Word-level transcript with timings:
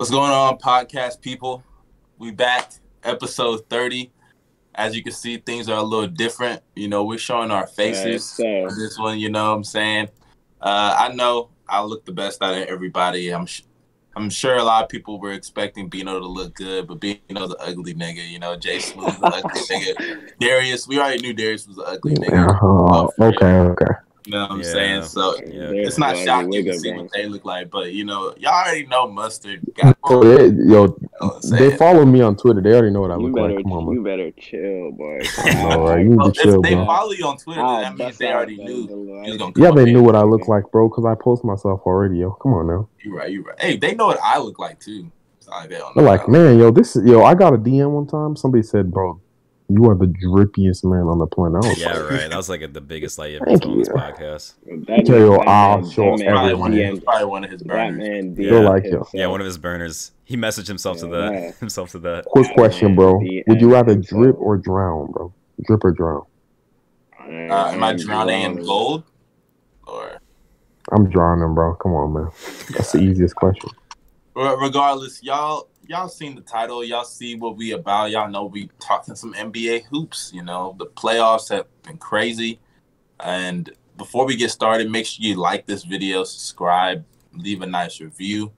What's 0.00 0.10
going 0.10 0.30
on, 0.32 0.56
podcast 0.56 1.20
people? 1.20 1.62
We 2.16 2.30
back, 2.30 2.72
episode 3.04 3.68
30. 3.68 4.10
As 4.74 4.96
you 4.96 5.02
can 5.02 5.12
see, 5.12 5.36
things 5.36 5.68
are 5.68 5.76
a 5.76 5.82
little 5.82 6.06
different. 6.06 6.62
You 6.74 6.88
know, 6.88 7.04
we're 7.04 7.18
showing 7.18 7.50
our 7.50 7.66
faces. 7.66 8.34
Yeah, 8.38 8.66
for 8.66 8.74
this 8.74 8.98
one, 8.98 9.18
you 9.18 9.28
know 9.28 9.50
what 9.50 9.56
I'm 9.56 9.64
saying? 9.64 10.08
Uh, 10.58 10.96
I 10.98 11.12
know 11.12 11.50
I 11.68 11.82
look 11.82 12.06
the 12.06 12.12
best 12.12 12.42
out 12.42 12.54
of 12.54 12.66
everybody. 12.66 13.28
I'm 13.28 13.44
sh- 13.44 13.64
I'm 14.16 14.30
sure 14.30 14.56
a 14.56 14.64
lot 14.64 14.84
of 14.84 14.88
people 14.88 15.20
were 15.20 15.32
expecting 15.32 15.90
Bino 15.90 16.18
to 16.18 16.26
look 16.26 16.54
good, 16.54 16.86
but 16.86 16.98
Bino's 16.98 17.50
the 17.50 17.58
ugly 17.60 17.92
nigga. 17.92 18.26
You 18.26 18.38
know, 18.38 18.56
Jay 18.56 18.78
Smooth 18.78 19.20
the 19.20 19.26
ugly 19.26 19.60
nigga. 19.60 20.30
Darius, 20.40 20.88
we 20.88 20.98
already 20.98 21.20
knew 21.20 21.34
Darius 21.34 21.66
was 21.66 21.76
the 21.76 21.82
ugly 21.82 22.14
nigga. 22.14 22.58
Oh, 22.62 23.10
okay, 23.18 23.44
okay. 23.44 23.94
You 24.24 24.32
know 24.32 24.42
what 24.42 24.50
I'm 24.50 24.58
Yeah. 24.58 24.72
saying? 24.72 25.02
So 25.04 25.36
Yeah. 25.46 25.70
it's 25.72 25.98
not 25.98 26.14
There's 26.14 26.24
shocking 26.26 26.50
like 26.50 26.66
a 26.66 26.72
to 26.72 26.78
see 26.78 26.90
up 26.90 26.96
what 26.96 27.12
they 27.12 27.26
look 27.26 27.44
like, 27.44 27.70
but 27.70 27.92
you 27.92 28.04
know, 28.04 28.34
y'all 28.38 28.52
already 28.52 28.86
know 28.86 29.08
Mustard 29.08 29.62
got 29.74 29.96
Oh, 30.04 30.24
they, 30.24 30.46
yo, 30.46 30.84
You 30.84 30.98
know 31.20 31.40
they 31.42 31.76
follow 31.76 32.04
me 32.04 32.20
on 32.20 32.36
Twitter. 32.36 32.60
They 32.60 32.72
already 32.72 32.90
know 32.90 33.00
what 33.02 33.10
I 33.10 33.16
You 33.16 33.22
look 33.22 33.34
better, 33.34 33.54
like. 33.54 33.62
Come 33.64 33.72
on, 33.72 33.94
you 33.94 34.02
man. 34.02 34.04
better 34.04 34.30
chill, 34.32 34.92
boy. 34.92 35.20
All 35.66 35.88
right, 35.88 36.02
you 36.02 36.10
need 36.10 36.16
Well, 36.16 36.32
to 36.32 36.40
chill, 36.42 36.56
if 36.56 36.62
they 36.62 36.74
bro. 36.74 36.86
follow 36.86 37.12
you 37.12 37.26
on 37.26 37.36
Twitter, 37.38 37.60
I'll 37.60 37.80
that 37.80 37.96
means 37.96 38.18
they 38.18 38.32
already 38.32 38.56
knew 38.56 38.88
you 38.88 39.14
light. 39.14 39.28
was 39.28 39.36
gonna 39.38 39.52
Yeah, 39.56 39.70
they 39.70 39.90
knew 39.90 40.02
what 40.02 40.16
I 40.16 40.22
look 40.22 40.48
like, 40.48 40.64
bro, 40.70 40.88
because 40.88 41.04
I 41.04 41.14
post 41.14 41.44
myself 41.44 41.80
already, 41.86 42.18
yo. 42.18 42.32
Come 42.32 42.54
on 42.54 42.66
now. 42.66 42.88
You 43.04 43.16
right, 43.16 43.30
you 43.30 43.42
right. 43.42 43.60
Hey, 43.60 43.76
they 43.76 43.94
know 43.94 44.06
what 44.06 44.20
I 44.22 44.38
look 44.38 44.58
like 44.58 44.80
too. 44.80 45.10
It's 45.38 45.48
not 45.48 45.60
like 45.60 45.70
they 45.70 45.78
don't 45.78 45.94
They're 45.94 46.04
like, 46.04 46.28
man, 46.28 46.58
yo, 46.58 46.70
this 46.70 46.96
is 46.96 47.04
yo. 47.04 47.22
I 47.24 47.34
got 47.34 47.54
a 47.54 47.58
DM 47.58 47.90
one 47.90 48.06
time. 48.06 48.36
Somebody 48.36 48.62
said, 48.62 48.90
bro, 48.90 49.20
you 49.70 49.84
are 49.88 49.94
the 49.94 50.06
drippiest 50.06 50.84
man 50.84 51.02
on 51.02 51.18
the 51.18 51.26
planet. 51.26 51.64
Yeah, 51.78 51.92
like, 51.98 52.10
right. 52.10 52.28
That 52.30 52.36
was 52.36 52.48
like 52.48 52.72
the 52.72 52.80
biggest 52.80 53.18
lie 53.18 53.26
you 53.26 53.36
ever 53.36 53.46
Thank 53.46 53.62
told 53.62 53.74
on 53.74 53.78
this 53.78 53.88
podcast. 53.88 54.54
That 54.86 55.06
Tell 55.06 55.18
you, 55.18 55.30
man- 55.30 55.44
I'll 55.48 55.82
that 55.82 55.90
show 55.92 56.04
man- 56.04 56.18
that 56.18 56.26
Probably 56.30 56.50
man 56.52 56.58
one, 56.58 56.98
of, 56.98 57.04
probably 57.04 57.24
one 57.26 57.44
of 57.44 57.50
his 57.50 57.62
burners. 57.62 57.96
man 57.98 58.36
Yeah. 58.38 58.58
Like 58.60 58.84
yo. 58.84 58.90
himself. 58.90 59.10
Yeah, 59.14 59.26
one 59.28 59.40
of 59.40 59.46
his 59.46 59.58
burners. 59.58 60.12
He 60.24 60.36
messaged 60.36 60.66
himself 60.68 60.98
to 60.98 61.06
Yeah, 61.06 61.12
that. 61.12 61.32
man. 61.32 61.52
Himself 61.60 61.90
to 61.92 61.98
that. 62.00 62.24
Quick 62.26 62.46
That 62.48 62.54
question, 62.54 62.94
bro. 62.94 63.18
DM'd 63.20 63.60
you 63.60 63.72
rather 63.72 63.92
himself. 63.92 64.20
drip 64.22 64.36
or 64.38 64.56
drown, 64.56 65.10
bro? 65.12 65.32
Drip 65.66 65.84
or 65.84 65.92
drown? 65.92 66.22
Uh, 67.18 67.70
am 67.72 67.82
I 67.84 67.92
drowning 67.94 68.42
in 68.42 68.56
gold? 68.64 69.04
Or 69.86 70.20
I'm 70.92 71.08
drowning, 71.10 71.54
bro. 71.54 71.74
Come 71.76 71.92
on, 71.92 72.12
man. 72.12 72.28
That's 72.70 72.92
the 72.92 73.00
easiest 73.00 73.34
question. 73.36 73.70
Regardless, 74.34 75.22
y'all 75.22 75.68
y'all 75.90 76.08
seen 76.08 76.36
the 76.36 76.40
title, 76.40 76.84
y'all 76.84 77.02
see 77.04 77.34
what 77.34 77.56
we 77.56 77.72
about. 77.72 78.12
Y'all 78.12 78.30
know 78.30 78.44
we 78.44 78.70
talking 78.78 79.16
some 79.16 79.34
NBA 79.34 79.86
hoops. 79.86 80.30
You 80.32 80.42
know 80.42 80.76
the 80.78 80.86
playoffs 80.86 81.50
have 81.50 81.66
been 81.82 81.98
crazy. 81.98 82.60
And 83.18 83.68
before 83.96 84.24
we 84.24 84.36
get 84.36 84.50
started, 84.52 84.88
make 84.88 85.04
sure 85.04 85.24
you 85.26 85.34
like 85.34 85.66
this 85.66 85.82
video, 85.82 86.22
subscribe, 86.22 87.04
leave 87.34 87.60
a 87.60 87.66
nice 87.66 88.00
review. 88.00 88.52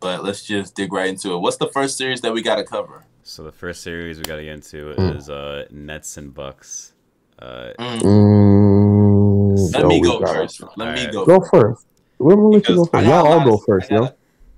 But 0.00 0.24
let's 0.24 0.42
just 0.44 0.74
dig 0.74 0.90
right 0.92 1.08
into 1.08 1.34
it. 1.34 1.38
What's 1.38 1.58
the 1.58 1.68
first 1.68 1.98
series 1.98 2.22
that 2.22 2.32
we 2.32 2.40
got 2.40 2.56
to 2.56 2.64
cover? 2.64 3.04
So 3.24 3.44
the 3.44 3.52
first 3.52 3.82
series 3.82 4.16
we 4.18 4.24
got 4.24 4.36
to 4.36 4.42
get 4.44 4.54
into 4.54 4.94
Mm. 4.94 5.16
is 5.16 5.28
uh, 5.28 5.66
Nets 5.70 6.16
and 6.16 6.32
Bucks. 6.32 6.94
Uh, 7.38 7.72
Mm, 7.78 8.00
Mm, 8.02 9.74
let 9.74 9.86
me 9.86 10.00
go 10.00 10.18
first. 10.18 10.62
Let 10.76 10.94
me 10.94 11.06
Alright. 11.06 11.12
go. 11.12 11.26
Go 11.26 11.40
first. 11.46 11.86
We're 12.18 12.34
gonna 12.34 12.48
let 12.48 12.68
you 12.68 12.74
go 12.74 12.84
Because 12.84 12.88
I 12.94 13.00
first. 13.00 13.06
got 13.10 13.24
Y'all 13.26 13.32
all 13.32 13.44
go 13.44 13.56
first, 13.58 13.92
I 13.92 13.94
yo. 13.94 14.08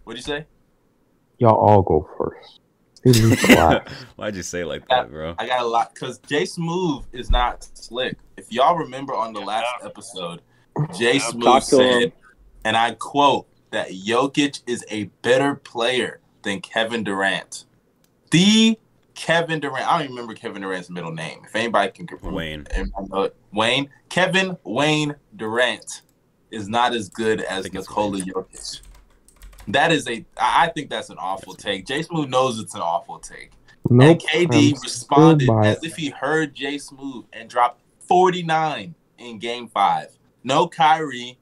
What'd 0.05 0.19
you 0.19 0.23
say? 0.23 0.47
Y'all 1.41 1.57
all 1.57 1.83
go 1.83 2.09
first. 2.17 2.61
Leave 3.05 3.31
me 3.31 3.37
quiet. 3.37 3.89
why'd 4.17 4.37
you 4.37 4.43
say 4.43 4.63
like 4.63 4.87
that, 4.89 5.11
bro? 5.11 5.35
I 5.39 5.47
got 5.47 5.63
a 5.63 5.67
lot 5.67 5.95
because 5.95 6.19
Jay 6.19 6.45
Smooth 6.45 7.05
is 7.13 7.31
not 7.31 7.67
slick. 7.75 8.17
If 8.37 8.53
y'all 8.53 8.77
remember 8.77 9.15
on 9.15 9.33
the 9.33 9.41
last 9.41 9.67
episode, 9.83 10.43
Jay 10.97 11.19
Smooth 11.19 11.45
Talk 11.45 11.63
him. 11.63 11.79
said, 11.79 12.13
and 12.65 12.77
I 12.77 12.93
quote, 12.93 13.47
that 13.71 13.91
Jokic 13.91 14.63
is 14.67 14.85
a 14.91 15.05
better 15.23 15.55
player 15.55 16.21
than 16.43 16.61
Kevin 16.61 17.05
Durant. 17.05 17.65
The 18.31 18.79
Kevin 19.15 19.61
Durant. 19.61 19.87
I 19.87 19.93
don't 19.93 20.03
even 20.03 20.17
remember 20.17 20.35
Kevin 20.35 20.63
Durant's 20.63 20.91
middle 20.91 21.13
name. 21.13 21.41
If 21.47 21.57
anybody 21.57 21.91
can 21.93 22.07
confirm, 22.07 22.35
Wayne. 22.35 22.67
it. 22.71 23.37
Wayne. 23.53 23.89
Kevin 24.09 24.57
Wayne 24.65 25.15
Durant 25.37 26.03
is 26.51 26.69
not 26.69 26.95
as 26.95 27.09
good 27.09 27.41
as 27.43 27.63
think 27.65 27.77
it's 27.77 27.89
Nikola 27.89 28.19
Jokic. 28.19 28.81
That 29.69 29.93
is 29.93 30.09
a. 30.09 30.25
I 30.37 30.65
I 30.65 30.69
think 30.69 30.91
that's 30.91 31.11
an 31.11 31.19
awful 31.19 31.55
take. 31.55 31.87
Jay 31.87 32.03
Smooth 32.03 32.29
knows 32.29 32.59
it's 32.59 32.75
an 32.75 32.81
awful 32.81 33.19
take. 33.19 33.53
Nope. 33.89 34.21
And 34.33 34.51
KD 34.51 34.75
I'm 34.77 34.81
responded 34.83 35.51
as 35.65 35.83
if 35.85 35.97
he 35.97 36.11
heard 36.11 36.55
Jay 36.55 36.79
Smooth 36.79 37.25
and 37.33 37.49
dropped 37.49 37.81
49 38.09 38.95
in 39.19 39.39
game 39.39 39.69
five. 39.69 40.17
No 40.45 40.67
Kyrie. 40.69 41.39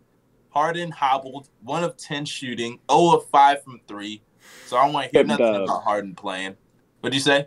Harden 0.51 0.91
hobbled, 0.91 1.49
one 1.63 1.85
of 1.85 1.97
10 1.99 2.25
shooting, 2.25 2.81
0 2.91 3.17
of 3.17 3.27
5 3.29 3.63
from 3.63 3.81
3. 3.87 4.21
So 4.67 4.77
I 4.77 4.85
don't 4.85 4.93
want 4.95 5.05
to 5.05 5.11
hear 5.13 5.23
Good 5.23 5.29
nothing 5.29 5.53
dub. 5.53 5.63
about 5.65 5.85
Harden 5.85 6.15
playing. 6.17 6.57
What'd 7.01 7.15
you 7.15 7.21
say? 7.21 7.47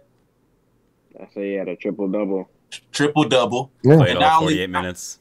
I 1.20 1.28
say 1.34 1.50
he 1.50 1.54
had 1.56 1.68
a 1.68 1.76
triple 1.76 2.08
double. 2.08 2.48
Triple 2.94 3.26
double, 3.26 3.72
Yeah. 3.84 3.98
Played 3.98 4.10
And 4.12 4.18
all 4.20 4.22
not 4.22 4.42
only- 4.44 4.54
48 4.54 4.70
minutes. 4.70 5.20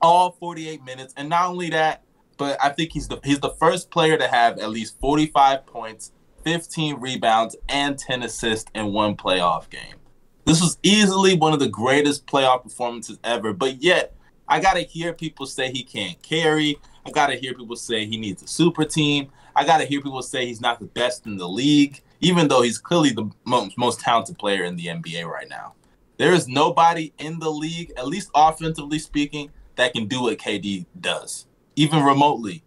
all 0.00 0.30
48 0.30 0.84
minutes. 0.84 1.12
And 1.18 1.28
not 1.28 1.46
only 1.50 1.68
that, 1.70 2.02
but 2.36 2.58
I 2.62 2.70
think 2.70 2.92
he's 2.92 3.08
the 3.08 3.18
he's 3.24 3.40
the 3.40 3.50
first 3.50 3.90
player 3.90 4.16
to 4.16 4.28
have 4.28 4.58
at 4.58 4.70
least 4.70 5.00
45 5.00 5.66
points, 5.66 6.12
15 6.44 7.00
rebounds, 7.00 7.56
and 7.68 7.98
10 7.98 8.22
assists 8.22 8.70
in 8.74 8.92
one 8.92 9.16
playoff 9.16 9.68
game. 9.70 9.96
This 10.44 10.60
was 10.60 10.78
easily 10.82 11.34
one 11.34 11.52
of 11.52 11.58
the 11.58 11.68
greatest 11.68 12.26
playoff 12.26 12.62
performances 12.62 13.18
ever. 13.24 13.52
But 13.52 13.82
yet, 13.82 14.14
I 14.48 14.60
gotta 14.60 14.80
hear 14.80 15.12
people 15.12 15.46
say 15.46 15.70
he 15.70 15.82
can't 15.82 16.20
carry. 16.22 16.78
I 17.04 17.10
gotta 17.10 17.34
hear 17.34 17.54
people 17.54 17.76
say 17.76 18.06
he 18.06 18.16
needs 18.16 18.42
a 18.42 18.46
super 18.46 18.84
team. 18.84 19.30
I 19.56 19.64
gotta 19.64 19.84
hear 19.84 20.00
people 20.00 20.22
say 20.22 20.46
he's 20.46 20.60
not 20.60 20.78
the 20.78 20.86
best 20.86 21.26
in 21.26 21.36
the 21.36 21.48
league, 21.48 22.00
even 22.20 22.46
though 22.48 22.62
he's 22.62 22.78
clearly 22.78 23.10
the 23.10 23.30
most, 23.44 23.76
most 23.76 24.00
talented 24.00 24.38
player 24.38 24.64
in 24.64 24.76
the 24.76 24.86
NBA 24.86 25.24
right 25.26 25.48
now. 25.48 25.72
There 26.18 26.32
is 26.32 26.48
nobody 26.48 27.12
in 27.18 27.38
the 27.40 27.50
league, 27.50 27.92
at 27.96 28.06
least 28.06 28.30
offensively 28.34 28.98
speaking, 28.98 29.50
that 29.76 29.92
can 29.92 30.06
do 30.06 30.22
what 30.22 30.38
KD 30.38 30.86
does, 31.00 31.45
even 31.76 32.02
remotely. 32.02 32.64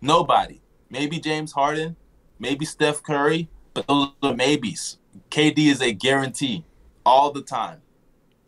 Nobody. 0.00 0.60
Maybe 0.90 1.18
James 1.18 1.52
Harden, 1.52 1.96
maybe 2.38 2.64
Steph 2.64 3.02
Curry, 3.02 3.48
but 3.72 3.86
those 3.88 4.10
are 4.22 4.34
maybes. 4.34 4.98
KD 5.30 5.70
is 5.70 5.82
a 5.82 5.92
guarantee 5.92 6.64
all 7.04 7.32
the 7.32 7.42
time. 7.42 7.80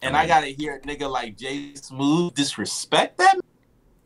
And 0.02 0.16
I 0.16 0.26
gotta 0.26 0.48
hear 0.48 0.76
a 0.76 0.80
nigga 0.80 1.10
like 1.10 1.36
Jay 1.36 1.74
Smooth 1.74 2.34
disrespect 2.34 3.18
that 3.18 3.38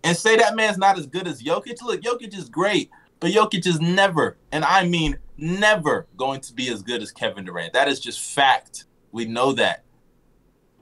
and 0.03 0.17
say 0.17 0.37
that 0.37 0.57
man's 0.57 0.79
not 0.79 0.99
as 0.99 1.07
good 1.07 1.27
as 1.27 1.43
Jokic. 1.43 1.83
Look, 1.83 2.01
Jokic 2.01 2.35
is 2.35 2.49
great, 2.49 2.91
but 3.19 3.33
Jokic 3.33 3.67
is 3.67 3.81
never, 3.81 4.39
and 4.51 4.65
I 4.65 4.87
mean 4.87 5.19
never, 5.37 6.07
going 6.17 6.41
to 6.43 6.55
be 6.55 6.69
as 6.69 6.83
good 6.83 7.03
as 7.03 7.11
Kevin 7.13 7.45
Durant. 7.45 7.73
That 7.73 7.89
is 7.89 8.01
just 8.01 8.21
fact. 8.21 8.85
We 9.13 9.25
know 9.27 9.53
that. 9.53 9.85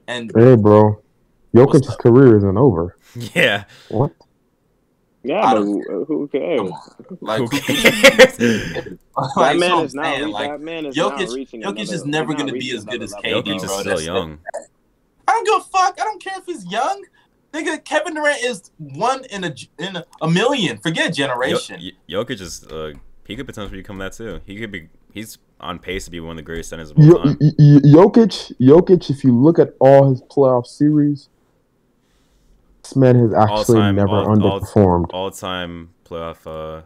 And 0.07 0.31
Hey, 0.35 0.55
bro. 0.55 1.01
What's 1.51 1.87
Jokic's 1.87 1.95
career 1.95 2.37
isn't 2.37 2.57
over. 2.57 2.95
Yeah. 3.33 3.63
What? 3.89 4.11
Yeah, 5.23 5.53
but 5.53 5.63
who, 5.63 6.05
who 6.05 6.27
cares? 6.29 6.71
Like, 7.19 7.39
Who 7.39 7.47
who- 7.47 7.59
cares? 7.59 8.37
That 8.37 8.97
like, 9.35 9.53
so 9.53 9.59
man 9.59 9.71
I'm 9.73 9.85
is 9.85 9.93
not. 9.93 10.05
saying, 10.05 10.31
like, 10.31 10.49
that 10.49 10.61
man 10.61 10.85
is 10.85 10.95
Jokic- 10.95 11.19
not 11.27 11.29
reaching. 11.35 11.61
Jokic 11.61 11.69
another, 11.81 11.93
is 11.93 12.05
never 12.05 12.33
gonna 12.33 12.51
be 12.53 12.71
as 12.75 12.85
good 12.85 13.01
as 13.03 13.13
KD. 13.15 13.43
Jokic 13.43 13.63
is 13.63 13.71
still 13.79 14.01
young. 14.01 14.39
I 15.27 15.31
don't 15.33 15.45
give 15.45 15.55
a 15.55 15.59
fuck. 15.77 15.99
I 15.99 16.03
don't 16.05 16.23
care 16.23 16.37
if 16.37 16.45
he's 16.45 16.65
young. 16.71 17.03
Nigga, 17.53 17.83
Kevin 17.83 18.13
Durant 18.13 18.43
is 18.43 18.71
one 18.77 19.25
in 19.25 19.43
a 19.43 19.53
in 19.77 19.95
a, 19.97 20.05
a 20.21 20.29
million. 20.29 20.77
Forget 20.77 21.13
generation. 21.13 21.79
Y- 21.81 21.91
Jokic 22.09 22.39
is 22.41 22.63
uh, 22.65 22.93
he 23.25 23.35
could 23.35 23.45
potentially 23.45 23.77
become 23.81 23.97
that 23.97 24.13
too. 24.13 24.39
He 24.45 24.55
could 24.57 24.71
be. 24.71 24.87
He's 25.11 25.37
on 25.59 25.79
pace 25.79 26.05
to 26.05 26.11
be 26.11 26.19
one 26.19 26.31
of 26.31 26.35
the 26.37 26.43
greatest 26.43 26.69
centers 26.69 26.91
of 26.91 26.97
all 26.99 27.23
time. 27.23 27.37
y- 27.41 27.51
y- 27.57 27.79
Jokic, 27.83 28.53
Jokic. 28.61 29.09
If 29.09 29.23
you 29.23 29.35
look 29.37 29.59
at 29.59 29.73
all 29.79 30.09
his 30.11 30.21
playoff 30.21 30.65
series, 30.67 31.27
this 32.89 32.95
man 32.95 33.15
has 33.19 33.33
actually 33.33 33.77
All-time- 33.77 33.95
never 33.95 34.09
all- 34.09 34.27
all- 34.29 34.35
underperformed. 34.61 35.05
All 35.13 35.31
time 35.31 35.89
playoff. 36.05 36.37
Uh, 36.45 36.81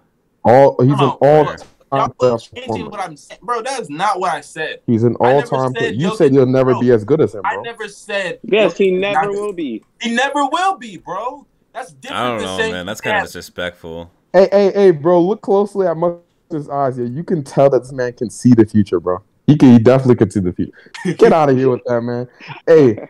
All 0.45 0.75
he's 0.81 0.91
an 0.91 0.99
all 0.99 1.45
time 1.45 1.57
Y'all 1.93 2.07
playoff 2.19 2.53
performer. 2.53 2.89
what 2.89 2.99
I'm 2.99 3.15
saying, 3.15 3.39
bro. 3.43 3.61
That 3.61 3.79
is 3.79 3.89
not 3.89 4.19
what 4.19 4.33
I 4.33 4.41
said. 4.41 4.79
He's 4.87 5.03
an 5.03 5.15
all 5.19 5.41
time. 5.43 5.73
said 5.77 5.95
You 5.95 6.15
said 6.15 6.33
you'll 6.33 6.47
never 6.47 6.71
bro, 6.71 6.81
be 6.81 6.91
as 6.91 7.05
good 7.05 7.21
as 7.21 7.35
him, 7.35 7.41
I 7.45 7.53
bro. 7.53 7.63
never 7.63 7.87
said. 7.87 8.39
Yes, 8.43 8.75
he 8.77 8.91
never 8.91 9.27
not- 9.27 9.29
will 9.31 9.53
be. 9.53 9.83
He 10.01 10.13
never 10.13 10.45
will 10.47 10.77
be, 10.77 10.97
bro. 10.97 11.45
That's 11.71 11.93
different 11.93 12.21
I 12.21 12.27
don't 12.29 12.41
know, 12.41 12.71
man. 12.71 12.85
That's 12.87 12.99
kind 13.01 13.17
of 13.17 13.23
disrespectful. 13.23 14.11
Hey, 14.33 14.49
hey, 14.51 14.71
hey, 14.73 14.91
bro! 14.91 15.21
Look 15.21 15.41
closely 15.41 15.85
at 15.87 15.95
Mustard's 15.95 16.67
eyes 16.69 16.97
here. 16.97 17.05
You 17.05 17.23
can 17.23 17.43
tell 17.43 17.69
that 17.69 17.83
this 17.83 17.91
man 17.93 18.13
can 18.13 18.29
see 18.31 18.53
the 18.53 18.65
future, 18.65 18.99
bro. 18.99 19.19
He 19.47 19.55
can. 19.55 19.71
He 19.73 19.79
definitely 19.79 20.15
can 20.15 20.31
see 20.31 20.39
the 20.39 20.51
future. 20.53 20.73
Get 21.17 21.31
out 21.31 21.49
of 21.49 21.57
here 21.57 21.69
with 21.69 21.81
that, 21.85 22.01
man. 22.01 22.27
Hey, 22.67 23.07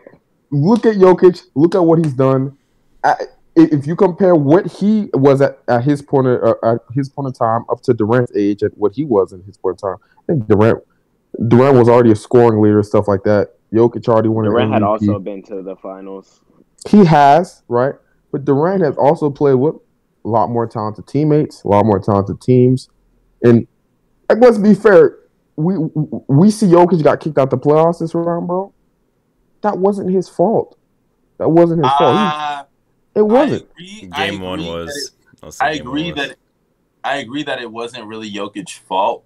look 0.50 0.84
at 0.86 0.96
Jokic. 0.96 1.42
Look 1.54 1.74
at 1.74 1.80
what 1.82 1.98
he's 1.98 2.12
done. 2.12 2.56
I, 3.04 3.14
if 3.56 3.86
you 3.86 3.94
compare 3.94 4.34
what 4.34 4.66
he 4.66 5.10
was 5.14 5.40
at, 5.40 5.58
at 5.68 5.84
his 5.84 6.02
point 6.02 6.26
of, 6.26 6.42
uh, 6.42 6.72
at 6.74 6.78
his 6.92 7.08
point 7.08 7.28
of 7.28 7.38
time 7.38 7.64
up 7.70 7.80
to 7.82 7.94
Durant's 7.94 8.32
age 8.36 8.62
and 8.62 8.72
what 8.74 8.92
he 8.94 9.04
was 9.04 9.32
in 9.32 9.42
his 9.44 9.56
point 9.56 9.80
of 9.80 9.80
time, 9.80 9.96
I 10.28 10.32
think 10.32 10.48
Durant 10.48 10.82
Durant 11.48 11.76
was 11.76 11.88
already 11.88 12.10
a 12.12 12.16
scoring 12.16 12.60
leader, 12.60 12.78
and 12.78 12.86
stuff 12.86 13.06
like 13.06 13.22
that. 13.24 13.52
Jokic 13.72 14.08
already 14.08 14.28
won 14.28 14.46
an 14.46 14.52
Durant 14.52 14.72
had 14.72 14.82
also 14.82 15.18
been 15.18 15.42
to 15.44 15.62
the 15.62 15.76
finals. 15.76 16.40
He 16.88 17.04
has, 17.04 17.62
right? 17.68 17.94
But 18.32 18.44
Durant 18.44 18.82
has 18.82 18.96
also 18.96 19.30
played 19.30 19.54
with 19.54 19.76
a 20.24 20.28
lot 20.28 20.48
more 20.50 20.66
talented 20.66 21.06
teammates, 21.06 21.62
a 21.64 21.68
lot 21.68 21.84
more 21.84 21.98
talented 22.00 22.40
teams. 22.40 22.88
And 23.42 23.66
Like, 24.28 24.38
let's 24.40 24.58
be 24.58 24.74
fair. 24.74 25.18
We 25.56 25.76
we 26.28 26.50
see 26.50 26.66
Jokic 26.66 27.02
got 27.04 27.20
kicked 27.20 27.38
out 27.38 27.50
the 27.50 27.58
playoffs 27.58 28.00
this 28.00 28.14
round, 28.14 28.48
bro. 28.48 28.72
That 29.60 29.78
wasn't 29.78 30.10
his 30.10 30.28
fault. 30.28 30.76
That 31.38 31.50
wasn't 31.50 31.84
his 31.84 31.92
fault. 31.98 32.16
He- 32.16 32.22
Uh, 32.24 32.64
it 33.14 33.22
wasn't. 33.22 33.62
Agree, 33.72 34.10
Game 34.16 34.40
one 34.40 34.64
was. 34.64 34.94
it- 34.96 35.10
I'll 35.42 35.52
say 35.52 35.64
I 35.66 35.76
game 35.76 35.86
one 35.86 35.98
agree 35.98 36.12
was. 36.12 36.28
that 36.28 36.36
I 37.04 37.16
agree 37.18 37.42
that 37.42 37.60
it 37.60 37.70
wasn't 37.70 38.06
really 38.06 38.30
Jokic's 38.32 38.72
fault, 38.72 39.24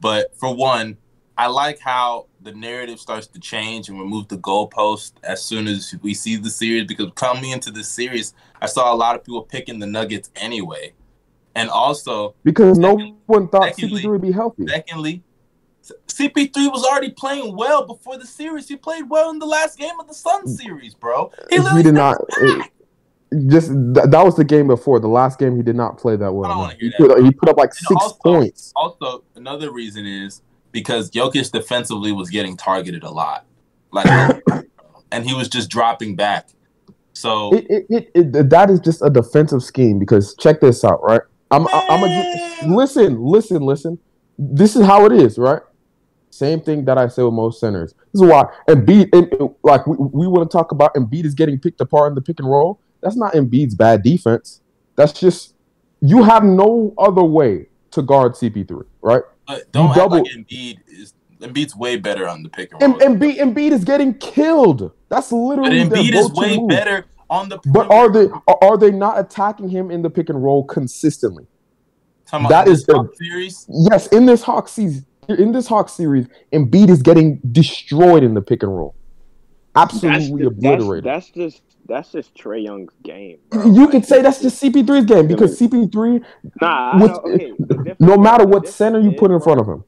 but 0.00 0.36
for 0.38 0.54
one, 0.54 0.96
I 1.36 1.48
like 1.48 1.80
how 1.80 2.26
the 2.40 2.52
narrative 2.52 3.00
starts 3.00 3.26
to 3.28 3.40
change 3.40 3.88
and 3.88 3.98
remove 3.98 4.28
the 4.28 4.38
goalpost 4.38 5.12
as 5.24 5.42
soon 5.42 5.66
as 5.66 5.94
we 6.02 6.14
see 6.14 6.36
the 6.36 6.50
series. 6.50 6.84
Because 6.86 7.10
coming 7.16 7.50
into 7.50 7.70
this 7.72 7.88
series, 7.88 8.34
I 8.62 8.66
saw 8.66 8.92
a 8.92 8.96
lot 8.96 9.16
of 9.16 9.24
people 9.24 9.42
picking 9.42 9.78
the 9.80 9.86
Nuggets 9.86 10.30
anyway, 10.36 10.92
and 11.56 11.68
also 11.70 12.34
Because 12.44 12.78
no 12.78 12.94
one 13.26 13.48
thought 13.48 13.74
secondly- 13.74 14.02
CP3 14.02 14.10
would 14.12 14.22
be 14.22 14.32
healthy. 14.32 14.66
secondly. 14.68 15.22
CP3 16.06 16.68
was 16.70 16.84
already 16.84 17.10
playing 17.10 17.56
well 17.56 17.84
before 17.86 18.18
the 18.18 18.26
series. 18.26 18.68
He 18.68 18.76
played 18.76 19.08
well 19.08 19.30
in 19.30 19.38
the 19.38 19.46
last 19.46 19.78
game 19.78 19.98
of 19.98 20.06
the 20.06 20.14
Sun 20.14 20.44
mm. 20.44 20.56
series, 20.56 20.94
bro. 20.94 21.32
He, 21.50 21.56
He 21.56 21.82
did 21.82 21.94
not. 21.94 22.18
it- 22.38 22.70
just 23.48 23.68
th- 23.68 24.06
that 24.10 24.22
was 24.24 24.36
the 24.36 24.44
game 24.44 24.66
before. 24.68 25.00
The 25.00 25.08
last 25.08 25.38
game, 25.38 25.56
he 25.56 25.62
did 25.62 25.76
not 25.76 25.98
play 25.98 26.16
that 26.16 26.32
well. 26.32 26.46
I 26.50 26.54
don't 26.54 26.58
man. 26.58 26.66
wanna 26.68 26.78
He 26.80 26.88
that, 26.90 26.96
put, 27.16 27.24
he 27.24 27.30
put 27.32 27.48
up 27.48 27.56
like 27.56 27.70
And 27.70 27.76
six 27.78 28.02
also- 28.02 28.16
points. 28.24 28.72
Also, 28.76 29.24
another 29.36 29.70
reason 29.72 30.06
is 30.06 30.42
because 30.72 31.10
Jokic 31.10 31.50
defensively 31.52 32.12
was 32.12 32.30
getting 32.30 32.56
targeted 32.56 33.02
a 33.02 33.10
lot, 33.10 33.44
like, 33.92 34.06
and 35.12 35.26
he 35.26 35.34
was 35.34 35.48
just 35.48 35.68
dropping 35.70 36.16
back. 36.16 36.48
So 37.12 37.52
It, 37.54 37.86
it, 37.90 38.10
it, 38.14 38.50
that 38.50 38.70
is 38.70 38.78
just 38.80 39.02
a 39.02 39.10
defensive 39.10 39.62
scheme. 39.62 39.98
Because 39.98 40.34
check 40.36 40.60
this 40.60 40.84
out, 40.84 41.02
right? 41.02 41.22
I'm, 41.50 41.66
I, 41.68 41.86
I'm 41.90 42.04
a, 42.04 42.74
listen, 42.76 43.20
listen, 43.20 43.62
listen. 43.62 43.98
This 44.38 44.76
is 44.76 44.86
how 44.86 45.04
it 45.06 45.12
is, 45.12 45.36
right? 45.38 45.62
Same 46.30 46.60
thing 46.60 46.84
that 46.84 46.96
I 46.98 47.08
say 47.08 47.22
with 47.24 47.32
most 47.34 47.58
centers. 47.58 47.94
This 48.12 48.22
is 48.22 48.28
why 48.30 48.44
Embiid, 48.68 49.08
and, 49.12 49.50
like 49.64 49.84
we, 49.86 49.96
we 49.98 50.26
want 50.28 50.48
to 50.48 50.56
talk 50.56 50.70
about 50.70 50.94
Embiid 50.94 51.24
is 51.24 51.34
getting 51.34 51.58
picked 51.58 51.80
apart 51.80 52.10
in 52.12 52.14
the 52.14 52.20
pick 52.22 52.38
and 52.38 52.48
roll. 52.48 52.78
That's 53.00 53.16
not 53.16 53.34
Embiid's 53.34 53.74
bad 53.74 54.02
defense. 54.02 54.60
That's 54.96 55.12
just 55.18 55.54
you 56.00 56.22
have 56.22 56.44
no 56.44 56.94
other 56.98 57.22
way 57.22 57.68
to 57.92 58.02
guard 58.02 58.32
CP3, 58.32 58.84
right? 59.02 59.22
but 59.46 59.70
don't 59.72 59.94
double- 59.94 60.18
act 60.18 60.26
like 60.28 60.46
Embiid 60.46 60.78
is 60.88 61.14
Embiid's 61.40 61.74
way 61.76 61.96
better 61.96 62.28
on 62.28 62.42
the 62.42 62.48
pick 62.48 62.72
and 62.72 62.82
And 62.82 63.00
roll. 63.00 63.10
Embiid, 63.16 63.38
Embiid 63.38 63.70
is 63.70 63.84
getting 63.84 64.12
killed. 64.14 64.90
That's 65.08 65.30
but 65.30 65.36
literally 65.36 65.84
their 65.84 65.98
Embiid 66.02 66.14
is 66.14 66.28
go-to 66.28 66.40
way 66.40 66.56
move. 66.58 66.68
better 66.68 67.04
on 67.30 67.48
the. 67.48 67.58
But 67.66 67.90
are 67.90 68.10
they 68.12 68.26
are- 68.48 68.58
are 68.62 68.76
they 68.76 68.90
not 68.90 69.18
attacking 69.18 69.68
him 69.68 69.90
in 69.90 70.02
the 70.02 70.10
pick 70.10 70.28
and 70.28 70.42
roll 70.42 70.64
consistently? 70.64 71.46
Talking 72.26 72.46
about 72.46 72.66
that 72.66 72.70
this 72.70 72.80
is 72.80 72.86
the- 72.86 73.08
series? 73.14 73.66
Yes, 73.70 74.06
in 74.08 74.26
this 74.26 74.42
Hawk 74.42 74.68
season, 74.68 75.06
in 75.28 75.52
this 75.52 75.66
Hawk 75.68 75.88
series, 75.88 76.26
Embiid 76.52 76.90
is 76.90 77.00
getting 77.02 77.36
destroyed 77.52 78.22
in 78.24 78.34
the 78.34 78.42
pick 78.42 78.62
and 78.62 78.76
roll. 78.76 78.94
That's, 79.74 79.94
Absolutely 80.02 80.42
just, 80.48 80.60
that's, 80.60 80.74
obliterated. 80.74 81.04
that's 81.04 81.30
just 81.30 81.62
that's 81.88 82.12
just 82.12 82.34
Trae 82.34 82.62
Young's 82.64 82.92
game. 83.02 83.38
bro. 83.50 83.64
you 83.64 83.82
Like, 83.82 83.90
could 83.90 84.04
say 84.04 84.22
that's 84.22 84.40
just 84.40 84.62
CP3's 84.62 85.06
game 85.06 85.26
because 85.26 85.58
CP3, 85.58 86.22
nah. 86.60 87.00
With- 87.00 87.10
okay, 87.12 87.52
no 87.98 88.16
matter 88.16 88.44
what 88.46 88.68
center 88.68 89.00
you 89.00 89.12
put 89.12 89.30
in 89.30 89.40
front 89.40 89.60
of 89.60 89.66
him, 89.68 89.84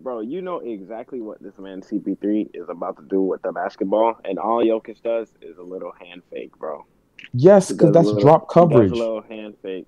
bro, 0.00 0.20
you 0.20 0.42
know 0.42 0.58
exactly 0.58 1.20
what 1.20 1.42
this 1.42 1.56
man 1.58 1.80
CP3 1.80 2.50
is 2.54 2.68
about 2.68 2.96
to 2.96 3.02
do 3.08 3.22
with 3.22 3.40
the 3.42 3.52
basketball, 3.52 4.16
and 4.24 4.38
all 4.38 4.64
Jokic 4.64 5.02
does 5.02 5.32
is 5.40 5.56
a 5.58 5.62
little 5.62 5.92
hand 6.00 6.22
fake, 6.30 6.58
bro. 6.58 6.84
yes, 7.32 7.70
because 7.72 7.92
that's 7.92 8.06
little- 8.08 8.20
drop 8.20 8.42
he 8.42 8.46
does 8.46 8.54
coverage. 8.68 8.90
a 8.90 8.94
little 8.94 9.22
hand 9.22 9.54
fake. 9.62 9.86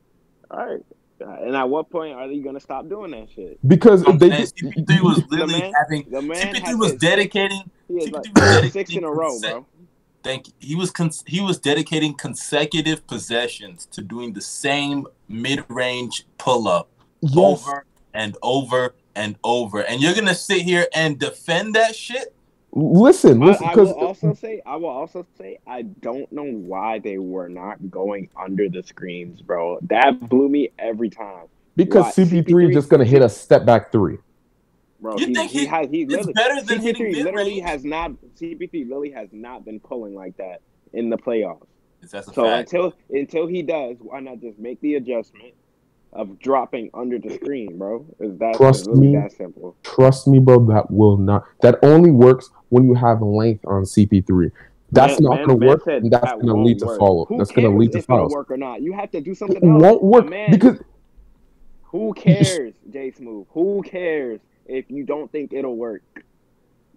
All 0.51 0.65
right. 0.67 0.81
And 1.21 1.57
at 1.57 1.71
what 1.71 1.89
point 1.91 2.13
are 2.15 2.29
they 2.29 2.39
gonna 2.41 2.61
stop 2.61 2.87
doing 2.89 3.13
that 3.13 3.29
shit? 3.35 3.59
Because 3.67 4.03
I'm 4.07 4.19
they 4.19 4.29
saying 4.29 4.41
just, 4.41 4.57
CP3 4.57 5.01
was 5.03 5.17
The 5.17 5.27
literally 5.31 5.61
man- 5.61 5.73
having. 5.73 6.07
The 6.11 6.21
man 6.21 6.37
CP3 6.55 6.79
was 6.79 6.91
his- 6.93 7.01
dedicating. 7.01 7.63
He 7.89 7.95
is 7.95 8.11
CP3 8.11 8.13
like 8.35 8.63
was 8.65 8.73
six 8.73 8.95
in 8.95 9.05
a 9.05 9.11
row, 9.11 9.39
bro. 9.41 9.65
Thank 10.25 10.53
he 10.59 10.75
was 10.75 10.91
con- 10.91 11.11
he 11.27 11.41
was 11.41 11.59
dedicating 11.59 12.15
consecutive 12.15 13.07
possessions 13.07 13.87
to 13.93 14.01
doing 14.01 14.33
the 14.33 14.41
same 14.41 15.07
mid-range 15.29 16.27
pull-up 16.39 16.89
yes, 17.21 17.37
over 17.37 17.85
and 18.15 18.37
over 18.43 18.95
and 19.15 19.37
over. 19.45 19.81
And 19.81 20.01
you're 20.01 20.15
gonna 20.15 20.35
sit 20.35 20.63
here 20.63 20.87
and 20.95 21.19
defend 21.19 21.75
that 21.75 21.95
shit? 21.95 22.35
listen, 22.77 23.41
I, 23.43 23.47
listen, 23.47 23.69
I 23.69 23.77
will 23.77 23.93
also 23.93 24.35
say, 24.35 24.63
I 24.67 24.77
will 24.77 24.89
also 24.89 25.27
say, 25.39 25.59
I 25.67 25.83
don't 25.83 26.31
know 26.33 26.45
why 26.45 26.99
they 26.99 27.19
were 27.19 27.49
not 27.49 27.91
going 27.91 28.29
under 28.37 28.69
the 28.69 28.83
screens, 28.83 29.43
bro. 29.43 29.79
That 29.83 30.29
blew 30.29 30.49
me 30.49 30.71
every 30.79 31.11
time, 31.11 31.47
because? 31.77 32.15
CP3 32.17 32.47
CP3 32.47 32.69
is 32.71 32.75
just 32.75 32.89
gonna 32.89 33.05
hit 33.05 33.23
a 33.23 33.29
step 33.29 33.65
back 33.65 33.93
three. 33.93 34.19
Bro. 35.05 35.19
You 35.19 35.27
he, 35.27 35.35
think 35.35 35.51
he, 35.51 35.59
he- 35.61 35.67
has 35.67 35.91
he 35.91 36.07
literally 36.07 36.33
better 36.33 36.63
than 36.63 36.79
CP3 36.81 36.99
literally 37.23 37.23
mid-range. 37.57 37.63
has 37.63 37.85
not 37.85 38.13
CP3 38.41 38.73
literally 38.89 39.11
has 39.11 39.29
not 39.33 39.65
been 39.65 39.79
pulling 39.79 40.15
like 40.15 40.37
that 40.39 40.63
in 40.93 41.11
the 41.11 41.19
playoffs. 41.19 41.67
That's 42.11 42.29
a 42.29 42.33
So 42.33 42.45
fact. 42.45 42.73
until 42.73 42.95
until 43.11 43.47
he 43.47 43.63
does, 43.63 43.99
why 44.01 44.21
not 44.21 44.41
just 44.41 44.59
make 44.59 44.81
the 44.81 44.95
adjustment 44.97 45.55
of 46.13 46.39
dropping 46.39 46.91
under 46.95 47.19
the 47.19 47.35
screen, 47.35 47.77
bro? 47.79 48.07
Is 48.21 48.39
that 48.39 48.57
Trust 48.57 48.87
really 48.87 49.09
me. 49.09 49.17
that 49.17 49.33
simple? 49.33 49.77
Trust 49.83 50.27
me, 50.27 50.39
bro, 50.39 50.65
that 50.67 50.91
will 50.91 51.17
not. 51.19 51.45
That 51.61 51.79
only 51.83 52.11
works 52.11 52.51
when 52.71 52.85
you 52.85 52.95
have 52.95 53.21
length 53.21 53.65
on 53.67 53.83
CP3. 53.85 54.51
That's 54.93 55.21
Man- 55.21 55.31
not 55.31 55.47
going 55.47 55.61
to 55.61 55.67
work, 55.67 55.87
and 55.87 56.11
that's 56.11 56.25
that 56.25 56.35
going 56.41 56.47
to 56.47 56.55
lead 56.63 56.79
to 56.81 56.87
work. 56.87 56.99
follow. 56.99 57.25
Who 57.27 57.39
That's 57.39 57.51
going 57.51 57.71
to 57.71 57.77
lead 57.77 57.93
to 57.93 57.99
if 57.99 58.09
work 58.09 58.51
or 58.51 58.57
not. 58.57 58.81
You 58.81 58.93
have 58.93 59.11
to 59.11 59.21
do 59.21 59.35
something 59.35 59.57
It 59.57 59.65
else. 59.69 59.83
won't 59.83 60.03
work 60.05 60.29
man, 60.29 60.51
because 60.53 60.79
who 61.83 62.13
cares, 62.15 62.75
Jay 62.91 63.11
Smooth? 63.11 63.47
Who 63.51 63.83
cares 63.83 64.41
if 64.67 64.91
you 64.91 65.05
don't 65.05 65.31
think 65.31 65.53
it'll 65.53 65.77
work? 65.77 66.03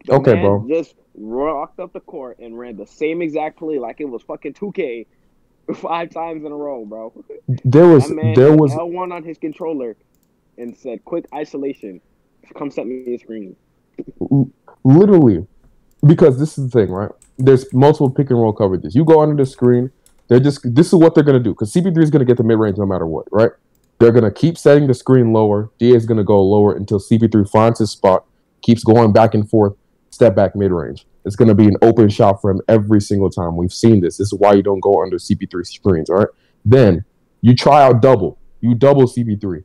The 0.05 0.13
Okay, 0.13 0.33
bro. 0.35 0.65
Just 0.69 0.95
rocked 1.15 1.79
up 1.79 1.93
the 1.93 1.99
court 1.99 2.39
and 2.39 2.57
ran 2.57 2.77
the 2.77 2.85
same 2.85 3.21
exact 3.21 3.57
play 3.57 3.79
like 3.79 3.99
it 3.99 4.05
was 4.05 4.21
fucking 4.23 4.53
2K 4.53 5.07
five 5.75 6.09
times 6.11 6.45
in 6.45 6.51
a 6.51 6.55
row, 6.55 6.85
bro. 6.85 7.13
there 7.65 7.87
was 7.87 8.09
man 8.09 8.33
there 8.35 8.55
was 8.55 8.71
L1 8.71 9.13
on 9.13 9.23
his 9.23 9.37
controller 9.37 9.97
and 10.57 10.75
said, 10.75 11.03
"Quick 11.05 11.25
isolation, 11.33 12.01
come 12.55 12.71
set 12.71 12.87
me 12.87 13.13
a 13.13 13.17
screen." 13.17 13.55
literally 14.83 15.45
because 16.05 16.39
this 16.39 16.57
is 16.57 16.69
the 16.69 16.79
thing, 16.79 16.91
right? 16.91 17.11
There's 17.37 17.71
multiple 17.73 18.09
pick 18.09 18.29
and 18.29 18.39
roll 18.39 18.53
coverages. 18.53 18.95
You 18.95 19.03
go 19.03 19.21
under 19.21 19.35
the 19.35 19.49
screen, 19.49 19.91
they're 20.27 20.39
just 20.39 20.61
this 20.63 20.87
is 20.87 20.95
what 20.95 21.15
they're 21.15 21.23
gonna 21.23 21.39
do 21.39 21.51
because 21.51 21.73
CP3 21.73 22.01
is 22.03 22.09
gonna 22.09 22.25
get 22.25 22.37
the 22.37 22.43
mid 22.43 22.57
range 22.57 22.77
no 22.77 22.85
matter 22.85 23.05
what, 23.05 23.25
right? 23.31 23.51
They're 23.99 24.11
gonna 24.11 24.31
keep 24.31 24.57
setting 24.57 24.88
the 24.88 24.94
screen 24.94 25.33
lower. 25.33 25.71
DA 25.79 25.95
is 25.95 26.05
gonna 26.05 26.23
go 26.23 26.41
lower 26.41 26.75
until 26.75 26.99
CP3 26.99 27.49
finds 27.49 27.79
his 27.79 27.91
spot, 27.91 28.25
keeps 28.61 28.83
going 28.83 29.11
back 29.11 29.33
and 29.33 29.49
forth, 29.49 29.73
step 30.09 30.35
back 30.35 30.56
mid 30.56 30.71
range. 30.71 31.07
It's 31.25 31.35
gonna 31.35 31.56
be 31.56 31.66
an 31.66 31.77
open 31.81 32.09
shot 32.09 32.42
for 32.42 32.51
him 32.51 32.61
every 32.68 33.01
single 33.01 33.30
time. 33.30 33.57
We've 33.57 33.73
seen 33.73 34.01
this. 34.01 34.18
This 34.18 34.33
is 34.33 34.39
why 34.39 34.54
you 34.54 34.63
don't 34.63 34.80
go 34.80 35.01
under 35.01 35.18
CP3 35.18 35.66
screens, 35.66 36.09
all 36.09 36.18
right? 36.18 36.27
Then 36.63 37.06
you 37.42 37.56
try 37.56 37.83
out 37.83 38.01
double. 38.01 38.37
You 38.61 38.75
double 38.75 39.04
CP3 39.04 39.63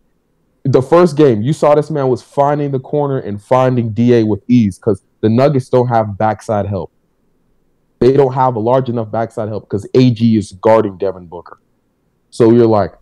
the 0.65 0.83
first 0.83 1.17
game, 1.17 1.43
you 1.43 1.53
saw 1.53 1.75
this 1.75 1.91
man 1.91 2.09
was 2.09 2.23
finding 2.23 2.71
the 2.71 2.79
corner 2.79 3.19
and 3.19 3.43
finding 3.43 3.93
DA 3.93 4.23
with 4.23 4.43
ease 4.49 4.79
because 4.79 5.03
the 5.21 5.29
Nuggets 5.29 5.69
don't 5.69 5.89
have 5.89 6.17
backside 6.17 6.67
help. 6.67 6.93
They 7.99 8.12
don't 8.12 8.35
have 8.35 8.57
a 8.57 8.61
large 8.61 8.89
enough 8.89 9.11
backside 9.11 9.49
help 9.49 9.65
because 9.65 9.89
AG 9.95 10.37
is 10.37 10.53
guarding 10.53 10.99
Devin 10.99 11.27
Booker. 11.27 11.61
So 12.31 12.53
you're 12.53 12.67
like, 12.67 12.95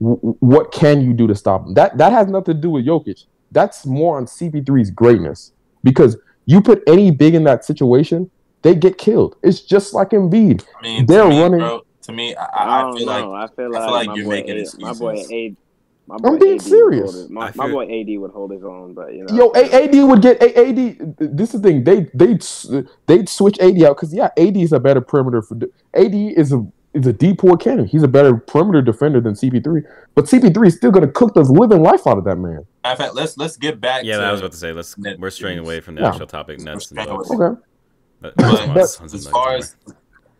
w- 0.00 0.16
w- 0.16 0.36
what 0.40 0.72
can 0.72 1.00
you 1.00 1.12
do 1.12 1.26
to 1.26 1.34
stop 1.34 1.66
him? 1.66 1.74
That 1.74 1.98
that 1.98 2.12
has 2.12 2.26
nothing 2.28 2.54
to 2.54 2.60
do 2.60 2.70
with 2.70 2.86
Jokic. 2.86 3.24
That's 3.52 3.86
more 3.86 4.16
on 4.18 4.26
CP3's 4.26 4.90
greatness 4.90 5.52
because 5.82 6.16
you 6.46 6.60
put 6.60 6.82
any 6.86 7.10
big 7.10 7.34
in 7.34 7.44
that 7.44 7.64
situation, 7.64 8.30
they 8.62 8.74
get 8.74 8.98
killed. 8.98 9.36
It's 9.42 9.60
just 9.60 9.94
like 9.94 10.10
Embiid. 10.10 10.64
I 10.78 10.82
mean, 10.82 11.06
They're 11.06 11.22
to 11.24 11.28
me, 11.28 11.40
running- 11.42 11.58
Bro, 11.60 11.82
to 12.02 12.12
me, 12.12 12.34
I, 12.34 12.44
I, 12.44 12.48
I, 12.64 12.78
I 12.78 12.82
don't 12.82 12.96
feel 12.98 13.06
know. 13.06 13.30
like 13.30 13.50
I 13.50 13.54
feel 13.54 13.76
I 13.76 13.78
like, 13.78 13.84
feel 13.86 13.92
like 13.94 14.16
you're 14.16 14.24
boy 14.24 14.30
making 14.30 14.58
A- 14.58 14.80
my 14.80 14.92
boy 14.92 15.10
excuses. 15.12 15.32
A. 15.32 15.56
My 16.08 16.16
I'm 16.24 16.38
being 16.38 16.54
AD 16.54 16.62
serious. 16.62 17.12
hold 17.14 17.30
My, 17.30 17.48
I 17.48 17.52
my 17.54 17.70
boy 17.70 17.82
AD 18.00 18.18
would 18.18 18.30
hold 18.30 18.50
his 18.50 18.64
own, 18.64 18.94
but 18.94 19.12
you 19.12 19.24
know. 19.24 19.34
Yo, 19.36 19.52
A- 19.54 19.84
AD 19.84 20.08
would 20.08 20.22
get 20.22 20.42
A- 20.42 20.58
AD. 20.68 21.16
This 21.18 21.52
is 21.54 21.60
the 21.60 21.68
thing. 21.68 21.84
They 21.84 22.06
they 22.14 22.38
they'd 23.06 23.28
switch 23.28 23.58
AD 23.60 23.82
out 23.82 23.96
because 23.96 24.14
yeah, 24.14 24.30
AD 24.38 24.56
is 24.56 24.72
a 24.72 24.80
better 24.80 25.02
perimeter. 25.02 25.42
For, 25.42 25.56
AD 25.92 26.14
is 26.14 26.50
a 26.50 26.66
is 26.94 27.06
a 27.06 27.12
deep 27.12 27.38
poor 27.38 27.56
cannon. 27.56 27.86
He's 27.86 28.02
a 28.02 28.08
better 28.08 28.36
perimeter 28.36 28.82
defender 28.82 29.20
than 29.20 29.34
CP3. 29.34 29.82
But 30.14 30.24
CP3 30.24 30.66
is 30.66 30.76
still 30.76 30.90
gonna 30.90 31.06
cook 31.08 31.34
the 31.34 31.42
living 31.42 31.82
life 31.82 32.06
out 32.06 32.18
of 32.18 32.24
that 32.24 32.36
man. 32.36 32.64
in 32.84 32.96
fact, 32.96 33.14
let's 33.14 33.36
let's 33.36 33.56
get 33.56 33.80
back. 33.80 34.04
Yeah, 34.04 34.16
to, 34.18 34.24
I 34.24 34.32
was 34.32 34.40
about 34.40 34.52
to 34.52 34.58
say 34.58 34.72
let's 34.72 34.96
Nets 34.98 35.20
we're 35.20 35.30
straying 35.30 35.58
away 35.58 35.80
from 35.80 35.94
the 35.96 36.00
Yeah. 36.02 36.08
actual 36.08 36.26
topic. 36.26 36.60
Nets 36.60 36.90
and 36.90 37.06
Bucks. 37.06 37.30
Okay. 37.30 37.60
That- 38.20 38.34
But- 38.36 38.74
but 38.74 38.78
as 39.14 39.28
far 39.28 39.54
as 39.56 39.76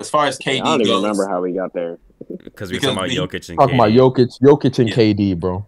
as 0.00 0.11
far 0.11 0.26
as 0.26 0.38
KD, 0.38 0.61
I 0.61 0.64
don't 0.64 0.81
even 0.81 0.93
goes, 0.93 1.02
remember 1.02 1.28
how 1.28 1.40
we 1.43 1.52
got 1.52 1.73
there. 1.75 1.99
there. 2.28 2.38
because 2.43 2.71
we 2.71 2.76
were 2.76 2.81
talking 2.81 2.97
about 2.97 3.09
because 3.09 3.21
we- 3.33 3.38
Jokic 3.38 3.49
and 3.50 3.59
Talking 3.59 3.75
about 3.76 3.88
KD. 3.90 3.99
Jokic, 3.99 4.40
Jokic 4.43 4.78
and 4.81 4.88
Yeah. 4.88 4.95
KD, 4.97 5.35
bro. 5.40 5.67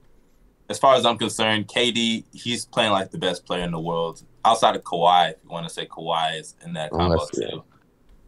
as 0.69 0.79
far 0.79 0.95
as 0.95 1.05
I'm 1.07 1.19
concerned, 1.19 1.69
KD 1.69 2.25
he's 2.33 2.65
playing 2.65 2.93
like 2.93 3.11
the 3.11 3.19
best 3.19 3.45
player 3.47 3.63
in 3.65 3.71
the 3.73 3.81
world 3.81 4.23
outside 4.45 4.75
of 4.77 4.83
Kawhi. 4.83 5.31
If 5.33 5.37
you 5.45 5.51
want 5.51 5.67
to 5.69 5.73
say 5.73 5.87
Kawhi 5.87 6.41
is 6.41 6.55
in 6.65 6.73
that 6.75 6.91
combo 6.91 7.13
Unless- 7.15 7.31
too. 7.31 7.63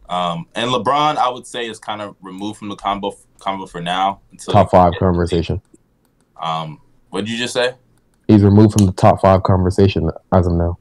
Um, 0.09 0.47
and 0.55 0.69
LeBron, 0.69 1.17
I 1.17 1.29
would 1.29 1.47
say, 1.47 1.67
is 1.67 1.79
kind 1.79 2.01
of 2.01 2.15
removed 2.21 2.59
from 2.59 2.69
the 2.69 2.75
combo 2.75 3.15
combo 3.39 3.65
for 3.65 3.81
now. 3.81 4.21
Until 4.31 4.53
Top 4.53 4.71
five 4.71 4.93
conversation. 4.99 5.61
Um, 6.41 6.81
what 7.09 7.21
did 7.21 7.29
you 7.29 7.37
just 7.37 7.53
say? 7.53 7.73
He's 8.27 8.43
removed 8.43 8.73
from 8.73 8.85
the 8.85 8.93
top 8.93 9.21
five 9.21 9.43
conversation 9.43 10.09
as 10.31 10.47
of 10.47 10.53
now. 10.53 10.77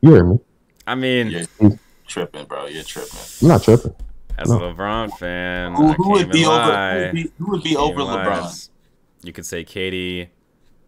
You 0.00 0.14
hear 0.14 0.24
me? 0.24 0.38
I 0.86 0.94
mean, 0.94 1.30
You're 1.30 1.78
tripping, 2.06 2.46
bro. 2.46 2.66
You're 2.66 2.82
tripping. 2.82 3.18
I'm 3.42 3.48
not 3.48 3.62
tripping. 3.62 3.94
as 4.38 4.48
no. 4.48 4.56
a 4.56 4.74
LeBron 4.74 5.16
fan, 5.18 5.74
Who, 5.74 5.88
I 5.88 5.92
who 5.92 6.04
can't 6.04 6.12
would 6.12 6.32
be 6.32 6.38
even 6.40 6.52
over? 6.52 6.64
Who 6.64 7.04
would 7.04 7.12
be, 7.12 7.32
who 7.38 7.50
would 7.50 7.62
be 7.62 7.76
over 7.76 8.00
even 8.00 8.06
lie. 8.06 8.24
LeBron? 8.24 8.68
You 9.22 9.32
could 9.32 9.46
say 9.46 9.64
KD, 9.64 10.28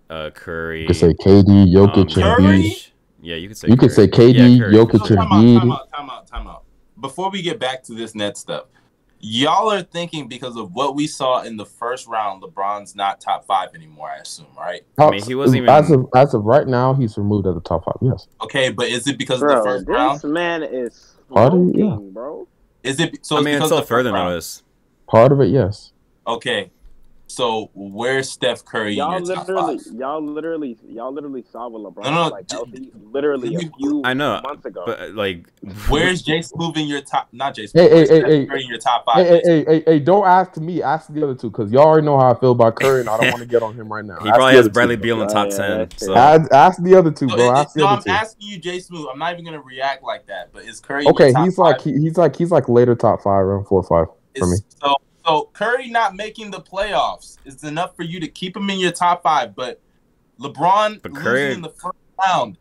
uh, 0.09 0.31
Curry. 0.31 0.83
You 0.83 0.87
could 0.87 0.97
say 0.97 1.13
KD, 1.13 1.73
Jokic, 1.73 1.97
um, 1.97 2.01
and 2.01 2.13
Curry? 2.13 2.45
Embiid. 2.45 2.92
Yeah, 3.23 3.37
you 3.37 3.49
could 3.49 3.57
say. 3.57 3.69
You 3.69 3.77
could 3.77 3.93
say 3.93 4.09
KD, 4.09 4.35
Yeah, 4.35 4.65
Curry. 4.65 4.75
Jokic, 4.75 5.07
So 5.07 5.15
and 5.15 5.17
time 5.17 5.19
out, 5.21 5.29
time 5.31 5.41
Embiid. 5.69 5.73
out, 5.73 5.93
time 5.93 6.11
out, 6.11 6.27
time 6.27 6.47
out. 6.49 6.65
Before 7.01 7.31
we 7.31 7.41
get 7.41 7.59
back 7.59 7.83
to 7.85 7.95
this 7.95 8.15
net 8.15 8.37
stuff, 8.37 8.65
y'all 9.21 9.71
are 9.71 9.83
thinking 9.83 10.27
because 10.29 10.57
of 10.57 10.73
what 10.75 10.95
we 10.97 11.07
saw 11.07 11.43
in 11.43 11.57
the 11.57 11.65
first 11.65 12.07
round, 12.09 12.43
LeBron's 12.43 12.95
not 12.97 13.21
top 13.21 13.47
five 13.47 13.71
anymore. 13.75 14.09
I 14.11 14.17
assume, 14.19 14.47
right? 14.59 14.83
I 14.99 15.11
mean, 15.11 15.23
he 15.23 15.35
wasn't 15.37 15.59
even 15.59 15.69
as 15.71 15.89
even- 15.89 16.01
of 16.01 16.09
as 16.15 16.35
of 16.35 16.45
right 16.45 16.67
now. 16.67 16.95
He's 16.95 17.17
removed 17.17 17.47
at 17.47 17.55
the 17.55 17.61
top 17.61 17.85
five. 17.85 17.95
Yes. 18.03 18.27
Okay, 18.43 18.71
but 18.71 18.89
is 18.89 19.07
it 19.07 19.17
because 19.19 19.41
of 19.41 19.49
the 19.49 19.55
Bro, 19.55 19.65
first 19.65 19.87
round? 19.89 20.17
this 20.17 20.25
man 20.25 20.63
is 20.65 21.15
Pardon? 21.33 21.69
Yeah. 21.73 21.85
smoking, 21.93 22.11
bro. 22.13 22.49
Is 22.83 22.99
it 22.99 23.25
so? 23.25 23.37
I 23.37 23.39
mean, 23.41 23.55
because 23.55 23.71
until 23.71 23.79
of 23.79 23.89
further 23.89 24.11
first 24.11 24.15
round? 24.15 24.31
notice. 24.31 24.63
Part 25.07 25.31
of 25.31 25.41
it, 25.41 25.49
yes. 25.51 25.93
Okay, 26.27 26.71
so 27.33 27.71
where's 27.75 28.31
Steph 28.31 28.65
Curry 28.65 28.95
Y'all 28.95 29.17
in 29.17 29.25
your 29.25 29.37
top 29.37 29.49
literally, 29.49 29.79
five? 29.79 29.95
y'all 29.95 30.23
literally, 30.23 30.79
y'all 30.87 31.13
literally 31.13 31.43
saw 31.51 31.69
what 31.69 31.95
LeBron 31.95 32.05
No, 32.05 32.11
no, 32.11 32.23
was 32.25 32.33
like 32.33 32.49
j- 32.49 32.57
healthy, 32.57 32.91
literally 32.95 33.55
a 33.55 33.61
you- 33.61 33.71
few 33.79 34.03
I 34.05 34.13
know, 34.15 34.41
months 34.43 34.67
ago. 34.67 34.85
But 34.87 35.15
like, 35.15 35.47
Where's 35.89 36.21
Jay 36.23 36.43
Smooth 36.43 36.77
in 36.77 36.87
your 36.89 37.01
top? 37.01 37.29
Not 37.33 37.55
Jay 37.55 37.63
Hey, 37.63 37.69
Smooth. 37.69 37.91
hey, 37.91 37.95
where's 37.97 38.09
hey, 38.11 38.19
Steph 38.21 38.29
hey. 38.31 38.47
Curry 38.47 38.63
in 38.65 38.69
your 38.69 38.79
top 38.79 39.05
five? 39.07 39.27
Hey, 39.27 39.29
hey, 39.29 39.43
hey, 39.45 39.65
hey, 39.65 39.83
hey, 39.87 39.99
don't 39.99 40.27
ask 40.27 40.57
me. 40.59 40.83
Ask 40.83 41.13
the 41.13 41.23
other 41.25 41.35
two 41.35 41.51
because 41.51 41.73
y'all 41.73 41.85
already 41.85 42.05
know 42.05 42.19
how 42.19 42.33
I 42.33 42.39
feel 42.39 42.53
about 42.53 42.77
Curry, 42.77 43.01
and 43.01 43.09
I 43.09 43.17
don't 43.17 43.31
want 43.31 43.41
to 43.43 43.49
get 43.49 43.63
on 43.63 43.75
him 43.75 43.91
right 43.91 44.05
now. 44.05 44.19
he 44.23 44.29
Ask 44.29 44.37
probably 44.37 44.55
has 44.55 44.67
other 44.67 44.71
Bradley 44.75 44.97
two, 44.97 45.03
Beal 45.03 45.21
in 45.23 45.27
the 45.27 45.33
top 45.33 45.49
yeah, 45.51 45.57
ten. 45.57 45.79
that's 45.79 46.05
So 46.05 46.15
fair. 46.15 46.23
Ask, 46.23 46.53
ask 46.53 46.83
the 46.83 46.95
other 46.97 47.11
two, 47.11 47.29
So 47.31 47.37
bro. 47.37 47.45
it- 47.45 47.49
it- 47.49 47.57
Ask 47.57 47.75
the 47.75 47.81
no, 47.81 47.87
other 47.87 47.97
I'm 47.97 48.03
two. 48.03 48.11
asking 48.11 48.49
you, 48.49 48.59
Jay 48.59 48.79
Smooth. 48.81 49.07
I'm 49.11 49.19
not 49.19 49.33
even 49.33 49.45
gonna 49.47 49.63
react 49.63 50.03
like 50.03 50.27
that. 50.27 50.51
But 50.53 50.65
is 50.65 50.81
Curry? 50.81 51.05
in 51.07 51.13
Okay, 51.13 51.25
your 51.27 51.33
top 51.33 51.45
he's 51.45 51.59
like 51.59 51.81
he, 51.81 51.93
he's 51.99 52.17
like 52.19 52.37
he's 52.37 52.51
like 52.51 52.69
later 52.69 52.95
top 52.95 53.23
five, 53.23 53.41
around 53.41 53.65
four 53.67 53.81
or 53.81 54.07
five 54.07 54.15
for 54.39 54.47
me. 54.49 54.59
So, 54.83 54.95
so 55.25 55.51
Curry 55.53 55.89
not 55.89 56.15
making 56.17 56.51
the 56.51 56.61
playoffs 56.61 57.37
is 57.45 57.63
enough 57.65 57.95
for 57.97 58.03
you 58.03 58.21
to 58.21 58.29
keep 58.29 58.57
him 58.57 58.69
in 58.71 58.79
your 58.79 58.93
top 58.93 59.23
five, 59.23 59.55
but 59.55 59.81
LeBron 60.41 61.03
But 61.03 61.15
Curry- 61.15 61.41
losing 61.45 61.57
in 61.57 61.63
the 61.63 61.69
first 61.71 61.97
round 62.21 62.59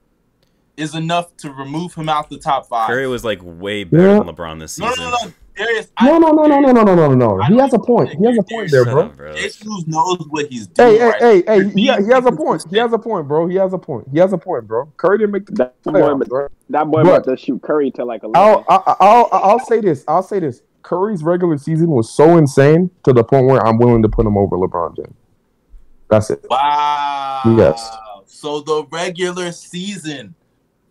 is 0.77 0.95
enough 0.95 1.35
to 1.37 1.51
remove 1.51 1.93
him 1.93 2.09
out 2.09 2.29
the 2.29 2.37
top 2.37 2.67
five. 2.67 2.87
Curry 2.87 3.07
was 3.07 3.23
like 3.23 3.39
way 3.43 3.83
better 3.83 4.07
Yeah. 4.07 4.13
than 4.23 4.27
LeBron 4.35 4.59
this 4.59 4.77
no, 4.79 4.89
season. 4.89 5.03
no, 5.05 5.09
no, 5.11 5.17
no, 5.27 5.33
Darius. 5.57 5.91
No, 6.01 6.17
no, 6.17 6.29
no, 6.31 6.43
no, 6.47 6.59
no, 6.59 6.71
no, 6.71 6.83
no, 6.83 6.95
no, 6.95 7.13
no. 7.13 7.41
I 7.41 7.47
He 7.47 7.57
has 7.57 7.73
a 7.73 7.77
point. 7.79 8.09
He 8.17 8.25
has 8.25 8.37
a 8.37 8.43
point 8.43 8.71
there, 8.71 8.85
bro. 8.85 9.01
up, 9.01 9.17
bro. 9.17 9.33
Jay 9.35 9.49
knows 9.85 10.25
what 10.29 10.47
he's 10.47 10.67
doing. 10.67 10.91
Hey, 10.93 10.97
hey, 10.97 11.05
right 11.05 11.21
hey, 11.21 11.43
hey, 11.45 11.69
he, 11.71 11.81
he 11.81 11.87
has 11.87 12.25
a 12.25 12.31
point. 12.31 12.63
He 12.69 12.77
has 12.77 12.93
a 12.93 12.97
point, 12.97 13.27
bro. 13.27 13.47
He 13.47 13.55
has 13.57 13.73
a 13.73 13.77
point. 13.77 14.07
He 14.13 14.19
has 14.19 14.31
a 14.31 14.37
point, 14.37 14.65
bro. 14.65 14.85
Curry 14.97 15.17
didn't 15.19 15.31
make 15.31 15.45
the 15.47 15.53
that 15.55 15.83
boy, 15.83 15.91
playoffs, 15.91 16.27
bro. 16.29 16.47
that 16.69 16.85
boy 16.85 17.03
But- 17.03 17.09
about 17.09 17.23
to 17.25 17.37
shoot 17.37 17.61
Curry 17.61 17.91
to 17.91 18.05
like 18.05 18.23
a 18.23 18.29
I'll, 18.33 18.63
I'll, 18.69 18.97
I'll, 19.01 19.29
I'll 19.31 19.59
say 19.59 19.81
this. 19.81 20.05
I'll 20.07 20.23
say 20.23 20.39
this. 20.39 20.61
Curry's 20.83 21.23
regular 21.23 21.57
season 21.57 21.89
was 21.89 22.09
so 22.11 22.37
insane 22.37 22.89
to 23.03 23.13
the 23.13 23.23
point 23.23 23.45
where 23.47 23.65
I'm 23.65 23.77
willing 23.77 24.01
to 24.03 24.09
put 24.09 24.25
him 24.25 24.37
over 24.37 24.55
LeBron 24.57 24.95
James. 24.95 25.13
That's 26.09 26.29
it. 26.29 26.45
Wow. 26.49 27.41
Yes. 27.57 27.89
So 28.25 28.61
the 28.61 28.85
regular 28.91 29.51
season, 29.51 30.35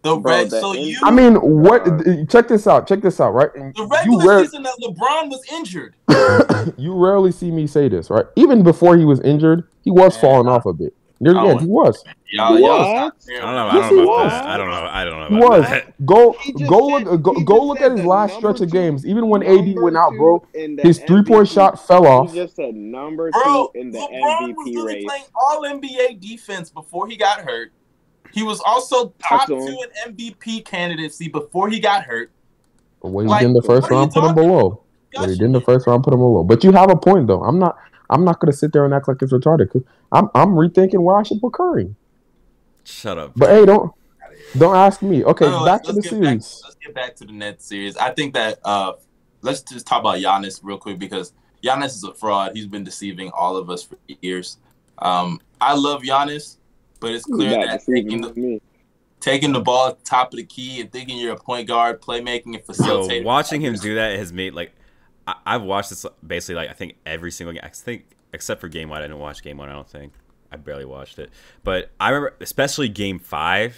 the 0.02 0.16
Bro, 0.16 0.32
red. 0.32 0.50
So 0.50 0.72
you, 0.72 0.98
I 1.02 1.10
mean, 1.10 1.34
what? 1.36 1.86
Uh, 1.86 2.24
check 2.26 2.48
this 2.48 2.66
out. 2.66 2.86
Check 2.86 3.02
this 3.02 3.20
out. 3.20 3.32
Right? 3.34 3.52
the 3.52 3.72
You 3.76 3.86
regular 3.86 4.26
rare, 4.26 4.44
season 4.44 4.62
that 4.62 4.74
LeBron 4.82 5.28
was 5.28 5.44
injured. 5.52 5.94
you 6.78 6.94
rarely 6.94 7.32
see 7.32 7.50
me 7.50 7.66
say 7.66 7.88
this, 7.88 8.08
right? 8.08 8.24
Even 8.36 8.62
before 8.62 8.96
he 8.96 9.04
was 9.04 9.20
injured, 9.20 9.68
he 9.82 9.90
was 9.90 10.14
Yeah. 10.16 10.20
falling 10.22 10.48
off 10.48 10.64
a 10.66 10.72
bit. 10.72 10.94
Near 11.20 11.34
the 11.34 11.40
end, 11.40 11.60
he 11.60 11.66
was. 11.66 12.02
Y'all, 12.32 12.58
y'all 12.58 12.70
I 12.70 13.10
don't 13.28 13.54
know. 13.54 13.66
I 13.68 13.74
Yes, 13.74 13.90
don't 13.90 13.96
know 13.96 14.02
he 14.02 14.02
about 14.02 14.06
was. 14.06 14.32
that. 14.32 14.44
I 14.46 14.56
don't 14.56 14.70
know. 14.70 14.88
I 14.90 15.04
don't 15.04 15.20
know 15.20 15.28
He 15.28 15.34
was. 15.44 15.64
that. 15.68 16.06
Go, 16.06 16.32
He 16.42 16.52
just 16.52 16.70
go 16.70 16.98
said- 16.98 17.06
look, 17.06 17.22
go, 17.22 17.32
go 17.40 17.66
look 17.66 17.80
at 17.82 17.90
his 17.92 18.04
last 18.04 18.32
number 18.34 18.56
stretch 18.56 18.66
of 18.66 18.72
games. 18.72 19.04
Even 19.04 19.28
when 19.28 19.42
AD 19.42 19.66
number 19.66 19.82
went 19.82 19.96
out, 19.96 20.10
two 20.12 20.16
bro, 20.16 20.46
in 20.54 20.76
the 20.76 20.82
his 20.84 20.98
three 21.00 21.22
point 21.22 21.48
shot 21.48 21.86
fell 21.86 22.06
off. 22.06 22.30
He 22.30 22.36
just 22.36 22.56
said 22.56 22.74
number 22.74 23.30
Bro, 23.32 23.70
two 23.74 23.80
in 23.80 23.90
the 23.90 23.98
LeBron 23.98 24.10
was 24.10 24.50
MVP 24.50 24.56
literally 24.76 24.94
race. 24.94 25.04
playing 25.04 25.24
all 25.34 25.62
NBA 25.64 26.20
defense 26.20 26.70
before 26.70 27.06
he 27.08 27.16
got 27.16 27.40
hurt. 27.40 27.72
He 28.32 28.42
was 28.42 28.60
also 28.60 29.12
top 29.18 29.46
to 29.48 29.54
two 29.54 29.84
in 30.06 30.14
MVP 30.14 30.64
candidacy 30.64 31.28
before 31.28 31.68
he 31.68 31.80
got 31.80 32.04
hurt. 32.04 32.30
But 33.02 33.10
what 33.10 33.22
he 33.22 33.28
Like, 33.28 33.40
did 33.40 33.46
in 33.48 33.52
the 33.54 33.62
first 33.62 33.90
you 33.90 33.96
round, 33.96 34.12
put 34.12 34.24
him 34.24 34.34
below. 34.34 34.84
What 35.14 35.28
he 35.28 35.34
did 35.34 35.42
in 35.46 35.52
the 35.52 35.60
first 35.60 35.86
round, 35.86 36.04
put 36.04 36.14
him 36.14 36.20
below. 36.20 36.44
But 36.44 36.62
you 36.62 36.70
have 36.72 36.90
a 36.90 36.96
point, 36.96 37.26
though. 37.26 37.42
I'm 37.42 37.58
not. 37.58 37.76
I'm 38.10 38.24
not 38.24 38.40
gonna 38.40 38.52
sit 38.52 38.72
there 38.72 38.84
and 38.84 38.92
act 38.92 39.08
like 39.08 39.22
it's 39.22 39.32
retarded. 39.32 39.70
Cause 39.70 39.82
I'm. 40.12 40.28
I'm 40.34 40.50
rethinking 40.50 41.00
where 41.02 41.16
I 41.16 41.22
should 41.22 41.40
put 41.40 41.52
Curry. 41.54 41.94
Shut 42.84 43.16
up. 43.18 43.32
But 43.36 43.50
hey, 43.50 43.64
don't. 43.66 43.92
Don't 44.58 44.74
ask 44.74 45.00
me. 45.02 45.22
Okay, 45.24 45.44
No, 45.44 45.60
no, 45.60 45.64
back 45.64 45.84
to 45.84 45.92
the 45.92 45.96
let's 46.00 46.10
back- 46.10 46.20
series. 46.24 46.60
let's 46.64 46.76
get 46.76 46.94
back 46.94 47.14
to 47.16 47.24
the 47.24 47.32
Nets 47.32 47.64
series. 47.66 47.96
I 47.96 48.10
think 48.10 48.34
that 48.34 48.58
uh, 48.64 48.94
let's 49.42 49.60
just 49.62 49.86
talk 49.86 50.00
about 50.00 50.16
Giannis 50.18 50.60
real 50.62 50.78
quick 50.78 50.98
because 50.98 51.32
Giannis 51.62 51.88
is 51.94 52.02
a 52.04 52.12
fraud. 52.14 52.52
He's 52.56 52.66
been 52.66 52.82
deceiving 52.82 53.30
all 53.30 53.56
of 53.56 53.70
us 53.70 53.84
for 53.84 53.96
years. 54.22 54.56
Um, 54.98 55.40
I 55.60 55.74
love 55.76 56.02
Giannis, 56.02 56.56
but 56.98 57.12
it's 57.12 57.24
clear 57.24 57.50
that 57.50 57.82
taking 57.86 58.22
the, 58.22 58.34
me. 58.34 58.60
taking 59.20 59.52
the 59.52 59.60
ball 59.60 59.88
at 59.88 59.98
the 59.98 60.04
top 60.04 60.32
of 60.32 60.38
the 60.38 60.44
key 60.44 60.80
and 60.80 60.90
thinking 60.90 61.18
you're 61.18 61.34
a 61.34 61.38
point 61.38 61.68
guard, 61.68 62.00
playmaking 62.02 62.46
and 62.46 62.54
Yo, 62.56 62.60
facilitating. 62.62 63.24
watching 63.24 63.60
him 63.60 63.74
do 63.80 63.94
that 63.96 64.18
has 64.18 64.32
made 64.32 64.54
like 64.54 64.72
I, 65.30 65.54
I've 65.54 65.62
watched 65.62 65.90
this 65.90 66.04
basically 66.26 66.56
like 66.56 66.70
I 66.70 66.72
think 66.72 66.96
every 67.06 67.30
single 67.30 67.52
game. 67.52 67.62
I 67.64 67.68
think 67.68 68.04
except 68.32 68.60
for 68.60 68.68
game 68.68 68.88
one, 68.88 68.98
I 68.98 69.02
didn't 69.02 69.18
watch 69.18 69.42
game 69.42 69.58
one. 69.58 69.68
I 69.68 69.72
don't 69.72 69.88
think 69.88 70.12
I 70.52 70.56
barely 70.56 70.84
watched 70.84 71.18
it, 71.18 71.30
but 71.64 71.90
I 72.00 72.10
remember 72.10 72.36
especially 72.40 72.88
game 72.88 73.18
five. 73.18 73.76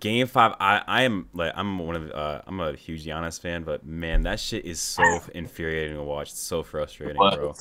Game 0.00 0.26
five, 0.26 0.54
I, 0.60 0.80
I 0.86 1.02
am 1.02 1.28
like 1.34 1.52
I'm 1.54 1.78
one 1.78 1.96
of 1.96 2.10
uh, 2.10 2.40
I'm 2.46 2.58
a 2.60 2.72
huge 2.72 3.04
Giannis 3.04 3.38
fan, 3.38 3.64
but 3.64 3.84
man, 3.84 4.22
that 4.22 4.40
shit 4.40 4.64
is 4.64 4.80
so 4.80 5.02
infuriating 5.34 5.96
to 5.96 6.02
watch. 6.02 6.30
It's 6.30 6.40
so 6.40 6.62
frustrating, 6.62 7.16
But- 7.18 7.36
bro. 7.36 7.54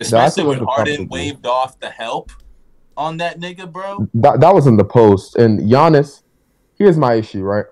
Especially 0.00 0.44
when 0.44 0.58
Harden 0.64 1.08
waved 1.08 1.44
off 1.46 1.78
the 1.80 1.90
help 1.90 2.30
on 2.96 3.16
that 3.16 3.40
nigga, 3.40 3.70
bro. 3.70 4.08
That, 4.14 4.40
that 4.40 4.54
was 4.54 4.66
in 4.68 4.76
the 4.76 4.84
post. 4.84 5.34
And 5.36 5.58
Giannis, 5.60 6.22
here's 6.76 6.96
my 6.96 7.14
issue, 7.14 7.42
right? 7.42 7.66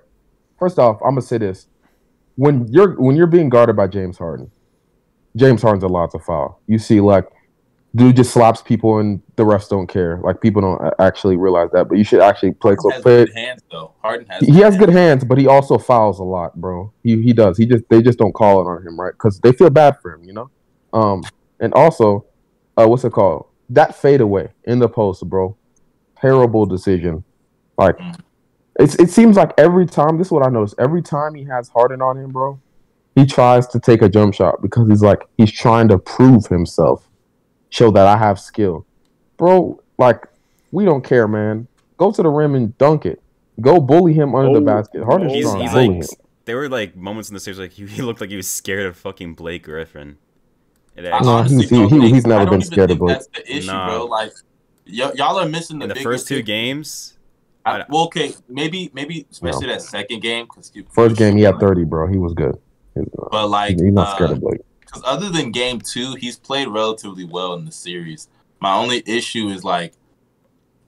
First 0.58 0.78
off, 0.78 0.96
I'm 1.02 1.10
gonna 1.10 1.22
say 1.22 1.38
this: 1.38 1.68
when 2.36 2.66
you're 2.72 2.94
when 3.00 3.16
you're 3.16 3.26
being 3.26 3.48
guarded 3.48 3.76
by 3.76 3.86
James 3.88 4.16
Harden, 4.18 4.50
James 5.36 5.60
Harden's 5.62 5.84
a 5.84 5.86
allowed 5.86 6.10
to 6.12 6.18
foul. 6.18 6.60
You 6.66 6.78
see, 6.78 7.00
like, 7.00 7.26
dude 7.94 8.16
just 8.16 8.32
slaps 8.32 8.62
people, 8.62 8.98
and 8.98 9.20
the 9.36 9.42
refs 9.44 9.68
don't 9.68 9.86
care. 9.86 10.18
Like, 10.22 10.40
people 10.40 10.62
don't 10.62 10.94
actually 10.98 11.36
realize 11.36 11.70
that, 11.72 11.88
but 11.88 11.98
you 11.98 12.04
should 12.04 12.20
actually 12.20 12.52
play 12.52 12.74
Harden 12.74 12.78
close. 12.78 12.92
has 12.94 13.02
Play. 13.02 13.24
good 13.26 13.34
hands 13.34 13.62
though. 13.70 13.92
Harden 14.02 14.26
has. 14.28 14.42
He 14.46 14.56
has 14.60 14.76
good 14.76 14.90
hands, 14.90 15.24
but 15.24 15.38
he 15.38 15.46
also 15.46 15.78
fouls 15.78 16.18
a 16.20 16.24
lot, 16.24 16.54
bro. 16.60 16.92
He 17.02 17.20
he 17.22 17.32
does. 17.32 17.58
He 17.58 17.66
just 17.66 17.84
they 17.88 18.02
just 18.02 18.18
don't 18.18 18.32
call 18.32 18.60
it 18.60 18.70
on 18.70 18.86
him, 18.86 18.98
right? 19.00 19.12
Because 19.12 19.40
they 19.40 19.52
feel 19.52 19.70
bad 19.70 19.98
for 20.00 20.14
him, 20.14 20.24
you 20.24 20.32
know. 20.32 20.50
Um, 20.92 21.22
and 21.60 21.72
also, 21.74 22.26
uh, 22.76 22.86
what's 22.86 23.04
it 23.04 23.12
called? 23.12 23.46
That 23.70 23.94
fadeaway 23.96 24.50
in 24.64 24.78
the 24.78 24.88
post, 24.88 25.28
bro. 25.28 25.56
Terrible 26.20 26.66
decision. 26.66 27.24
Like, 27.78 27.98
Mm. 27.98 28.20
It's 28.78 28.94
it 28.96 29.10
seems 29.10 29.36
like 29.36 29.52
every 29.58 29.86
time. 29.86 30.18
This 30.18 30.28
is 30.28 30.32
what 30.32 30.46
I 30.46 30.50
notice. 30.50 30.74
Every 30.78 31.02
time 31.02 31.34
he 31.34 31.44
has 31.44 31.68
Harden 31.68 32.02
on 32.02 32.16
him, 32.18 32.30
bro, 32.30 32.60
he 33.14 33.24
tries 33.26 33.66
to 33.68 33.80
take 33.80 34.02
a 34.02 34.08
jump 34.08 34.34
shot 34.34 34.60
because 34.62 34.88
he's 34.88 35.02
like 35.02 35.22
he's 35.38 35.50
trying 35.52 35.88
to 35.88 35.98
prove 35.98 36.46
himself, 36.46 37.08
show 37.70 37.90
that 37.92 38.06
I 38.06 38.16
have 38.16 38.38
skill, 38.38 38.86
bro. 39.36 39.80
Like, 39.98 40.26
we 40.72 40.84
don't 40.84 41.02
care, 41.02 41.26
man. 41.26 41.68
Go 41.96 42.12
to 42.12 42.22
the 42.22 42.28
rim 42.28 42.54
and 42.54 42.76
dunk 42.76 43.06
it. 43.06 43.22
Go 43.60 43.80
bully 43.80 44.12
him 44.12 44.34
under 44.34 44.52
the 44.52 44.58
Oh, 44.60 44.74
basket. 44.76 45.02
Harden's 45.04 45.32
oh, 45.32 45.34
He's, 45.34 45.44
trying 45.46 45.60
he's 45.62 45.70
bully 45.72 45.88
like 45.88 45.96
him. 46.10 46.16
there 46.44 46.56
were 46.58 46.68
like 46.68 46.94
moments 46.94 47.30
in 47.30 47.34
the 47.34 47.40
series 47.40 47.58
like 47.58 47.72
he, 47.72 47.86
he 47.86 48.02
looked 48.02 48.20
like 48.20 48.28
he 48.28 48.36
was 48.36 48.46
scared 48.48 48.84
of 48.84 48.96
fucking 48.98 49.32
Blake 49.34 49.62
Griffin. 49.64 50.18
It 50.94 51.06
I 51.06 51.08
actually- 51.16 51.26
No, 51.32 51.42
he's- 51.44 51.70
he- 51.70 51.76
don't 51.76 51.88
he- 51.88 51.98
think- 52.00 52.14
he's 52.14 52.26
never 52.26 52.50
been 52.50 52.60
scared 52.60 52.90
of 52.90 52.98
Blake. 52.98 53.14
That's 53.16 53.28
the 53.28 53.56
issue, 53.56 53.66
Nah. 53.68 53.88
bro. 53.88 54.04
Like, 54.04 54.32
y- 54.86 55.12
y'all 55.14 55.38
are 55.38 55.48
missing 55.48 55.78
the, 55.78 55.84
in 55.84 55.88
the 55.88 55.94
bigger 55.94 56.10
first 56.10 56.28
two 56.28 56.34
picture. 56.36 56.46
games, 56.46 57.15
I, 57.66 57.84
well, 57.88 58.04
okay, 58.04 58.32
maybe, 58.48 58.90
maybe 58.94 59.26
especially 59.30 59.66
that 59.66 59.82
second 59.82 60.22
game 60.22 60.46
because 60.46 60.70
First 60.92 61.16
game, 61.16 61.36
he 61.36 61.42
had 61.42 61.58
30, 61.58 61.82
bro. 61.84 62.06
He 62.06 62.16
was 62.16 62.32
good. 62.32 62.56
He 62.94 63.00
was, 63.00 63.08
uh, 63.18 63.28
But 63.30 63.48
like, 63.48 63.80
he's 63.80 63.92
not 63.92 64.14
scared 64.14 64.30
uh, 64.30 64.34
of 64.34 64.40
Blake. 64.40 64.60
because 64.80 65.02
other 65.04 65.30
than 65.30 65.50
game 65.50 65.80
two, 65.80 66.14
he's 66.14 66.36
played 66.36 66.68
relatively 66.68 67.24
well 67.24 67.54
in 67.54 67.64
the 67.64 67.72
series. 67.72 68.28
My 68.60 68.74
only 68.76 69.02
issue 69.04 69.48
is 69.48 69.64
like, 69.64 69.94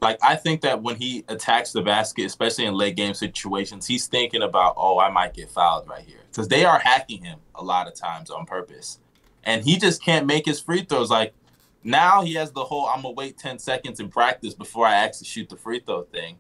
like 0.01 0.19
I 0.23 0.37
think 0.37 0.61
that 0.61 0.81
when 0.81 0.95
he 0.95 1.25
attacks 1.27 1.73
the 1.73 1.83
basket, 1.83 2.27
especially 2.27 2.67
in 2.67 2.75
late 2.75 2.95
game 2.95 3.15
situations, 3.15 3.85
he's 3.87 4.07
thinking 4.07 4.43
about, 4.43 4.75
oh, 4.77 5.01
I 5.01 5.11
might 5.11 5.35
get 5.35 5.51
fouled 5.51 5.89
right 5.89 6.05
here 6.05 6.21
because 6.31 6.47
they 6.47 6.65
are 6.65 6.79
hacking 6.79 7.25
him 7.25 7.41
a 7.57 7.65
lot 7.65 7.89
of 7.89 7.95
times 7.95 8.31
on 8.31 8.47
purpose, 8.47 9.01
and 9.43 9.65
he 9.65 9.77
just 9.77 10.01
can't 10.01 10.27
make 10.27 10.47
his 10.47 10.61
free 10.61 10.85
throws. 10.85 11.11
Like 11.11 11.35
now, 11.83 12.23
he 12.23 12.35
has 12.35 12.53
the 12.53 12.65
whole 12.65 12.87
"I'm 12.87 13.03
gonna 13.03 13.15
wait 13.15 13.37
ten 13.37 13.59
seconds 13.59 13.99
in 13.99 14.09
practice 14.09 14.55
before 14.55 14.87
I 14.87 14.95
actually 14.95 15.27
shoot 15.27 15.49
the 15.49 15.57
free 15.57 15.81
throw" 15.81 16.05
thing. 16.05 16.37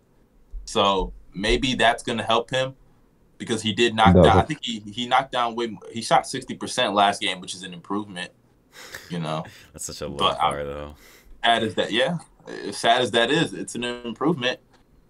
So 0.69 1.15
maybe 1.33 1.75
that's 1.75 2.03
gonna 2.03 2.23
help 2.23 2.51
him 2.51 2.75
because 3.39 3.63
he 3.63 3.73
did 3.73 3.95
knock 3.95 4.15
Does 4.15 4.27
down. 4.27 4.37
I 4.37 4.43
think 4.43 4.61
he 4.63 4.81
he 4.81 5.07
knocked 5.07 5.33
down 5.33 5.55
way. 5.55 5.69
more- 5.69 5.81
He 5.91 6.03
shot 6.03 6.27
sixty 6.27 6.55
percent 6.55 6.93
last 6.95 7.23
game, 7.23 7.41
which 7.41 7.55
is 7.55 7.63
an 7.63 7.73
improvement. 7.73 8.31
You 9.09 9.19
know, 9.21 9.45
that's 9.73 9.87
such 9.87 10.03
a 10.03 10.07
low 10.09 10.19
But 10.19 10.39
I'm- 10.41 10.53
bar 10.53 10.65
though. 10.65 10.95
that 11.43 11.63
is 11.63 11.75
that. 11.77 11.91
Yeah, 11.91 12.19
As 12.67 12.77
sad 12.77 13.01
as 13.01 13.11
that 13.13 13.31
is, 13.31 13.55
it's 13.55 13.75
an 13.77 13.85
improvement. 13.85 14.61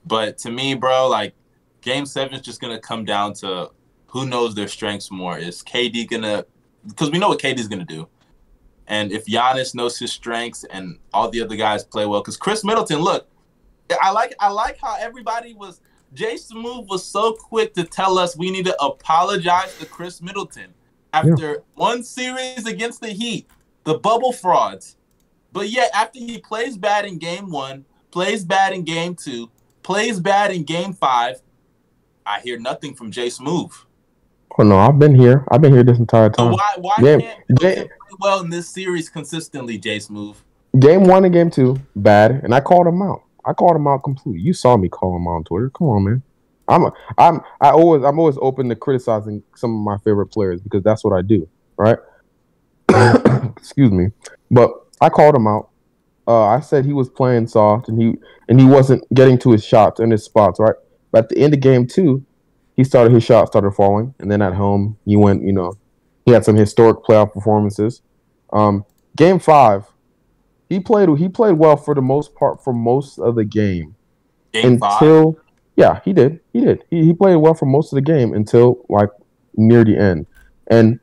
But 0.07 0.39
to 0.39 0.51
me, 0.51 0.75
bro, 0.75 1.09
like 1.09 1.35
game 1.81 2.07
seven 2.07 2.35
is 2.35 2.41
just 2.43 2.61
gonna 2.61 2.79
come 2.79 3.05
down 3.05 3.33
to 3.35 3.71
who 4.07 4.27
knows 4.27 4.55
their 4.55 4.69
strengths 4.69 5.11
more. 5.11 5.39
Is 5.39 5.63
KD 5.65 6.09
gonna 6.09 6.45
because 6.87 7.11
we 7.11 7.19
know 7.19 7.29
what 7.31 7.41
KD's 7.41 7.67
gonna 7.67 7.85
do. 7.85 8.07
And 8.87 9.11
if 9.11 9.27
Giannis 9.27 9.75
knows 9.75 9.99
his 9.99 10.13
strengths 10.13 10.63
and 10.71 10.99
all 11.13 11.29
the 11.29 11.43
other 11.43 11.57
guys 11.57 11.83
play 11.83 12.07
well, 12.07 12.21
because 12.21 12.37
Khris 12.39 12.65
Middleton, 12.65 13.01
look, 13.01 13.29
I 14.01 14.11
like 14.11 14.35
I 14.41 14.51
like 14.51 14.79
how 14.81 14.97
everybody 14.99 15.55
was 15.55 15.81
Jay 16.15 16.37
Move 16.53 16.89
was 16.89 17.05
so 17.05 17.33
quick 17.33 17.75
to 17.75 17.85
tell 17.85 18.19
us 18.19 18.37
we 18.37 18.51
need 18.51 18.65
to 18.67 18.83
apologize 18.83 19.77
to 19.79 19.87
Khris 19.87 20.23
Middleton 20.23 20.73
after 21.13 21.51
yeah. 21.51 21.57
one 21.75 22.03
series 22.03 22.67
against 22.67 23.01
the 23.01 23.09
Heat, 23.09 23.49
the 23.85 23.99
bubble 23.99 24.33
frauds. 24.33 24.97
But 25.53 25.71
yet 25.71 25.91
after 25.95 26.19
he 26.19 26.39
plays 26.39 26.77
bad 26.77 27.05
in 27.05 27.19
game 27.19 27.51
one, 27.51 27.85
plays 28.11 28.45
bad 28.45 28.73
in 28.73 28.85
game 28.85 29.15
two, 29.15 29.51
plays 29.83 30.21
bad 30.21 30.53
in 30.53 30.65
game 30.65 30.93
five, 30.93 31.41
I 32.27 32.41
hear 32.41 32.59
nothing 32.59 32.95
from 32.95 33.11
Jay 33.11 33.31
Move. 33.41 33.87
Oh 34.59 34.63
no, 34.63 34.77
I've 34.77 34.99
been 34.99 35.15
here. 35.15 35.45
I've 35.51 35.63
been 35.63 35.73
here 35.73 35.85
this 35.85 35.99
entire 35.99 36.29
time. 36.29 36.53
So 36.53 36.57
why 36.57 36.75
why 36.79 36.95
game, 37.01 37.21
can't 37.21 37.59
play 37.59 37.89
well 38.21 38.41
in 38.41 38.51
this 38.51 38.69
series 38.69 39.09
consistently, 39.09 39.79
Jay 39.79 40.01
Move? 40.11 40.45
Game 40.79 41.05
one 41.05 41.25
and 41.25 41.33
game 41.33 41.51
two, 41.51 41.77
bad, 41.97 42.43
and 42.45 42.55
I 42.55 42.61
called 42.61 42.87
him 42.87 43.01
out. 43.01 43.23
I 43.45 43.53
called 43.53 43.77
him 43.77 43.87
out 43.87 44.03
completely. 44.03 44.43
You 44.43 44.53
saw 44.53 44.77
me 44.77 44.89
call 44.89 45.17
him 45.17 45.27
out 45.27 45.31
on 45.31 45.45
Twitter. 45.45 45.71
Come 45.71 45.89
on, 45.89 46.05
man. 46.05 46.23
I'm 46.69 46.85
a, 46.85 46.93
I'm 47.17 47.41
I 47.61 47.71
always 47.71 48.05
I'm 48.05 48.19
always 48.19 48.37
open 48.41 48.69
to 48.69 48.77
criticizing 48.77 49.43
some 49.57 49.75
of 49.75 49.81
my 49.81 49.97
favorite 50.05 50.27
players 50.27 50.61
because 50.61 50.83
that's 50.83 51.03
what 51.03 51.15
I 51.15 51.23
do, 51.23 51.49
right? 51.77 51.99
Excuse 53.57 53.91
me, 53.91 54.09
but 54.51 54.71
I 55.01 55.09
called 55.09 55.35
him 55.35 55.47
out. 55.47 55.71
Uh, 56.27 56.45
I 56.45 56.61
said 56.61 56.85
he 56.85 56.93
was 56.93 57.09
playing 57.09 57.47
soft 57.47 57.89
and 57.89 58.01
he 58.01 58.15
and 58.49 58.61
he 58.61 58.67
wasn't 58.67 59.03
getting 59.15 59.39
to 59.39 59.53
his 59.53 59.65
shots 59.65 59.99
and 59.99 60.13
his 60.13 60.25
spots, 60.25 60.61
right? 60.61 60.75
But 61.11 61.25
at 61.25 61.29
the 61.31 61.39
end 61.39 61.55
of 61.55 61.61
game 61.61 61.87
two, 61.87 62.25
he 62.77 62.85
started 62.85 63.13
his 63.13 63.25
shot 63.25 63.49
started 63.49 63.71
falling, 63.73 64.15
and 64.19 64.31
then 64.31 64.43
at 64.43 64.55
home 64.55 64.99
he 65.07 65.17
went. 65.17 65.43
You 65.43 65.53
know, 65.53 65.73
he 66.27 66.33
had 66.33 66.45
some 66.45 66.57
historic 66.57 66.99
playoff 66.99 67.33
performances. 67.33 68.03
Um, 68.53 68.85
game 69.17 69.39
five, 69.39 69.85
he 70.69 70.81
played 70.81 71.09
he 71.19 71.29
played 71.29 71.53
well 71.53 71.77
for 71.77 71.95
the 71.95 72.03
most 72.03 72.35
part 72.35 72.63
for 72.63 72.73
most 72.73 73.19
of 73.19 73.35
the 73.35 73.45
game. 73.45 73.95
Game 74.53 74.75
until 74.75 75.33
five. 75.33 75.43
yeah, 75.77 76.01
he 76.05 76.13
did. 76.13 76.41
He 76.53 76.61
did. 76.61 76.85
He, 76.91 77.05
he 77.05 77.13
played 77.15 77.37
well 77.37 77.55
for 77.55 77.67
most 77.67 77.93
of 77.93 77.97
the 77.97 78.03
game 78.03 78.35
until 78.35 78.85
like 78.89 79.11
near 79.57 79.85
the 79.85 79.97
end. 79.97 80.27
And 80.69 81.01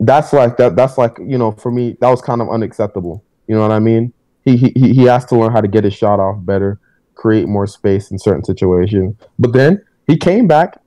that's 0.00 0.32
like 0.32 0.56
that 0.56 0.76
that's 0.76 0.98
like, 0.98 1.16
you 1.18 1.38
know, 1.38 1.52
for 1.52 1.70
me, 1.70 1.96
that 2.00 2.08
was 2.08 2.20
kind 2.20 2.40
of 2.40 2.50
unacceptable. 2.50 3.24
You 3.46 3.54
know 3.54 3.62
what 3.62 3.72
I 3.72 3.78
mean? 3.78 4.12
He 4.44 4.56
he 4.56 4.72
he 4.74 5.02
has 5.04 5.24
to 5.26 5.38
learn 5.38 5.52
how 5.52 5.60
to 5.60 5.68
get 5.68 5.84
his 5.84 5.94
shot 5.94 6.20
off 6.20 6.44
better, 6.44 6.80
create 7.14 7.46
more 7.46 7.66
space 7.66 8.10
in 8.10 8.18
certain 8.18 8.44
situations. 8.44 9.16
But 9.38 9.52
then 9.52 9.84
he 10.06 10.16
came 10.16 10.46
back 10.46 10.80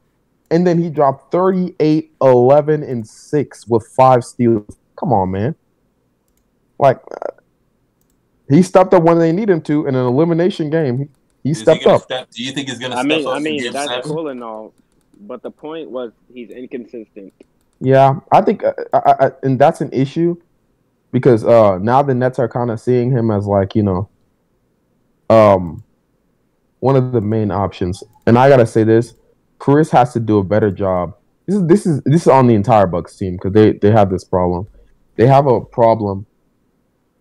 and 0.52 0.66
then 0.66 0.82
he 0.82 0.90
dropped 0.90 1.32
38, 1.32 2.12
11, 2.22 2.84
and 2.84 3.08
6 3.08 3.68
with 3.68 3.88
five 3.88 4.24
steals. 4.24 4.78
Come 4.98 5.12
on, 5.12 5.32
man. 5.32 5.56
Like 6.80 7.00
he 8.50 8.62
stepped 8.62 8.94
up 8.94 9.04
when 9.04 9.20
they 9.20 9.32
need 9.32 9.50
him 9.50 9.62
to 9.62 9.88
in 9.88 9.96
an 9.96 10.06
elimination 10.06 10.70
game. 10.70 10.98
He, 11.00 11.50
he 11.50 11.54
stepped 11.54 11.86
up. 11.86 12.04
Step, 12.04 12.30
do 12.32 12.44
you 12.44 12.52
think 12.52 12.70
he's 12.70 12.80
gonna? 12.80 12.96
I 12.96 13.04
mean, 13.04 13.28
I 13.28 13.40
mean 13.40 13.72
that's 13.72 13.90
seven? 13.90 14.10
cool 14.10 14.28
and 14.30 14.44
all, 14.44 14.74
but 15.22 15.42
the 15.42 15.52
point 15.52 15.90
was 15.90 16.12
he's 16.34 16.50
inconsistent. 16.50 17.34
Yeah, 17.80 18.20
I 18.32 18.42
think, 18.42 18.64
uh, 18.64 18.74
I, 18.94 19.28
I, 19.28 19.32
and 19.44 19.60
that's 19.60 19.82
an 19.82 19.92
issue 19.94 20.36
because 21.12 21.46
uh, 21.46 21.78
now 21.78 22.02
the 22.02 22.16
Nets 22.16 22.40
are 22.40 22.50
kind 22.50 22.72
of 22.72 22.80
seeing 22.80 23.12
him 23.12 23.32
as 23.32 23.46
like 23.46 23.76
you 23.76 23.84
know, 23.84 24.10
um, 25.30 25.84
one 26.80 26.96
of 26.96 27.12
the 27.12 27.22
main 27.22 27.52
options. 27.52 28.04
And 28.26 28.38
I 28.38 28.50
gotta 28.50 28.66
say 28.66 28.84
this, 28.84 29.14
Khris 29.60 29.90
has 29.92 30.14
to 30.14 30.20
do 30.20 30.40
a 30.40 30.44
better 30.44 30.72
job. 30.72 31.16
This 31.46 31.56
is 31.56 31.68
this 31.68 31.86
is 31.86 32.02
this 32.04 32.22
is 32.24 32.28
on 32.28 32.48
the 32.48 32.56
entire 32.56 32.88
Bucks 32.88 33.16
team 33.16 33.34
because 33.34 33.54
they 33.54 33.74
they 33.74 33.92
have 33.92 34.10
this 34.10 34.24
problem. 34.24 34.68
They 35.16 35.28
have 35.28 35.48
a 35.48 35.62
problem 35.62 36.26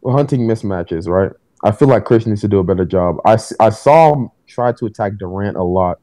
hunting 0.07 0.43
mismatches, 0.43 1.09
right? 1.09 1.33
I 1.65 1.73
feel 1.73 1.89
like 1.89 2.05
Khris 2.05 2.27
needs 2.27 2.41
to 2.43 2.49
do 2.49 2.59
a 2.59 2.65
better 2.65 2.85
job. 2.85 3.17
I, 3.25 3.39
I 3.61 3.71
saw 3.71 4.15
him 4.15 4.31
try 4.47 4.73
to 4.73 4.87
attack 4.87 5.19
Durant 5.19 5.57
a 5.57 5.63
lot. 5.63 5.99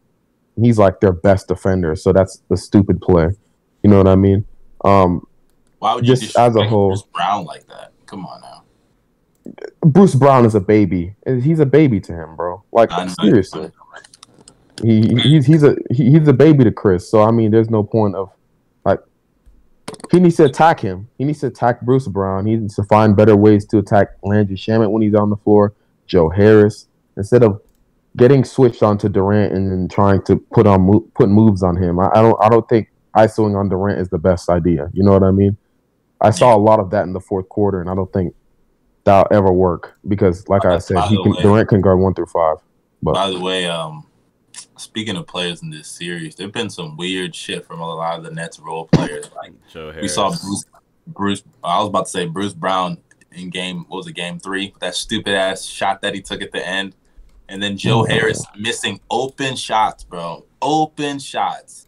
He's 0.60 0.78
like 0.78 1.00
their 1.00 1.13
best 1.13 1.48
defender, 1.48 1.96
so 1.96 2.13
that's 2.13 2.42
the 2.50 2.58
stupid 2.58 3.02
play. 3.02 3.30
You 3.82 3.89
know 3.89 3.98
what 3.98 4.08
I 4.08 4.16
mean? 4.16 4.46
Um, 4.84 5.26
Why 5.80 5.96
would 5.96 6.08
you 6.08 6.16
just 6.16 6.38
as 6.38 6.56
a 6.56 6.63
whole 6.63 6.89
Bruce 6.89 7.04
Brown 7.13 7.46
like 7.46 7.68
that? 7.68 7.92
Come 8.06 8.26
on 8.26 8.42
now. 8.42 8.63
Bruce 9.82 10.16
Brown 10.16 10.46
is 10.46 10.56
a 10.56 10.60
baby. 10.60 11.16
He's 11.26 11.60
a 11.60 11.66
baby 11.66 12.00
to 12.02 12.13
him, 12.13 12.36
bro. 12.36 12.63
Like 12.72 12.92
seriously, 13.20 13.72
he 14.82 15.16
he's 15.22 15.46
he's 15.46 15.63
a 15.63 15.76
he, 15.89 16.12
he's 16.12 16.28
a 16.28 16.34
baby 16.34 16.63
to 16.63 16.72
Khris. 16.72 17.10
So 17.10 17.24
I 17.24 17.32
mean, 17.32 17.52
there's 17.52 17.70
no 17.70 17.84
point 17.84 18.16
of 18.16 18.32
he 20.12 20.20
needs 20.20 20.36
to 20.38 20.46
attack 20.46 20.80
him. 20.80 21.08
He 21.18 21.24
needs 21.24 21.39
to 21.42 21.48
attack 21.48 21.82
Bruce 21.82 22.08
Brown. 22.08 22.46
He 22.46 22.56
needs 22.56 22.76
to 22.76 22.84
find 22.84 23.16
better 23.16 23.36
ways 23.36 23.66
to 23.68 23.78
attack 23.78 24.10
Landry 24.24 24.56
Shamet 24.56 24.92
when 24.92 25.02
he's 25.02 25.16
on 25.16 25.30
the 25.30 25.38
floor, 25.38 25.74
Joe 26.08 26.30
Harris, 26.30 26.88
instead 27.18 27.44
of 27.44 27.62
getting 28.16 28.44
switched 28.44 28.84
onto 28.84 29.10
Durant 29.10 29.54
and 29.54 29.72
then 29.72 29.88
trying 29.88 30.22
to 30.24 30.38
put 30.38 30.68
on 30.68 31.02
put 31.16 31.30
moves 31.30 31.63
on 31.63 31.76
him. 31.76 32.00
I, 32.00 32.10
I 32.13 32.22
don't 32.22 32.38
I 32.44 32.50
don't 32.50 32.68
think 32.68 32.89
isoing 33.16 33.56
on 33.56 33.70
Durant 33.70 34.00
is 34.00 34.10
the 34.10 34.18
best 34.18 34.50
idea. 34.50 34.89
You 34.94 35.04
know 35.04 35.12
what 35.12 35.24
I 35.24 35.32
mean? 35.32 35.58
I 36.22 36.30
saw 36.30 36.56
a 36.56 36.58
lot 36.58 36.80
of 36.80 36.89
that 36.92 37.04
in 37.04 37.13
the 37.13 37.20
fourth 37.20 37.50
quarter, 37.50 37.82
and 37.82 37.89
I 37.89 37.96
don't 37.96 38.12
think 38.13 38.34
that'll 39.04 39.36
ever 39.36 39.52
work 39.52 39.98
because, 40.08 40.48
like 40.48 40.63
I 40.66 40.78
said, 40.78 41.02
he 41.10 41.22
can, 41.22 41.34
way, 41.34 41.42
Durant 41.42 41.70
can 41.70 41.82
guard 41.82 42.00
one 42.00 42.13
through 42.13 42.28
five. 42.28 42.58
But 43.02 43.13
by 43.13 43.30
the 43.30 43.39
way, 43.39 43.66
um, 43.68 44.06
speaking 44.78 45.16
of 45.16 45.28
players 45.28 45.62
in 45.62 45.70
this 45.70 45.88
series, 45.88 46.36
there've 46.36 46.52
been 46.52 46.70
some 46.70 46.98
weird 46.98 47.36
shit 47.36 47.66
from 47.66 47.80
a 47.80 47.96
lot 47.96 48.18
of 48.18 48.24
the 48.24 48.32
Nets 48.32 48.60
role 48.60 48.88
players. 48.88 49.30
Like 49.36 49.54
we 50.02 50.08
saw 50.08 50.30
Bruce, 50.30 50.66
Bruce. 51.08 51.44
I 51.64 51.80
was 51.80 51.90
about 51.90 52.06
to 52.06 52.12
say 52.12 52.26
Bruce 52.26 52.54
Brown 52.54 52.98
in 53.32 53.50
game. 53.50 53.86
What 53.88 53.98
was 53.98 54.08
it? 54.08 54.14
Game 54.14 54.40
three. 54.40 54.74
That 54.80 54.96
stupid 54.96 55.36
ass 55.36 55.64
shot 55.64 56.02
that 56.02 56.14
he 56.14 56.22
took 56.22 56.42
at 56.42 56.52
the 56.52 56.66
end, 56.66 56.96
and 57.50 57.62
then 57.62 57.78
Joe 57.78 58.04
mm-hmm. 58.04 58.12
Harris 58.12 58.46
missing 58.58 59.00
open 59.10 59.56
shots, 59.56 60.04
bro. 60.04 60.46
Open 60.62 61.20
shots. 61.20 61.88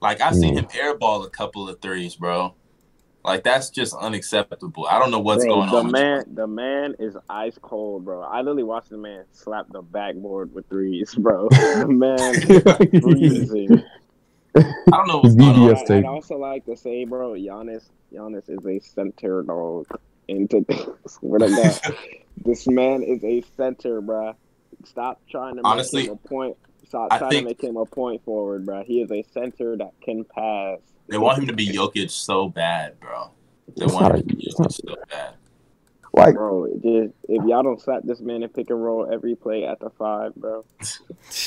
Like 0.00 0.20
I've 0.20 0.34
seen 0.34 0.54
mm. 0.54 0.58
him 0.58 0.66
airball 0.66 1.24
a 1.24 1.30
couple 1.30 1.68
of 1.68 1.80
threes, 1.80 2.16
bro. 2.16 2.54
Like 3.26 3.42
that's 3.42 3.70
just 3.70 3.92
unacceptable. 3.94 4.86
I 4.86 5.00
don't 5.00 5.10
know 5.10 5.18
what's 5.18 5.44
bro, 5.44 5.56
going 5.56 5.70
the 5.70 5.76
on. 5.78 5.86
The 5.88 5.92
man, 5.92 6.24
the 6.32 6.46
man 6.46 6.94
is 7.00 7.16
ice 7.28 7.58
cold, 7.60 8.04
bro. 8.04 8.22
I 8.22 8.38
literally 8.38 8.62
watched 8.62 8.90
the 8.90 8.98
man 8.98 9.24
slap 9.32 9.66
the 9.68 9.82
backboard 9.82 10.54
with 10.54 10.68
threes, 10.68 11.12
bro. 11.16 11.48
the 11.50 11.88
man 11.88 13.00
freezing. 13.02 13.82
I 14.54 14.62
don't 14.90 15.08
know 15.08 15.18
what's 15.18 15.34
going 15.34 15.56
on. 15.58 15.92
I'd 15.92 16.04
also 16.04 16.36
like 16.36 16.66
to 16.66 16.76
say, 16.76 17.04
bro, 17.04 17.32
Giannis, 17.32 17.90
Giannis 18.12 18.48
is 18.48 18.64
a 18.64 18.78
center 18.78 19.42
dog. 19.42 19.86
Into 20.28 20.64
swear 21.06 21.40
to 21.40 21.48
God, 21.48 21.96
this 22.44 22.66
man 22.68 23.02
is 23.02 23.24
a 23.24 23.42
center, 23.56 24.00
bro. 24.00 24.36
Stop 24.84 25.20
trying 25.28 25.56
to 25.56 25.62
Honestly, 25.64 26.02
make 26.02 26.10
him 26.10 26.18
a 26.24 26.28
point. 26.28 26.56
Stop 26.86 27.08
trying 27.10 27.30
think, 27.30 27.42
to 27.42 27.48
make 27.48 27.62
him 27.62 27.76
a 27.76 27.86
point 27.86 28.24
forward, 28.24 28.64
bro. 28.66 28.84
He 28.84 29.00
is 29.00 29.10
a 29.10 29.22
center 29.32 29.76
that 29.76 29.92
can 30.00 30.24
pass. 30.24 30.78
They 31.08 31.18
want 31.18 31.38
him 31.38 31.46
to 31.46 31.52
be 31.52 31.68
Jokic 31.68 32.10
so 32.10 32.48
bad, 32.48 32.98
bro. 33.00 33.30
They 33.76 33.84
it's 33.84 33.94
want 33.94 34.14
him 34.14 34.26
to 34.28 34.36
be 34.36 34.52
Jokic 34.58 34.72
so 34.72 34.96
bad. 35.10 35.34
Like, 36.16 36.34
bro, 36.34 36.66
just, 36.82 37.12
if 37.28 37.44
y'all 37.44 37.62
don't 37.62 37.80
slap 37.80 38.02
this 38.04 38.20
man 38.20 38.42
and 38.42 38.52
pick 38.52 38.70
and 38.70 38.82
roll 38.82 39.06
every 39.12 39.34
play 39.34 39.64
at 39.66 39.80
the 39.80 39.90
five, 39.90 40.34
bro. 40.34 40.64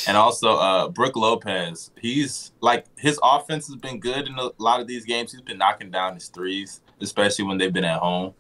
and 0.08 0.16
also, 0.16 0.58
uh, 0.58 0.90
Brook 0.90 1.16
Lopez, 1.16 1.90
he's 2.00 2.52
like 2.62 2.86
his 2.96 3.20
offense 3.24 3.66
has 3.68 3.78
been 3.78 4.00
good 4.00 4.28
in 4.28 4.38
a 4.38 4.52
lot 4.60 4.80
of 4.80 4.86
these 4.86 5.06
games. 5.06 5.32
He's 5.32 5.42
been 5.42 5.58
knocking 5.58 5.90
down 5.90 6.14
his 6.14 6.28
threes, 6.28 6.82
especially 7.02 7.46
when 7.46 7.58
they've 7.58 7.74
been 7.74 7.84
at 7.84 8.00
home. 8.00 8.36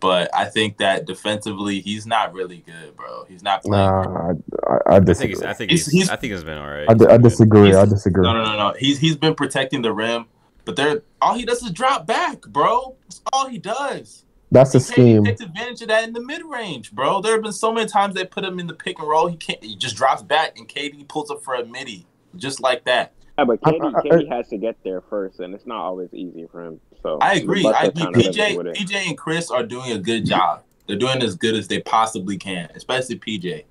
But 0.00 0.28
I 0.34 0.46
think 0.46 0.78
that 0.78 1.06
defensively, 1.06 1.80
he's 1.80 2.04
not 2.04 2.34
really 2.34 2.58
good, 2.66 2.96
bro. 2.96 3.24
He's 3.28 3.42
not 3.44 3.62
playing. 3.62 3.86
Nah, 3.86 4.32
I, 4.66 4.96
I, 4.96 4.98
disagree. 4.98 5.06
I 5.06 5.28
think 5.28 5.30
he's, 5.30 5.42
I 5.42 5.52
think 5.52 5.70
he's, 5.70 5.86
he's, 5.86 6.10
I 6.10 6.16
think 6.16 6.32
he's 6.32 6.44
been 6.44 6.58
all 6.58 6.68
right. 6.68 6.88
I, 6.88 7.14
I 7.14 7.16
disagree. 7.16 7.72
I 7.72 7.84
disagree. 7.84 8.24
No, 8.24 8.32
no, 8.32 8.44
no, 8.44 8.56
no. 8.56 8.74
He's 8.76 8.98
he's 8.98 9.16
been 9.16 9.36
protecting 9.36 9.82
the 9.82 9.92
rim. 9.92 10.26
But 10.64 10.76
they're 10.76 11.02
all 11.20 11.34
he 11.34 11.44
does 11.44 11.62
is 11.62 11.70
drop 11.70 12.06
back, 12.06 12.42
bro. 12.42 12.96
That's 13.02 13.20
all 13.32 13.48
he 13.48 13.58
does. 13.58 14.24
That's 14.50 14.72
the 14.72 14.80
scheme. 14.80 15.24
He 15.24 15.30
takes 15.30 15.40
advantage 15.40 15.82
of 15.82 15.88
that 15.88 16.04
in 16.04 16.12
the 16.12 16.20
mid 16.20 16.42
range, 16.44 16.92
bro. 16.92 17.20
There 17.20 17.32
have 17.32 17.42
been 17.42 17.52
so 17.52 17.72
many 17.72 17.88
times 17.88 18.14
they 18.14 18.24
put 18.24 18.44
him 18.44 18.60
in 18.60 18.66
the 18.66 18.74
pick 18.74 18.98
and 18.98 19.08
roll. 19.08 19.26
He 19.26 19.36
can't. 19.36 19.62
He 19.62 19.76
just 19.76 19.96
drops 19.96 20.22
back, 20.22 20.56
and 20.58 20.68
KD 20.68 21.08
pulls 21.08 21.30
up 21.30 21.42
for 21.42 21.54
a 21.54 21.64
midi, 21.64 22.06
just 22.36 22.60
like 22.60 22.84
that. 22.84 23.12
Yeah, 23.36 23.44
but 23.44 23.60
KD, 23.60 23.82
I, 23.82 23.98
I, 23.98 24.02
KD 24.02 24.28
has 24.28 24.48
to 24.48 24.58
get 24.58 24.76
there 24.84 25.00
first, 25.00 25.40
and 25.40 25.54
it's 25.54 25.66
not 25.66 25.78
always 25.78 26.12
easy 26.14 26.46
for 26.50 26.64
him. 26.64 26.80
So 27.02 27.18
I 27.20 27.34
agree. 27.34 27.66
I 27.66 27.86
agree. 27.86 28.04
PJ, 28.04 28.76
PJ, 28.76 28.94
and 29.08 29.18
Khris 29.18 29.50
are 29.50 29.64
doing 29.64 29.90
a 29.92 29.98
good 29.98 30.24
job. 30.24 30.62
They're 30.86 30.96
doing 30.96 31.22
as 31.22 31.34
good 31.34 31.54
as 31.54 31.66
they 31.66 31.80
possibly 31.80 32.36
can, 32.36 32.70
especially 32.74 33.18
PJ. 33.18 33.64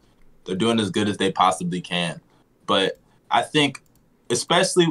They're 0.45 0.55
doing 0.55 0.79
as 0.79 0.89
good 0.89 1.07
as 1.07 1.17
they 1.17 1.31
possibly 1.31 1.79
can. 1.79 2.19
But 2.65 2.99
I 3.31 3.41
think, 3.41 3.81
especially 4.29 4.87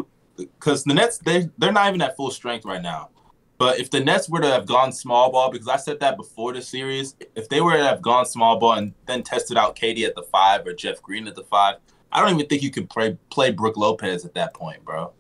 because 0.58 0.84
the 0.84 0.94
Nets 0.94 1.18
they 1.18 1.48
they're 1.58 1.72
not 1.72 1.88
even 1.88 2.02
at 2.02 2.16
full 2.16 2.30
strength 2.30 2.64
right 2.64 2.82
now. 2.82 3.10
But 3.58 3.78
if 3.78 3.90
the 3.90 4.00
Nets 4.00 4.28
were 4.28 4.40
to 4.40 4.48
have 4.48 4.66
gone 4.66 4.90
small 4.90 5.30
ball, 5.30 5.50
because 5.50 5.68
I 5.68 5.76
said 5.76 6.00
that 6.00 6.16
before 6.16 6.52
the 6.52 6.60
series, 6.60 7.14
if 7.36 7.48
they 7.48 7.60
were 7.60 7.76
to 7.76 7.84
have 7.84 8.02
gone 8.02 8.26
small 8.26 8.58
ball 8.58 8.72
and 8.72 8.92
then 9.06 9.22
tested 9.22 9.56
out 9.56 9.76
KD 9.76 10.04
at 10.04 10.16
the 10.16 10.22
five 10.22 10.66
or 10.66 10.72
Jeff 10.72 11.00
Green 11.00 11.28
at 11.28 11.36
the 11.36 11.44
five, 11.44 11.76
I 12.10 12.20
don't 12.20 12.34
even 12.34 12.46
think 12.46 12.62
you 12.62 12.70
could 12.70 12.90
play 12.90 13.16
play 13.30 13.52
Brook 13.52 13.76
Lopez 13.76 14.24
at 14.24 14.34
that 14.34 14.54
point, 14.54 14.84
bro. 14.84 15.12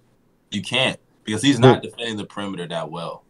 You 0.50 0.62
can't 0.62 0.98
because 1.24 1.42
he's 1.42 1.58
not 1.58 1.82
defending 1.82 2.16
the 2.16 2.24
perimeter 2.24 2.66
that 2.66 2.90
well. 2.90 3.24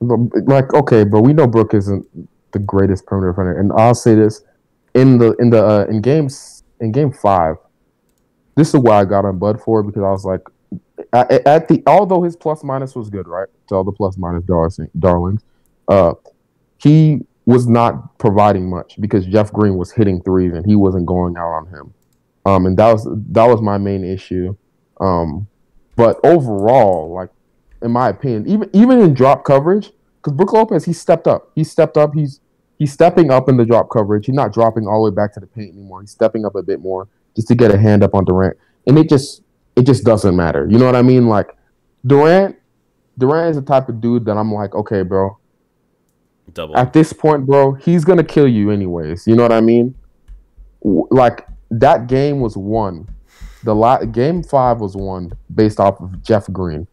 Like 0.00 0.72
okay, 0.74 1.04
but 1.04 1.22
we 1.22 1.32
know 1.32 1.46
Brook 1.46 1.74
isn't 1.74 2.06
the 2.52 2.58
greatest 2.60 3.06
perimeter 3.06 3.32
defender, 3.32 3.58
and 3.58 3.72
I'll 3.72 3.94
say 3.94 4.14
this 4.14 4.42
in 4.94 5.18
the 5.18 5.32
in 5.34 5.50
the 5.50 5.64
uh, 5.64 5.84
in 5.88 6.00
games 6.00 6.62
in 6.80 6.92
game 6.92 7.12
five, 7.12 7.56
this 8.54 8.68
is 8.68 8.80
why 8.80 9.00
I 9.00 9.04
got 9.04 9.24
on 9.24 9.38
Bud 9.38 9.60
for 9.60 9.82
because 9.82 10.02
I 10.02 10.10
was 10.10 10.24
like, 10.24 10.40
at, 11.14 11.68
the 11.68 11.82
although 11.86 12.22
his 12.22 12.36
plus 12.36 12.64
minus 12.64 12.94
was 12.94 13.08
good, 13.08 13.28
right? 13.28 13.48
To 13.68 13.76
all 13.76 13.84
the 13.84 13.92
plus 13.92 14.16
minus 14.16 14.44
darlings, 14.44 15.42
uh, 15.88 16.14
he 16.78 17.20
was 17.46 17.68
not 17.68 18.18
providing 18.18 18.68
much 18.68 18.96
because 19.00 19.26
Jeff 19.26 19.52
Green 19.52 19.76
was 19.76 19.92
hitting 19.92 20.22
threes 20.22 20.54
and 20.54 20.64
he 20.64 20.76
wasn't 20.76 21.06
going 21.06 21.36
out 21.36 21.52
on 21.52 21.66
him. 21.66 21.94
Um, 22.46 22.66
and 22.66 22.76
that 22.78 22.92
was 22.92 23.04
that 23.04 23.46
was 23.46 23.60
my 23.60 23.78
main 23.78 24.04
issue. 24.04 24.56
Um, 25.00 25.46
but 25.96 26.18
overall, 26.24 27.12
like 27.12 27.30
in 27.82 27.90
my 27.90 28.08
opinion, 28.08 28.46
even 28.48 28.70
even 28.72 29.00
in 29.00 29.14
drop 29.14 29.44
coverage, 29.44 29.92
because 30.16 30.36
Brook 30.36 30.52
Lopez 30.52 30.84
he 30.84 30.92
stepped 30.92 31.26
up. 31.26 31.50
He 31.54 31.64
stepped 31.64 31.96
up. 31.96 32.14
He's 32.14 32.40
he's 32.78 32.92
stepping 32.92 33.30
up 33.30 33.48
in 33.48 33.56
the 33.56 33.64
drop 33.64 33.88
coverage. 33.90 34.26
He's 34.26 34.34
not 34.34 34.52
dropping 34.52 34.86
all 34.86 35.04
the 35.04 35.10
way 35.10 35.14
back 35.14 35.32
to 35.34 35.40
the 35.40 35.46
paint 35.46 35.74
anymore. 35.74 36.00
He's 36.00 36.10
stepping 36.10 36.44
up 36.44 36.54
a 36.54 36.62
bit 36.62 36.80
more 36.80 37.08
just 37.36 37.48
to 37.48 37.54
get 37.54 37.72
a 37.72 37.78
hand 37.78 38.02
up 38.02 38.14
on 38.14 38.24
Durant. 38.24 38.56
And 38.86 38.98
it 38.98 39.08
just 39.08 39.42
it 39.76 39.82
just 39.82 40.04
doesn't 40.04 40.36
matter. 40.36 40.66
You 40.70 40.78
know 40.78 40.86
what 40.86 40.96
I 40.96 41.02
mean? 41.02 41.28
Like 41.28 41.56
Durant 42.06 42.56
Durant 43.18 43.50
is 43.50 43.56
the 43.56 43.62
type 43.62 43.88
of 43.88 44.00
dude 44.00 44.24
that 44.26 44.36
I'm 44.36 44.52
like, 44.52 44.74
okay, 44.74 45.02
bro. 45.02 45.38
Double. 46.52 46.76
At 46.76 46.92
this 46.92 47.12
point, 47.12 47.46
bro, 47.46 47.74
he's 47.74 48.04
gonna 48.04 48.24
kill 48.24 48.46
you 48.46 48.70
anyways. 48.70 49.26
You 49.26 49.34
know 49.34 49.42
what 49.42 49.52
I 49.52 49.60
mean? 49.60 49.94
Like 50.82 51.46
that 51.70 52.06
game 52.06 52.40
was 52.40 52.56
won. 52.56 53.08
The 53.64 53.74
la- 53.74 54.04
game 54.04 54.42
five 54.42 54.80
was 54.80 54.94
won 54.94 55.32
based 55.54 55.80
off 55.80 55.98
of 56.00 56.22
Jeff 56.22 56.46
Green, 56.52 56.86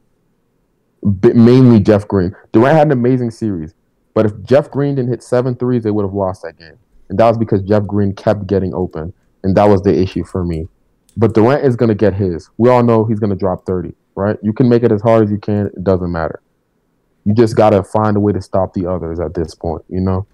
B- 1.20 1.34
mainly 1.34 1.82
Jeff 1.82 2.08
Green. 2.08 2.34
Durant 2.54 2.78
had 2.78 2.88
an 2.88 2.94
amazing 2.94 3.32
series, 3.32 3.76
but 4.14 4.26
if 4.26 4.42
Jeff 4.44 4.72
Green 4.72 4.96
didn't 4.96 5.12
hit 5.12 5.22
seven 5.22 5.56
threes, 5.56 5.84
they 5.84 5.92
would 5.92 6.04
have 6.04 6.14
lost 6.14 6.44
that 6.44 6.58
game, 6.58 6.78
and 7.10 7.20
that 7.20 7.28
was 7.28 7.38
because 7.38 7.62
Jeff 7.64 7.86
Green 7.86 8.16
kept 8.16 8.48
getting 8.48 8.74
open, 8.74 9.12
and 9.44 9.56
that 9.58 9.66
was 9.66 9.82
the 9.82 9.94
issue 9.94 10.24
for 10.24 10.46
me. 10.46 10.68
But 11.18 11.34
Durant 11.34 11.66
is 11.66 11.76
going 11.76 11.90
to 11.90 11.96
get 11.96 12.14
his. 12.14 12.50
We 12.58 12.70
all 12.70 12.84
know 12.84 13.06
he's 13.06 13.20
going 13.20 13.32
to 13.32 13.36
drop 13.36 13.66
thirty, 13.66 13.94
right? 14.16 14.38
You 14.42 14.54
can 14.54 14.70
make 14.70 14.84
it 14.84 14.92
as 14.92 15.02
hard 15.02 15.26
as 15.26 15.32
you 15.32 15.38
can; 15.38 15.68
it 15.68 15.84
doesn't 15.84 16.12
matter. 16.12 16.42
You 17.26 17.34
just 17.34 17.56
got 17.56 17.72
to 17.72 17.84
find 17.84 18.18
a 18.18 18.20
way 18.20 18.34
to 18.34 18.42
stop 18.42 18.74
the 18.74 18.88
others 18.88 19.20
at 19.20 19.34
this 19.34 19.54
point, 19.54 19.84
you 19.90 20.00
know. 20.00 20.26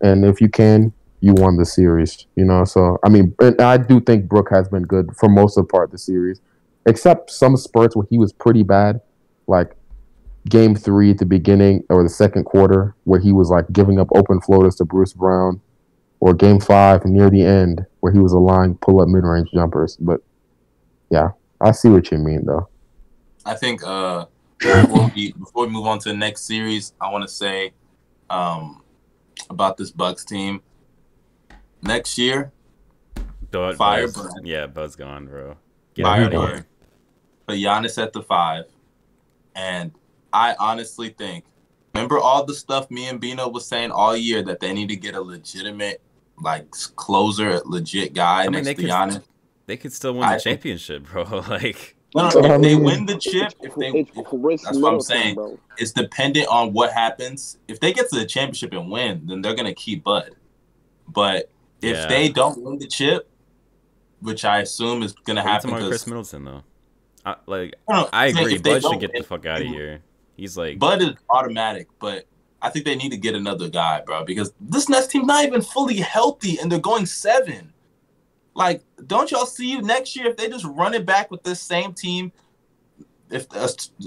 And 0.00 0.24
if 0.24 0.40
you 0.40 0.48
can, 0.48 0.92
you 1.20 1.34
won 1.34 1.56
the 1.56 1.64
series. 1.64 2.26
You 2.36 2.44
know, 2.44 2.64
so 2.64 2.98
I 3.04 3.08
mean, 3.08 3.34
I 3.58 3.78
do 3.78 4.00
think 4.00 4.28
Brook 4.28 4.48
has 4.50 4.68
been 4.68 4.84
good 4.84 5.16
for 5.16 5.28
most 5.28 5.56
of 5.56 5.66
the 5.66 5.72
part 5.72 5.84
of 5.84 5.90
the 5.92 5.98
series, 5.98 6.40
except 6.86 7.30
some 7.30 7.56
spurts 7.56 7.96
where 7.96 8.06
he 8.10 8.18
was 8.18 8.32
pretty 8.32 8.62
bad, 8.62 9.00
like 9.46 9.74
game 10.48 10.74
three 10.74 11.10
at 11.10 11.18
the 11.18 11.26
beginning 11.26 11.84
or 11.90 12.02
the 12.02 12.08
second 12.08 12.44
quarter 12.44 12.94
where 13.04 13.20
he 13.20 13.32
was 13.32 13.50
like 13.50 13.70
giving 13.72 13.98
up 13.98 14.08
open 14.14 14.40
floaters 14.40 14.76
to 14.76 14.84
Bruce 14.84 15.12
Brown, 15.12 15.60
or 16.20 16.34
game 16.34 16.60
five 16.60 17.04
near 17.04 17.30
the 17.30 17.42
end 17.42 17.86
where 18.00 18.12
he 18.12 18.18
was 18.18 18.32
allowing 18.32 18.76
pull 18.76 19.00
up 19.00 19.08
mid 19.08 19.24
range 19.24 19.50
jumpers. 19.52 19.96
But 19.96 20.20
yeah, 21.10 21.30
I 21.60 21.72
see 21.72 21.88
what 21.88 22.10
you 22.10 22.18
mean 22.18 22.44
though. 22.46 22.68
I 23.44 23.54
think 23.54 23.82
uh, 23.84 24.26
before, 24.58 25.10
we, 25.14 25.32
before 25.32 25.66
we 25.66 25.72
move 25.72 25.86
on 25.86 25.98
to 26.00 26.10
the 26.10 26.16
next 26.16 26.42
series, 26.42 26.92
I 27.00 27.10
want 27.10 27.22
to 27.22 27.28
say 27.28 27.72
um, 28.28 28.82
about 29.48 29.76
this 29.76 29.90
Bucks 29.90 30.24
team 30.24 30.60
next 31.82 32.18
year. 32.18 32.52
Bud, 33.50 33.76
fire 33.76 34.08
Buzz, 34.08 34.34
Yeah, 34.44 34.66
Bud's 34.66 34.96
gone, 34.96 35.26
bro. 35.26 35.56
Get 35.94 36.02
fire 36.02 36.24
out 36.24 36.34
of 36.34 36.48
here. 36.48 36.66
But 37.46 37.54
Giannis 37.56 38.00
at 38.02 38.12
the 38.12 38.22
five. 38.22 38.64
And 39.54 39.92
I 40.32 40.54
honestly 40.60 41.08
think, 41.08 41.44
remember 41.94 42.18
all 42.18 42.44
the 42.44 42.54
stuff 42.54 42.90
me 42.90 43.08
and 43.08 43.18
Bino 43.18 43.48
was 43.48 43.66
saying 43.66 43.90
all 43.90 44.16
year 44.16 44.42
that 44.42 44.60
they 44.60 44.72
need 44.72 44.88
to 44.90 44.96
get 44.96 45.14
a 45.14 45.20
legitimate, 45.20 46.02
like 46.42 46.70
closer, 46.96 47.60
legit 47.64 48.14
guy 48.14 48.44
I 48.44 48.48
mean, 48.48 48.64
next 48.64 48.68
to 48.68 48.74
could, 48.74 48.84
Giannis. 48.86 49.22
They 49.66 49.76
could 49.76 49.92
still 49.92 50.12
win 50.14 50.22
the 50.22 50.34
I, 50.34 50.38
championship, 50.38 51.04
bro. 51.04 51.22
like. 51.48 51.94
No, 52.14 52.30
no, 52.30 52.54
if 52.54 52.62
they 52.62 52.74
win 52.74 53.04
the 53.04 53.18
chip, 53.18 53.52
if 53.60 53.74
they, 53.74 53.90
if, 53.90 54.08
that's 54.14 54.78
what 54.78 54.94
I'm 54.94 55.00
saying. 55.00 55.34
Bro. 55.34 55.58
It's 55.76 55.92
dependent 55.92 56.48
on 56.48 56.72
what 56.72 56.90
happens. 56.90 57.58
If 57.68 57.80
they 57.80 57.92
get 57.92 58.08
to 58.08 58.18
the 58.18 58.24
championship 58.24 58.72
and 58.72 58.90
win, 58.90 59.26
then 59.26 59.42
they're 59.42 59.54
gonna 59.54 59.74
keep 59.74 60.04
Bud. 60.04 60.30
But 61.06 61.50
if 61.82 61.96
yeah. 61.96 62.06
they 62.06 62.30
don't 62.30 62.62
win 62.62 62.78
the 62.78 62.86
chip, 62.86 63.28
which 64.20 64.46
I 64.46 64.60
assume 64.60 65.02
is 65.02 65.12
gonna 65.12 65.42
happen, 65.42 65.70
to 65.70 65.76
Khris 65.76 66.06
Middleton 66.06 66.46
though. 66.46 66.62
I, 67.26 67.36
like 67.46 67.74
I, 67.86 68.08
I 68.10 68.26
agree, 68.28 68.56
Bud 68.56 68.82
should 68.82 69.00
get 69.00 69.12
the 69.12 69.22
fuck 69.22 69.44
out 69.44 69.60
of 69.60 69.66
here. 69.66 70.00
He's 70.34 70.56
like 70.56 70.78
Bud 70.78 71.02
is 71.02 71.10
automatic, 71.28 71.88
but 71.98 72.24
I 72.60 72.70
think 72.70 72.84
they 72.84 72.96
need 72.96 73.10
to 73.10 73.16
get 73.16 73.34
another 73.34 73.68
guy, 73.68 74.02
bro, 74.04 74.24
because 74.24 74.52
this 74.60 74.88
Nets 74.88 75.06
team's 75.06 75.26
not 75.26 75.44
even 75.44 75.62
fully 75.62 75.96
healthy, 75.96 76.58
and 76.58 76.70
they're 76.70 76.80
going 76.80 77.06
seven. 77.06 77.72
Like, 78.54 78.82
don't 79.06 79.30
y'all 79.30 79.46
see 79.46 79.70
you 79.70 79.82
next 79.82 80.16
year 80.16 80.26
if 80.26 80.36
they 80.36 80.48
just 80.48 80.64
run 80.64 80.92
it 80.94 81.06
back 81.06 81.30
with 81.30 81.44
this 81.44 81.60
same 81.60 81.94
team? 81.94 82.32
If 83.30 83.46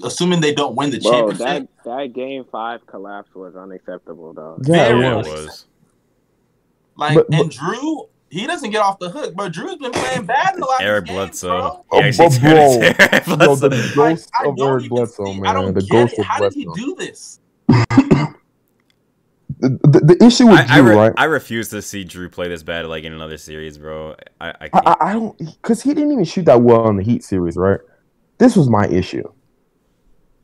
assuming 0.04 0.42
they 0.42 0.54
don't 0.54 0.76
win 0.76 0.90
the 0.90 1.00
bro, 1.00 1.12
championship, 1.12 1.70
that 1.84 1.84
that 1.86 2.14
game 2.14 2.44
five 2.52 2.86
collapse 2.88 3.34
was 3.34 3.56
unacceptable, 3.56 4.34
though. 4.34 4.60
Yeah, 4.64 4.90
yeah 4.98 5.20
it 5.20 5.26
was. 5.26 5.66
Like, 6.98 7.16
but, 7.16 7.28
and 7.32 7.50
Jrue, 7.50 8.10
he 8.30 8.46
doesn't 8.46 8.72
get 8.72 8.82
off 8.82 9.00
the 9.00 9.10
hook, 9.10 9.34
but 9.36 9.54
Jrue's 9.54 9.78
been 9.78 9.92
playing 9.92 10.26
bad 10.26 10.56
in 10.56 10.60
the 10.60 10.66
last 10.66 10.82
Eric 10.82 11.06
games, 11.06 11.16
Bledsoe. 11.16 11.48
Bro. 11.48 11.86
Oh, 11.92 12.00
yeah, 12.00 12.12
bro, 12.18 12.30
bro. 12.30 12.50
Yo, 12.52 12.80
the 12.80 13.92
ghost 13.96 14.34
like, 14.34 14.48
of 14.48 14.60
Eric 14.60 14.90
Bledsoe, 14.90 15.34
man. 15.34 15.46
I 15.46 15.54
don't 15.54 15.74
the 15.74 15.82
ghost 15.84 16.14
it. 16.14 16.20
of 16.20 16.26
How 16.26 16.40
Bledsoe. 16.40 16.60
did 16.60 16.76
he 16.76 16.84
do 16.84 16.96
this? 16.96 17.40
The, 19.62 19.70
the, 19.84 20.16
the, 20.16 20.26
issue 20.26 20.48
with 20.48 20.60
I, 20.60 20.64
Jrue, 20.64 20.72
I 20.72 20.80
re- 20.80 20.96
right? 20.96 21.14
I 21.18 21.24
refuse 21.26 21.70
to 21.70 21.84
see 21.84 22.04
Jrue 22.04 22.32
play 22.32 22.48
this 22.48 22.64
bad 22.64 22.88
like 22.88 23.04
in 23.04 23.14
another 23.14 23.38
series, 23.38 23.78
bro. 23.78 24.16
I 24.40 24.50
I, 24.50 24.70
I, 24.74 24.96
I 25.00 25.14
don't 25.14 25.38
because 25.38 25.84
he 25.84 25.94
didn't 25.94 26.12
even 26.12 26.26
shoot 26.26 26.46
that 26.46 26.62
well 26.62 26.90
in 26.90 26.98
the 26.98 27.04
Heat 27.04 27.24
series, 27.24 27.58
right? 27.58 27.80
This 28.40 28.56
was 28.56 28.70
my 28.70 28.88
issue. 28.88 29.24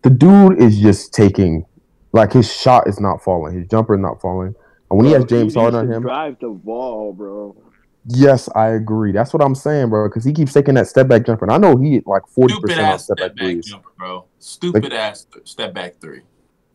The 0.04 0.12
dude 0.12 0.62
is 0.62 0.80
just 0.80 1.16
taking 1.16 1.66
like 2.14 2.32
his 2.32 2.56
shot 2.56 2.88
is 2.88 3.00
not 3.00 3.24
falling, 3.24 3.58
his 3.58 3.68
jumper 3.68 3.96
is 3.96 4.02
not 4.02 4.22
falling. 4.22 4.54
And 4.90 4.98
when 4.98 5.00
bro, 5.00 5.08
he 5.08 5.14
has 5.14 5.26
James 5.26 5.56
Harden 5.56 5.80
on 5.80 5.92
him, 5.92 6.04
drive 6.04 6.38
the 6.40 6.50
ball, 6.50 7.12
bro. 7.12 7.56
Yes, 8.10 8.48
I 8.56 8.68
agree. 8.68 9.12
That's 9.12 9.34
what 9.34 9.44
I'm 9.44 9.56
saying, 9.56 9.90
bro. 9.90 10.08
Because 10.08 10.24
he 10.24 10.32
keeps 10.32 10.54
taking 10.54 10.76
that 10.76 10.88
step 10.88 11.08
back 11.08 11.26
jumper. 11.26 11.44
And 11.44 11.52
I 11.52 11.58
know 11.58 11.76
he 11.76 11.94
hit 11.94 12.08
like 12.08 12.22
forty 12.30 12.54
percent 12.60 13.02
step, 13.02 13.18
step 13.18 13.36
back, 13.36 13.62
jumper, 13.62 13.90
bro. 13.98 14.26
Stupid 14.40 14.84
like, 14.84 14.94
ass 14.94 15.26
step 15.44 15.74
back 15.74 16.00
three. 16.00 16.22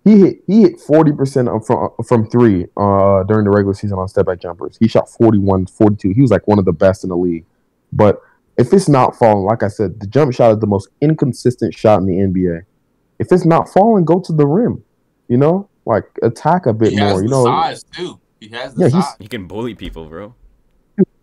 He 0.05 0.19
hit 0.19 0.43
he 0.47 0.63
hit 0.63 0.81
forty 0.81 1.13
percent 1.13 1.49
from 1.65 1.91
from 2.07 2.29
three 2.29 2.67
uh, 2.77 3.23
during 3.25 3.45
the 3.45 3.51
regular 3.51 3.75
season 3.75 3.99
on 3.99 4.09
step 4.09 4.27
back 4.27 4.41
jumpers. 4.41 4.77
He 4.81 4.89
shot 4.89 5.09
41, 5.09 5.67
42. 5.67 6.11
He 6.11 6.21
was 6.21 6.31
like 6.31 6.47
one 6.49 6.59
of 6.59 6.65
the 6.65 6.73
best 6.73 7.05
in 7.05 7.11
the 7.11 7.17
league. 7.17 7.45
But 7.93 8.21
if 8.59 8.73
it's 8.73 8.89
not 8.89 9.17
falling, 9.17 9.45
like 9.45 9.63
I 9.63 9.69
said, 9.69 10.01
the 10.01 10.07
jump 10.07 10.35
shot 10.35 10.53
is 10.53 10.59
the 10.59 10.67
most 10.67 10.89
inconsistent 11.01 11.75
shot 11.75 12.01
in 12.01 12.07
the 12.07 12.15
NBA. 12.15 12.63
If 13.19 13.31
it's 13.31 13.45
not 13.45 13.69
falling, 13.69 14.05
go 14.05 14.19
to 14.19 14.33
the 14.33 14.47
rim. 14.47 14.83
You 15.29 15.37
know, 15.37 15.69
like 15.87 16.05
attack 16.23 16.67
a 16.67 16.73
bit 16.73 16.93
he 16.93 17.01
more. 17.01 17.23
you 17.23 17.29
know, 17.29 17.45
size 17.45 17.85
too. 17.85 18.19
He 18.41 18.49
has 18.49 18.75
the 18.75 18.85
yeah, 18.85 19.01
size. 19.01 19.17
He 19.21 19.29
can 19.29 19.47
bully 19.47 19.75
people, 19.75 20.07
bro. 20.07 20.35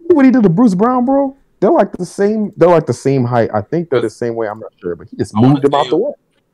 What 0.08 0.26
he 0.26 0.32
did 0.32 0.44
to 0.44 0.50
Bruce 0.50 0.74
Brown, 0.74 1.06
bro? 1.06 1.36
They're 1.60 1.72
like 1.72 1.92
the 1.92 2.06
same. 2.06 2.54
They're 2.56 2.70
like 2.70 2.86
the 2.86 2.94
same 2.94 3.26
height. 3.26 3.50
I 3.54 3.62
think 3.62 3.90
they're 3.90 4.02
the 4.02 4.10
same 4.10 4.36
way. 4.36 4.48
I'm 4.48 4.60
not 4.60 4.72
sure, 4.80 4.96
but 4.96 5.10
he 5.10 5.18
just 5.18 5.36
I 5.36 5.42
moved 5.42 5.66
him 5.66 5.74
out 5.74 5.90
the 5.90 5.98
way. 5.98 6.12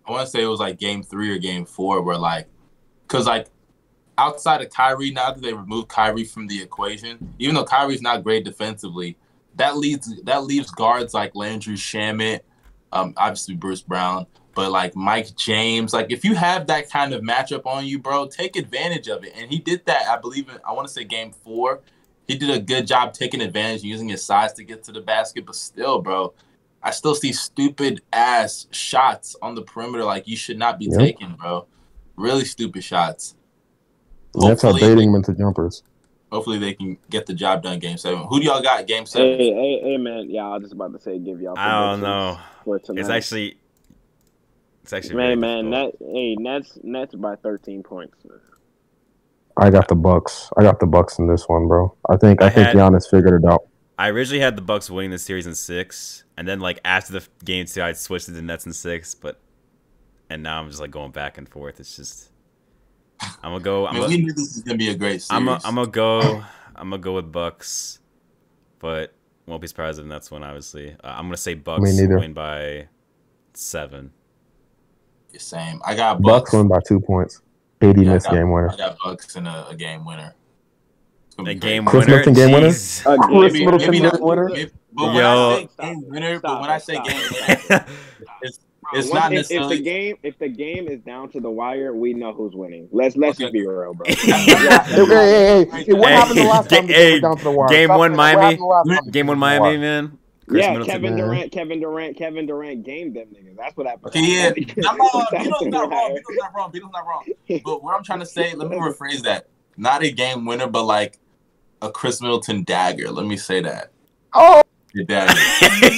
I 0.08 0.12
want 0.12 0.26
to 0.26 0.32
say 0.32 0.44
it 0.44 0.48
was 0.48 0.60
like 0.60 0.80
game 0.80 1.04
three 1.04 1.32
or 1.32 1.38
game 1.38 1.66
four, 1.66 2.02
where 2.02 2.18
like, 2.18 2.48
cause 3.08 3.26
like 3.28 3.48
outside 4.18 4.62
of 4.62 4.70
Kyrie, 4.70 5.12
now 5.12 5.32
that 5.32 5.42
they 5.42 5.54
removed 5.54 5.90
Kyrie 5.90 6.24
from 6.24 6.48
the 6.48 6.62
equation, 6.62 7.34
even 7.40 7.56
though 7.56 7.66
Kyrie's 7.66 8.02
not 8.02 8.24
great 8.24 8.46
defensively, 8.46 9.18
that 9.56 9.78
leads 9.78 10.22
that 10.24 10.44
leaves 10.44 10.72
guards 10.72 11.14
like 11.14 11.36
Landry 11.36 11.76
Shamet, 11.76 12.42
um, 12.92 13.14
obviously 13.18 13.56
Bruce 13.56 13.82
Brown, 13.82 14.26
but 14.54 14.72
like 14.72 14.96
Mike 14.96 15.36
James, 15.36 15.94
like 15.94 16.12
if 16.12 16.24
you 16.24 16.36
have 16.36 16.68
that 16.68 16.90
kind 16.90 17.14
of 17.14 17.22
matchup 17.22 17.66
on 17.66 17.86
you, 17.86 18.00
bro, 18.00 18.28
take 18.28 18.56
advantage 18.56 19.08
of 19.08 19.24
it. 19.24 19.34
And 19.36 19.52
he 19.52 19.60
did 19.60 19.86
that, 19.86 20.08
I 20.08 20.18
believe 20.18 20.50
in 20.50 20.58
I 20.68 20.74
want 20.74 20.88
to 20.88 20.94
say 20.94 21.04
game 21.04 21.32
four. 21.32 21.82
He 22.28 22.36
did 22.36 22.50
a 22.50 22.60
good 22.60 22.88
job 22.88 23.14
taking 23.14 23.42
advantage, 23.42 23.84
using 23.84 24.10
his 24.10 24.24
size 24.24 24.52
to 24.54 24.64
get 24.64 24.84
to 24.86 24.92
the 24.92 25.02
basket, 25.02 25.46
but 25.46 25.56
still, 25.56 26.02
bro, 26.02 26.34
I 26.86 26.92
still 26.92 27.16
see 27.16 27.34
stupid 27.34 28.04
ass 28.14 28.68
shots 28.70 29.36
on 29.42 29.56
the 29.56 29.64
perimeter 29.64 30.04
like 30.04 30.28
you 30.28 30.38
should 30.38 30.60
not 30.60 30.78
be 30.78 30.86
yep. 30.86 31.00
taking, 31.00 31.34
bro. 31.34 31.66
Really 32.16 32.46
stupid 32.46 32.84
shots. 32.84 33.34
That's 34.36 34.62
how 34.62 34.72
baiting 34.74 35.12
them 35.12 35.16
into 35.16 35.34
jumpers. 35.34 35.82
Hopefully 36.32 36.60
they 36.60 36.74
can 36.76 36.98
get 37.10 37.26
the 37.26 37.34
job 37.34 37.64
done 37.64 37.80
game 37.80 37.98
seven. 37.98 38.26
Who 38.30 38.40
do 38.40 38.46
y'all 38.46 38.62
got 38.62 38.86
game 38.86 39.08
seven? 39.08 39.30
Hey, 39.30 39.52
hey, 39.52 39.80
hey 39.82 39.98
man. 39.98 40.30
Yeah, 40.30 40.46
I 40.46 40.54
was 40.54 40.62
just 40.62 40.74
about 40.74 40.94
to 40.94 41.00
say 41.00 41.18
give 41.18 41.42
y'all 41.42 41.58
I 41.58 41.92
don't 41.92 42.02
know. 42.02 42.40
It's 42.68 43.10
actually 43.10 43.58
It's 44.84 44.94
actually 44.94 45.16
Man, 45.16 45.40
man, 45.40 45.72
difficult. 45.72 46.02
net, 46.02 46.14
hey, 46.14 46.36
Nets, 46.36 46.78
Nets 46.84 47.16
by 47.16 47.36
13 47.38 47.82
points. 47.82 48.16
I 49.58 49.72
got 49.72 49.88
the 49.88 49.96
Bucks. 49.96 50.52
I 50.56 50.62
got 50.62 50.80
the 50.80 50.86
Bucks 50.86 51.18
in 51.18 51.28
this 51.28 51.48
one, 51.48 51.68
bro. 51.68 51.96
I 52.08 52.18
think 52.18 52.44
I, 52.44 52.48
I 52.48 52.50
think 52.52 52.68
had- 52.68 52.76
Giannis 52.76 53.10
figured 53.10 53.44
it 53.44 53.50
out. 53.50 53.64
I 53.98 54.10
originally 54.10 54.42
had 54.42 54.56
the 54.56 54.62
Bucks 54.62 54.90
winning 54.90 55.12
the 55.12 55.18
series 55.20 55.48
in 55.48 55.56
six, 55.56 56.24
and 56.38 56.48
then 56.48 56.60
like 56.60 56.80
after 56.84 57.14
the 57.14 57.26
game 57.46 57.66
two, 57.66 57.82
I 57.82 57.94
switched 57.94 58.26
to 58.26 58.32
the 58.32 58.42
Nets 58.42 58.66
in 58.66 58.74
six, 58.74 59.16
but 59.16 59.40
and 60.30 60.44
now 60.44 60.60
I'm 60.60 60.68
just 60.70 60.82
like 60.82 60.92
going 60.92 61.12
back 61.12 61.38
and 61.38 61.48
forth. 61.48 61.80
It's 61.80 61.96
just 61.96 62.30
I'm 63.22 63.52
gonna 63.54 63.60
go. 63.62 63.86
I 63.86 63.90
I'm 63.90 63.94
mean, 63.96 64.02
gonna, 64.04 64.16
we 64.18 64.22
knew 64.24 64.34
this 64.34 64.56
was 64.56 64.64
gonna 64.64 64.78
be 64.78 64.90
a 64.90 64.96
great 64.96 65.22
series. 65.22 65.32
I'm 65.32 65.46
gonna, 65.46 65.62
I'm 65.64 65.76
gonna 65.76 65.88
go. 65.88 66.44
I'm 66.76 66.90
gonna 66.90 67.02
go 67.02 67.14
with 67.14 67.32
Bucks, 67.32 68.00
but 68.80 69.14
won't 69.46 69.62
be 69.62 69.68
surprised 69.68 69.98
if 70.00 70.04
the 70.06 70.10
Nets 70.10 70.30
win. 70.30 70.44
Obviously, 70.44 70.92
uh, 70.92 70.98
I'm 71.04 71.26
gonna 71.28 71.38
say 71.38 71.54
Bucks 71.54 71.96
neither. 71.98 72.20
win 72.20 72.34
by 72.34 72.90
seven. 73.54 74.12
Same. 75.38 75.82
I 75.86 75.96
got 75.96 76.22
Bucks 76.22 76.52
Bucks. 76.52 76.54
win 76.54 76.68
by 76.68 76.80
two 76.88 77.00
points. 77.00 77.42
KD 77.82 78.04
Yeah, 78.06 78.14
missed 78.14 78.26
got- 78.28 78.34
game 78.36 78.52
winner. 78.52 78.72
I 78.72 78.76
got 78.78 78.98
Bucks 79.04 79.36
in 79.36 79.46
a, 79.48 79.68
a 79.70 79.76
game 79.76 80.06
winner. 80.06 80.34
It's 81.38 81.50
A 81.50 81.54
game 81.56 81.84
great. 81.86 81.92
Khris 81.92 82.06
winner. 82.06 82.18
Middleton 82.18 82.34
game 82.34 82.52
winner? 82.54 82.68
Jeez. 82.70 83.06
Uh, 83.06 83.18
Khris 83.28 83.54
Maybe- 83.54 83.66
Middleton 83.66 83.92
maybe 83.92 84.00
game 84.00 84.10
not- 84.12 84.22
winner? 84.22 84.50
maybe- 84.50 84.72
But 84.94 85.06
when 85.08 85.16
Yo. 85.16 85.50
I 85.50 85.60
say 85.60 85.68
game 85.82 85.98
it. 86.04 86.10
winner, 86.10 86.40
but 86.40 86.62
when 86.62 86.70
it. 86.70 86.74
I 86.74 86.78
say 86.78 86.94
Stop 86.94 87.08
game 87.08 87.18
it. 87.22 87.70
winner, 87.70 87.86
it's, 88.42 88.60
it's 88.94 89.14
not 89.14 89.34
if, 89.34 89.52
if 89.52 89.68
the 89.70 89.80
game 89.82 90.16
if 90.24 90.38
the 90.40 90.48
game 90.48 90.88
is 90.88 91.02
down 91.02 91.30
to 91.32 91.40
the 91.42 91.50
wire, 91.50 91.94
we 91.94 92.14
know 92.14 92.32
who's 92.34 92.54
winning. 92.54 92.88
Let's 92.92 93.18
let's 93.18 93.38
just 93.38 93.50
Okay. 93.50 93.60
be 93.60 93.68
real, 93.68 93.94
bro. 93.94 94.06
Hey, 94.16 94.16
hey, 94.16 95.66
hey, 95.72 95.84
hey, 95.84 95.94
what 95.94 96.10
happened 96.10 96.38
the 96.40 96.44
last 96.46 96.70
time? 96.70 96.88
hey, 96.88 97.12
they 97.16 97.20
down 97.20 97.38
to 97.38 97.44
the 97.44 97.52
wire? 97.52 97.68
game 97.68 97.90
one, 97.90 98.16
Miami. 98.16 98.42
happened 98.42 98.60
the 98.60 98.66
last 98.66 98.88
time 98.88 98.98
they 99.06 99.12
Game 99.12 99.28
one, 99.28 99.40
went 99.40 99.52
down 99.52 99.62
to 99.64 99.74
the 99.74 99.76
Miami, 99.76 99.78
man. 99.78 100.18
Khris 100.48 100.62
yeah, 100.62 100.72
Middleton. 100.74 100.92
Kevin 100.94 101.16
man. 101.16 101.26
Durant, 101.26 101.52
Kevin 101.52 101.80
Durant, 101.80 102.18
Kevin 102.18 102.46
Durant 102.46 102.84
gamed 102.86 103.16
them 103.16 103.28
niggas. 103.34 103.58
That's 103.58 103.76
what 103.76 103.88
happened. 103.88 104.08
Okay, 104.08 104.22
yeah. 104.22 104.52
I'm 104.88 104.98
not, 104.98 105.32
Vito's 105.32 105.62
not 105.66 105.90
wrong. 105.90 106.14
Vito's 106.14 106.38
not 106.38 106.56
wrong. 106.56 106.72
Vito's 106.72 106.92
not 106.94 107.06
wrong. 107.08 107.24
But 107.66 107.84
what 107.84 107.96
I'm 107.96 108.04
trying 108.04 108.20
to 108.20 108.26
say, 108.28 108.54
let 108.54 108.70
me 108.70 108.78
rephrase 108.78 109.24
that. 109.24 109.48
Not 109.76 110.04
a 110.04 110.12
game 110.12 110.46
winner, 110.46 110.68
but 110.68 110.84
like 110.84 111.18
a 111.82 111.92
Khris 111.92 112.22
Middleton 112.22 112.64
dagger. 112.64 113.12
Let 113.12 113.26
me 113.26 113.38
say 113.38 113.62
that. 113.62 113.92
Oh, 114.34 114.62
The 114.94 115.04
dagger. 115.04 115.34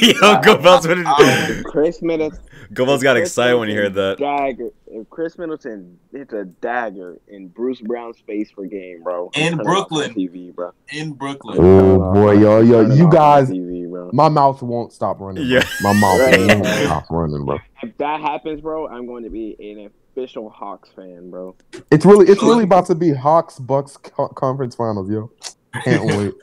Yo, 0.22 0.42
Gobel's 0.42 0.88
winning. 0.88 1.06
Um, 1.06 1.64
Khris 1.66 2.02
Middleton. 2.02 2.40
Gobel's 2.74 3.02
got 3.02 3.14
Chris 3.16 3.30
excited 3.30 3.58
when 3.58 3.70
he 3.70 3.76
heard 3.76 3.94
that. 3.94 4.18
Dagger. 4.18 4.70
If 4.88 5.10
Khris 5.10 5.38
Middleton 5.38 5.98
hits 6.12 6.34
a 6.34 6.44
dagger 6.46 7.18
in 7.28 7.48
Bruce 7.48 7.80
Brown's 7.80 8.18
face 8.28 8.52
for 8.52 8.66
game, 8.66 9.04
bro. 9.04 9.30
In 9.36 9.58
Brooklyn. 9.58 10.14
TV, 10.14 10.54
bro. 10.54 10.72
in 10.90 11.14
Brooklyn. 11.14 11.58
oh 11.62 12.14
boy, 12.14 12.34
yo, 12.34 12.60
yo, 12.62 12.82
you 12.94 13.10
guys, 13.10 13.50
TV, 13.50 13.90
bro. 13.90 14.10
my 14.14 14.28
mouth 14.30 14.62
won't 14.62 14.92
stop 14.92 15.20
running. 15.22 15.48
Bro. 15.48 15.60
Yeah. 15.60 15.64
my 15.82 15.94
mouth 15.94 16.20
Right. 16.20 16.48
won't 16.60 16.66
stop 16.66 17.06
running, 17.10 17.46
bro. 17.46 17.58
If 17.84 17.96
that 17.98 18.20
happens, 18.22 18.60
bro, 18.62 18.88
I'm 18.88 19.06
going 19.06 19.24
to 19.24 19.30
be 19.30 19.56
an 19.60 19.90
official 20.12 20.50
Hawks 20.50 20.90
fan, 20.96 21.30
bro. 21.30 21.56
It's 21.92 22.06
really, 22.06 22.26
it's 22.28 22.42
really 22.44 22.64
about 22.64 22.88
to 22.88 22.96
be 22.96 23.14
Hawks 23.14 23.60
Bucks 23.60 23.96
co- 23.98 24.30
conference 24.30 24.76
finals, 24.76 25.10
yo. 25.10 25.32
Can't 25.84 26.06
wait. 26.18 26.34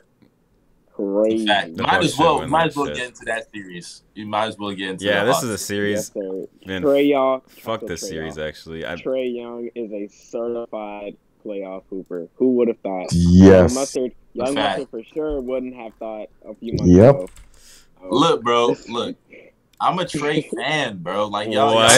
Crazy. 0.93 1.45
Fact, 1.45 1.75
might 1.77 2.03
as 2.05 2.17
well, 2.17 2.47
might 2.47 2.67
as 2.67 2.75
well 2.77 2.85
shit. 2.87 2.95
get 2.95 3.07
into 3.07 3.25
that 3.25 3.51
series. 3.53 4.03
You 4.13 4.25
might 4.25 4.45
as 4.47 4.57
well 4.57 4.71
get 4.71 4.91
into. 4.91 5.05
Yeah, 5.05 5.25
the 5.25 5.31
this 5.33 5.43
is 5.43 5.49
a 5.49 5.57
series. 5.57 6.11
Yes. 6.15 6.47
Man, 6.65 6.83
Trae 6.83 7.09
Young. 7.09 7.41
Fuck 7.49 7.85
this 7.85 7.99
series, 8.07 8.37
actually. 8.37 8.85
I, 8.85 8.95
Trae 8.95 9.35
Young 9.35 9.69
is 9.75 9.91
a 9.91 10.07
certified 10.07 11.17
playoff 11.45 11.83
hooper. 11.89 12.29
Who 12.35 12.53
would 12.55 12.69
have 12.69 12.79
thought? 12.79 13.07
Yes. 13.11 13.71
Young 13.71 13.73
Mustard, 13.81 14.11
Young 14.33 14.53
Mustard 14.55 14.89
for 14.89 15.03
sure 15.03 15.41
wouldn't 15.41 15.75
have 15.75 15.93
thought 15.95 16.29
a 16.47 16.55
few 16.55 16.73
months 16.73 16.93
Yep. 16.93 17.15
ago. 17.15 17.27
Oh, 18.01 18.15
Look, 18.17 18.43
bro. 18.43 18.75
Look, 18.89 19.17
I'm 19.81 19.99
a 19.99 20.05
Trae 20.05 20.47
fan, 20.55 20.99
bro. 20.99 21.27
Like 21.27 21.51
y'all, 21.51 21.75
What? 21.75 21.93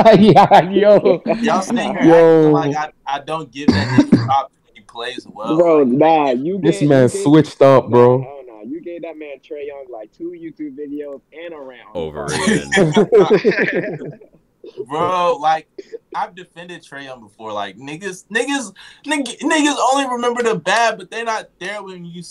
y'all, 0.00 0.18
yeah, 0.18 0.70
yo. 0.70 1.22
y'all 1.42 1.60
sitting 1.60 1.94
here 1.94 2.04
Yo. 2.04 2.56
acting 2.56 2.72
like 2.72 2.74
I, 3.06 3.16
I 3.16 3.18
don't 3.20 3.50
give 3.52 3.68
that 3.68 3.98
nigga 4.00 4.24
props 4.24 4.54
when 4.54 4.63
he 4.63 4.63
plays 4.94 5.26
well. 5.30 5.56
bro, 5.56 5.78
Like, 5.78 5.88
nah, 5.88 6.30
you 6.30 6.58
This 6.60 6.80
gave- 6.80 6.88
man 6.88 7.02
you 7.04 7.08
gave- 7.08 7.22
switched 7.22 7.60
up, 7.60 7.84
Nah, 7.84 7.90
bro. 7.90 8.22
hell 8.22 8.40
nah. 8.46 8.62
You 8.62 8.80
gave 8.80 9.02
that 9.02 9.18
man 9.18 9.38
Trae 9.40 9.66
Young 9.66 9.86
like 9.90 10.12
two 10.12 10.30
YouTube 10.30 10.76
videos 10.78 11.20
and 11.32 11.52
a 11.52 11.58
round. 11.58 11.94
Overrated. 11.94 12.68
bro, 14.88 15.36
like 15.40 15.68
I've 16.14 16.34
defended 16.34 16.82
Trae 16.82 17.04
Young 17.04 17.20
before. 17.20 17.52
Like 17.52 17.76
niggas, 17.76 18.26
niggas, 18.28 18.74
niggas, 19.06 19.38
niggas 19.40 19.76
only 19.92 20.08
remember 20.08 20.42
the 20.42 20.54
bad, 20.54 20.98
but 20.98 21.10
they're 21.10 21.24
not 21.24 21.48
there 21.58 21.82
when 21.82 22.04
you 22.04 22.22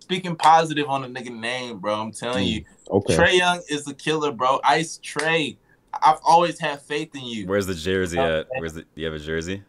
speaking 0.00 0.36
positive 0.36 0.88
on 0.88 1.04
a 1.04 1.08
nigga 1.08 1.30
name, 1.38 1.78
bro. 1.78 1.94
I'm 1.94 2.12
telling 2.12 2.46
you, 2.46 2.62
mm, 2.62 2.66
Okay. 2.90 3.16
Trae 3.16 3.38
Young 3.38 3.60
is 3.68 3.86
a 3.86 3.94
killer, 3.94 4.32
bro. 4.32 4.60
Ice 4.64 4.98
Trae. 5.02 5.56
I've 6.02 6.18
always 6.24 6.58
had 6.58 6.80
faith 6.82 7.14
in 7.16 7.24
you. 7.24 7.46
where's 7.46 7.66
the 7.66 7.74
jersey 7.74 8.18
uh, 8.18 8.40
at? 8.40 8.46
Where's 8.58 8.74
the? 8.74 8.82
Do 8.82 8.86
you 8.94 9.06
have 9.06 9.14
a 9.14 9.18
jersey? 9.18 9.62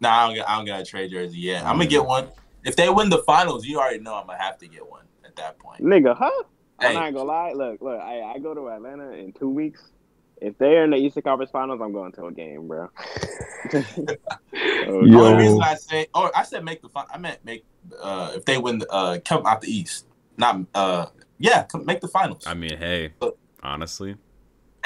Nah, 0.00 0.10
I 0.10 0.26
don't, 0.26 0.36
got- 0.36 0.48
I 0.48 0.56
don't 0.56 0.64
got 0.66 0.80
a 0.80 0.84
trade 0.84 1.10
jersey 1.10 1.38
yet. 1.38 1.64
I'm 1.64 1.72
gonna 1.76 1.86
get 1.86 2.04
one. 2.04 2.28
If 2.64 2.76
they 2.76 2.88
win 2.88 3.08
the 3.08 3.18
finals, 3.18 3.66
you 3.66 3.78
already 3.78 4.00
know 4.00 4.14
I'm 4.14 4.26
gonna 4.26 4.38
have 4.42 4.58
to 4.58 4.68
get 4.68 4.88
one 4.88 5.04
at 5.24 5.34
that 5.36 5.58
point. 5.58 5.82
Nigga, 5.82 6.16
huh? 6.16 6.30
I'm 6.78 6.94
not 6.94 7.12
gonna 7.14 7.24
lie. 7.24 7.52
Look, 7.52 7.80
look. 7.80 8.00
I, 8.00 8.20
I 8.22 8.38
go 8.38 8.54
to 8.54 8.68
Atlanta 8.68 9.10
in 9.12 9.32
two 9.32 9.48
weeks. 9.48 9.82
If 10.40 10.56
they're 10.58 10.84
in 10.84 10.90
the 10.90 10.96
Eastern 10.96 11.24
Conference 11.24 11.50
Finals, 11.50 11.80
I'm 11.82 11.92
going 11.92 12.12
to 12.12 12.26
a 12.26 12.32
game, 12.32 12.68
bro. 12.68 12.88
Oh, 13.74 13.74
The 14.52 15.08
Yo. 15.10 15.24
only 15.24 15.44
reason 15.44 15.60
I 15.62 15.74
say, 15.74 16.06
or 16.14 16.30
I 16.36 16.44
said 16.44 16.64
make 16.64 16.80
the 16.80 16.88
fin- 16.88 17.02
I 17.12 17.18
meant 17.18 17.44
make 17.44 17.64
uh 18.00 18.32
if 18.36 18.44
they 18.44 18.58
win, 18.58 18.78
the, 18.78 18.90
uh 18.92 19.18
come 19.24 19.44
out 19.46 19.60
the 19.60 19.68
East, 19.70 20.06
not 20.36 20.60
uh 20.74 21.06
yeah, 21.38 21.64
come 21.64 21.84
make 21.84 22.00
the 22.00 22.08
finals. 22.08 22.44
I 22.46 22.54
mean, 22.54 22.76
hey, 22.78 23.14
honestly, 23.62 24.16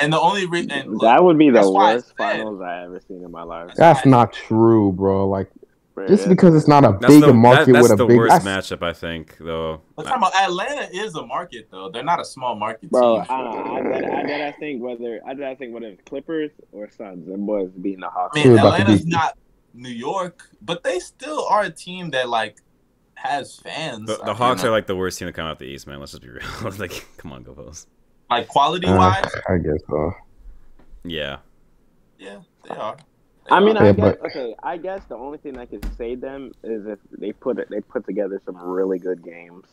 And 0.02 0.12
the 0.12 0.20
only 0.20 0.46
reason 0.46 0.98
that 1.00 1.22
would 1.22 1.38
be 1.38 1.48
the 1.48 1.54
that's 1.54 1.68
why 1.68 1.92
I 1.92 1.94
worst 1.94 2.16
finals 2.16 2.60
I 2.60 2.84
ever 2.84 3.00
seen 3.06 3.24
in 3.24 3.30
my 3.30 3.42
life. 3.42 3.70
That's 3.76 4.04
not 4.04 4.32
true, 4.32 4.92
bro. 4.92 5.28
Like 5.28 5.50
bro. 5.94 6.06
just 6.08 6.28
because 6.28 6.54
it's 6.54 6.68
not 6.68 6.84
a 6.84 6.98
that's 7.00 7.12
big 7.14 7.22
the 7.22 7.32
market 7.32 7.66
that, 7.66 7.72
that's 7.74 7.82
with 7.84 7.92
a 7.92 7.96
the 7.96 8.06
big. 8.06 8.18
worst 8.18 8.44
that's- 8.44 8.70
matchup 8.70 8.82
I 8.82 8.92
think, 8.92 9.36
though. 9.38 9.80
But 9.96 10.04
talking 10.06 10.18
about 10.18 10.34
Atlanta 10.34 10.88
is 10.92 11.14
a 11.14 11.24
market 11.26 11.68
though. 11.70 11.90
They're 11.90 12.02
not 12.04 12.20
a 12.20 12.24
small 12.24 12.54
market 12.54 12.90
Bro, 12.90 13.22
team. 13.22 13.26
I, 13.30 13.34
I, 13.34 13.38
I, 13.38 14.20
I 14.20 14.22
gotta 14.26 14.54
think 14.58 14.82
whether 14.82 15.20
I 15.26 15.34
gotta 15.34 15.56
think 15.56 15.72
whether 15.74 15.86
it's 15.86 16.02
Clippers 16.04 16.50
or 16.72 16.90
Suns. 16.90 17.26
Them 17.28 17.46
boys 17.46 17.70
beating 17.70 18.00
the 18.00 18.08
Hawks. 18.10 18.38
I 18.38 18.42
mean, 18.42 18.52
We're 18.52 18.58
about 18.58 18.76
to 18.76 18.82
Atlanta's 18.82 19.04
beat- 19.04 19.12
not 19.12 19.38
New 19.74 19.88
York, 19.90 20.48
but 20.60 20.82
they 20.82 20.98
still 20.98 21.46
are 21.48 21.62
a 21.62 21.70
team 21.70 22.10
that 22.10 22.28
like 22.28 22.58
has 23.14 23.56
fans. 23.56 24.06
The, 24.08 24.16
the 24.24 24.34
Hawks 24.34 24.62
mean, 24.62 24.68
are 24.68 24.72
like 24.72 24.86
the 24.86 24.96
worst 24.96 25.18
team 25.18 25.28
to 25.28 25.32
come 25.32 25.46
out 25.46 25.52
of 25.52 25.58
the 25.58 25.66
East, 25.66 25.86
man. 25.86 26.00
Let's 26.00 26.12
just 26.12 26.22
be 26.22 26.28
real. 26.28 26.42
like, 26.78 27.06
come 27.18 27.32
on, 27.32 27.42
go 27.42 27.54
Bulls. 27.54 27.86
Like 28.38 28.48
quality 28.48 28.86
Uh, 28.86 28.96
wise. 28.96 29.30
I 29.48 29.58
guess 29.58 29.80
so. 29.88 30.12
Yeah, 31.04 31.38
Yeah, 32.18 32.38
they 32.68 32.74
are. 32.76 32.96
They 33.48 33.56
I 33.56 33.60
mean, 33.60 33.76
are. 33.76 33.82
I 33.82 33.86
Yeah, 33.86 33.92
guess 33.92 34.16
but- 34.20 34.26
okay. 34.30 34.54
I 34.62 34.76
guess 34.76 35.04
the 35.08 35.16
only 35.16 35.38
thing 35.38 35.54
that 35.54 35.68
could 35.70 35.84
save 35.96 36.20
them 36.20 36.52
is 36.62 36.86
if 36.86 36.98
they 37.18 37.32
put 37.32 37.58
it, 37.58 37.68
they 37.70 37.80
put 37.80 38.06
together 38.06 38.40
some 38.44 38.56
really 38.56 38.98
good 39.00 39.22
games. 39.24 39.66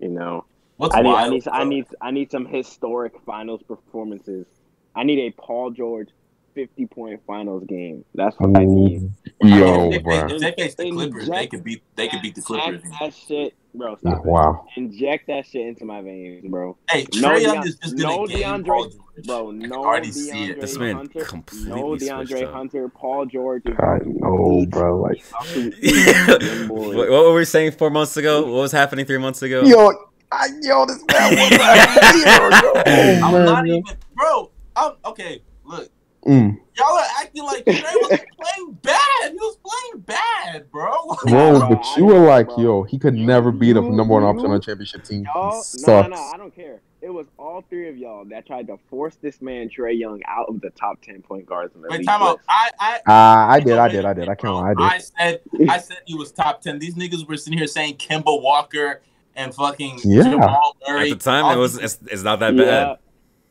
You 0.00 0.08
know, 0.08 0.44
what's 0.78 0.94
I 0.94 1.02
need, 1.02 1.08
I 1.10 1.12
wild, 1.12 1.32
need, 1.32 1.48
I 1.48 1.64
need, 1.64 1.86
I 2.00 2.10
need 2.10 2.30
some 2.30 2.46
historic 2.46 3.12
finals 3.26 3.62
performances. 3.62 4.46
I 4.94 5.02
need 5.04 5.18
a 5.18 5.30
Paul 5.32 5.70
George 5.72 6.08
fifty 6.54 6.86
point 6.86 7.20
finals 7.26 7.64
game. 7.64 8.02
That's 8.14 8.34
what 8.40 8.56
I 8.56 8.64
need. 8.64 9.10
Yo, 9.42 9.88
if, 9.88 9.90
they, 9.90 9.98
bro. 9.98 10.26
if 10.30 10.40
they 10.40 10.52
face 10.52 10.74
the 10.74 10.90
Clippers, 10.90 11.28
they 11.28 11.46
could 11.46 11.64
beat. 11.64 11.82
They 11.96 12.08
could 12.08 12.22
beat 12.22 12.34
the 12.34 12.40
Clippers. 12.40 12.82
Inject 12.82 12.94
that 13.00 13.12
shit, 13.14 13.54
bro. 13.76 13.96
Stop 13.96 14.18
it. 14.18 14.24
Wow. 14.26 14.66
Inject 14.76 15.26
that 15.28 15.46
shit 15.46 15.66
into 15.66 15.84
my 15.84 16.00
veins, 16.02 16.44
bro. 16.48 16.76
Hey, 16.90 17.06
No 17.14 17.30
Trae 17.30 17.42
Young 17.42 17.56
Deon- 17.56 17.66
is 17.66 17.76
just 17.76 17.96
gonna 17.96 18.16
no 18.16 18.26
game 18.26 18.38
DeAndre- 18.64 18.92
Bro, 19.26 19.50
no 19.52 19.60
can 19.62 19.72
already 19.72 20.12
see 20.12 20.28
it. 20.44 20.56
DeAndre 20.56 20.60
This 20.60 20.78
man 20.78 20.96
Hunter, 20.96 21.24
completely 21.24 21.70
no 21.70 21.84
DeAndre 21.96 22.42
up. 22.46 22.52
Hunter, 22.52 22.88
Paul 22.88 23.26
George. 23.26 23.62
is 23.66 23.74
I 23.78 23.98
know, 24.04 24.66
bro. 24.68 25.00
Like, 25.00 25.22
Them 25.54 26.68
what, 26.68 26.96
what 26.96 27.10
were 27.10 27.34
we 27.34 27.44
saying 27.44 27.72
four 27.72 27.90
months 27.90 28.16
ago? 28.16 28.42
What 28.42 28.60
was 28.62 28.72
happening 28.72 29.06
three 29.06 29.18
months 29.18 29.42
ago? 29.42 29.62
yo, 29.62 29.92
I, 30.32 30.48
yo, 30.60 30.84
this 30.86 31.02
man 31.10 31.30
was 31.30 31.50
like, 31.52 31.62
I'm 33.22 33.34
oh, 33.34 33.44
not 33.44 33.64
man, 33.64 33.76
even, 33.76 33.96
bro. 34.14 34.50
I'm 34.74 34.92
okay. 35.06 35.42
Look, 35.64 35.88
Mm. 36.26 36.58
Y'all 36.78 36.98
are 36.98 37.04
acting 37.20 37.42
like 37.44 37.64
Trae 37.64 37.82
was 37.94 38.08
playing 38.40 38.72
bad. 38.82 39.30
He 39.30 39.34
was 39.36 39.56
playing 39.64 40.02
bad, 40.02 40.70
bro. 40.70 40.92
Bro, 41.26 41.58
bro, 41.60 41.68
but 41.70 41.96
you 41.96 42.04
were 42.04 42.18
like, 42.20 42.46
bro. 42.48 42.58
yo, 42.62 42.82
he 42.82 42.98
could 42.98 43.16
You- 43.16 43.26
never 43.26 43.50
beat 43.50 43.76
a 43.76 43.80
number 43.80 44.14
one 44.14 44.22
option 44.24 44.46
on 44.50 44.56
a 44.56 44.60
championship 44.60 45.04
team. 45.04 45.20
He 45.20 45.24
Y'all, 45.34 45.62
no, 45.86 46.02
no, 46.02 46.08
no, 46.08 46.16
I 46.16 46.36
don't 46.36 46.54
care. 46.54 46.80
It 47.02 47.10
was 47.10 47.26
all 47.38 47.62
three 47.68 47.88
of 47.88 47.96
y'all 47.96 48.24
that 48.26 48.46
tried 48.46 48.66
to 48.66 48.78
force 48.90 49.16
this 49.22 49.40
man 49.40 49.68
Trae 49.68 49.96
Young 49.98 50.20
out 50.26 50.48
of 50.48 50.60
the 50.60 50.70
top 50.70 51.00
ten 51.02 51.22
point 51.22 51.46
guards 51.46 51.74
in 51.74 51.82
the 51.82 51.88
Wait, 51.88 51.98
league. 51.98 52.06
time 52.08 52.20
out. 52.22 52.36
list. 52.36 52.44
I, 52.48 52.70
I, 52.80 53.00
Ah, 53.06 53.48
I 53.50 53.60
did, 53.60 53.78
I 53.78 53.88
did, 53.88 54.04
I 54.04 54.12
did. 54.12 54.28
I 54.28 54.34
can't 54.34 54.54
lie, 54.54 54.70
I 54.70 54.74
did. 54.74 54.82
I 54.82 54.98
said, 54.98 55.40
I 55.68 55.78
said 55.78 55.98
he 56.06 56.14
was 56.14 56.32
top 56.32 56.62
ten. 56.62 56.78
These 56.78 56.94
niggas 56.96 57.26
were 57.28 57.36
sitting 57.36 57.58
here 57.58 57.66
saying 57.68 57.96
Kemba 57.96 58.42
Walker 58.42 59.02
and 59.36 59.54
fucking 59.54 60.00
Yeah. 60.04 60.22
Jamal 60.24 60.76
Murray. 60.88 61.10
At 61.12 61.18
the 61.18 61.24
time, 61.24 61.56
it 61.56 61.60
was 61.60 61.78
it's, 61.78 61.98
it's 62.10 62.22
not 62.22 62.40
that 62.40 62.54
Yeah. 62.54 62.64
bad. 62.64 62.96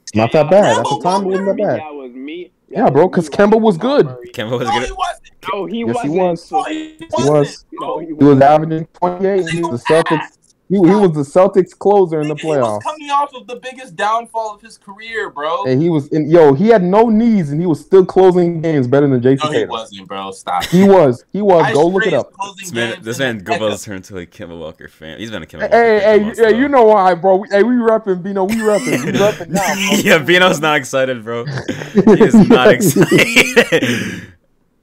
It's 0.03 0.15
not 0.15 0.31
that 0.33 0.49
bad. 0.49 0.77
At 0.79 0.83
the 0.83 0.89
Kemba 0.89 1.03
time, 1.03 1.21
it 1.23 1.27
wasn't 1.27 1.45
that 1.47 1.57
bad. 1.57 1.77
it 1.79 1.95
was 1.95 2.11
me. 2.11 2.51
Yeah, 2.67 2.89
bro, 2.89 3.07
'cause 3.09 3.29
Kemba 3.29 3.59
was 3.59 3.77
good. 3.77 4.07
Kemba 4.33 4.59
was 4.59 4.69
good. 4.69 4.73
No, 4.73 4.85
he 4.85 4.91
wasn't. 4.91 5.21
No, 5.53 5.65
he 5.65 5.79
Yes, 5.79 5.87
he 5.87 6.09
wasn't. 6.09 6.13
was. 6.13 6.51
No, 6.51 6.63
he 6.63 6.73
He 6.73 7.07
wasn't. 7.11 7.33
was. 7.37 7.65
No, 7.73 7.99
he 7.99 8.05
He 8.07 8.13
was 8.13 8.41
averaging 8.41 8.87
28 8.99 9.39
against 9.47 9.87
the 9.87 9.93
Celtics. 9.93 10.34
He, 10.67 10.77
he 10.77 10.79
was 10.79 11.11
the 11.11 11.21
Celtics 11.21 11.77
closer 11.77 12.21
in 12.21 12.27
the 12.27 12.33
playoffs. 12.33 12.41
He 12.41 12.47
was 12.47 12.57
playoffs. 12.57 12.83
coming 12.83 13.09
off 13.11 13.35
of 13.35 13.45
the 13.45 13.57
biggest 13.57 13.95
downfall 13.95 14.55
of 14.55 14.61
his 14.61 14.79
career, 14.79 15.29
bro. 15.29 15.65
And 15.65 15.79
he 15.79 15.91
was 15.91 16.07
in 16.07 16.27
yo, 16.27 16.53
he 16.53 16.69
had 16.69 16.81
no 16.81 17.07
knees 17.09 17.51
and 17.51 17.61
he 17.61 17.67
was 17.67 17.79
still 17.79 18.03
closing 18.03 18.61
games 18.61 18.87
better 18.87 19.07
than 19.07 19.21
Jason 19.21 19.51
no, 19.51 19.59
he 19.59 19.65
wasn't, 19.65 20.07
bro. 20.07 20.31
Stop. 20.31 20.63
He 20.65 20.83
was. 20.83 21.23
He 21.31 21.41
was. 21.41 21.65
Ice 21.65 21.73
Go 21.75 21.85
look 21.85 22.07
it 22.07 22.15
up. 22.15 22.33
closing 22.33 22.63
This 22.63 22.73
man, 22.73 22.93
games 22.95 23.05
this 23.05 23.19
man 23.19 23.37
the 23.37 23.79
turned 23.83 23.97
into 23.97 24.17
a 24.17 24.25
Kemba 24.25 24.59
Walker 24.59 24.87
fan. 24.87 25.19
He's 25.19 25.29
been 25.29 25.43
a 25.43 25.45
Kemba 25.45 25.69
Hey, 25.69 25.93
Walker 25.93 25.99
fan 25.99 26.23
hey, 26.23 26.33
for 26.33 26.45
hey, 26.47 26.57
you 26.57 26.67
know 26.67 26.85
why, 26.85 27.13
bro? 27.13 27.43
Hey, 27.43 27.61
we 27.61 27.75
repping, 27.75 28.23
Bino. 28.23 28.45
We 28.45 28.55
repping. 28.55 29.05
We 29.05 29.11
repping 29.11 29.49
now. 29.49 29.73
yeah, 29.97 30.17
Bino's 30.17 30.59
not 30.59 30.77
excited, 30.77 31.23
bro. 31.23 31.45
He 31.93 32.23
is 32.23 32.33
not 32.49 32.69
excited. 32.69 33.07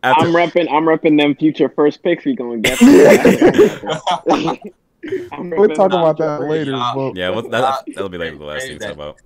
After, 0.02 0.22
I'm 0.26 0.32
repping. 0.32 0.70
I'm 0.70 0.84
repping 0.84 1.20
them 1.20 1.34
future 1.34 1.68
first 1.68 2.04
picks 2.04 2.24
we 2.24 2.36
gonna 2.36 2.58
get. 2.58 2.78
I'm 5.32 5.50
We're 5.50 5.68
repping 5.68 5.74
talking 5.74 5.98
about 5.98 6.18
that 6.18 6.38
first- 6.38 6.50
later. 6.50 6.70
Yeah. 6.72 6.92
But 6.94 7.16
yeah, 7.16 7.30
well, 7.30 7.42
that, 7.48 7.84
that'll 7.94 8.08
be 8.08 8.18
like 8.18 8.38
the 8.38 8.44
last 8.44 8.66
thing 8.66 8.78
to 8.78 8.84
talk 8.86 8.94
about. 8.94 9.20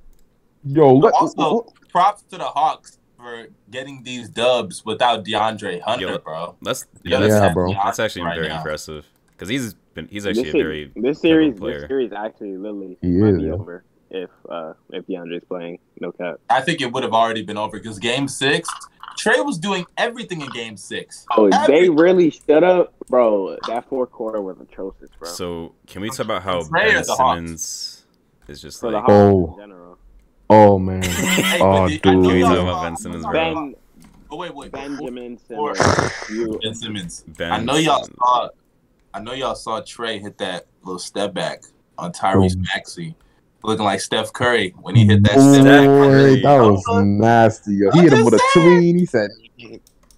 yo, 0.65 0.95
let, 0.95 1.13
also, 1.15 1.73
props 1.91 2.23
to 2.31 2.39
the 2.39 2.45
Hawks 2.45 2.99
for 3.17 3.47
getting 3.71 4.03
these 4.03 4.29
dubs 4.29 4.85
without 4.85 5.25
DeAndre 5.25 5.81
Hunter, 5.81 6.07
Yo, 6.07 6.19
bro. 6.19 6.57
That's 6.63 6.87
You 7.03 7.13
yeah, 7.13 7.21
that's, 7.21 7.33
Yeah, 7.35 7.53
bro. 7.53 7.71
DeAndre 7.71 7.85
that's 7.85 7.99
actually 7.99 8.23
right 8.23 8.37
very 8.37 8.49
now. 8.49 8.59
impressive 8.59 9.05
because 9.31 9.49
he's 9.49 9.75
been 9.95 10.07
he's 10.09 10.27
actually 10.27 10.45
This, 10.45 10.55
a 10.55 10.59
very 10.63 10.93
this 10.95 11.21
series, 11.21 11.59
player. 11.59 11.81
this 11.81 11.89
series 11.89 12.13
actually 12.13 12.57
literally 12.57 12.97
He 13.01 13.09
might 13.09 13.31
is, 13.31 13.37
be 13.39 13.45
yeah. 13.45 13.53
over 13.53 13.85
if 14.11 14.31
uh 14.49 14.73
if 14.93 15.07
DeAndre's 15.07 15.45
playing. 15.49 15.79
No 16.01 16.13
cap. 16.13 16.37
I 16.51 16.61
think 16.61 16.81
it 16.81 16.93
would 16.93 17.03
have 17.03 17.13
already 17.15 17.43
been 17.43 17.57
over 17.57 17.79
because 17.79 17.99
Game 17.99 18.29
Six, 18.29 18.69
Trae 19.19 19.45
was 19.45 19.59
doing 19.59 19.87
everything 19.97 20.41
in 20.43 20.49
Game 20.51 20.77
Six. 20.77 21.27
Oh, 21.37 21.49
they 21.67 21.89
really 21.89 22.31
stood 22.31 22.63
up, 22.65 22.95
bro. 23.09 23.57
That 23.69 23.89
fourth 23.89 24.11
quarter 24.13 24.41
was 24.43 24.61
atrocious, 24.61 25.11
bro. 25.19 25.29
So 25.29 25.75
can 25.87 26.03
we 26.03 26.09
talk 26.11 26.21
about 26.21 26.43
how 26.43 26.61
Trae 26.63 26.93
Ben 26.93 27.03
the 27.07 27.15
Hawks? 27.15 27.37
Simmons 27.39 28.07
is 28.49 28.61
just 28.63 28.81
For 28.81 28.91
like 28.91 29.05
Oh. 29.09 29.55
in 29.55 29.61
general. 29.61 29.99
oh 30.51 30.79
man, 30.79 31.03
Hey, 31.07 31.59
Oh, 31.61 31.65
but 31.65 31.67
I 31.77 31.79
know 31.81 31.89
dude. 31.89 32.03
Can 32.03 32.21
we 32.23 32.41
y'all 32.41 32.49
talk 32.49 32.57
saw- 32.57 32.63
about 32.69 32.83
Ben 32.83 32.97
Simmons, 32.97 33.25
bro? 33.25 33.33
Ben 33.33 33.75
Oh 34.29 34.37
wait, 34.37 34.55
wait. 34.55 34.73
Benjamin 34.73 35.39
Simmons. 35.39 35.79
Ben 36.63 36.75
Simmons. 36.75 37.25
Ben 37.29 37.53
I 37.53 37.59
know 37.61 37.77
y'all 37.77 38.03
Simmons. 38.05 38.19
saw. 38.19 38.49
I 39.15 39.21
know 39.21 39.33
y'all 39.33 39.55
saw 39.55 39.81
Trae 39.81 40.21
hit 40.21 40.37
that 40.39 40.67
little 40.83 40.99
step 40.99 41.33
back 41.33 41.63
on 41.97 42.13
Tyrese 42.13 42.55
Boom. 42.55 42.67
Maxey, 42.75 43.15
looking 43.67 43.85
like 43.85 44.01
Steph 44.01 44.33
Curry 44.33 44.75
when 44.81 44.95
he 44.95 45.05
hit 45.07 45.23
that 45.25 45.33
step 45.33 45.65
back. 45.65 45.87
boy, 45.87 46.41
that 46.43 46.59
was 46.61 46.85
nasty. 47.05 47.75
Yo. 47.77 47.91
He 47.93 48.01
hit 48.01 48.13
him 48.13 48.25
with 48.25 48.35
a 48.35 48.41
tween. 48.53 48.99
He 48.99 49.07
said, 49.07 49.31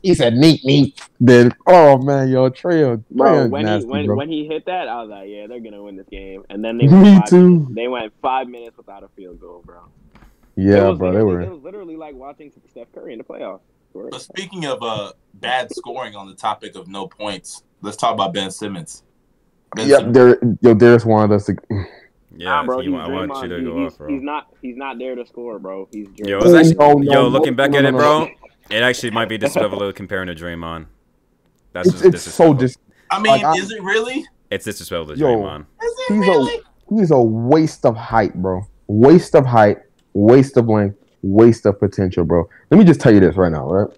he 0.02 0.14
said, 0.14 0.34
neat, 0.34 0.64
neat. 0.64 1.00
Then, 1.20 1.52
oh 1.66 1.98
man, 1.98 2.28
yo, 2.28 2.50
Trae, 2.50 2.96
Trae 2.96 3.04
bro, 3.10 3.46
when 3.48 3.64
nasty, 3.64 3.86
he 3.86 3.90
when, 3.90 4.06
bro. 4.06 4.16
when 4.16 4.28
he 4.28 4.46
hit 4.46 4.66
that, 4.66 4.88
I 4.88 5.00
was 5.02 5.10
like, 5.10 5.28
yeah, 5.28 5.46
they're 5.48 5.60
gonna 5.60 5.82
win 5.82 5.96
this 5.96 6.06
game. 6.08 6.44
And 6.50 6.64
then 6.64 6.78
they 6.78 6.86
Me 6.88 7.02
went 7.02 7.20
five 7.22 7.28
too. 7.30 7.48
Minutes, 7.50 7.74
they 7.74 7.88
went 7.88 8.12
five 8.22 8.48
minutes 8.48 8.76
without 8.76 9.02
a 9.02 9.08
field 9.08 9.40
goal, 9.40 9.62
bro. 9.64 9.80
Yeah, 10.54 10.88
was 10.88 10.98
bro, 10.98 11.12
they 11.12 11.18
literally- 11.22 11.34
were. 11.34 11.40
It 11.42 11.50
was 11.54 11.62
literally 11.62 11.96
like 11.96 12.14
watching 12.14 12.52
Steph 12.70 12.92
Curry 12.94 13.12
in 13.12 13.18
the 13.18 13.24
playoffs. 13.24 13.60
But 13.94 14.20
speaking 14.20 14.66
of 14.66 14.82
uh, 14.82 15.12
bad 15.34 15.72
scoring 15.74 16.14
on 16.14 16.28
the 16.28 16.34
topic 16.34 16.76
of 16.76 16.86
no 16.86 17.08
points, 17.08 17.64
let's 17.80 17.96
talk 17.96 18.12
about 18.14 18.32
Ben 18.34 18.50
Simmons. 18.50 19.02
Ben 19.74 19.88
Yep, 19.88 19.98
Simmons. 19.98 20.14
there, 20.14 20.38
yo, 20.60 20.74
Darius 20.74 21.04
wanted 21.04 21.34
us 21.34 21.46
to. 21.46 21.56
Yeah, 22.38 22.50
Nah, 22.50 22.64
bro, 22.66 22.76
you 22.78 22.90
he's 22.90 22.92
want, 22.92 23.12
I 23.12 23.26
want 23.26 23.42
you 23.42 23.48
to 23.48 23.58
He- 23.58 23.64
go 23.64 23.82
he's, 23.82 23.92
off, 23.92 23.98
bro. 23.98 24.08
he's 24.08 24.22
not. 24.22 24.46
He's 24.62 24.76
not 24.76 24.98
there 24.98 25.16
to 25.16 25.26
score, 25.26 25.58
bro. 25.58 25.88
He's 25.90 26.06
Draymond. 26.08 26.28
Yo, 26.28 26.38
it's 26.38 26.54
actually, 26.54 26.74
No, 26.76 26.92
no, 26.92 27.02
yo, 27.02 27.22
no, 27.22 27.28
looking 27.28 27.56
back 27.56 27.72
no, 27.72 27.78
at 27.78 27.84
it, 27.84 27.92
bro, 27.92 28.28
it 28.70 28.82
actually 28.82 29.10
might 29.10 29.28
be 29.28 29.36
disrespectful 29.38 29.92
comparing 29.92 30.28
to 30.28 30.34
Draymond. 30.36 30.86
That's 31.72 31.88
It's, 31.88 32.00
just 32.00 32.14
it's 32.14 32.22
so 32.22 32.54
disrespectful. 32.54 32.54
dis. 32.54 32.76
I 33.10 33.20
mean, 33.20 33.32
Like, 33.32 33.44
I- 33.44 33.54
is 33.58 33.72
it 33.72 33.82
really? 33.82 34.24
it's 34.52 34.64
disrespectful 34.64 35.14
to 35.16 35.20
Yo. 35.20 35.26
Draymond. 35.26 35.66
Is 35.82 35.92
it 35.98 36.12
He's 36.14 36.20
really? 36.28 36.54
a 36.54 36.94
he's 36.96 37.10
a 37.10 37.20
waste 37.20 37.84
of 37.84 37.96
height, 37.96 38.34
bro. 38.34 38.62
Waste 38.86 39.34
of 39.34 39.44
height, 39.44 39.78
waste 40.12 40.56
of 40.56 40.68
length, 40.68 40.96
waste 41.22 41.66
of 41.66 41.80
potential, 41.80 42.24
bro. 42.24 42.48
Let 42.70 42.78
me 42.78 42.84
just 42.84 43.00
tell 43.00 43.12
you 43.12 43.18
this 43.18 43.34
right 43.36 43.50
now, 43.50 43.68
right? 43.68 43.88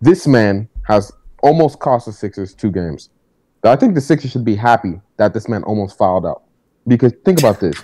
This 0.00 0.26
man 0.26 0.68
has 0.84 1.12
almost 1.42 1.80
cost 1.80 2.06
the 2.06 2.12
Sixers 2.12 2.54
two 2.54 2.70
games. 2.70 3.10
I 3.62 3.76
think 3.76 3.94
the 3.94 4.00
Sixers 4.00 4.30
should 4.30 4.44
be 4.46 4.54
happy 4.54 5.00
that 5.18 5.34
this 5.34 5.48
man 5.48 5.62
almost 5.64 5.98
fouled 5.98 6.24
out. 6.24 6.44
Because 6.88 7.12
think 7.24 7.38
about 7.38 7.60
this. 7.60 7.76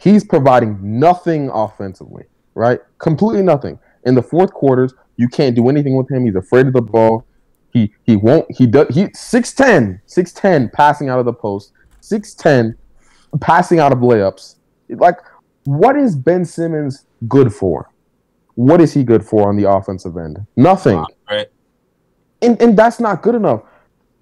He's 0.00 0.24
providing 0.24 0.78
nothing 0.80 1.50
offensively, 1.50 2.24
right? 2.54 2.80
Completely 2.98 3.42
nothing. 3.42 3.78
In 4.04 4.14
the 4.14 4.22
fourth 4.22 4.52
quarters, 4.52 4.94
you 5.16 5.28
can't 5.28 5.56
do 5.56 5.68
anything 5.68 5.96
with 5.96 6.10
him. 6.10 6.24
He's 6.24 6.36
afraid 6.36 6.66
of 6.68 6.72
the 6.72 6.82
ball. 6.82 7.26
He 7.72 7.92
he 8.04 8.16
won't 8.16 8.46
he 8.50 8.66
does 8.66 8.94
he 8.94 9.04
6'10, 9.06 10.00
6'10 10.06 10.72
passing 10.72 11.08
out 11.08 11.18
of 11.18 11.26
the 11.26 11.32
post, 11.32 11.72
6'10 12.00 12.74
passing 13.40 13.78
out 13.78 13.92
of 13.92 13.98
layups. 13.98 14.56
Like 14.88 15.18
what 15.64 15.96
is 15.96 16.16
Ben 16.16 16.44
Simmons 16.44 17.04
good 17.26 17.52
for? 17.52 17.90
What 18.54 18.80
is 18.80 18.94
he 18.94 19.04
good 19.04 19.24
for 19.24 19.48
on 19.48 19.56
the 19.56 19.70
offensive 19.70 20.16
end? 20.16 20.46
Nothing. 20.56 21.04
Right. 21.28 21.48
And 22.40 22.60
and 22.62 22.76
that's 22.76 23.00
not 23.00 23.20
good 23.22 23.34
enough. 23.34 23.62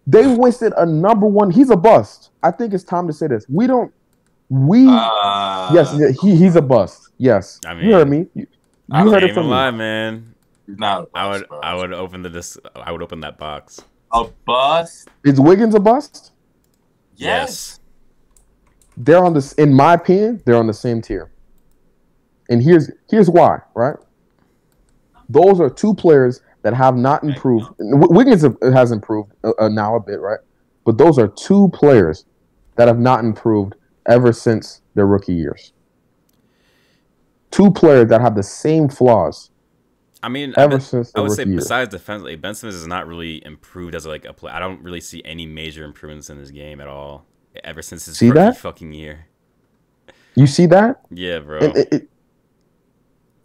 They 0.06 0.26
wasted 0.26 0.72
a 0.76 0.86
number 0.86 1.26
one. 1.26 1.50
He's 1.50 1.70
a 1.70 1.76
bust. 1.76 2.30
I 2.42 2.50
think 2.52 2.72
it's 2.74 2.84
time 2.84 3.06
to 3.08 3.12
say 3.12 3.26
this. 3.26 3.46
We 3.48 3.66
don't 3.66 3.92
we 4.48 4.86
Uh, 4.88 5.70
yes, 5.74 5.96
he, 6.20 6.36
he's 6.36 6.54
a 6.56 6.62
bust. 6.62 7.08
Yes. 7.18 7.58
I 7.66 7.74
mean, 7.74 7.86
you 7.86 7.92
heard 7.94 8.08
me. 8.08 8.26
You, 8.34 8.46
I 8.90 9.00
you 9.02 9.04
don't 9.04 9.14
heard 9.14 9.22
Ain't 9.24 9.30
it 9.32 9.34
from 9.34 9.44
gonna 9.48 9.48
me. 9.48 9.50
lie, 9.50 9.70
man. 9.72 10.34
he's 10.66 10.78
not 10.78 11.08
a 11.14 11.18
I 11.18 11.28
would, 11.30 11.48
bro. 11.48 11.60
I 11.60 11.74
would 11.74 11.92
open 11.92 12.22
the 12.22 12.30
dis- 12.30 12.58
I 12.76 12.92
would 12.92 13.02
open 13.02 13.20
that 13.20 13.38
box. 13.38 13.80
A 14.12 14.24
bust? 14.46 15.08
Is 15.24 15.40
Wiggins 15.40 15.74
a 15.74 15.80
bust? 15.80 16.30
Yes. 17.16 17.80
they're 18.98 19.24
on 19.24 19.34
this 19.34 19.52
in 19.54 19.72
my 19.74 19.94
opinion 19.94 20.40
they're 20.44 20.56
on 20.56 20.66
the 20.66 20.74
same 20.74 21.00
tier 21.02 21.30
and 22.50 22.62
here's 22.62 22.90
here's 23.10 23.28
why 23.30 23.58
right 23.74 23.96
those 25.28 25.60
are 25.60 25.68
two 25.70 25.94
players 25.94 26.40
that 26.66 26.74
have 26.74 26.96
not 26.96 27.22
improved 27.22 27.64
wiggins 27.78 28.44
has 28.60 28.90
improved 28.90 29.30
uh, 29.44 29.52
uh, 29.60 29.68
now 29.68 29.94
a 29.94 30.00
bit 30.00 30.18
right 30.18 30.40
but 30.84 30.98
those 30.98 31.16
are 31.16 31.28
two 31.28 31.70
players 31.72 32.24
that 32.74 32.88
have 32.88 32.98
not 32.98 33.20
improved 33.20 33.76
ever 34.08 34.32
since 34.32 34.82
their 34.94 35.06
rookie 35.06 35.32
years 35.32 35.72
two 37.52 37.70
players 37.70 38.08
that 38.08 38.20
have 38.20 38.34
the 38.34 38.42
same 38.42 38.88
flaws 38.88 39.50
I 40.22 40.28
mean, 40.28 40.54
I, 40.56 40.62
ever 40.62 40.78
bet- 40.78 40.82
since 40.82 41.12
I 41.14 41.20
would 41.20 41.30
say 41.32 41.44
years 41.44 41.62
besides 41.62 41.90
defensively, 41.92 42.34
Ben 42.34 42.52
Simmons 42.56 42.74
has 42.74 42.86
not 42.88 43.06
really 43.06 43.44
improved 43.44 43.94
as 43.94 44.06
like 44.06 44.24
a 44.24 44.32
player. 44.32 44.54
I 44.54 44.58
don't 44.58 44.82
really 44.82 45.00
see 45.00 45.22
any 45.24 45.46
major 45.46 45.84
improvements 45.84 46.30
in 46.30 46.38
his 46.38 46.50
game 46.50 46.80
at 46.80 46.88
all 46.88 47.26
ever 47.62 47.80
since 47.80 48.06
his 48.06 48.18
See 48.18 48.26
rookie 48.26 48.40
that? 48.40 48.56
fucking 48.56 48.92
year. 48.92 49.28
you 50.34 50.48
see 50.48 50.66
that 50.66 51.02
Yeah, 51.10 51.38
bro. 51.40 51.60
It, 51.60 51.88
it, 51.92 52.10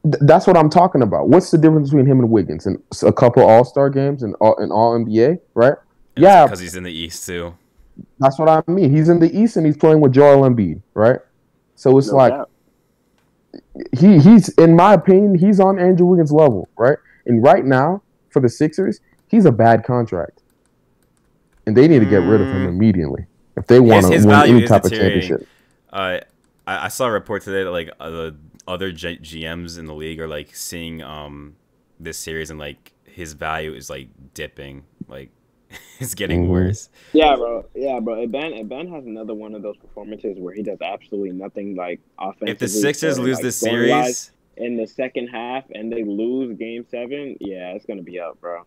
th- 0.04 0.16
that's 0.22 0.48
what 0.48 0.58
I'm 0.58 0.70
talking 0.70 1.02
about. 1.02 1.30
What's 1.30 1.52
the 1.52 1.58
difference 1.58 1.90
between 1.90 2.06
him 2.06 2.20
and 2.20 2.30
Wiggins? 2.30 2.66
And 2.66 2.82
a 3.04 3.12
couple 3.14 3.44
All 3.44 3.64
Star 3.66 3.90
games 3.90 4.24
and 4.24 4.36
all, 4.42 4.58
and 4.58 4.72
all 4.72 4.98
NBA, 4.98 5.40
right? 5.54 5.76
And 6.16 6.24
yeah. 6.24 6.46
because 6.46 6.60
he's 6.60 6.76
in 6.76 6.84
the 6.84 6.92
East 6.92 7.26
too. 7.26 7.54
That's 8.20 8.40
what 8.40 8.50
I 8.50 8.64
mean. 8.72 8.90
He's 8.96 9.10
in 9.10 9.20
the 9.20 9.32
East 9.38 9.58
and 9.58 9.66
he's 9.66 9.78
playing 9.78 10.02
with 10.02 10.14
Joel 10.14 10.50
Embiid, 10.50 10.82
right? 10.94 11.20
So 11.76 11.98
it's 11.98 12.10
No 12.10 12.16
like 12.18 12.32
doubt. 12.34 12.50
he 13.98 14.20
he's 14.20 14.50
in 14.50 14.76
my 14.76 14.94
opinion 14.94 15.36
he's 15.38 15.60
on 15.60 15.78
Andrew 15.80 16.06
Wiggins 16.08 16.32
level, 16.32 16.70
right? 16.78 16.98
And 17.26 17.44
right 17.44 17.66
now 17.66 18.02
for 18.30 18.40
the 18.40 18.50
Sixers, 18.50 19.00
he's 19.28 19.46
a 19.46 19.52
bad 19.52 19.84
contract, 19.84 20.42
and 21.66 21.76
they 21.76 21.88
need 21.88 22.00
to 22.00 22.06
get 22.06 22.22
rid 22.24 22.42
of 22.42 22.48
him 22.48 22.66
Mm. 22.66 22.70
immediately 22.70 23.26
if 23.58 23.68
they 23.68 23.80
want 23.80 24.06
to 24.08 24.14
his 24.14 24.26
win 24.26 24.36
value 24.36 24.54
any 24.56 24.64
is 24.64 24.70
type 24.70 24.86
of 24.86 24.92
deteriorating. 24.92 25.22
championship. 25.30 25.48
Uh, 25.92 26.20
I, 26.68 26.86
I 26.86 26.88
saw 26.88 27.08
a 27.08 27.12
report 27.12 27.44
today 27.44 27.64
that 27.64 27.72
like 27.72 27.90
uh, 28.00 28.10
the 28.10 28.36
other 28.68 28.92
G- 28.92 29.18
GMs 29.20 29.78
in 29.80 29.86
the 29.86 29.94
league 29.96 30.20
are 30.20 30.28
like 30.28 30.56
seeing 30.56 31.02
um 31.02 31.56
this 32.00 32.18
series 32.18 32.50
and 32.50 32.60
like 32.60 32.94
his 33.06 33.34
value 33.34 33.74
is 33.74 33.90
like 33.90 34.08
dipping, 34.34 34.84
like 35.08 35.30
it's 36.00 36.16
getting 36.16 36.46
Mhm. 36.46 36.50
worse. 36.50 36.90
Yeah, 37.14 37.36
bro. 37.36 37.66
Yeah, 37.76 38.00
bro. 38.00 38.22
If 38.24 38.32
Ben, 38.32 38.54
if 38.54 38.68
Ben 38.68 38.88
has 38.90 39.06
another 39.06 39.34
one 39.34 39.56
of 39.56 39.62
those 39.62 39.78
performances 39.78 40.38
where 40.40 40.54
he 40.54 40.64
does 40.64 40.80
absolutely 40.82 41.32
nothing 41.32 41.76
like 41.76 42.00
offensively. 42.20 42.52
If 42.52 42.60
the 42.60 42.68
Sixers 42.68 43.20
or, 43.20 43.24
lose 43.24 43.36
like, 43.38 43.44
this 43.44 43.58
series, 43.58 44.32
in 44.58 44.76
the 44.78 44.86
second 44.88 45.28
half 45.28 45.64
and 45.74 45.92
they 45.92 46.04
lose 46.04 46.58
Game 46.58 46.86
Seven, 46.90 47.38
yeah, 47.40 47.72
it's 47.74 47.86
gonna 47.86 48.02
be 48.04 48.20
up, 48.20 48.40
bro. 48.42 48.64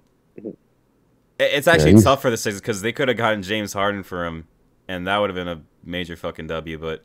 it's 1.39 1.67
actually 1.67 1.91
he's- 1.93 2.05
tough 2.05 2.23
for 2.23 2.31
the 2.31 2.37
Sixers 2.37 2.61
because 2.61 2.83
they 2.83 2.93
could 2.93 3.09
have 3.09 3.17
gotten 3.17 3.43
James 3.43 3.73
Harden 3.73 4.03
for 4.03 4.25
him, 4.25 4.47
and 4.89 5.07
that 5.07 5.19
would 5.19 5.31
have 5.31 5.35
been 5.35 5.49
a 5.49 5.63
major 5.85 6.17
fucking 6.17 6.47
W. 6.47 6.79
But 6.79 7.05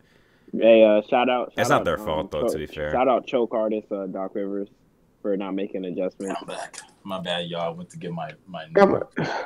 Hey, 0.52 0.84
uh, 0.84 1.02
shout 1.08 1.30
out. 1.30 1.54
It's 1.58 1.70
not 1.70 1.82
out, 1.82 1.86
their 1.86 2.00
um, 2.00 2.06
fault, 2.06 2.32
though, 2.32 2.48
to 2.48 2.58
be 2.58 2.66
fair. 2.66 2.92
Shout 2.92 3.08
out 3.08 3.28
choke 3.28 3.54
artist 3.54 3.92
uh, 3.92 4.08
Doc 4.08 4.32
Rivers 4.34 4.70
for 5.22 5.36
not 5.38 5.54
making 5.54 5.86
adjustments. 5.86 6.36
I'm 6.42 6.48
back. 6.48 6.80
My 7.04 7.20
bad, 7.20 7.48
y'all. 7.48 7.62
I 7.62 7.70
went 7.70 7.90
to 7.92 7.98
get 7.98 8.12
my 8.12 8.32
my. 8.48 8.66
Yeah, 8.76 9.02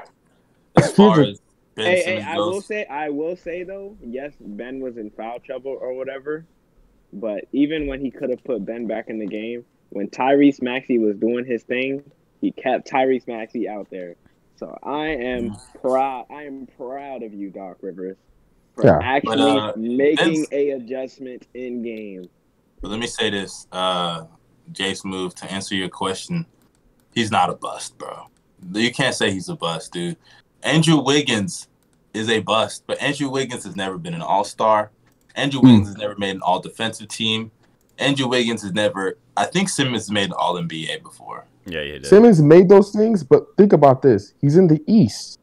as 0.78 0.92
far 0.94 1.16
Here's 1.16 1.34
as 1.34 1.42
Ben 1.76 1.86
Hey, 1.86 1.96
hey, 1.96 2.04
Simmons 2.04 2.26
I 2.28 2.38
will 2.38 2.62
say, 2.62 2.86
I 2.86 3.10
will 3.10 3.36
say 3.36 3.64
though, 3.64 3.98
yes, 4.02 4.34
Ben 4.40 4.80
was 4.80 4.98
in 4.98 5.10
foul 5.12 5.40
trouble 5.40 5.78
or 5.80 5.94
whatever, 5.94 6.46
but 7.12 7.46
even 7.52 7.88
when 7.88 8.00
he 8.00 8.12
could 8.12 8.30
have 8.30 8.44
put 8.44 8.66
Ben 8.66 8.86
back 8.88 9.10
in 9.10 9.20
the 9.20 9.26
game, 9.26 9.66
when 9.90 10.08
Tyrese 10.08 10.62
Maxey 10.62 11.00
was 11.00 11.16
doing 11.18 11.46
his 11.46 11.64
thing, 11.64 12.04
he 12.42 12.52
kept 12.52 12.90
Tyrese 12.90 13.28
Maxey 13.28 13.68
out 13.68 13.88
there. 13.90 14.16
So 14.56 14.78
I 14.84 15.08
am 15.08 15.56
proud. 15.82 16.28
I 16.30 16.44
am 16.44 16.68
proud 16.78 17.24
of 17.24 17.34
you, 17.34 17.50
Doc 17.50 17.78
Rivers. 17.82 18.18
For 18.76 18.86
Yeah. 18.86 19.00
actually 19.02 19.38
But, 19.38 19.58
uh, 19.58 19.74
making 19.78 20.46
a 20.52 20.72
adjustment 20.72 21.48
in 21.54 21.84
game. 21.84 22.30
But 22.82 22.92
let 22.92 23.00
me 23.00 23.08
say 23.08 23.30
this, 23.30 23.68
uh, 23.72 24.26
Jay 24.72 24.94
Smooth, 24.94 25.34
to 25.36 25.52
answer 25.52 25.76
your 25.76 25.90
question, 25.90 26.46
he's 27.14 27.32
not 27.32 27.50
a 27.50 27.54
bust, 27.54 27.98
bro. 27.98 28.28
You 28.74 28.92
can't 28.92 29.16
say 29.16 29.32
he's 29.32 29.50
a 29.50 29.56
bust, 29.56 29.94
dude. 29.94 30.18
Andrew 30.64 31.02
Wiggins 31.02 31.68
is 32.14 32.30
a 32.30 32.40
bust, 32.40 32.84
but 32.88 33.02
Andrew 33.02 33.30
Wiggins 33.30 33.64
has 33.66 33.76
never 33.76 33.98
been 33.98 34.14
an 34.14 34.22
all 34.22 34.44
star. 34.44 34.92
Andrew 35.36 35.60
Hmm. 35.62 35.68
Wiggins 35.68 35.88
has 35.90 35.98
never 35.98 36.16
made 36.18 36.36
an 36.36 36.42
all 36.42 36.60
defensive 36.60 37.08
team. 37.08 37.52
Andrew 38.00 38.28
Wiggins 38.28 38.62
has 38.64 38.74
never, 38.74 39.18
I 39.38 39.46
think 39.46 39.70
Simmons 39.70 40.10
made 40.10 40.26
an 40.26 40.34
all 40.34 40.56
NBA 40.58 40.98
before. 41.04 41.46
Yeah, 41.66 41.82
you 41.82 41.94
did. 41.94 42.06
Simmons 42.06 42.42
made 42.42 42.70
those 42.70 42.92
things, 42.92 43.24
but 43.24 43.46
think 43.58 43.74
about 43.74 44.02
this: 44.02 44.34
he's 44.42 44.58
in 44.58 44.68
the 44.68 44.82
East. 44.88 45.40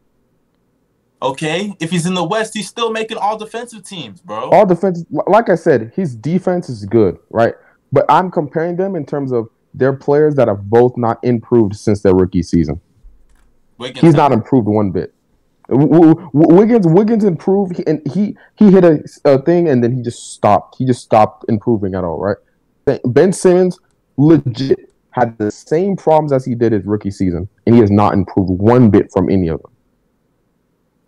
Okay, 1.23 1.75
if 1.81 1.91
he's 1.91 2.07
in 2.07 2.15
the 2.15 2.25
West, 2.25 2.55
he's 2.55 2.69
still 2.69 2.91
making 2.91 3.19
all 3.19 3.37
defensive 3.37 3.85
teams, 3.85 4.21
bro. 4.21 4.49
All 4.51 4.65
defense, 4.65 5.05
like 5.11 5.51
I 5.51 5.55
said, 5.55 5.93
his 5.95 6.17
defense 6.17 6.71
is 6.71 6.87
good, 6.87 7.19
right? 7.29 7.55
But 7.93 8.07
I'm 8.09 8.31
comparing 8.31 8.77
them 8.77 8.97
in 8.97 9.05
terms 9.05 9.31
of 9.31 9.49
they're 9.75 9.93
players 9.93 10.35
that 10.37 10.49
have 10.49 10.71
both 10.71 10.97
not 10.97 11.19
improved 11.23 11.77
since 11.77 12.03
their 12.03 12.15
rookie 12.15 12.43
season. 12.43 12.81
Wiggins, 13.77 14.01
He's 14.01 14.15
not 14.15 14.33
improved 14.33 14.67
one 14.67 14.91
bit. 14.91 15.15
Wiggins 15.69 16.87
Wiggins 16.87 17.25
improved, 17.25 17.77
he, 17.77 17.87
and 17.87 18.03
he 18.13 18.37
he 18.57 18.71
hit 18.71 18.85
a, 18.85 19.05
a 19.25 19.41
thing, 19.43 19.69
and 19.69 19.85
then 19.85 19.95
he 19.95 20.03
just 20.03 20.33
stopped. 20.33 20.77
He 20.79 20.85
just 20.85 21.03
stopped 21.03 21.45
improving 21.49 21.95
at 21.95 22.03
all, 22.03 22.19
right? 22.19 22.37
Ben 23.05 23.33
Simmons 23.33 23.79
legit 24.17 24.93
had 25.11 25.39
the 25.39 25.51
same 25.51 25.97
problems 25.97 26.33
as 26.33 26.45
he 26.45 26.55
did 26.55 26.73
his 26.73 26.85
rookie 26.87 27.11
season, 27.11 27.49
and 27.67 27.75
he 27.75 27.81
has 27.81 27.91
not 27.91 28.15
improved 28.15 28.51
one 28.51 28.91
bit 28.91 29.13
from 29.13 29.31
any 29.31 29.49
of 29.49 29.63
them. 29.63 29.71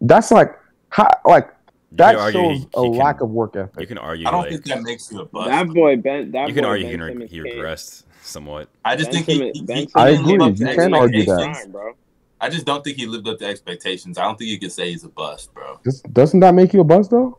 That's 0.03 0.31
like, 0.31 0.59
how, 0.91 1.09
like 1.25 1.49
that 1.93 2.13
could 2.17 2.21
argue 2.21 2.41
shows 2.41 2.59
he- 2.59 2.69
a 2.75 2.83
he 2.83 2.89
can- 2.91 2.99
lack 2.99 3.21
of 3.21 3.31
work 3.31 3.57
ethic. 3.57 3.81
You 3.81 3.87
can 3.87 3.99
argue 3.99 4.27
I 4.27 4.31
don't 4.33 4.41
like 4.43 4.51
think 4.51 4.65
that 4.67 4.83
makes 4.83 5.11
you 5.13 5.21
a 5.21 5.25
bust. 5.25 5.49
That 5.49 5.69
boy 5.69 5.97
Ben. 5.97 6.31
That 6.33 6.49
you 6.49 6.55
can 6.55 6.65
boy, 6.65 6.69
argue 6.71 6.99
ben 6.99 7.11
he, 7.29 7.41
re- 7.41 7.49
he 7.49 7.57
regressed 7.57 8.05
somewhat. 8.23 8.69
I 8.85 8.97
just 8.97 9.11
Ben 9.13 9.23
think 9.23 9.27
he, 9.27 9.37
Simmons- 9.55 9.61
Ben 9.63 9.77
he 9.77 9.87
didn't 9.87 10.25
live 10.27 10.35
agree. 10.35 10.47
up 10.51 10.57
to 10.57 10.69
You 10.71 10.75
can't 10.77 10.95
argue 10.95 11.25
that. 11.25 11.33
expectations. 11.33 11.73
Bro. 11.73 11.93
I 12.41 12.49
just 12.49 12.67
don't 12.67 12.83
think 12.83 12.97
he 12.97 13.07
lived 13.07 13.29
up 13.29 13.39
to 13.39 13.47
expectations. 13.47 14.19
I 14.19 14.25
don't 14.25 14.37
think 14.37 14.51
you 14.51 14.59
can 14.59 14.71
say 14.71 14.91
he's 14.91 15.05
a 15.05 15.09
bust, 15.09 15.55
bro. 15.55 15.79
Just, 15.85 16.13
doesn't 16.13 16.41
that 16.41 16.55
make 16.55 16.73
you 16.73 16.81
a 16.81 16.85
bust 16.85 17.11
though? 17.11 17.39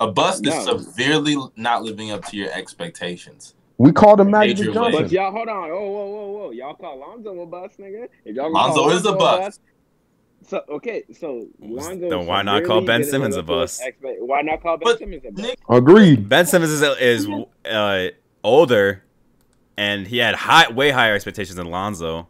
A 0.00 0.06
bust 0.12 0.46
is 0.46 0.54
severely 0.64 1.36
not 1.56 1.82
living 1.82 2.12
up 2.12 2.24
to 2.26 2.36
your 2.36 2.52
expectations. 2.52 3.54
We 3.78 3.90
called 3.92 4.20
him 4.20 4.30
Magic 4.30 4.72
Johnson. 4.72 5.02
But 5.02 5.10
y'all, 5.10 5.32
hold 5.32 5.48
on. 5.48 5.70
Oh, 5.70 5.90
whoa, 5.90 6.06
whoa, 6.06 6.26
whoa. 6.28 6.50
Y'all 6.52 6.74
call 6.74 6.98
Lonzo 6.98 7.40
a 7.40 7.46
bust, 7.46 7.78
nigga? 7.80 8.08
If 8.24 8.36
y'all 8.36 8.52
gonna 8.52 8.66
Lonzo 8.66 8.80
call 8.82 8.90
is 8.90 9.06
a 9.06 9.12
bust. 9.12 9.60
So 10.48 10.62
okay, 10.70 11.04
so 11.12 11.46
Lonzo. 11.60 12.08
Then 12.08 12.26
why 12.26 12.42
not 12.42 12.64
call 12.64 12.80
Ben 12.80 13.04
Simmons 13.04 13.36
live 13.36 13.48
a 13.50 13.52
up 13.52 13.58
to 13.58 13.62
his 13.62 13.78
bust? 13.78 13.82
expe- 13.86 14.20
Why 14.26 14.40
not 14.42 14.62
call 14.62 14.78
Ben 14.78 14.84
But 14.86 14.98
Simmons 14.98 15.22
a 15.28 15.30
bust? 15.32 15.56
Agreed. 15.68 16.28
Ben 16.28 16.46
Simmons 16.46 16.70
is, 16.72 16.82
is 16.82 17.28
uh, 17.70 18.08
older, 18.42 19.04
and 19.76 20.06
he 20.06 20.18
had 20.18 20.34
high, 20.34 20.70
way 20.72 20.90
higher 20.90 21.14
expectations 21.14 21.56
than 21.56 21.70
Lonzo. 21.70 22.28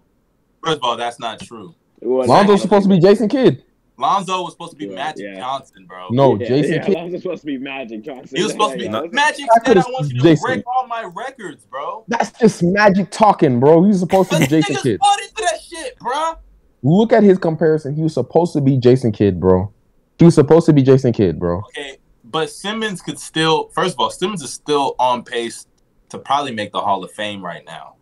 first 0.64 0.78
of 0.78 0.82
all, 0.84 0.96
that's 0.96 1.20
not 1.20 1.38
true. 1.40 1.74
Well, 2.00 2.26
Lonzo's 2.26 2.48
not- 2.56 2.60
supposed 2.62 2.84
to 2.84 2.94
be 2.94 3.00
Jason 3.00 3.28
Kidd. 3.28 3.62
Lonzo 4.00 4.42
was 4.42 4.52
supposed 4.52 4.70
to 4.72 4.76
be 4.78 4.86
Yeah, 4.86 4.94
Magic 4.94 5.26
yeah. 5.26 5.40
Johnson, 5.40 5.84
bro. 5.86 6.06
No, 6.10 6.38
Yeah, 6.38 6.46
Jason 6.48 6.74
yeah, 6.74 6.84
Kidd. 6.86 6.94
Lonzo's 6.94 7.22
supposed 7.22 7.40
to 7.42 7.46
be 7.46 7.58
Magic 7.58 8.02
Johnson. 8.02 8.36
He 8.36 8.42
was 8.44 8.52
supposed 8.52 8.74
to 8.74 8.78
be 8.78 8.88
No. 8.88 9.08
Magic 9.12 9.46
I 9.52 9.66
said, 9.66 9.76
"I 9.78 9.80
want 9.88 10.08
you 10.12 10.18
to 10.18 10.22
Jason. 10.22 10.44
break 10.46 10.64
all 10.68 10.86
my 10.86 11.02
records, 11.16 11.64
bro." 11.64 12.04
That's 12.06 12.30
just 12.38 12.62
Magic 12.62 13.10
talking, 13.10 13.58
bro. 13.58 13.82
He's 13.84 13.98
supposed 13.98 14.30
to 14.30 14.36
But 14.38 14.48
be 14.50 14.56
this 14.56 14.66
Jason 14.66 14.74
nigga's 14.76 14.82
Kidd. 14.82 14.98
bought 15.00 15.20
into 15.20 15.34
that 15.42 15.60
shit, 15.60 15.98
bro. 15.98 16.34
Look 16.82 17.12
at 17.12 17.22
his 17.22 17.38
comparison. 17.38 17.94
He 17.94 18.02
was 18.02 18.14
supposed 18.14 18.52
to 18.52 18.60
be 18.60 18.76
Jason 18.76 19.12
Kidd, 19.12 19.40
bro. 19.40 19.72
He 20.18 20.24
was 20.24 20.34
supposed 20.34 20.66
to 20.66 20.72
be 20.72 20.82
Jason 20.82 21.12
Kidd, 21.12 21.38
bro. 21.38 21.58
Okay, 21.68 21.98
but 22.24 22.50
Simmons 22.50 23.00
could 23.00 23.18
still. 23.18 23.68
First 23.68 23.94
of 23.94 24.00
all, 24.00 24.10
Simmons 24.10 24.42
is 24.42 24.52
still 24.52 24.94
on 24.98 25.22
pace 25.22 25.66
to 26.10 26.18
probably 26.18 26.52
make 26.52 26.72
the 26.72 26.80
Hall 26.80 27.02
of 27.02 27.10
Fame 27.12 27.44
right 27.44 27.64
now. 27.64 27.94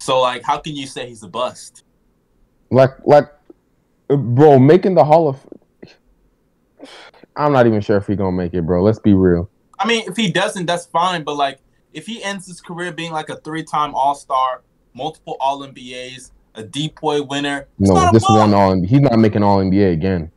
So, 0.00 0.20
like, 0.20 0.42
how 0.42 0.58
can 0.58 0.76
you 0.76 0.86
say 0.86 1.08
he's 1.08 1.22
a 1.22 1.28
bust? 1.28 1.84
Like, 2.70 2.90
like, 3.04 3.32
bro, 4.08 4.58
making 4.58 4.94
the 4.94 5.04
Hall 5.04 5.28
of. 5.28 5.46
I'm 7.36 7.52
not 7.52 7.66
even 7.66 7.80
sure 7.80 7.96
if 7.96 8.06
he 8.06 8.16
gonna 8.16 8.36
make 8.36 8.54
it, 8.54 8.62
bro. 8.62 8.82
Let's 8.82 8.98
be 8.98 9.14
real. 9.14 9.48
I 9.78 9.86
mean, 9.86 10.04
if 10.08 10.16
he 10.16 10.30
doesn't, 10.30 10.66
that's 10.66 10.86
fine. 10.86 11.22
But 11.22 11.36
like, 11.36 11.60
if 11.92 12.06
he 12.06 12.22
ends 12.22 12.46
his 12.46 12.60
career 12.60 12.92
being 12.92 13.12
like 13.12 13.28
a 13.28 13.36
three-time 13.36 13.94
All-Star, 13.94 14.62
multiple 14.92 15.36
All 15.40 15.60
NBAs, 15.60 16.32
a 16.58 16.64
DPOY 16.64 17.28
winner, 17.28 17.66
it's 17.78 17.88
No, 17.88 17.94
not 17.94 18.12
just 18.12 18.28
one 18.28 18.52
All. 18.52 18.82
He's 18.82 19.00
not 19.00 19.18
making 19.18 19.42
All 19.42 19.58
NBA 19.58 19.92
again. 19.92 20.30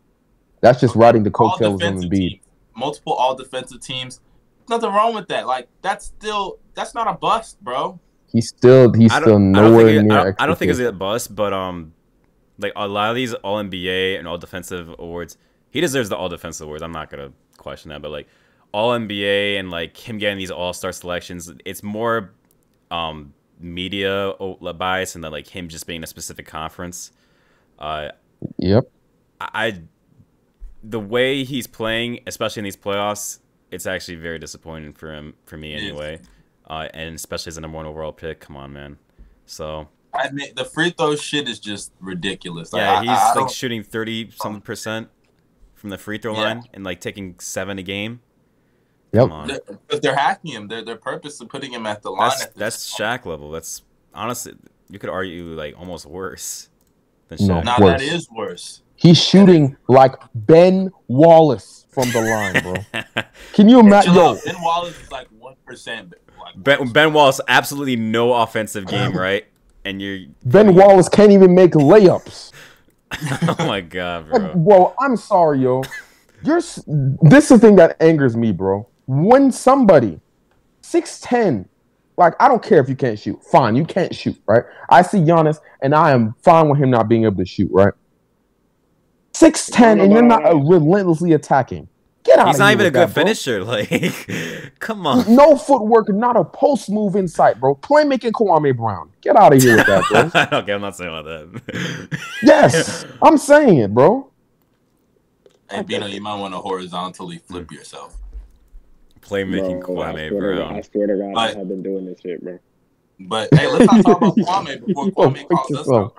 That's 0.61 0.79
just 0.79 0.95
riding 0.95 1.23
the 1.23 1.31
all 1.31 1.51
coattails 1.51 1.73
of 1.75 1.79
defensive 1.79 2.11
Embiid. 2.11 2.29
teams, 2.29 2.45
multiple 2.75 3.13
all 3.13 3.35
defensive 3.35 3.81
teams. 3.81 4.19
Nothing 4.69 4.89
wrong 4.91 5.15
with 5.15 5.27
that. 5.29 5.47
Like 5.47 5.67
that's 5.81 6.05
still 6.05 6.59
that's 6.75 6.93
not 6.93 7.07
a 7.07 7.13
bust, 7.13 7.61
bro. 7.63 7.99
He's 8.31 8.47
still, 8.47 8.93
he's 8.93 9.11
still 9.11 9.25
don't, 9.25 9.55
I 9.55 9.61
don't 9.61 9.71
nowhere 9.71 9.85
think 9.87 9.99
it, 9.99 10.03
near. 10.03 10.19
I 10.19 10.23
don't, 10.23 10.41
I 10.41 10.45
don't 10.45 10.57
think 10.57 10.71
it's 10.71 10.79
a 10.79 10.91
bust, 10.93 11.35
but 11.35 11.51
um, 11.51 11.93
like 12.59 12.71
a 12.75 12.87
lot 12.87 13.09
of 13.09 13.15
these 13.15 13.33
All 13.33 13.61
NBA 13.61 14.17
and 14.17 14.27
All 14.27 14.37
Defensive 14.37 14.95
awards, 14.99 15.37
he 15.69 15.81
deserves 15.81 16.09
the 16.09 16.15
All 16.15 16.29
Defensive 16.29 16.65
awards. 16.65 16.83
I'm 16.83 16.93
not 16.93 17.09
gonna 17.09 17.33
question 17.57 17.89
that, 17.89 18.01
but 18.01 18.11
like 18.11 18.27
All 18.71 18.91
NBA 18.91 19.59
and 19.59 19.69
like 19.69 19.97
him 19.97 20.17
getting 20.17 20.37
these 20.37 20.51
All 20.51 20.71
Star 20.73 20.91
selections, 20.93 21.51
it's 21.65 21.83
more 21.83 22.31
um 22.91 23.33
media 23.61 24.33
o- 24.39 24.73
bias 24.73 25.15
and 25.15 25.23
then 25.23 25.31
like 25.31 25.47
him 25.47 25.67
just 25.69 25.87
being 25.87 26.03
a 26.03 26.07
specific 26.07 26.45
conference. 26.45 27.11
Uh, 27.79 28.09
Yep. 28.57 28.89
I, 29.39 29.49
I 29.67 29.81
the 30.83 30.99
way 30.99 31.43
he's 31.43 31.67
playing, 31.67 32.21
especially 32.25 32.61
in 32.61 32.63
these 32.63 32.77
playoffs, 32.77 33.39
it's 33.69 33.85
actually 33.85 34.15
very 34.15 34.39
disappointing 34.39 34.93
for 34.93 35.13
him 35.13 35.35
for 35.45 35.57
me 35.57 35.73
anyway. 35.75 36.19
Uh, 36.67 36.87
and 36.93 37.15
especially 37.15 37.49
as 37.51 37.57
a 37.57 37.61
number 37.61 37.75
one 37.77 37.85
overall 37.85 38.11
pick. 38.11 38.39
Come 38.39 38.55
on, 38.55 38.73
man. 38.73 38.97
So 39.45 39.87
I 40.13 40.23
admit 40.23 40.55
the 40.55 40.65
free 40.65 40.89
throw 40.89 41.15
shit 41.15 41.47
is 41.47 41.59
just 41.59 41.91
ridiculous. 41.99 42.73
Like, 42.73 42.81
yeah, 42.81 42.93
I- 42.97 43.01
he's 43.01 43.09
I- 43.09 43.33
I 43.35 43.41
like 43.41 43.51
shooting 43.51 43.83
thirty 43.83 44.31
something 44.31 44.61
percent 44.61 45.09
from 45.75 45.89
the 45.91 45.97
free 45.97 46.17
throw 46.17 46.33
Yeah. 46.33 46.41
line 46.41 46.63
and 46.73 46.83
like 46.83 46.99
taking 46.99 47.37
seven 47.39 47.77
a 47.77 47.83
game. 47.83 48.21
Yep. 49.13 49.23
Come 49.23 49.31
on. 49.31 49.47
because 49.47 49.99
they're 49.99 50.15
hacking 50.15 50.51
him. 50.51 50.67
They're 50.67 50.83
they're 50.83 50.95
purposely 50.95 51.47
putting 51.47 51.73
him 51.73 51.85
at 51.85 52.01
the 52.01 52.11
line. 52.11 52.29
That's 52.29 52.43
at 52.43 52.55
that's. 52.55 52.95
Shaq 52.97 53.25
level. 53.25 53.51
That's 53.51 53.83
honestly 54.13 54.53
you 54.89 54.99
could 54.99 55.09
argue 55.09 55.43
like 55.55 55.77
almost 55.77 56.05
worse 56.05 56.69
than 57.27 57.45
No. 57.45 57.55
Shaq. 57.55 57.63
Now 57.65 57.75
worse. 57.79 58.01
that 58.01 58.01
is 58.01 58.29
worse. 58.31 58.81
He's 58.95 59.21
shooting 59.21 59.75
like 59.87 60.13
Ben 60.35 60.91
Wallace 61.07 61.87
from 61.89 62.09
the 62.11 62.21
line, 62.21 62.61
bro. 62.61 63.03
Can 63.53 63.67
you 63.67 63.79
imagine? 63.79 64.13
Yo. 64.13 64.37
Ben 64.45 64.61
Wallace 64.61 64.99
is 65.01 65.11
like 65.11 65.27
one 65.39 65.55
percent. 65.65 66.13
Ben, 66.55 66.91
ben 66.91 67.11
Wallace 67.13 67.41
absolutely 67.47 67.95
no 67.95 68.33
offensive 68.33 68.85
game, 68.87 69.11
right? 69.17 69.45
And 69.85 70.01
you're 70.01 70.19
Ben 70.45 70.75
Wallace 70.75 71.09
can't 71.09 71.31
even 71.31 71.55
make 71.55 71.71
layups. 71.71 72.51
oh 73.13 73.55
my 73.67 73.81
god, 73.81 74.29
Like, 74.29 74.53
bro. 74.53 74.55
bro, 74.55 74.95
I'm 74.99 75.17
sorry, 75.17 75.59
yo. 75.59 75.81
You're 76.43 76.57
this 76.61 76.77
is 76.85 77.49
the 77.49 77.59
thing 77.59 77.75
that 77.75 77.97
angers 78.01 78.37
me, 78.37 78.51
bro. 78.51 78.87
When 79.13 79.51
somebody 79.51 80.21
six 80.79 81.19
ten, 81.19 81.67
like 82.15 82.33
I 82.39 82.47
don't 82.47 82.63
care 82.63 82.79
if 82.79 82.87
you 82.87 82.95
can't 82.95 83.19
shoot. 83.19 83.43
Fine, 83.43 83.75
you 83.75 83.83
can't 83.83 84.15
shoot, 84.15 84.41
right? 84.45 84.63
I 84.89 85.01
see 85.01 85.17
Giannis, 85.17 85.59
and 85.81 85.93
I 85.93 86.11
am 86.11 86.33
fine 86.41 86.69
with 86.69 86.79
him 86.79 86.91
not 86.91 87.09
being 87.09 87.25
able 87.25 87.35
to 87.35 87.45
shoot, 87.45 87.69
right? 87.73 87.93
Six 89.33 89.69
ten, 89.69 89.99
and 89.99 90.13
you're 90.13 90.21
not 90.21 90.45
uh, 90.45 90.55
relentlessly 90.55 91.33
attacking. 91.33 91.89
Get 92.23 92.39
out 92.39 92.41
of 92.41 92.45
here. 92.45 92.47
He's 92.47 92.55
of 92.55 92.59
not 92.59 92.67
here 92.67 92.73
even 92.73 92.85
a 92.85 92.91
good 92.91 93.09
that, 93.09 93.13
bro. 93.13 93.23
finisher. 93.23 93.63
Like, 94.71 94.79
come 94.79 95.05
on. 95.05 95.35
No 95.35 95.57
footwork, 95.57 96.07
not 96.07 96.37
a 96.37 96.45
post 96.45 96.89
move 96.89 97.17
in 97.17 97.27
sight, 97.27 97.59
bro. 97.59 97.75
Playmaking 97.75 98.31
Kwame 98.31 98.77
Brown. 98.77 99.11
Get 99.19 99.35
out 99.35 99.53
of 99.53 99.61
here 99.61 99.75
with 99.75 99.87
that, 99.87 100.31
bro. 100.31 100.59
okay, 100.59 100.71
I'm 100.71 100.79
not 100.79 100.95
saying 100.95 101.09
about 101.13 101.25
that. 101.25 102.19
yes, 102.43 103.05
I'm 103.21 103.37
saying 103.37 103.77
it, 103.79 103.93
bro. 103.93 104.31
Hey, 105.69 105.81
Bino, 105.81 106.05
you 106.05 106.21
might 106.21 106.39
want 106.39 106.53
to 106.53 106.59
horizontally 106.59 107.39
flip 107.39 107.69
yourself. 107.73 108.20
Playmaking 109.21 109.81
Bro, 109.85 110.01
I 110.01 110.11
Kwame 110.13 110.29
swear 110.29 110.51
to 110.51 110.57
God- 110.61 110.75
I 110.75 110.81
swear 110.81 111.07
to 111.07 111.15
God, 111.17 111.33
but, 111.33 111.55
I 111.55 111.57
have 111.59 111.67
been 111.67 111.83
doing 111.83 112.05
this 112.05 112.19
shit, 112.21 112.43
bro. 112.43 112.59
But 113.19 113.49
hey, 113.53 113.67
let's 113.67 113.85
not 113.85 114.03
talk 114.03 114.17
about 114.17 114.35
Kwame 114.37 114.85
before 114.85 115.05
Yo, 115.05 115.11
Kwame 115.11 115.47
calls 115.47 115.71
us 115.77 115.89
out. 115.89 116.15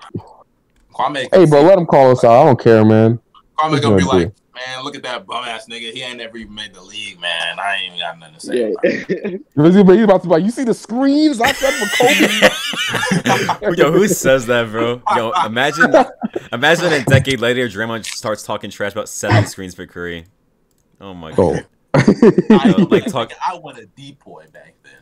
Kwame, 0.95 1.29
Hey, 1.35 1.47
bro, 1.47 1.63
let 1.63 1.79
him 1.79 1.87
call 1.87 2.11
us 2.13 2.23
out. 2.25 2.43
I 2.43 2.45
don't 2.47 2.61
care, 2.61 2.85
man. 2.85 3.19
Kwame 3.59 3.81
gonna 3.83 3.97
be 3.97 4.05
like, 4.05 4.33
man, 4.55 4.85
look 4.85 4.95
at 4.95 5.03
that 5.03 5.27
bum 5.27 5.45
ass 5.45 5.67
nigga. 5.69 5.93
He 5.93 6.03
ain't 6.03 6.19
never 6.19 6.37
even 6.37 6.55
made 6.55 6.73
the 6.75 6.83
league, 6.83 7.19
man. 7.21 7.59
I 7.59 7.77
ain't 7.77 7.87
even 7.95 7.99
got 7.99 8.19
nothing 8.19 8.35
to 8.35 8.41
say. 8.41 8.71
Yeah. 8.71 9.65
He's 9.67 9.77
about 9.77 9.93
he's 9.95 10.05
about 10.05 10.23
to 10.23 10.29
be 10.29 10.33
like, 10.35 10.45
you 10.45 10.51
see 10.51 10.65
the 10.65 10.75
screens 10.75 11.41
I 11.41 11.53
set 11.53 11.75
for 11.75 11.89
Kobe? 11.97 13.77
Yo, 13.77 13.91
who 13.93 14.07
says 14.09 14.47
that, 14.47 14.71
bro? 14.71 15.03
Yo, 15.17 15.33
imagine, 15.45 15.93
imagine 16.53 16.93
a 16.93 17.05
decade 17.05 17.41
later, 17.41 17.67
Draymond 17.69 18.05
starts 18.05 18.43
talking 18.43 18.71
trash 18.71 18.93
about 18.93 19.09
seven 19.09 19.47
screens 19.47 19.75
for 19.75 19.87
Curry. 19.87 20.27
Oh 21.01 21.15
my 21.15 21.33
Oh. 21.33 21.55
god. 21.55 21.67
I, 21.95 22.75
Yo, 22.77 22.85
like, 22.85 22.91
like, 23.05 23.07
talk- 23.07 23.33
I 23.47 23.57
want 23.59 23.79
a 23.79 23.83
DPOY 23.99 24.53
back 24.53 24.75
then. 24.83 24.93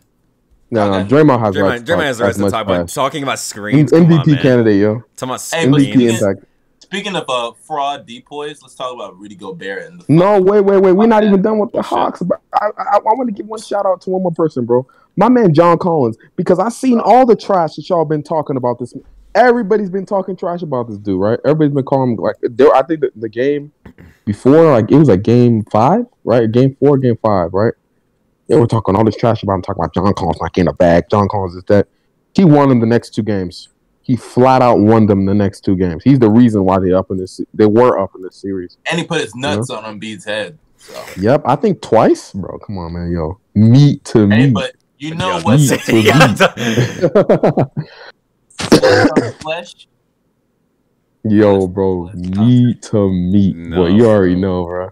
no, 0.71 0.91
no, 0.91 1.05
Draymond 1.05 1.39
has 1.41 1.55
Draymond, 1.55 1.85
to 1.87 1.93
Draymond 1.93 2.03
has 2.05 2.19
the 2.19 2.25
talk 2.25 2.27
right 2.27 2.45
to 2.45 2.51
talk 2.51 2.63
about 2.67 2.89
talking 2.89 3.23
about 3.23 3.39
screens. 3.39 3.91
Come 3.91 4.05
on, 4.05 4.11
MVP 4.11 4.27
man. 4.27 4.43
candidate, 4.43 4.81
yo. 4.81 4.95
Talking 5.17 5.29
about 5.31 5.49
Hey, 5.53 5.69
but 5.69 5.81
MVP 5.81 5.85
he 5.85 5.93
screens. 5.93 6.23
impact. 6.23 6.47
speaking 6.81 7.15
of 7.17 7.25
uh 7.29 7.53
fraud 7.65 8.09
DPOYs, 8.09 8.63
let's 8.63 8.75
talk 8.75 8.93
about 8.95 9.17
Rudy 9.19 9.37
Gobert 9.37 9.85
and 9.85 10.01
the 10.01 10.05
No, 10.09 10.41
wait, 10.41 10.63
wait, 10.63 10.79
wait. 10.83 10.93
We're 10.93 11.07
not 11.07 11.23
even 11.25 11.41
done 11.43 11.59
with 11.59 11.71
the 11.73 11.83
Hawks. 11.83 12.23
But 12.23 12.41
I, 12.55 12.71
I, 12.77 12.97
I 12.97 12.99
want 13.05 13.29
to 13.29 13.33
give 13.33 13.47
one 13.47 13.61
shout 13.61 13.87
out 13.87 14.01
to 14.03 14.11
one 14.11 14.23
more 14.23 14.33
person, 14.33 14.65
bro. 14.65 14.87
My 15.17 15.29
man 15.29 15.53
John 15.55 15.79
Collins, 15.79 16.17
because 16.37 16.59
I 16.59 16.69
seen 16.71 16.99
all 16.99 17.27
the 17.27 17.37
trash 17.37 17.75
that 17.77 17.89
y'all 17.89 18.05
been 18.05 18.23
talking 18.23 18.57
about 18.57 18.79
this. 18.81 18.95
Everybody's 19.35 19.91
been 19.91 20.07
talking 20.07 20.37
trash 20.37 20.63
about 20.63 20.89
this 20.89 20.99
dude, 20.99 21.21
right? 21.21 21.39
Everybody's 21.45 21.75
been 21.75 21.85
calling 21.85 22.13
him 22.13 22.17
like. 22.17 22.37
There, 22.43 22.75
I 22.75 22.83
think 22.83 23.01
the, 23.01 23.13
the 23.15 23.29
game 23.29 23.73
before, 24.25 24.73
like 24.73 24.91
it 24.91 24.97
was 24.97 25.09
like 25.09 25.23
game 25.23 25.65
five, 25.71 26.07
right? 26.25 26.51
Game 26.51 26.77
four, 26.81 26.99
game 26.99 27.19
five, 27.23 27.53
right? 27.53 27.75
They 28.49 28.57
were 28.57 28.67
talking 28.67 28.97
all 28.97 29.05
this 29.05 29.17
trash 29.17 29.45
about 29.45 29.55
him, 29.55 29.63
talking 29.63 29.81
about 29.81 29.95
John 29.95 30.13
Collins 30.15 30.39
not 30.41 30.53
getting 30.53 30.69
a 30.69 30.73
bag. 30.73 31.05
John 31.09 31.29
Collins 31.29 31.55
is 31.55 31.63
that. 31.69 31.87
He 32.35 32.45
won 32.45 32.69
them 32.69 32.81
the 32.81 32.87
next 32.87 33.11
two 33.11 33.23
games. 33.23 33.69
He 34.03 34.17
flat 34.17 34.63
out 34.63 34.81
won 34.81 35.07
them 35.07 35.25
the 35.25 35.35
next 35.35 35.61
two 35.61 35.77
games. 35.77 36.03
He's 36.03 36.19
the 36.19 36.29
reason 36.29 36.65
why 36.65 36.81
they 36.81 36.93
up 36.93 37.13
in 37.13 37.17
this. 37.17 37.41
They 37.55 37.67
were 37.67 37.99
up 37.99 38.11
in 38.17 38.23
this 38.23 38.37
series. 38.37 38.77
And 38.91 38.99
he 38.99 39.07
put 39.07 39.21
his 39.21 39.35
nuts 39.37 39.69
you 39.69 39.77
know? 39.77 39.83
on 39.83 40.01
Embiid's 40.01 40.25
head. 40.25 40.59
So. 40.79 41.05
Yep, 41.21 41.43
I 41.45 41.55
think 41.57 41.81
twice, 41.81 42.33
bro. 42.33 42.59
Come 42.59 42.79
on, 42.79 42.95
man, 42.95 43.13
yo, 43.13 43.39
meat 43.55 44.05
to 44.07 44.29
hey, 44.29 44.47
meat. 44.47 44.55
But 44.55 44.75
you 44.99 45.15
know 45.15 45.39
yeah, 45.39 45.43
what's 45.43 45.71
flesh? 49.41 49.89
Yo, 51.25 51.67
bro, 51.67 52.11
meat 52.15 52.83
to 52.83 53.11
meat. 53.11 53.57
No. 53.57 53.77
Boy, 53.77 53.89
you 53.89 54.07
already 54.07 54.37
know, 54.37 54.65
bro. 54.65 54.91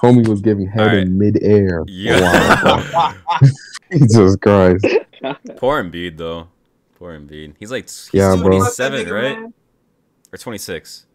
Homie 0.00 0.26
was 0.28 0.40
giving 0.40 0.66
head 0.66 0.86
right. 0.86 0.98
in 0.98 1.18
midair. 1.18 1.82
Yeah. 1.88 3.14
Jesus 3.92 4.36
Christ. 4.36 4.86
Poor 5.56 5.82
Embiid, 5.82 6.16
though. 6.16 6.48
Poor 6.98 7.18
Embiid. 7.18 7.54
He's 7.58 7.70
like 7.70 7.84
he's 7.84 8.10
yeah, 8.12 8.36
27, 8.36 9.08
right? 9.08 9.38
Or 10.32 10.38
26. 10.38 11.06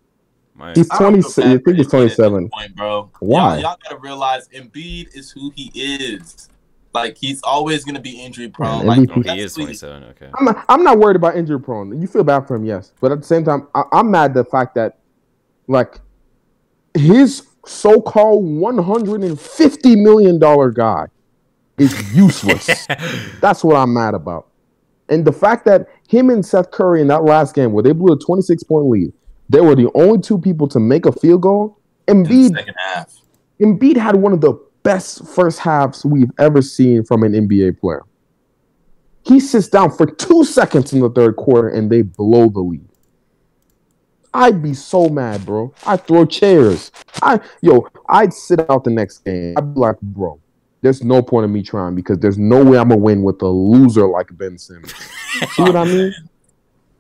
My, 0.53 0.74
he's 0.74 0.89
26. 0.89 1.38
I 1.38 1.57
think 1.57 1.78
he's 1.78 1.88
27. 1.88 2.49
Point, 2.49 2.76
bro. 2.76 3.09
Why? 3.19 3.53
Y'all, 3.55 3.61
y'all, 3.61 3.78
gotta 3.84 3.97
realize 3.97 4.47
Embiid 4.49 5.15
is 5.15 5.32
who 5.32 5.51
he 5.55 5.72
is. 5.74 6.49
Like 6.93 7.17
he's 7.17 7.41
always 7.43 7.85
gonna 7.85 8.01
be 8.01 8.21
injury 8.21 8.49
prone. 8.49 8.85
like 8.85 9.09
oh, 9.15 9.21
he 9.21 9.39
is 9.39 9.53
27. 9.53 10.03
Okay. 10.03 10.29
I'm 10.37 10.45
not, 10.45 10.65
I'm 10.67 10.83
not 10.83 10.97
worried 10.97 11.15
about 11.15 11.37
injury 11.37 11.59
prone. 11.59 12.01
You 12.01 12.07
feel 12.07 12.23
bad 12.23 12.47
for 12.47 12.55
him, 12.55 12.65
yes, 12.65 12.91
but 12.99 13.11
at 13.11 13.19
the 13.19 13.25
same 13.25 13.45
time, 13.45 13.67
I, 13.73 13.83
I'm 13.93 14.11
mad 14.11 14.33
the 14.33 14.43
fact 14.43 14.75
that 14.75 14.99
like 15.67 16.01
his 16.93 17.47
so-called 17.65 18.43
150 18.43 19.95
million 19.95 20.39
dollar 20.39 20.71
guy 20.71 21.05
is 21.77 22.15
useless. 22.15 22.87
That's 23.41 23.63
what 23.63 23.75
I'm 23.75 23.93
mad 23.93 24.13
about. 24.13 24.47
And 25.09 25.25
the 25.25 25.31
fact 25.31 25.65
that 25.65 25.87
him 26.07 26.29
and 26.29 26.45
Seth 26.45 26.71
Curry 26.71 27.01
in 27.01 27.07
that 27.07 27.23
last 27.23 27.53
game 27.55 27.73
where 27.73 27.83
they 27.83 27.91
blew 27.91 28.13
a 28.13 28.19
26 28.19 28.63
point 28.63 28.87
lead, 28.87 29.13
they 29.49 29.61
were 29.61 29.75
the 29.75 29.91
only 29.95 30.21
two 30.21 30.37
people 30.37 30.67
to 30.69 30.79
make 30.79 31.05
a 31.05 31.11
field 31.11 31.41
goal. 31.41 31.77
Embiid, 32.07 32.55
second 32.55 32.75
half. 32.77 33.13
Embiid 33.59 33.97
had 33.97 34.15
one 34.15 34.33
of 34.33 34.41
the 34.41 34.53
best 34.84 35.25
first 35.27 35.59
halves 35.59 36.05
we've 36.05 36.32
ever 36.39 36.61
seen 36.61 37.03
from 37.03 37.23
an 37.23 37.34
NBA 37.34 37.79
player. 37.79 38.03
He 39.23 39.39
sits 39.39 39.67
down 39.67 39.91
for 39.91 40.05
two 40.07 40.43
seconds 40.43 40.93
in 40.93 40.99
the 40.99 41.09
third 41.09 41.36
quarter 41.36 41.69
and 41.69 41.91
they 41.91 42.01
blow 42.01 42.49
the 42.49 42.59
lead. 42.59 42.88
I'd 44.34 44.63
be 44.63 44.73
so 44.73 45.09
mad, 45.09 45.45
bro. 45.45 45.73
I'd 45.86 46.07
throw 46.07 46.25
chairs. 46.25 46.91
I 47.21 47.39
yo, 47.61 47.88
I'd 48.07 48.34
sit 48.34 48.67
out 48.69 48.84
the 48.84 48.89
next 48.89 49.19
game. 49.19 49.55
I'd 49.57 49.73
be 49.73 49.79
like, 49.79 49.99
bro, 50.01 50.39
there's 50.82 51.03
no 51.03 51.21
point 51.21 51.45
in 51.45 51.53
me 51.53 51.61
trying 51.61 51.95
because 51.95 52.17
there's 52.19 52.38
no 52.38 52.63
way 52.63 52.77
I'm 52.77 52.89
gonna 52.89 53.01
win 53.01 53.23
with 53.23 53.41
a 53.41 53.47
loser 53.47 54.07
like 54.07 54.36
Ben 54.38 54.57
Simmons. 54.57 54.93
See 55.51 55.63
what 55.63 55.75
I 55.75 55.84
mean? 55.84 56.13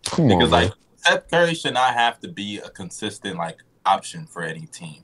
Come 0.05 0.27
because 0.27 0.45
on, 0.45 0.49
like. 0.51 0.71
Seth 0.97 1.31
Curry 1.31 1.55
should 1.55 1.73
not 1.73 1.95
have 1.95 2.19
to 2.19 2.27
be 2.27 2.59
a 2.59 2.69
consistent 2.69 3.37
like 3.37 3.57
option 3.85 4.27
for 4.27 4.43
any 4.43 4.67
team. 4.67 5.03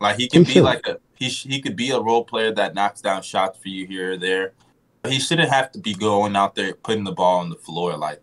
Like 0.00 0.16
he 0.16 0.28
can 0.28 0.42
he 0.42 0.46
be 0.46 0.52
should. 0.54 0.64
like 0.64 0.86
a 0.86 0.98
he 1.18 1.28
he 1.28 1.60
could 1.60 1.76
be 1.76 1.90
a 1.90 2.00
role 2.00 2.24
player 2.24 2.52
that 2.52 2.74
knocks 2.74 3.00
down 3.00 3.22
shots 3.22 3.58
for 3.58 3.68
you 3.68 3.86
here 3.86 4.12
or 4.12 4.16
there. 4.16 4.52
But 5.02 5.12
he 5.12 5.18
shouldn't 5.18 5.50
have 5.50 5.72
to 5.72 5.78
be 5.78 5.94
going 5.94 6.36
out 6.36 6.54
there 6.54 6.74
putting 6.74 7.04
the 7.04 7.12
ball 7.12 7.40
on 7.40 7.50
the 7.50 7.56
floor. 7.56 7.96
Like 7.96 8.22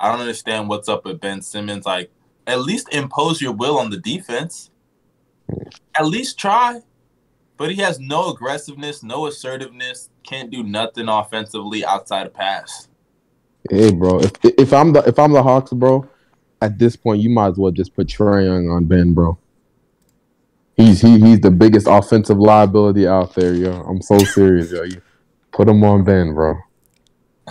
I 0.00 0.10
don't 0.10 0.20
understand 0.20 0.68
what's 0.68 0.88
up 0.88 1.04
with 1.04 1.20
Ben 1.20 1.42
Simmons. 1.42 1.86
Like 1.86 2.10
at 2.46 2.60
least 2.60 2.92
impose 2.92 3.40
your 3.40 3.52
will 3.52 3.78
on 3.78 3.90
the 3.90 3.98
defense. 3.98 4.70
At 5.94 6.06
least 6.06 6.38
try. 6.38 6.80
But 7.56 7.70
he 7.70 7.76
has 7.76 8.00
no 8.00 8.30
aggressiveness, 8.30 9.02
no 9.04 9.26
assertiveness, 9.26 10.10
can't 10.24 10.50
do 10.50 10.64
nothing 10.64 11.08
offensively 11.08 11.84
outside 11.84 12.26
of 12.26 12.34
pass. 12.34 12.88
Hey, 13.70 13.92
bro, 13.92 14.18
if 14.18 14.32
if 14.42 14.72
I'm 14.72 14.92
the 14.92 15.00
if 15.06 15.18
I'm 15.18 15.32
the 15.32 15.42
Hawks, 15.42 15.72
bro, 15.72 16.08
at 16.60 16.78
this 16.78 16.96
point 16.96 17.20
you 17.20 17.30
might 17.30 17.48
as 17.48 17.58
well 17.58 17.70
just 17.70 17.94
put 17.94 18.08
Trae 18.08 18.46
Young 18.46 18.68
on 18.68 18.86
Ben, 18.86 19.14
bro. 19.14 19.38
He's 20.82 21.00
he 21.00 21.20
he's 21.20 21.40
the 21.40 21.50
biggest 21.50 21.86
offensive 21.88 22.38
liability 22.38 23.06
out 23.06 23.34
there, 23.34 23.54
yo. 23.54 23.70
I'm 23.82 24.02
so 24.02 24.18
serious, 24.18 24.72
yo. 24.72 24.82
You 24.82 25.00
put 25.52 25.68
him 25.68 25.84
on 25.84 26.02
Ben, 26.02 26.34
bro. 26.34 26.48
All 26.48 26.56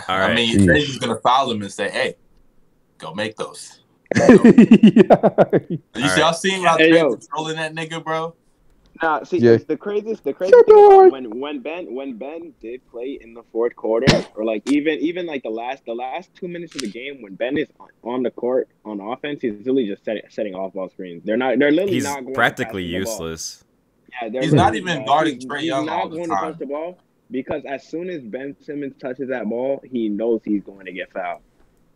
right. 0.08 0.32
I 0.32 0.36
mean, 0.36 0.50
you 0.50 0.66
say 0.66 0.80
he's 0.82 0.98
gonna 0.98 1.20
foul 1.20 1.52
him 1.52 1.62
and 1.62 1.72
say, 1.72 1.90
"Hey, 1.90 2.16
go 2.98 3.14
make 3.14 3.38
those." 3.38 3.80
Go. 4.14 4.28
yeah. 4.28 5.30
You 5.96 6.10
see, 6.10 6.20
y'all 6.20 6.34
seen 6.34 6.66
how 6.66 6.78
hey, 6.78 6.92
controlling 6.92 7.56
that 7.56 7.74
nigga, 7.74 8.04
bro? 8.04 8.36
Nah, 9.02 9.24
see, 9.24 9.40
yeah. 9.40 9.58
the 9.58 9.78
craziest, 9.78 10.24
the 10.24 10.34
craziest 10.34 10.66
thing 10.66 11.12
when 11.12 11.40
when 11.40 11.60
Ben 11.60 11.94
when 11.94 12.18
Ben 12.18 12.54
did 12.62 12.88
play 12.92 13.18
in 13.20 13.34
the 13.34 13.42
fourth 13.52 13.76
quarter, 13.76 14.06
or 14.36 14.46
like 14.46 14.70
even 14.70 15.00
even 15.00 15.26
like 15.26 15.42
the 15.42 15.50
last 15.50 15.84
the 15.86 15.94
last 15.94 16.34
two 16.36 16.48
minutes 16.48 16.76
of 16.76 16.82
the 16.82 16.90
game 16.90 17.22
when 17.22 17.34
Ben 17.34 17.58
is 17.58 17.68
on 18.04 18.22
the 18.22 18.30
court 18.30 18.70
on 18.86 19.00
offense, 19.00 19.42
he's 19.42 19.58
literally 19.58 19.88
just 19.88 20.06
setting 20.06 20.22
setting 20.30 20.54
off 20.54 20.74
ball 20.74 20.90
screens. 20.90 21.24
They're 21.26 21.38
not. 21.38 21.58
They're 21.58 21.72
literally 21.72 21.94
he's 21.94 22.04
not. 22.04 22.22
Going 22.22 22.36
practically 22.36 22.84
useless. 22.84 23.64
Yeah, 24.22 24.42
he's 24.42 24.54
not 24.54 24.76
even 24.76 25.06
guarding 25.06 25.40
Trae 25.40 25.64
Young 25.64 25.90
all 25.90 26.08
the 26.08 26.18
time. 26.18 26.28
touch 26.28 26.60
the 26.60 26.68
ball 26.68 27.00
because 27.32 27.64
as 27.66 27.88
soon 27.88 28.10
as 28.10 28.22
Ben 28.22 28.56
Simmons 28.62 28.94
touches 29.00 29.30
that 29.30 29.46
ball, 29.46 29.82
he 29.84 30.10
knows 30.10 30.42
he's 30.44 30.64
going 30.64 30.86
to 30.86 30.92
get 30.92 31.12
fouled. 31.12 31.42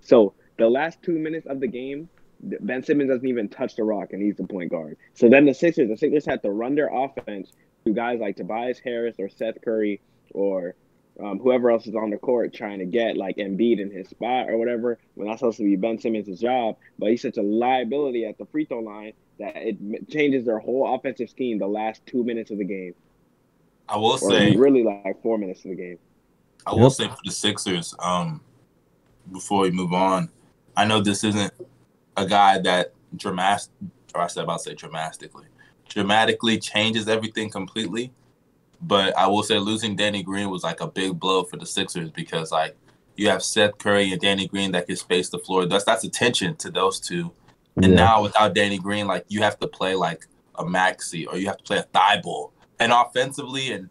So 0.01 0.33
the 0.57 0.67
last 0.67 1.01
two 1.03 1.19
minutes 1.19 1.45
of 1.45 1.59
the 1.59 1.67
game, 1.67 2.09
Ben 2.41 2.83
Simmons 2.83 3.09
doesn't 3.09 3.27
even 3.27 3.49
touch 3.49 3.75
the 3.75 3.83
rock, 3.83 4.13
and 4.13 4.21
he's 4.21 4.35
the 4.35 4.45
point 4.45 4.71
guard. 4.71 4.97
So 5.13 5.29
then 5.29 5.45
the 5.45 5.53
Sixers, 5.53 5.89
the 5.89 5.97
Sixers 5.97 6.25
had 6.25 6.41
to 6.43 6.51
run 6.51 6.75
their 6.75 6.89
offense 6.93 7.51
to 7.85 7.93
guys 7.93 8.19
like 8.19 8.35
Tobias 8.35 8.79
Harris 8.79 9.15
or 9.19 9.29
Seth 9.29 9.61
Curry 9.63 10.01
or 10.33 10.75
um, 11.19 11.39
whoever 11.39 11.71
else 11.71 11.87
is 11.87 11.95
on 11.95 12.09
the 12.09 12.17
court 12.17 12.53
trying 12.53 12.79
to 12.79 12.85
get 12.85 13.15
like 13.15 13.37
Embiid 13.37 13.79
in 13.79 13.89
his 13.89 14.09
spot 14.09 14.49
or 14.49 14.57
whatever. 14.57 14.99
When 15.15 15.27
that's 15.27 15.39
supposed 15.39 15.57
to 15.57 15.63
be 15.63 15.75
Ben 15.75 15.97
Simmons' 15.99 16.39
job, 16.39 16.77
but 16.99 17.09
he's 17.09 17.21
such 17.21 17.37
a 17.37 17.41
liability 17.41 18.25
at 18.25 18.37
the 18.37 18.45
free 18.45 18.65
throw 18.65 18.79
line 18.79 19.13
that 19.39 19.55
it 19.55 20.09
changes 20.09 20.45
their 20.45 20.59
whole 20.59 20.93
offensive 20.95 21.29
scheme 21.29 21.59
the 21.59 21.67
last 21.67 22.05
two 22.05 22.23
minutes 22.23 22.51
of 22.51 22.57
the 22.57 22.65
game. 22.65 22.93
I 23.87 23.97
will 23.97 24.17
say, 24.17 24.55
really 24.55 24.83
like 24.83 25.21
four 25.21 25.37
minutes 25.37 25.63
of 25.63 25.69
the 25.71 25.75
game. 25.75 25.99
I 26.65 26.73
will 26.73 26.89
say 26.89 27.07
for 27.07 27.17
the 27.23 27.31
Sixers, 27.31 27.93
um, 27.99 28.41
before 29.31 29.61
we 29.61 29.71
move 29.71 29.93
on, 29.93 30.29
I 30.75 30.85
know 30.85 31.01
this 31.01 31.23
isn't 31.23 31.53
a 32.17 32.25
guy 32.25 32.59
that 32.59 32.93
dramatic, 33.15 33.69
or 34.13 34.21
I 34.21 34.27
said 34.27 34.43
about 34.43 34.59
to 34.59 34.69
say 34.69 34.75
dramatically, 34.75 35.45
dramatically 35.89 36.57
changes 36.59 37.07
everything 37.07 37.49
completely. 37.49 38.11
But 38.81 39.17
I 39.17 39.27
will 39.27 39.43
say 39.43 39.57
losing 39.57 39.95
Danny 39.95 40.21
Green 40.21 40.49
was 40.49 40.63
like 40.63 40.81
a 40.81 40.87
big 40.87 41.19
blow 41.19 41.43
for 41.43 41.57
the 41.57 41.65
Sixers 41.65 42.11
because 42.11 42.51
like 42.51 42.75
you 43.15 43.29
have 43.29 43.41
Seth 43.41 43.77
Curry 43.77 44.11
and 44.11 44.21
Danny 44.21 44.47
Green 44.47 44.71
that 44.73 44.87
can 44.87 44.95
space 44.95 45.29
the 45.29 45.39
floor. 45.39 45.65
That's 45.65 45.85
that's 45.85 46.03
attention 46.03 46.55
to 46.57 46.69
those 46.69 46.99
two. 46.99 47.31
And 47.77 47.91
yeah. 47.91 47.95
now 47.95 48.23
without 48.23 48.53
Danny 48.53 48.77
Green, 48.77 49.07
like 49.07 49.25
you 49.27 49.41
have 49.41 49.59
to 49.59 49.67
play 49.67 49.95
like 49.95 50.27
a 50.55 50.65
Maxey 50.65 51.25
or 51.25 51.37
you 51.37 51.47
have 51.47 51.57
to 51.57 51.63
play 51.63 51.77
a 51.77 51.83
Thybulle. 51.83 52.51
And 52.79 52.91
offensively, 52.91 53.71
and 53.71 53.89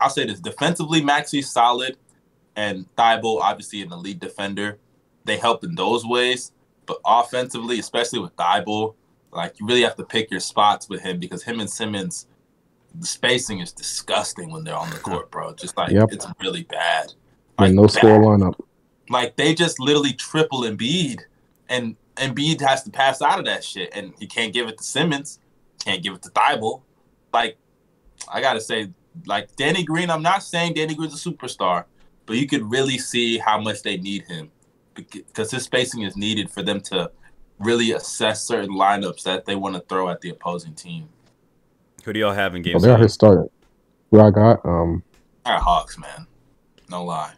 I'll 0.00 0.10
say 0.10 0.26
this 0.26 0.40
defensively, 0.40 1.02
Maxey's 1.02 1.50
solid, 1.50 1.96
and 2.56 2.86
Thybulle 2.96 3.40
obviously 3.40 3.82
an 3.82 3.92
elite 3.92 4.20
defender. 4.20 4.78
They 5.24 5.36
help 5.36 5.64
in 5.64 5.74
those 5.74 6.06
ways. 6.06 6.52
But 6.88 7.00
offensively, 7.04 7.78
especially 7.78 8.18
with 8.18 8.34
Thybulle, 8.36 8.94
like 9.30 9.60
you 9.60 9.66
really 9.66 9.82
have 9.82 9.94
to 9.96 10.04
pick 10.04 10.30
your 10.30 10.40
spots 10.40 10.88
with 10.88 11.02
him 11.02 11.20
because 11.20 11.42
him 11.42 11.60
and 11.60 11.68
Simmons, 11.68 12.26
the 12.94 13.06
spacing 13.06 13.60
is 13.60 13.72
disgusting 13.72 14.50
when 14.50 14.64
they're 14.64 14.74
on 14.74 14.90
the 14.90 14.96
court, 14.96 15.30
bro. 15.30 15.52
Just 15.52 15.76
like 15.76 15.90
yep. 15.92 16.08
it's 16.10 16.26
really 16.40 16.62
bad. 16.62 17.12
Like, 17.58 17.68
and 17.68 17.76
no 17.76 17.82
bad. 17.82 17.90
score 17.92 18.18
lineup. 18.18 18.58
Like 19.10 19.36
they 19.36 19.54
just 19.54 19.78
literally 19.78 20.14
triple 20.14 20.62
Embiid, 20.62 21.20
and 21.68 21.94
Embiid 22.16 22.60
has 22.62 22.82
to 22.84 22.90
pass 22.90 23.20
out 23.20 23.38
of 23.38 23.44
that 23.44 23.62
shit, 23.62 23.90
and 23.94 24.14
he 24.18 24.26
can't 24.26 24.54
give 24.54 24.66
it 24.66 24.78
to 24.78 24.84
Simmons, 24.84 25.40
can't 25.84 26.02
give 26.02 26.14
it 26.14 26.22
to 26.22 26.30
Thybulle. 26.30 26.80
Like 27.34 27.58
I 28.32 28.40
gotta 28.40 28.62
say, 28.62 28.90
like 29.26 29.54
Danny 29.56 29.84
Green, 29.84 30.08
I'm 30.08 30.22
not 30.22 30.42
saying 30.42 30.72
Danny 30.72 30.94
Green's 30.94 31.26
a 31.26 31.30
superstar, 31.30 31.84
but 32.24 32.36
you 32.36 32.46
could 32.46 32.70
really 32.70 32.96
see 32.96 33.36
how 33.36 33.60
much 33.60 33.82
they 33.82 33.98
need 33.98 34.24
him 34.24 34.50
because 34.98 35.50
this 35.50 35.64
spacing 35.64 36.02
is 36.02 36.16
needed 36.16 36.50
for 36.50 36.62
them 36.62 36.80
to 36.80 37.10
really 37.58 37.92
assess 37.92 38.44
certain 38.44 38.70
lineups 38.70 39.22
that 39.22 39.44
they 39.44 39.56
want 39.56 39.74
to 39.74 39.80
throw 39.82 40.08
at 40.08 40.20
the 40.20 40.30
opposing 40.30 40.74
team. 40.74 41.08
Who 42.04 42.12
do 42.12 42.20
y'all 42.20 42.32
have 42.32 42.54
in 42.54 42.62
game? 42.62 42.74
Well, 42.74 42.82
they 42.82 42.90
already 42.90 43.08
started. 43.08 43.48
What 44.10 44.22
I 44.22 44.30
got? 44.30 44.64
Um, 44.64 45.02
I 45.44 45.54
got 45.54 45.62
Hawks, 45.62 45.98
man. 45.98 46.26
No 46.88 47.04
lie. 47.04 47.34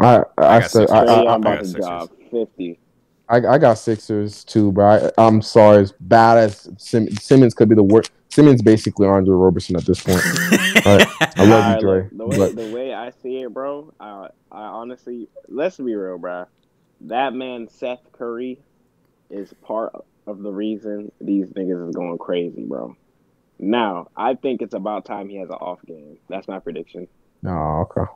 I 0.00 0.16
I, 0.16 0.22
I 0.38 0.60
said 0.60 0.90
I, 0.90 1.04
I, 1.04 1.34
am 1.34 1.40
about 1.40 1.64
the 1.64 1.78
job 1.78 2.10
fifty. 2.30 2.78
I, 3.28 3.36
I 3.36 3.58
got 3.58 3.74
Sixers 3.74 4.44
too, 4.44 4.72
but 4.72 5.14
I, 5.18 5.26
am 5.26 5.42
sorry. 5.42 5.82
As 5.82 5.92
bad 6.00 6.38
as 6.38 6.68
Sim, 6.78 7.10
Simmons 7.16 7.54
could 7.54 7.68
be 7.68 7.74
the 7.74 7.82
worst. 7.82 8.10
Simmons 8.28 8.62
basically 8.62 9.06
Andre 9.06 9.34
Roberson 9.34 9.76
at 9.76 9.84
this 9.84 10.02
point. 10.02 10.22
right? 10.84 11.06
I 11.36 11.44
love 11.44 11.74
you, 11.74 11.80
Dre. 11.80 12.08
The 12.12 12.26
way, 12.26 12.36
but... 12.36 12.56
the 12.56 12.72
way 12.74 12.94
I 12.94 13.10
see 13.22 13.38
it, 13.38 13.52
bro, 13.52 13.92
I, 13.98 14.28
I 14.52 14.62
honestly, 14.62 15.28
let's 15.48 15.76
be 15.76 15.94
real, 15.94 16.18
bro. 16.18 16.46
That 17.02 17.32
man, 17.32 17.68
Seth 17.68 18.00
Curry, 18.12 18.60
is 19.30 19.52
part 19.62 19.92
of 20.26 20.42
the 20.42 20.50
reason 20.50 21.12
these 21.20 21.46
niggas 21.48 21.88
is 21.88 21.94
going 21.94 22.18
crazy, 22.18 22.64
bro. 22.64 22.96
Now, 23.58 24.08
I 24.16 24.34
think 24.34 24.62
it's 24.62 24.74
about 24.74 25.04
time 25.04 25.28
he 25.28 25.36
has 25.36 25.48
an 25.48 25.56
off 25.56 25.80
game. 25.86 26.18
That's 26.28 26.46
my 26.46 26.60
prediction. 26.60 27.08
Oh, 27.44 27.86
okay. 27.88 28.10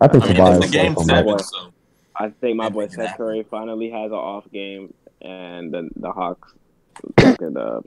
I 0.00 0.08
think 0.08 0.24
I 0.24 0.26
mean, 0.28 0.56
it's 0.56 0.66
the 0.66 0.72
game 0.72 0.96
seven, 0.96 1.38
so 1.38 1.72
I 2.16 2.30
think 2.30 2.56
my 2.56 2.68
boy 2.68 2.88
Seth 2.88 3.16
Curry 3.16 3.46
finally 3.48 3.90
has 3.90 4.10
an 4.10 4.18
off 4.18 4.44
game, 4.52 4.92
and 5.22 5.72
the 5.72 5.88
the 5.96 6.10
Hawks 6.10 6.52
fucking 7.20 7.56
uh. 7.56 7.80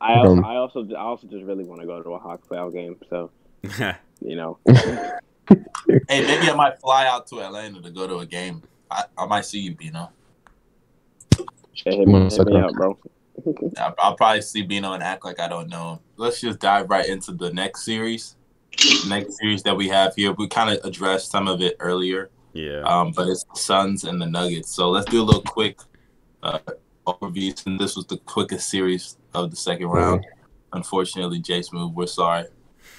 I 0.00 0.14
also, 0.14 0.42
I 0.42 0.56
also 0.56 0.88
I 0.94 1.00
also 1.00 1.26
just 1.26 1.44
really 1.44 1.64
want 1.64 1.80
to 1.80 1.86
go 1.86 2.02
to 2.02 2.10
a 2.10 2.18
Hawks 2.18 2.46
playoff 2.48 2.72
game, 2.72 2.96
so 3.08 3.30
you 4.20 4.36
know. 4.36 4.58
hey, 4.68 5.18
maybe 6.08 6.50
I 6.50 6.54
might 6.54 6.78
fly 6.80 7.06
out 7.06 7.26
to 7.28 7.40
Atlanta 7.40 7.80
to 7.82 7.90
go 7.90 8.06
to 8.06 8.18
a 8.18 8.26
game. 8.26 8.62
I, 8.90 9.04
I 9.16 9.26
might 9.26 9.44
see 9.44 9.60
you, 9.60 9.74
Bino. 9.74 10.10
Hey, 11.74 11.96
hit 11.96 12.08
me, 12.08 12.28
hit 12.28 12.46
me 12.46 12.58
out, 12.58 12.72
bro. 12.74 12.98
I'll 13.98 14.16
probably 14.16 14.42
see 14.42 14.62
Bino 14.62 14.92
and 14.92 15.02
act 15.02 15.24
like 15.24 15.40
I 15.40 15.48
don't 15.48 15.68
know 15.68 15.94
him. 15.94 15.98
Let's 16.16 16.40
just 16.40 16.58
dive 16.58 16.88
right 16.90 17.06
into 17.06 17.32
the 17.32 17.52
next 17.52 17.84
series 17.84 18.36
next 19.08 19.38
series 19.38 19.62
that 19.62 19.76
we 19.76 19.88
have 19.88 20.14
here. 20.14 20.32
We 20.32 20.48
kind 20.48 20.70
of 20.70 20.84
addressed 20.84 21.30
some 21.30 21.48
of 21.48 21.60
it 21.60 21.76
earlier. 21.80 22.30
Yeah. 22.52 22.82
Um, 22.82 23.12
but 23.12 23.28
it's 23.28 23.44
the 23.44 23.58
Suns 23.58 24.04
and 24.04 24.20
the 24.20 24.26
Nuggets. 24.26 24.70
So 24.70 24.90
let's 24.90 25.10
do 25.10 25.22
a 25.22 25.24
little 25.24 25.42
quick 25.42 25.78
uh, 26.42 26.58
overview. 27.06 27.66
And 27.66 27.78
this 27.78 27.96
was 27.96 28.06
the 28.06 28.18
quickest 28.18 28.68
series 28.68 29.16
of 29.44 29.50
the 29.50 29.56
second 29.56 29.86
round. 29.88 30.20
Mm-hmm. 30.20 30.76
Unfortunately, 30.76 31.38
Jay 31.38 31.62
Smooth, 31.62 31.92
we're 31.94 32.06
sorry. 32.06 32.44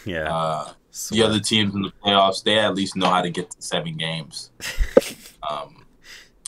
Yeah. 0.06 0.34
Uh, 0.34 0.74
the 1.12 1.22
other 1.22 1.40
teams 1.40 1.76
in 1.76 1.82
the 1.82 1.92
playoffs, 2.04 2.44
they 2.44 2.58
at 2.58 2.74
least 2.74 2.96
know 2.96 3.10
how 3.10 3.22
to 3.22 3.30
get 3.30 3.52
to 3.52 3.62
seven 3.62 3.98
games. 3.98 4.52
um, 5.50 5.86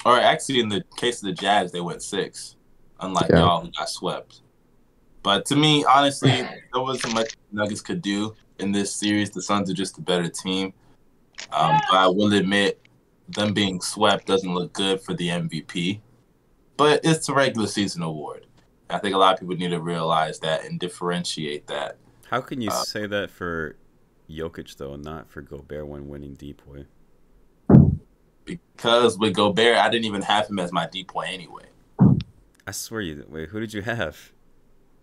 or 0.06 0.20
actually, 0.20 0.60
in 0.60 0.70
the 0.70 0.84
case 0.98 1.22
of 1.22 1.28
the 1.28 1.34
Jazz, 1.34 1.72
they 1.72 1.82
went 1.82 2.02
six, 2.02 2.56
unlike 3.00 3.30
yeah. 3.30 3.40
y'all 3.40 3.62
who 3.62 3.72
got 3.72 3.90
swept. 3.90 4.42
But 5.22 5.46
to 5.48 5.56
me, 5.56 5.84
honestly, 5.86 6.32
there 6.32 6.82
wasn't 6.82 7.14
much 7.14 7.36
Nuggets 7.52 7.82
could 7.82 8.02
do 8.02 8.36
in 8.60 8.72
this 8.72 8.94
series. 8.94 9.30
The 9.30 9.42
Suns 9.42 9.70
are 9.70 9.74
just 9.74 9.98
a 9.98 10.02
better 10.02 10.30
team. 10.30 10.74
Um, 11.52 11.80
but 11.90 11.98
I 11.98 12.08
will 12.08 12.34
admit, 12.34 12.82
them 13.28 13.54
being 13.54 13.82
swept 13.82 14.26
doesn't 14.26 14.54
look 14.54 14.74
good 14.74 15.02
for 15.02 15.14
the 15.14 15.28
MVP. 15.28 16.00
But 16.78 17.02
it's 17.04 17.28
a 17.30 17.34
regular 17.34 17.68
season 17.68 18.02
award. 18.02 18.46
I 18.90 18.98
think 18.98 19.14
a 19.14 19.18
lot 19.18 19.34
of 19.34 19.40
people 19.40 19.56
need 19.56 19.70
to 19.70 19.82
realize 19.82 20.40
that 20.40 20.66
and 20.66 20.80
differentiate 20.80 21.68
that. 21.68 21.98
How 22.30 22.42
can 22.42 22.62
you 22.62 22.70
uh, 22.70 22.84
say 22.84 23.06
that 23.06 23.30
for 23.30 23.76
Jokic 24.30 24.76
though, 24.78 24.94
and 24.94 25.04
not 25.04 25.30
for 25.30 25.42
Gobert 25.42 25.88
when 25.88 26.08
winning 26.08 26.36
DPOY? 26.36 26.86
Because 28.46 29.18
with 29.18 29.36
Gobert, 29.36 29.78
I 29.78 29.90
didn't 29.90 30.06
even 30.06 30.24
have 30.24 30.48
him 30.48 30.58
as 30.58 30.72
my 30.72 30.88
DPOY 30.88 31.28
anyway. 31.28 31.66
I 32.66 32.72
swear 32.72 33.02
you. 33.02 33.26
Wait, 33.30 33.50
who 33.50 33.60
did 33.60 33.74
you 33.74 33.82
have? 33.84 34.32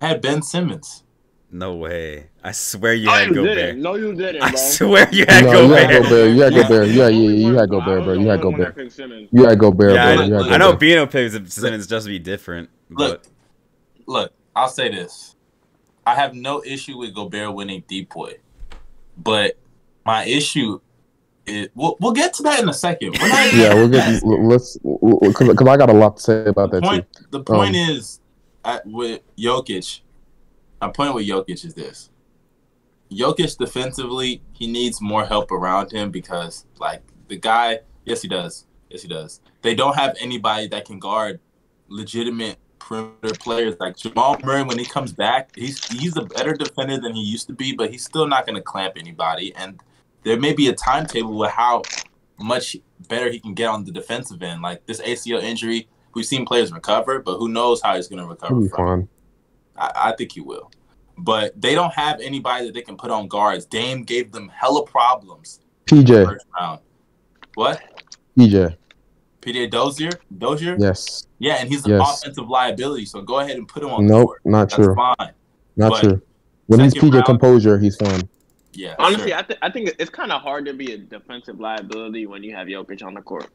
I 0.00 0.08
had 0.08 0.20
Ben 0.20 0.42
Simmons. 0.42 1.04
No 1.50 1.76
way! 1.76 2.26
I 2.42 2.50
swear 2.50 2.92
you 2.92 3.06
no, 3.06 3.12
had 3.12 3.28
you 3.28 3.34
Gobert. 3.34 3.56
Didn't. 3.56 3.82
No, 3.82 3.94
you 3.94 4.14
didn't. 4.14 4.40
Bro. 4.40 4.48
I 4.48 4.54
swear 4.56 5.08
you 5.12 5.24
had 5.28 5.44
no, 5.44 5.52
Gobert. 5.52 5.90
You 5.90 5.94
had 5.94 6.02
Gobert. 6.02 6.34
You 6.34 6.42
had 6.42 6.54
Gobert. 6.54 6.88
Yeah, 6.88 7.08
yeah, 7.08 7.30
you 7.30 7.54
had 7.54 7.70
Gobert, 7.70 8.04
bro. 8.04 8.12
You 8.14 8.28
had 8.28 8.40
Gobert. 8.40 8.76
You 9.32 9.44
had 9.44 9.58
Gobert, 9.60 9.94
yeah, 9.94 10.16
bro. 10.16 10.24
You 10.24 10.32
had 10.32 10.40
Gobert. 10.42 10.52
I 10.52 10.56
know 10.56 10.74
Bino 10.74 11.06
picks 11.06 11.54
Simmons 11.54 11.86
just 11.86 12.06
to 12.06 12.10
be 12.10 12.18
different. 12.18 12.68
But... 12.90 13.28
Look. 14.06 14.32
I'll 14.56 14.68
say 14.68 14.88
this: 14.88 15.36
I 16.06 16.14
have 16.14 16.34
no 16.34 16.62
issue 16.64 16.96
with 16.96 17.14
Gobert 17.14 17.52
winning 17.54 17.82
DPOY, 17.82 18.38
but 19.18 19.58
my 20.06 20.24
issue 20.24 20.80
is 21.44 21.68
we'll, 21.74 21.96
we'll 22.00 22.12
get 22.12 22.32
to 22.34 22.42
that 22.44 22.60
in 22.60 22.68
a 22.68 22.72
second. 22.72 23.16
yeah, 23.20 23.74
we'll 23.74 23.90
get. 23.90 24.22
Let's 24.24 24.78
because 24.78 25.50
I 25.68 25.76
got 25.76 25.90
a 25.90 25.92
lot 25.92 26.16
to 26.16 26.22
say 26.22 26.46
about 26.46 26.70
the 26.70 26.80
that 26.80 26.86
point, 26.86 27.12
too. 27.12 27.24
The 27.30 27.42
point 27.42 27.76
um, 27.76 27.90
is, 27.90 28.20
at, 28.64 28.86
with 28.86 29.20
Jokic, 29.36 30.00
my 30.80 30.88
point 30.88 31.14
with 31.14 31.28
Jokic 31.28 31.64
is 31.64 31.74
this: 31.74 32.08
Jokic 33.10 33.58
defensively, 33.58 34.40
he 34.52 34.66
needs 34.66 35.02
more 35.02 35.26
help 35.26 35.52
around 35.52 35.92
him 35.92 36.10
because, 36.10 36.64
like, 36.78 37.02
the 37.28 37.36
guy, 37.36 37.80
yes, 38.06 38.22
he 38.22 38.28
does. 38.28 38.64
Yes, 38.88 39.02
he 39.02 39.08
does. 39.08 39.40
They 39.60 39.74
don't 39.74 39.96
have 39.96 40.16
anybody 40.18 40.68
that 40.68 40.86
can 40.86 40.98
guard 40.98 41.40
legitimate 41.88 42.56
perimeter 42.78 43.34
players 43.40 43.74
like 43.80 43.96
Jamal 43.96 44.38
Murray. 44.44 44.62
When 44.62 44.78
he 44.78 44.84
comes 44.84 45.12
back, 45.12 45.50
he's 45.54 45.84
he's 45.86 46.16
a 46.16 46.22
better 46.22 46.54
defender 46.54 46.98
than 46.98 47.14
he 47.14 47.22
used 47.22 47.46
to 47.48 47.52
be, 47.52 47.74
but 47.74 47.90
he's 47.90 48.04
still 48.04 48.26
not 48.26 48.46
going 48.46 48.56
to 48.56 48.62
clamp 48.62 48.94
anybody. 48.96 49.54
And 49.54 49.80
there 50.22 50.38
may 50.38 50.52
be 50.52 50.68
a 50.68 50.74
timetable 50.74 51.36
with 51.36 51.50
how 51.50 51.82
much 52.38 52.76
better 53.08 53.30
he 53.30 53.40
can 53.40 53.54
get 53.54 53.68
on 53.68 53.84
the 53.84 53.92
defensive 53.92 54.42
end. 54.42 54.62
Like 54.62 54.86
this 54.86 55.00
ACL 55.00 55.42
injury, 55.42 55.88
we've 56.14 56.26
seen 56.26 56.44
players 56.44 56.72
recover, 56.72 57.20
but 57.20 57.38
who 57.38 57.48
knows 57.48 57.80
how 57.82 57.96
he's 57.96 58.08
going 58.08 58.22
to 58.22 58.28
recover 58.28 58.68
from. 58.68 59.08
I, 59.76 59.92
I 59.94 60.12
think 60.12 60.32
he 60.32 60.40
will 60.40 60.70
but 61.18 61.58
they 61.60 61.74
don't 61.74 61.92
have 61.92 62.20
anybody 62.20 62.66
that 62.66 62.74
they 62.74 62.82
can 62.82 62.96
put 62.96 63.10
on 63.10 63.28
guards. 63.28 63.64
Dame 63.64 64.02
gave 64.02 64.32
them 64.32 64.48
hella 64.48 64.84
problems. 64.84 65.60
PJ. 65.86 66.38
What? 67.54 67.82
PJ. 68.38 68.76
PJ 69.46 69.70
Dozier? 69.70 70.10
Dozier? 70.36 70.76
Yes. 70.78 71.26
Yeah, 71.38 71.56
and 71.60 71.68
he's 71.68 71.84
an 71.84 71.92
yes. 71.92 72.22
offensive 72.22 72.48
liability, 72.48 73.04
so 73.04 73.22
go 73.22 73.38
ahead 73.38 73.56
and 73.56 73.68
put 73.68 73.82
him 73.82 73.90
on 73.90 74.06
Nope, 74.06 74.26
court. 74.26 74.40
not 74.44 74.70
That's 74.70 74.74
true. 74.74 74.94
fine. 74.94 75.32
Not 75.76 75.92
but 75.92 76.00
true. 76.00 76.22
When 76.66 76.80
he's 76.80 76.94
PJ 76.94 77.12
round, 77.12 77.24
Composure, 77.26 77.78
he's 77.78 77.96
fine. 77.96 78.28
Yeah. 78.72 78.96
Honestly, 78.98 79.28
sure. 79.28 79.38
I, 79.38 79.42
th- 79.42 79.58
I 79.62 79.70
think 79.70 79.94
it's 79.98 80.10
kind 80.10 80.32
of 80.32 80.42
hard 80.42 80.64
to 80.66 80.74
be 80.74 80.92
a 80.92 80.98
defensive 80.98 81.60
liability 81.60 82.26
when 82.26 82.42
you 82.42 82.54
have 82.56 82.66
Jokic 82.66 83.04
on 83.04 83.14
the 83.14 83.22
court. 83.22 83.46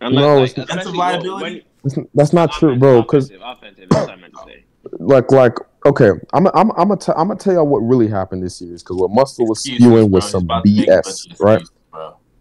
Unless, 0.00 0.22
no, 0.22 0.38
like, 0.38 0.54
defensive 0.54 0.94
liability. 0.94 1.66
When, 1.82 2.08
that's 2.14 2.32
not 2.32 2.52
true, 2.52 2.76
bro. 2.78 3.02
Because 3.02 3.26
offensive, 3.26 3.42
offensive, 3.44 3.88
that's 3.90 4.06
what 4.06 4.10
I 4.10 4.20
meant 4.20 4.34
to 4.34 4.42
say. 4.46 4.64
Like, 4.98 5.32
like 5.32 5.56
okay, 5.86 6.10
I'm 6.34 6.46
I'm 6.48 6.70
I'm 6.72 6.88
gonna 6.88 6.98
t- 6.98 7.12
I'm 7.16 7.28
gonna 7.28 7.40
tell 7.40 7.54
y'all 7.54 7.66
what 7.66 7.78
really 7.78 8.06
happened 8.06 8.42
this 8.42 8.58
series 8.58 8.82
because 8.82 8.96
what 8.96 9.10
Muscle 9.10 9.48
was 9.48 9.62
spewing 9.62 10.10
was 10.10 10.28
some 10.28 10.46
BS, 10.46 11.40
right? 11.40 11.62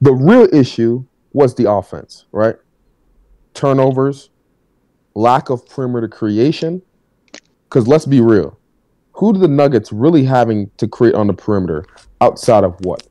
The 0.01 0.11
real 0.11 0.53
issue 0.53 1.05
was 1.33 1.55
the 1.55 1.69
offense, 1.69 2.25
right? 2.31 2.55
Turnovers, 3.53 4.29
lack 5.15 5.49
of 5.49 5.67
perimeter 5.67 6.07
creation. 6.07 6.81
Because 7.65 7.87
let's 7.87 8.05
be 8.05 8.21
real, 8.21 8.59
who 9.13 9.33
do 9.33 9.39
the 9.39 9.47
Nuggets 9.47 9.91
really 9.91 10.23
having 10.23 10.69
to 10.77 10.87
create 10.87 11.15
on 11.15 11.27
the 11.27 11.33
perimeter 11.33 11.85
outside 12.21 12.63
of 12.63 12.75
what? 12.85 13.07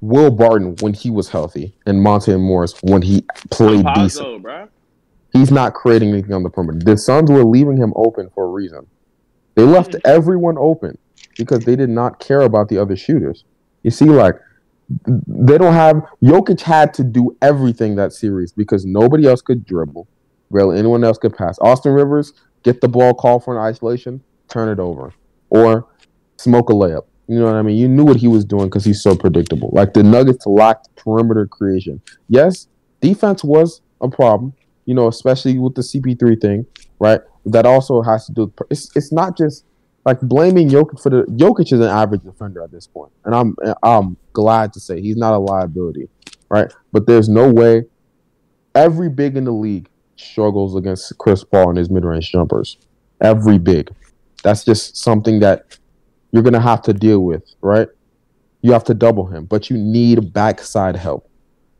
Will 0.00 0.30
Barton 0.30 0.76
when 0.80 0.94
he 0.94 1.10
was 1.10 1.28
healthy 1.28 1.76
and 1.84 2.00
Monte 2.00 2.34
Morris 2.36 2.74
when 2.82 3.02
he 3.02 3.24
played 3.50 3.84
decent. 3.94 4.46
He's 5.32 5.50
not 5.50 5.74
creating 5.74 6.10
anything 6.10 6.32
on 6.32 6.42
the 6.42 6.50
perimeter. 6.50 6.78
The 6.78 6.96
Suns 6.96 7.30
were 7.30 7.44
leaving 7.44 7.76
him 7.76 7.92
open 7.96 8.30
for 8.34 8.44
a 8.44 8.48
reason. 8.48 8.86
They 9.54 9.62
left 9.62 9.92
mm-hmm. 9.92 10.10
everyone 10.10 10.56
open 10.58 10.96
because 11.36 11.64
they 11.64 11.76
did 11.76 11.90
not 11.90 12.18
care 12.18 12.40
about 12.40 12.68
the 12.68 12.78
other 12.78 12.96
shooters. 12.96 13.44
You 13.82 13.90
see, 13.90 14.06
like 14.06 14.36
they 15.06 15.58
don't 15.58 15.72
have 15.72 16.02
Jokic 16.22 16.60
had 16.60 16.92
to 16.94 17.04
do 17.04 17.36
everything 17.42 17.96
that 17.96 18.12
series 18.12 18.52
because 18.52 18.84
nobody 18.84 19.26
else 19.26 19.42
could 19.42 19.64
dribble. 19.64 20.08
Really, 20.50 20.78
anyone 20.78 21.04
else 21.04 21.18
could 21.18 21.36
pass. 21.36 21.58
Austin 21.60 21.92
Rivers 21.92 22.32
get 22.62 22.80
the 22.80 22.88
ball, 22.88 23.14
call 23.14 23.40
for 23.40 23.56
an 23.56 23.62
isolation, 23.62 24.22
turn 24.48 24.68
it 24.68 24.80
over, 24.80 25.14
or 25.48 25.86
smoke 26.38 26.70
a 26.70 26.72
layup. 26.72 27.06
You 27.28 27.38
know 27.38 27.44
what 27.44 27.54
I 27.54 27.62
mean? 27.62 27.76
You 27.76 27.88
knew 27.88 28.04
what 28.04 28.16
he 28.16 28.26
was 28.26 28.44
doing 28.44 28.66
because 28.66 28.84
he's 28.84 29.00
so 29.00 29.14
predictable. 29.14 29.70
Like 29.72 29.92
the 29.94 30.02
Nuggets 30.02 30.46
lacked 30.46 30.94
perimeter 30.96 31.46
creation. 31.46 32.02
Yes, 32.28 32.66
defense 33.00 33.44
was 33.44 33.82
a 34.00 34.08
problem. 34.08 34.54
You 34.86 34.94
know, 34.94 35.06
especially 35.06 35.56
with 35.58 35.76
the 35.76 35.82
CP3 35.82 36.40
thing, 36.40 36.66
right? 36.98 37.20
that 37.46 37.66
also 37.66 38.02
has 38.02 38.26
to 38.26 38.32
do. 38.32 38.52
It's 38.70 38.94
it's 38.96 39.12
not 39.12 39.36
just 39.36 39.64
like 40.04 40.20
blaming 40.20 40.68
Jokic 40.68 41.02
for 41.02 41.10
the 41.10 41.22
Jokic 41.30 41.72
is 41.72 41.80
an 41.80 41.82
average 41.82 42.22
defender 42.22 42.62
at 42.62 42.70
this 42.70 42.86
point, 42.86 43.12
and 43.24 43.34
I'm 43.34 43.56
I'm 43.82 44.16
glad 44.32 44.72
to 44.74 44.80
say 44.80 45.00
he's 45.00 45.16
not 45.16 45.34
a 45.34 45.38
liability, 45.38 46.08
right? 46.48 46.72
But 46.92 47.06
there's 47.06 47.28
no 47.28 47.52
way 47.52 47.84
every 48.74 49.08
big 49.08 49.36
in 49.36 49.44
the 49.44 49.52
league 49.52 49.88
struggles 50.16 50.76
against 50.76 51.16
Chris 51.18 51.44
Paul 51.44 51.70
and 51.70 51.78
his 51.78 51.90
mid-range 51.90 52.30
jumpers. 52.30 52.78
Every 53.20 53.58
big, 53.58 53.90
that's 54.42 54.64
just 54.64 54.96
something 54.96 55.40
that 55.40 55.78
you're 56.32 56.42
gonna 56.42 56.60
have 56.60 56.82
to 56.82 56.92
deal 56.92 57.20
with, 57.20 57.42
right? 57.60 57.88
You 58.62 58.72
have 58.72 58.84
to 58.84 58.94
double 58.94 59.26
him, 59.26 59.46
but 59.46 59.70
you 59.70 59.78
need 59.78 60.32
backside 60.32 60.96
help, 60.96 61.28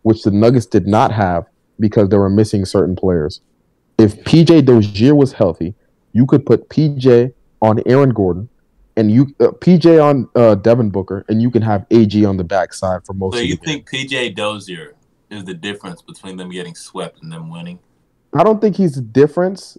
which 0.02 0.22
the 0.22 0.30
Nuggets 0.30 0.66
did 0.66 0.86
not 0.86 1.12
have 1.12 1.46
because 1.78 2.08
they 2.08 2.16
were 2.16 2.30
missing 2.30 2.64
certain 2.64 2.96
players 2.96 3.40
if 4.00 4.24
PJ 4.24 4.64
Dozier 4.64 5.14
was 5.14 5.32
healthy, 5.32 5.74
you 6.12 6.24
could 6.24 6.46
put 6.46 6.68
PJ 6.70 7.32
on 7.60 7.82
Aaron 7.86 8.10
Gordon 8.10 8.48
and 8.96 9.10
you 9.10 9.34
uh, 9.40 9.48
PJ 9.48 10.02
on 10.02 10.28
uh, 10.34 10.54
Devin 10.54 10.90
Booker, 10.90 11.24
and 11.28 11.40
you 11.40 11.50
can 11.50 11.62
have 11.62 11.86
AG 11.90 12.24
on 12.24 12.36
the 12.36 12.44
backside 12.44 13.04
for 13.04 13.12
most. 13.12 13.36
So 13.36 13.40
you 13.40 13.56
think 13.56 13.88
PJ 13.88 14.34
Dozier 14.34 14.94
is 15.30 15.44
the 15.44 15.54
difference 15.54 16.02
between 16.02 16.36
them 16.36 16.50
getting 16.50 16.74
swept 16.74 17.22
and 17.22 17.32
them 17.32 17.50
winning? 17.50 17.78
I 18.34 18.44
don't 18.44 18.60
think 18.60 18.76
he's 18.76 18.94
the 18.94 19.00
difference, 19.00 19.78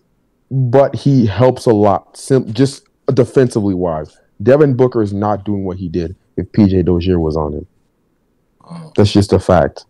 but 0.50 0.96
he 0.96 1.26
helps 1.26 1.66
a 1.66 1.74
lot. 1.74 2.18
Sim- 2.18 2.52
just 2.54 2.84
defensively 3.14 3.74
wise, 3.74 4.18
Devin 4.42 4.76
Booker 4.76 5.02
is 5.02 5.14
not 5.14 5.46
doing 5.46 5.64
what 5.64 5.78
he 5.78 5.88
did 5.90 6.16
if 6.38 6.52
PJ 6.52 6.86
Dozier 6.86 7.20
was 7.20 7.38
on 7.38 7.54
him. 7.54 7.68
Oh. 8.64 8.92
That's 8.96 9.12
just 9.12 9.34
a 9.34 9.40
fact. 9.40 9.86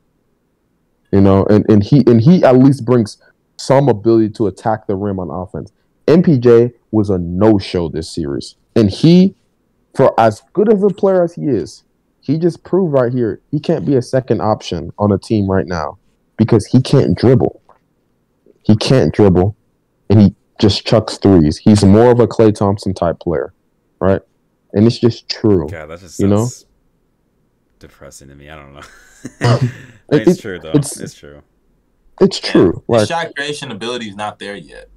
You 1.11 1.21
know, 1.21 1.45
and, 1.45 1.65
and 1.69 1.83
he 1.83 2.03
and 2.07 2.21
he 2.21 2.43
at 2.43 2.57
least 2.57 2.85
brings 2.85 3.17
some 3.57 3.89
ability 3.89 4.29
to 4.29 4.47
attack 4.47 4.87
the 4.87 4.95
rim 4.95 5.19
on 5.19 5.29
offense. 5.29 5.71
MPJ 6.07 6.73
was 6.89 7.09
a 7.09 7.17
no-show 7.17 7.89
this 7.89 8.13
series, 8.13 8.55
and 8.75 8.89
he, 8.89 9.35
for 9.95 10.17
as 10.19 10.41
good 10.53 10.71
of 10.71 10.83
a 10.83 10.89
player 10.89 11.23
as 11.23 11.33
he 11.35 11.43
is, 11.43 11.83
he 12.21 12.37
just 12.37 12.63
proved 12.63 12.93
right 12.93 13.11
here 13.11 13.41
he 13.51 13.59
can't 13.59 13.85
be 13.85 13.95
a 13.95 14.01
second 14.01 14.41
option 14.41 14.91
on 14.99 15.11
a 15.11 15.17
team 15.17 15.49
right 15.49 15.65
now 15.67 15.97
because 16.37 16.65
he 16.67 16.81
can't 16.81 17.17
dribble. 17.17 17.61
He 18.63 18.75
can't 18.75 19.13
dribble, 19.13 19.55
and 20.09 20.21
he 20.21 20.35
just 20.59 20.85
chucks 20.85 21.17
threes. 21.17 21.57
He's 21.57 21.83
more 21.83 22.11
of 22.11 22.19
a 22.19 22.27
Klay 22.27 22.53
Thompson 22.53 22.93
type 22.93 23.19
player, 23.19 23.53
right? 23.99 24.21
And 24.73 24.85
it's 24.85 24.99
just 24.99 25.27
true. 25.27 25.67
God, 25.67 25.87
that 25.89 25.99
just 25.99 26.19
You 26.19 26.27
know? 26.27 26.47
depressing 27.79 28.27
to 28.29 28.35
me. 28.35 28.49
I 28.49 28.55
don't 28.55 28.73
know. 28.73 28.81
I 29.41 29.59
mean, 29.61 29.71
it's 30.11 30.37
it- 30.37 30.41
true 30.41 30.59
though. 30.59 30.69
it's- 30.69 30.99
It's, 30.99 31.13
true. 31.15 31.41
It's 32.19 32.39
true. 32.39 32.73
His 32.73 32.83
Like, 32.87 33.07
shot 33.07 33.35
creation 33.35 33.71
ability 33.71 34.09
is 34.09 34.15
not 34.15 34.37
there 34.37 34.55
yet. 34.55 34.89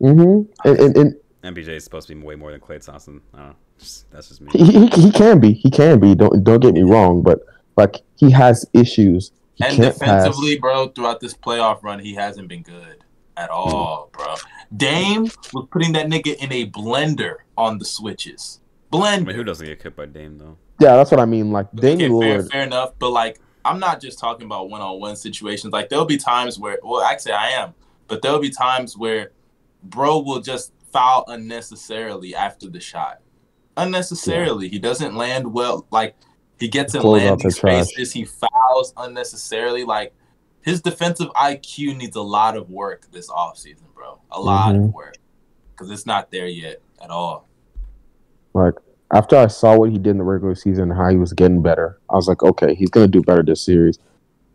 Mm-hmm. 0.00 0.68
and, 0.68 0.78
and, 0.78 0.96
and 0.96 1.14
MPJ 1.42 1.68
is 1.68 1.84
supposed 1.84 2.08
to 2.08 2.14
be 2.14 2.20
way 2.22 2.34
more 2.34 2.50
than 2.52 2.60
Klay 2.60 2.84
Thompson. 2.84 3.20
I 3.34 3.36
don't 3.38 3.46
know. 3.48 3.54
Just, 3.78 4.10
that's 4.10 4.28
just 4.28 4.40
me. 4.40 4.50
he, 4.52 4.64
he, 4.64 4.86
he 4.88 5.10
can 5.10 5.40
be. 5.40 5.52
He 5.54 5.70
can 5.70 5.98
be. 5.98 6.14
Don't 6.14 6.44
don't 6.44 6.60
get 6.60 6.74
me 6.74 6.82
wrong, 6.82 7.22
but 7.22 7.40
like 7.76 7.96
he 8.16 8.30
has 8.30 8.66
issues. 8.74 9.32
He 9.54 9.64
And 9.64 9.76
can't 9.76 9.98
pass. 9.98 10.24
defensively, 10.24 10.58
bro, 10.58 10.88
throughout 10.88 11.20
this 11.20 11.34
playoff 11.34 11.82
run, 11.82 11.98
he 11.98 12.14
hasn't 12.14 12.48
been 12.48 12.62
good 12.62 13.04
at 13.36 13.48
all, 13.50 14.10
bro. 14.12 14.34
Dame 14.76 15.24
was 15.52 15.66
putting 15.70 15.92
that 15.92 16.06
nigga 16.06 16.36
in 16.36 16.52
a 16.52 16.70
blender 16.70 17.36
on 17.56 17.78
the 17.78 17.84
switches. 17.84 18.60
I 18.92 18.96
mean, 19.18 19.26
Blender. 19.26 19.34
who 19.34 19.44
doesn't 19.44 19.66
get 19.66 19.80
cooked 19.80 19.96
by 19.96 20.06
Dame 20.06 20.36
though? 20.38 20.56
Yeah, 20.78 20.96
that's 20.96 21.10
what 21.10 21.20
I 21.20 21.24
mean. 21.26 21.52
Like 21.52 21.70
Dame 21.74 21.94
Okay, 21.96 22.08
Damian 22.08 22.20
fair, 22.40 22.42
fair 22.50 22.62
enough. 22.64 22.92
But 22.98 23.10
like, 23.10 23.40
I'm 23.64 23.78
not 23.78 24.00
just 24.00 24.18
talking 24.18 24.46
about 24.46 24.68
one-on-one 24.70 25.16
situations. 25.16 25.72
Like, 25.72 25.90
there'll 25.90 26.06
be 26.06 26.16
times 26.16 26.58
where, 26.58 26.78
well, 26.82 27.02
actually, 27.02 27.32
I 27.32 27.48
am. 27.50 27.74
But 28.08 28.22
there'll 28.22 28.38
be 28.40 28.48
times 28.50 28.96
where, 28.96 29.32
bro 29.82 30.18
will 30.20 30.40
just 30.40 30.72
foul 30.92 31.24
unnecessarily 31.28 32.34
after 32.34 32.68
the 32.68 32.80
shot. 32.80 33.20
Unnecessarily, 33.76 34.68
he 34.68 34.78
doesn't 34.78 35.14
land 35.14 35.52
well. 35.52 35.86
Like, 35.90 36.16
he 36.58 36.68
gets 36.68 36.94
in 36.94 37.00
out 37.00 37.06
landing 37.06 37.50
spaces. 37.50 38.12
He 38.12 38.24
fouls 38.24 38.92
unnecessarily. 38.96 39.84
Like, 39.84 40.12
his 40.62 40.82
defensive 40.82 41.28
IQ 41.28 41.96
needs 41.96 42.16
a 42.16 42.22
lot 42.22 42.56
of 42.56 42.68
work 42.70 43.06
this 43.10 43.30
offseason, 43.30 43.94
bro. 43.94 44.18
A 44.30 44.40
lot 44.40 44.74
of 44.74 44.82
Mhm. 44.82 44.92
work 44.92 45.16
because 45.72 45.90
it's 45.90 46.06
not 46.06 46.30
there 46.30 46.46
yet 46.46 46.82
at 47.02 47.10
all. 47.10 47.48
Like 48.52 48.74
after 49.10 49.36
I 49.36 49.46
saw 49.46 49.76
what 49.78 49.90
he 49.90 49.98
did 49.98 50.10
in 50.10 50.18
the 50.18 50.24
regular 50.24 50.54
season 50.54 50.90
and 50.90 50.98
how 50.98 51.08
he 51.08 51.16
was 51.16 51.32
getting 51.32 51.62
better, 51.62 51.98
I 52.10 52.16
was 52.16 52.28
like, 52.28 52.42
okay, 52.42 52.74
he's 52.74 52.90
gonna 52.90 53.08
do 53.08 53.22
better 53.22 53.42
this 53.42 53.64
series. 53.64 53.98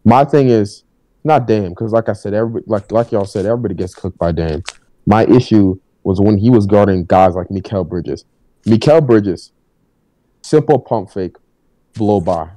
My 0.03 0.23
thing 0.23 0.49
is 0.49 0.83
not 1.23 1.47
Dame 1.47 1.69
because, 1.69 1.91
like 1.91 2.07
I 2.07 2.13
said, 2.13 2.33
everybody 2.33 2.65
like 2.67 2.91
like 2.91 3.11
y'all 3.11 3.25
said, 3.25 3.45
everybody 3.45 3.73
gets 3.73 3.95
cooked 3.95 4.19
by 4.19 4.31
Dame. 4.31 4.61
My 5.07 5.25
issue 5.25 5.79
was 6.05 6.21
when 6.21 6.37
he 6.37 6.49
was 6.49 6.65
guarding 6.67 7.03
guys 7.03 7.35
like 7.35 7.47
Mikal 7.47 7.87
Bridges. 7.87 8.25
Mikal 8.65 9.05
Bridges, 9.05 9.51
simple 10.41 10.79
pump 10.79 11.11
fake, 11.11 11.35
blow 11.93 12.21
by. 12.21 12.49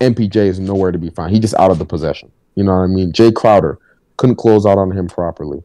MPJ 0.00 0.36
is 0.36 0.58
nowhere 0.58 0.92
to 0.92 0.98
be 0.98 1.10
found. 1.10 1.32
He 1.32 1.40
just 1.40 1.54
out 1.54 1.70
of 1.70 1.78
the 1.78 1.84
possession. 1.84 2.30
You 2.56 2.64
know 2.64 2.72
what 2.76 2.82
I 2.82 2.86
mean? 2.88 3.12
Jae 3.12 3.34
Crowder 3.34 3.78
couldn't 4.16 4.36
close 4.36 4.66
out 4.66 4.78
on 4.78 4.90
him 4.90 5.06
properly. 5.06 5.62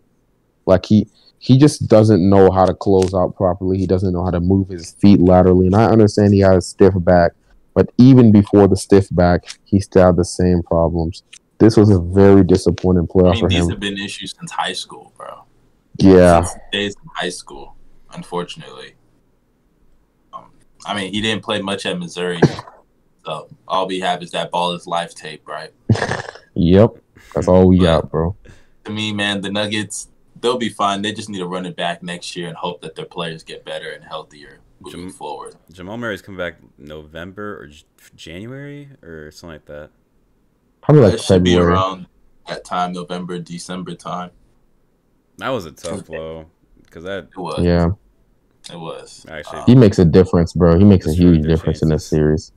Like 0.66 0.86
he 0.86 1.08
he 1.40 1.58
just 1.58 1.88
doesn't 1.88 2.28
know 2.28 2.52
how 2.52 2.66
to 2.66 2.74
close 2.74 3.14
out 3.14 3.36
properly. 3.36 3.78
He 3.78 3.88
doesn't 3.88 4.14
know 4.14 4.24
how 4.24 4.32
to 4.32 4.40
move 4.40 4.70
his 4.70 4.92
feet 4.92 5.20
laterally. 5.20 5.66
And 5.66 5.76
I 5.76 5.86
understand 5.86 6.34
he 6.34 6.40
has 6.40 6.58
a 6.58 6.62
stiff 6.62 6.94
back, 6.98 7.34
but 7.74 7.90
even 7.98 8.32
before 8.32 8.68
the 8.68 8.78
stiff 8.78 9.08
back, 9.12 9.58
he 9.66 9.80
still 9.82 10.06
had 10.06 10.16
the 10.16 10.24
same 10.24 10.64
problems. 10.64 11.24
This 11.58 11.76
was 11.76 11.90
a 11.90 12.00
very 12.00 12.44
disappointing 12.44 13.08
I 13.10 13.14
playoff 13.14 13.34
mean, 13.34 13.40
for 13.42 13.50
these 13.50 13.60
him. 13.64 13.70
have 13.72 13.80
been 13.80 13.98
issues 13.98 14.36
since 14.38 14.52
high 14.52 14.74
school, 14.74 15.14
bro. 15.18 15.44
Yeah, 15.98 16.46
days 16.72 16.96
in 17.02 17.10
high 17.14 17.30
school, 17.30 17.76
unfortunately. 18.14 18.96
Um, 20.34 20.52
I 20.86 20.96
mean, 20.96 21.14
he 21.14 21.22
didn't 21.22 21.44
play 21.44 21.62
much 21.62 21.86
at 21.86 21.98
Missouri, 22.00 22.42
so 23.26 23.48
all 23.68 23.88
we 23.88 24.00
have 24.00 24.24
is 24.24 24.32
that 24.32 24.52
ball 24.52 24.74
is 24.74 24.88
life 24.88 25.14
tape, 25.14 25.48
right? 25.48 25.72
yep. 26.56 26.92
That's 27.34 27.48
all 27.48 27.68
we 27.68 27.80
got, 27.80 28.10
bro. 28.12 28.36
To 28.86 28.92
me, 28.92 29.14
man, 29.14 29.42
the 29.42 29.52
Nuggets 29.52 30.10
they'll 30.44 30.58
be 30.58 30.70
fine. 30.70 31.02
They 31.02 31.14
just 31.14 31.30
need 31.30 31.40
to 31.40 31.48
run 31.48 31.66
it 31.66 31.76
back 31.76 32.04
next 32.04 32.36
year 32.36 32.48
and 32.48 32.56
hope 32.56 32.82
that 32.82 32.96
their 32.96 33.06
players 33.06 33.44
get 33.44 33.66
better 33.66 33.92
and 33.92 34.04
healthier 34.04 34.60
moving 34.80 35.08
Jam- 35.08 35.12
forward. 35.12 35.56
Jamal 35.72 35.98
Murray's 35.98 36.22
coming 36.22 36.38
back 36.38 36.58
November 36.78 37.60
or 37.60 37.68
J- 37.68 37.86
January 38.16 38.90
or 39.02 39.32
something 39.32 39.54
like 39.56 39.66
that. 39.66 39.90
Probably 40.82 41.02
like 41.02 41.14
it 41.14 41.22
should 41.22 41.44
be 41.44 41.52
February. 41.52 41.74
around 41.74 42.08
that 42.48 42.66
time, 42.66 42.92
November, 42.92 43.40
December 43.40 43.96
time. 43.96 44.32
That 45.38 45.50
was 45.50 45.66
a 45.66 45.72
tough 45.72 46.06
blow 46.06 46.46
because 46.84 47.04
that 47.04 47.26
It 47.32 47.38
was. 47.38 47.64
Yeah, 47.64 47.90
It 48.72 48.80
was. 48.80 49.26
Actually, 49.30 49.60
Um, 49.60 49.66
he 49.68 49.76
makes 49.76 50.00
a 50.00 50.06
difference, 50.06 50.54
bro. 50.54 50.78
He 50.78 50.86
makes 50.86 51.08
a 51.08 51.14
huge 51.14 51.42
good 51.42 51.48
difference 51.48 51.82
in 51.82 51.90
this 51.90 52.06
series. 52.08 52.52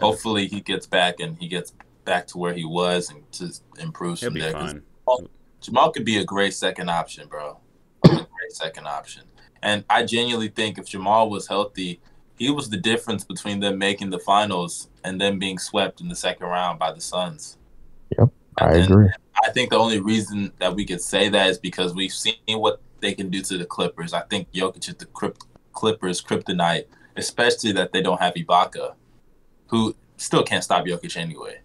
hopefully, 0.00 0.46
he 0.48 0.60
gets 0.60 0.86
back 0.86 1.20
and 1.20 1.38
he 1.38 1.46
gets 1.48 1.72
back 2.04 2.26
to 2.28 2.38
where 2.38 2.52
he 2.52 2.64
was 2.64 3.10
and 3.10 3.22
just 3.30 3.62
improves 3.78 4.20
he'll 4.20 4.30
from 4.30 4.40
there. 4.40 4.52
there. 4.52 4.60
'cause 4.60 4.72
fine. 5.20 5.28
Jamal 5.60 5.90
could 5.92 6.04
be 6.04 6.18
a 6.18 6.24
great 6.24 6.52
second 6.52 6.90
option, 6.90 7.26
bro. 7.28 7.58
A 8.04 8.08
great 8.08 8.26
second 8.50 8.86
option. 8.86 9.22
And 9.62 9.84
I 9.88 10.04
genuinely 10.04 10.48
think 10.48 10.76
if 10.78 10.86
Jamal 10.86 11.30
was 11.30 11.46
healthy, 11.48 12.00
he 12.36 12.50
was 12.50 12.68
the 12.68 12.76
difference 12.76 13.24
between 13.24 13.60
them 13.60 13.78
making 13.78 14.10
the 14.10 14.18
finals 14.18 14.90
and 15.04 15.18
them 15.20 15.38
being 15.38 15.58
swept 15.58 16.00
in 16.02 16.08
the 16.08 16.16
second 16.16 16.48
round 16.48 16.78
by 16.78 16.92
the 16.92 17.00
Suns. 17.00 17.56
Yep, 18.18 18.28
I 18.58 18.74
And 18.74 18.84
agree. 18.90 19.08
I 19.44 19.50
think 19.50 19.70
the 19.70 19.76
only 19.76 20.00
reason 20.00 20.52
that 20.58 20.74
we 20.74 20.86
could 20.86 21.02
say 21.02 21.28
that 21.28 21.50
is 21.50 21.58
because 21.58 21.94
we've 21.94 22.12
seen 22.12 22.36
what 22.46 22.80
they 23.00 23.14
can 23.14 23.28
do 23.28 23.42
to 23.42 23.58
the 23.58 23.66
Clippers. 23.66 24.14
I 24.14 24.22
think 24.22 24.50
Jokic 24.52 24.88
is 24.88 24.94
the 24.94 25.06
Clippers 25.72 26.22
kryptonite, 26.22 26.86
especially 27.16 27.72
that 27.72 27.92
they 27.92 28.00
don't 28.00 28.20
have 28.20 28.34
Ibaka, 28.34 28.94
who 29.66 29.94
still 30.16 30.42
can't 30.42 30.64
stop 30.64 30.86
Jokic 30.86 31.16
anyway. 31.16 31.60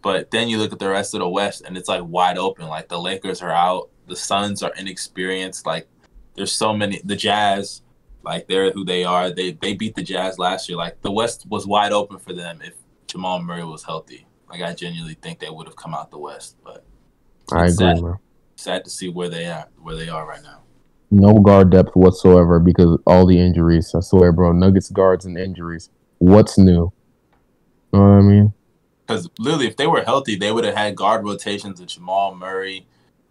But 0.00 0.30
then 0.30 0.48
you 0.48 0.58
look 0.58 0.72
at 0.72 0.78
the 0.78 0.88
rest 0.88 1.14
of 1.14 1.20
the 1.20 1.28
West, 1.28 1.62
and 1.64 1.76
it's 1.76 1.88
like 1.88 2.02
wide 2.04 2.38
open. 2.38 2.68
Like 2.68 2.88
the 2.88 2.98
Lakers 2.98 3.42
are 3.42 3.52
out, 3.52 3.90
the 4.06 4.16
Suns 4.16 4.62
are 4.62 4.72
inexperienced. 4.74 5.66
Like 5.66 5.86
there's 6.34 6.52
so 6.52 6.74
many. 6.74 7.00
The 7.04 7.16
Jazz, 7.16 7.82
like 8.22 8.46
they're 8.46 8.72
who 8.72 8.84
they 8.84 9.04
are. 9.04 9.30
They 9.30 9.52
they 9.52 9.74
beat 9.74 9.94
the 9.94 10.02
Jazz 10.02 10.38
last 10.38 10.68
year. 10.68 10.78
Like 10.78 11.00
the 11.02 11.12
West 11.12 11.46
was 11.48 11.66
wide 11.66 11.92
open 11.92 12.18
for 12.18 12.32
them 12.32 12.60
if 12.62 12.74
Jamal 13.06 13.42
Murray 13.42 13.64
was 13.64 13.84
healthy. 13.84 14.26
Like 14.48 14.62
I 14.62 14.72
genuinely 14.72 15.14
think 15.14 15.38
they 15.38 15.50
would 15.50 15.66
have 15.66 15.76
come 15.76 15.94
out 15.94 16.10
the 16.10 16.18
West, 16.18 16.56
but 16.64 16.84
I 17.54 17.64
agree, 17.64 17.72
sad, 17.72 18.02
man. 18.02 18.14
sad 18.56 18.84
to 18.84 18.90
see 18.90 19.08
where 19.08 19.28
they 19.28 19.46
are 19.46 19.68
where 19.82 19.96
they 19.96 20.08
are 20.08 20.26
right 20.26 20.42
now. 20.42 20.60
No 21.10 21.38
guard 21.40 21.70
depth 21.70 21.94
whatsoever 21.94 22.58
because 22.58 22.98
all 23.06 23.26
the 23.26 23.38
injuries. 23.38 23.94
I 23.94 24.00
swear, 24.00 24.32
bro. 24.32 24.52
Nuggets 24.52 24.90
guards 24.90 25.24
and 25.26 25.38
injuries. 25.38 25.90
What's 26.18 26.58
new? 26.58 26.92
Know 27.92 28.00
what 28.00 28.00
I 28.00 28.20
mean? 28.22 28.52
Because 29.06 29.28
literally, 29.38 29.66
if 29.68 29.76
they 29.76 29.86
were 29.86 30.02
healthy, 30.02 30.34
they 30.36 30.50
would 30.50 30.64
have 30.64 30.74
had 30.74 30.96
guard 30.96 31.24
rotations 31.24 31.78
of 31.78 31.86
Jamal 31.86 32.34
Murray, 32.34 32.86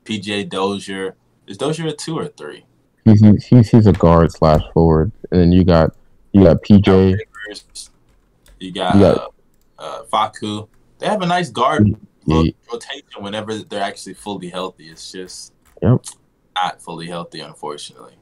PJ 0.05 0.47
Dozier. 0.49 1.15
Is 1.47 1.57
Dozier 1.57 1.87
a 1.87 1.93
two 1.93 2.17
or 2.19 2.23
a 2.23 2.27
three? 2.29 2.63
He's 3.03 3.21
he's 3.49 3.69
he's 3.69 3.87
a 3.87 3.91
guard 3.93 4.31
slash 4.31 4.61
forward, 4.73 5.11
and 5.31 5.41
then 5.41 5.51
you 5.51 5.63
got 5.65 5.93
you 6.31 6.43
got 6.45 6.61
PJ. 6.61 7.17
You 8.59 8.71
got 8.71 8.95
You 8.95 9.01
got- 9.01 9.17
uh, 9.17 9.27
uh, 9.79 10.03
Facu. 10.05 10.67
They 10.99 11.07
have 11.07 11.21
a 11.21 11.25
nice 11.25 11.49
guard 11.49 11.89
ro- 11.89 11.99
rotation 12.27 13.03
whenever 13.23 13.57
they're 13.59 13.83
actually 13.83 14.13
fully 14.13 14.49
healthy. 14.49 14.87
It's 14.89 15.11
just 15.11 15.53
Yep. 15.81 16.05
not 16.55 16.81
fully 16.81 17.07
healthy, 17.07 17.39
unfortunately. 17.41 18.15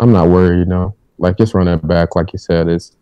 I'm 0.00 0.12
not 0.12 0.28
worried. 0.28 0.58
You 0.60 0.64
know, 0.64 0.94
like 1.18 1.36
just 1.38 1.54
run 1.54 1.76
back, 1.80 2.14
like 2.16 2.32
you 2.32 2.38
said. 2.38 2.68
It's 2.68 2.96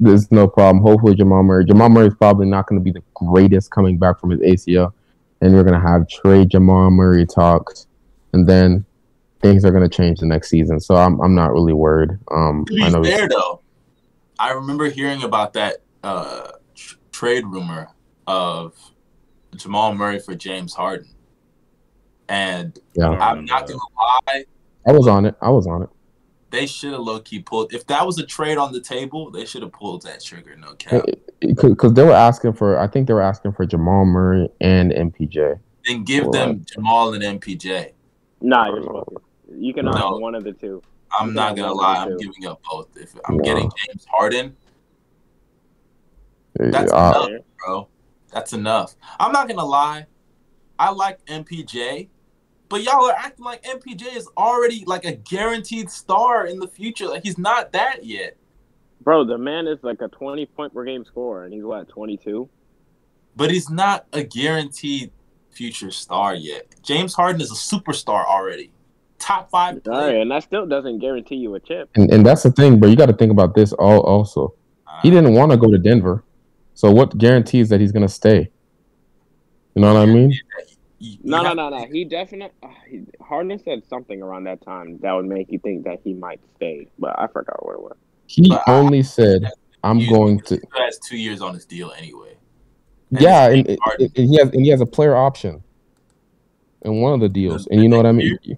there's 0.00 0.30
no 0.30 0.46
problem. 0.46 0.82
Hopefully, 0.82 1.14
Jamal 1.14 1.42
Murray. 1.42 1.64
Jamal 1.64 1.88
Murray 1.88 2.06
is 2.08 2.14
probably 2.14 2.46
not 2.46 2.66
going 2.66 2.80
to 2.80 2.84
be 2.84 2.92
the 2.92 3.02
greatest 3.14 3.70
coming 3.70 3.98
back 3.98 4.20
from 4.20 4.30
his 4.30 4.40
ACL, 4.40 4.92
and 5.40 5.52
we're 5.54 5.64
going 5.64 5.80
to 5.80 5.86
have 5.86 6.08
trade 6.08 6.50
Jamal 6.50 6.90
Murray 6.90 7.26
talks, 7.26 7.86
and 8.32 8.46
then 8.48 8.84
things 9.40 9.64
are 9.64 9.70
going 9.70 9.88
to 9.88 9.94
change 9.94 10.20
the 10.20 10.26
next 10.26 10.48
season. 10.50 10.80
So 10.80 10.94
I'm 10.96 11.20
I'm 11.20 11.34
not 11.34 11.52
really 11.52 11.72
worried. 11.72 12.10
Um, 12.30 12.64
be 12.64 12.82
I 12.82 12.88
know. 12.90 13.02
fair, 13.02 13.28
though, 13.28 13.60
I 14.38 14.52
remember 14.52 14.88
hearing 14.88 15.22
about 15.24 15.52
that 15.54 15.78
uh, 16.04 16.52
tr- 16.74 16.96
trade 17.12 17.44
rumor 17.46 17.88
of 18.26 18.74
Jamal 19.56 19.94
Murray 19.94 20.18
for 20.18 20.34
James 20.34 20.74
Harden, 20.74 21.08
and 22.28 22.78
Yeah, 22.94 23.08
I'm 23.10 23.44
not 23.44 23.66
gonna 23.66 23.78
lie. 24.28 24.44
I 24.86 24.92
was 24.92 25.06
on 25.08 25.26
it. 25.26 25.34
I 25.40 25.50
was 25.50 25.66
on 25.66 25.82
it. 25.82 25.88
they 26.50 26.66
should 26.66 26.92
have 26.92 27.00
low 27.00 27.20
key 27.20 27.40
pulled. 27.40 27.74
If 27.74 27.86
that 27.88 28.06
was 28.06 28.18
a 28.18 28.24
trade 28.26 28.56
on 28.58 28.72
the 28.72 28.80
table, 28.80 29.30
they 29.30 29.44
should 29.44 29.62
have 29.62 29.72
pulled 29.72 30.02
that 30.02 30.22
trigger. 30.22 30.56
No 30.56 30.74
cap. 30.74 31.04
Because 31.40 31.92
they 31.92 32.02
were 32.02 32.12
asking 32.12 32.54
for, 32.54 32.78
I 32.78 32.86
think 32.88 33.06
they 33.06 33.14
were 33.14 33.20
asking 33.22 33.52
for 33.52 33.66
Jamal 33.66 34.04
Murray 34.04 34.48
and 34.60 34.90
MPJ. 34.92 35.60
Then 35.86 36.04
give 36.04 36.24
Well, 36.24 36.32
them 36.32 36.64
Jamal 36.72 37.14
and 37.14 37.22
MPJ. 37.22 37.92
Nah, 38.40 38.68
you're 38.68 38.82
supposed 38.82 39.08
to. 39.10 39.22
You 39.58 39.72
can 39.74 39.86
have 39.86 40.16
one 40.18 40.34
of 40.34 40.44
the 40.44 40.52
two. 40.52 40.82
I'm 41.18 41.32
not 41.34 41.56
gonna 41.56 41.72
lie. 41.72 41.96
I'm 41.98 42.12
of 42.12 42.18
the 42.18 42.24
two. 42.24 42.32
giving 42.32 42.50
up 42.50 42.60
both. 42.70 42.88
If 42.96 43.14
I'm 43.24 43.36
No. 43.38 43.44
getting 43.44 43.70
James 43.86 44.06
Harden, 44.10 44.56
That's 46.54 46.92
Uh, 46.92 47.26
enough. 47.28 47.42
bro, 47.64 47.88
that's 48.32 48.52
enough. 48.52 48.94
I'm 49.18 49.32
not 49.32 49.48
gonna 49.48 49.64
lie. 49.64 50.06
I 50.78 50.90
like 50.90 51.24
MPJ, 51.26 52.08
but 52.68 52.82
y'all 52.82 53.04
are 53.06 53.14
acting 53.16 53.44
like 53.44 53.62
MPJ 53.64 54.16
is 54.16 54.28
already 54.36 54.84
like 54.86 55.04
a 55.04 55.12
guaranteed 55.12 55.90
star 55.90 56.46
in 56.46 56.58
the 56.58 56.68
future. 56.68 57.06
Like 57.08 57.24
he's 57.24 57.38
not 57.38 57.72
that 57.72 58.04
yet. 58.04 58.36
Bro, 59.00 59.24
the 59.24 59.38
man 59.38 59.66
is 59.66 59.78
like 59.82 60.00
a 60.02 60.08
20 60.08 60.46
point 60.46 60.74
per 60.74 60.84
game 60.84 61.04
scorer, 61.04 61.44
and 61.44 61.54
he's 61.54 61.64
what, 61.64 61.88
22? 61.88 62.48
But 63.36 63.50
he's 63.50 63.70
not 63.70 64.06
a 64.12 64.22
guaranteed 64.22 65.12
future 65.50 65.90
star 65.90 66.34
yet. 66.34 66.66
James 66.82 67.14
Harden 67.14 67.40
is 67.40 67.50
a 67.50 67.54
superstar 67.54 68.24
already. 68.26 68.70
Top 69.18 69.50
five 69.50 69.76
All 69.76 69.80
player. 69.80 70.20
and 70.20 70.30
that 70.30 70.44
still 70.44 70.66
doesn't 70.66 71.00
guarantee 71.00 71.36
you 71.36 71.54
a 71.54 71.60
chip. 71.60 71.90
and, 71.96 72.12
and 72.12 72.24
that's 72.24 72.42
the 72.44 72.52
thing, 72.52 72.78
bro. 72.78 72.88
You 72.88 72.96
got 72.96 73.06
to 73.06 73.12
think 73.12 73.32
about 73.32 73.54
this 73.54 73.72
all 73.72 74.00
also. 74.00 74.54
He 75.02 75.08
uh, 75.10 75.14
didn't 75.14 75.34
want 75.34 75.50
to 75.52 75.56
go 75.56 75.70
to 75.70 75.78
Denver. 75.78 76.24
So 76.78 76.92
what 76.92 77.18
guarantees 77.18 77.70
that 77.70 77.80
he's 77.80 77.90
going 77.90 78.06
to 78.06 78.12
stay? 78.12 78.52
You 79.74 79.82
know 79.82 79.92
what 79.92 80.00
I 80.00 80.06
mean? 80.06 80.30
You- 80.30 80.38
you 81.00 81.18
No, 81.24 81.42
no, 81.42 81.52
no, 81.52 81.70
no. 81.70 81.86
He 81.92 82.04
definitely. 82.04 82.56
Uh, 82.62 82.68
he, 82.88 83.00
Harden 83.20 83.58
said 83.64 83.82
something 83.88 84.22
around 84.22 84.44
that 84.44 84.60
time 84.64 84.98
that 85.02 85.12
would 85.12 85.26
make 85.26 85.50
you 85.50 85.58
think 85.58 85.84
that 85.86 85.98
he 86.04 86.14
might 86.14 86.40
stay, 86.54 86.86
but 86.96 87.18
I 87.18 87.26
forgot 87.26 87.64
what 87.66 87.72
it 87.74 87.82
was. 87.82 87.96
He 88.28 88.48
But 88.48 88.62
I- 88.68 88.74
only 88.78 89.02
said, 89.02 89.50
I'm 89.82 90.08
going 90.08 90.38
to. 90.42 90.54
He 90.54 90.62
has 90.82 91.00
two 91.00 91.16
years 91.16 91.40
on 91.42 91.54
his 91.54 91.64
deal 91.64 91.92
anyway. 91.98 92.36
And 93.10 93.20
Yeah, 93.22 93.48
it's 93.48 93.68
and, 93.70 93.78
James 93.98 94.12
and 94.16 94.28
he 94.30 94.36
has 94.38 94.48
and 94.50 94.62
he 94.64 94.68
has 94.68 94.80
a 94.80 94.86
player 94.86 95.16
option 95.16 95.64
in 96.82 97.00
one 97.00 97.12
of 97.12 97.18
the 97.20 97.28
deals. 97.28 97.66
And 97.66 97.82
you 97.82 97.88
know 97.88 97.96
what 97.96 98.06
I 98.06 98.12
mean? 98.12 98.38
next 98.46 98.48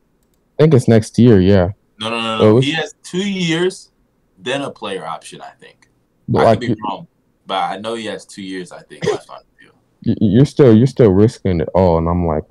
I 0.58 0.62
think 0.64 0.74
it's 0.74 0.88
next 0.88 1.18
year, 1.18 1.40
yeah. 1.40 1.70
No, 1.98 2.10
no, 2.10 2.20
no, 2.20 2.38
no. 2.38 2.58
it's- 2.58 2.64
He 2.64 2.72
has 2.72 2.94
two 3.02 3.26
years, 3.26 3.90
then 4.38 4.60
a 4.60 4.70
player 4.70 5.06
option. 5.06 5.40
I 5.40 5.52
think. 5.58 5.88
But 6.28 6.40
I 6.40 6.44
like 6.44 6.60
could 6.60 6.76
be 6.76 6.82
wrong, 6.86 7.06
but 7.50 7.58
I 7.72 7.78
know 7.78 7.94
he 7.94 8.06
has 8.06 8.24
two 8.24 8.42
years. 8.42 8.70
I 8.70 8.82
think 8.82 9.04
left 9.10 9.28
on 9.28 9.40
the 9.58 9.64
deal. 9.64 9.74
you- 10.02 10.16
you're 10.36 10.44
still 10.46 10.72
you're 10.76 10.86
still 10.86 11.10
risking 11.10 11.60
it 11.60 11.68
all, 11.74 11.98
and 11.98 12.08
I'm 12.08 12.24
like, 12.24 12.44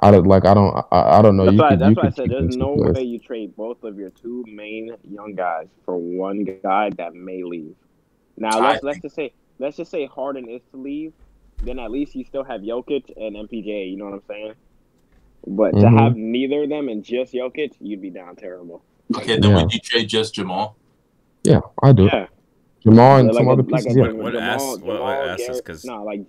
I 0.00 0.10
don't 0.10 0.26
like 0.26 0.44
I 0.44 0.52
don't 0.52 0.76
I, 0.92 1.18
I 1.18 1.22
don't 1.22 1.36
know. 1.38 1.44
That's 1.46 1.54
you 1.56 1.60
why. 1.62 1.70
could, 1.70 1.78
That's 1.80 1.88
you 1.90 1.94
why 1.96 2.02
I 2.02 2.06
could 2.06 2.16
said 2.16 2.30
there's 2.30 2.56
no 2.56 2.76
two 2.76 2.92
way 2.92 3.02
you 3.02 3.18
trade 3.18 3.56
both 3.56 3.82
of 3.84 3.96
your 3.96 4.10
two 4.10 4.44
main 4.46 4.94
young 5.08 5.34
guys 5.34 5.68
for 5.86 5.96
one 5.96 6.44
guy 6.62 6.90
that 6.98 7.14
may 7.14 7.42
leave. 7.42 7.74
Now 8.36 8.60
let's 8.60 8.82
let's 8.82 9.00
just 9.00 9.14
say 9.14 9.32
let's 9.58 9.76
just 9.78 9.90
say 9.90 10.04
Harden 10.06 10.46
is 10.48 10.60
to 10.72 10.76
leave, 10.76 11.14
then 11.64 11.78
at 11.78 11.90
least 11.90 12.14
you 12.14 12.24
still 12.24 12.44
have 12.44 12.60
Jokic 12.60 13.04
and 13.16 13.34
MPJ. 13.48 13.90
You 13.90 13.96
know 13.96 14.04
what 14.10 14.14
I'm 14.14 14.22
saying? 14.28 14.52
But 15.46 15.70
to 15.72 15.86
Mhm. 15.86 15.98
have 15.98 16.16
neither 16.16 16.64
of 16.64 16.68
them 16.68 16.88
and 16.88 17.02
just 17.02 17.32
Jokic, 17.32 17.72
you'd 17.80 18.02
be 18.02 18.10
down 18.10 18.36
terrible. 18.36 18.82
Okay, 19.16 19.36
then 19.38 19.50
Yeah. 19.50 19.56
would 19.56 19.72
you 19.72 19.80
trade 19.80 20.08
just 20.08 20.34
Jamal? 20.34 20.76
Yeah, 21.44 21.60
I 21.82 21.92
do. 21.92 22.04
Yeah, 22.04 22.26
Jamal 22.82 23.16
and 23.18 23.28
like 23.28 23.36
some 23.36 23.48
a- 23.48 23.52
other 23.52 23.62
like 23.62 23.82
a 23.82 23.84
pieces. 23.84 23.96
yeah. 23.96 24.12
What 24.12 24.32
Jamal, 24.32 24.40
ass- 24.50 24.62
what- 24.62 24.80
what 24.86 24.94
Jamal, 24.96 25.10
ass 25.12 25.40
is 25.40 25.60
'cause- 25.60 25.84
no, 25.84 26.04
like 26.04 26.20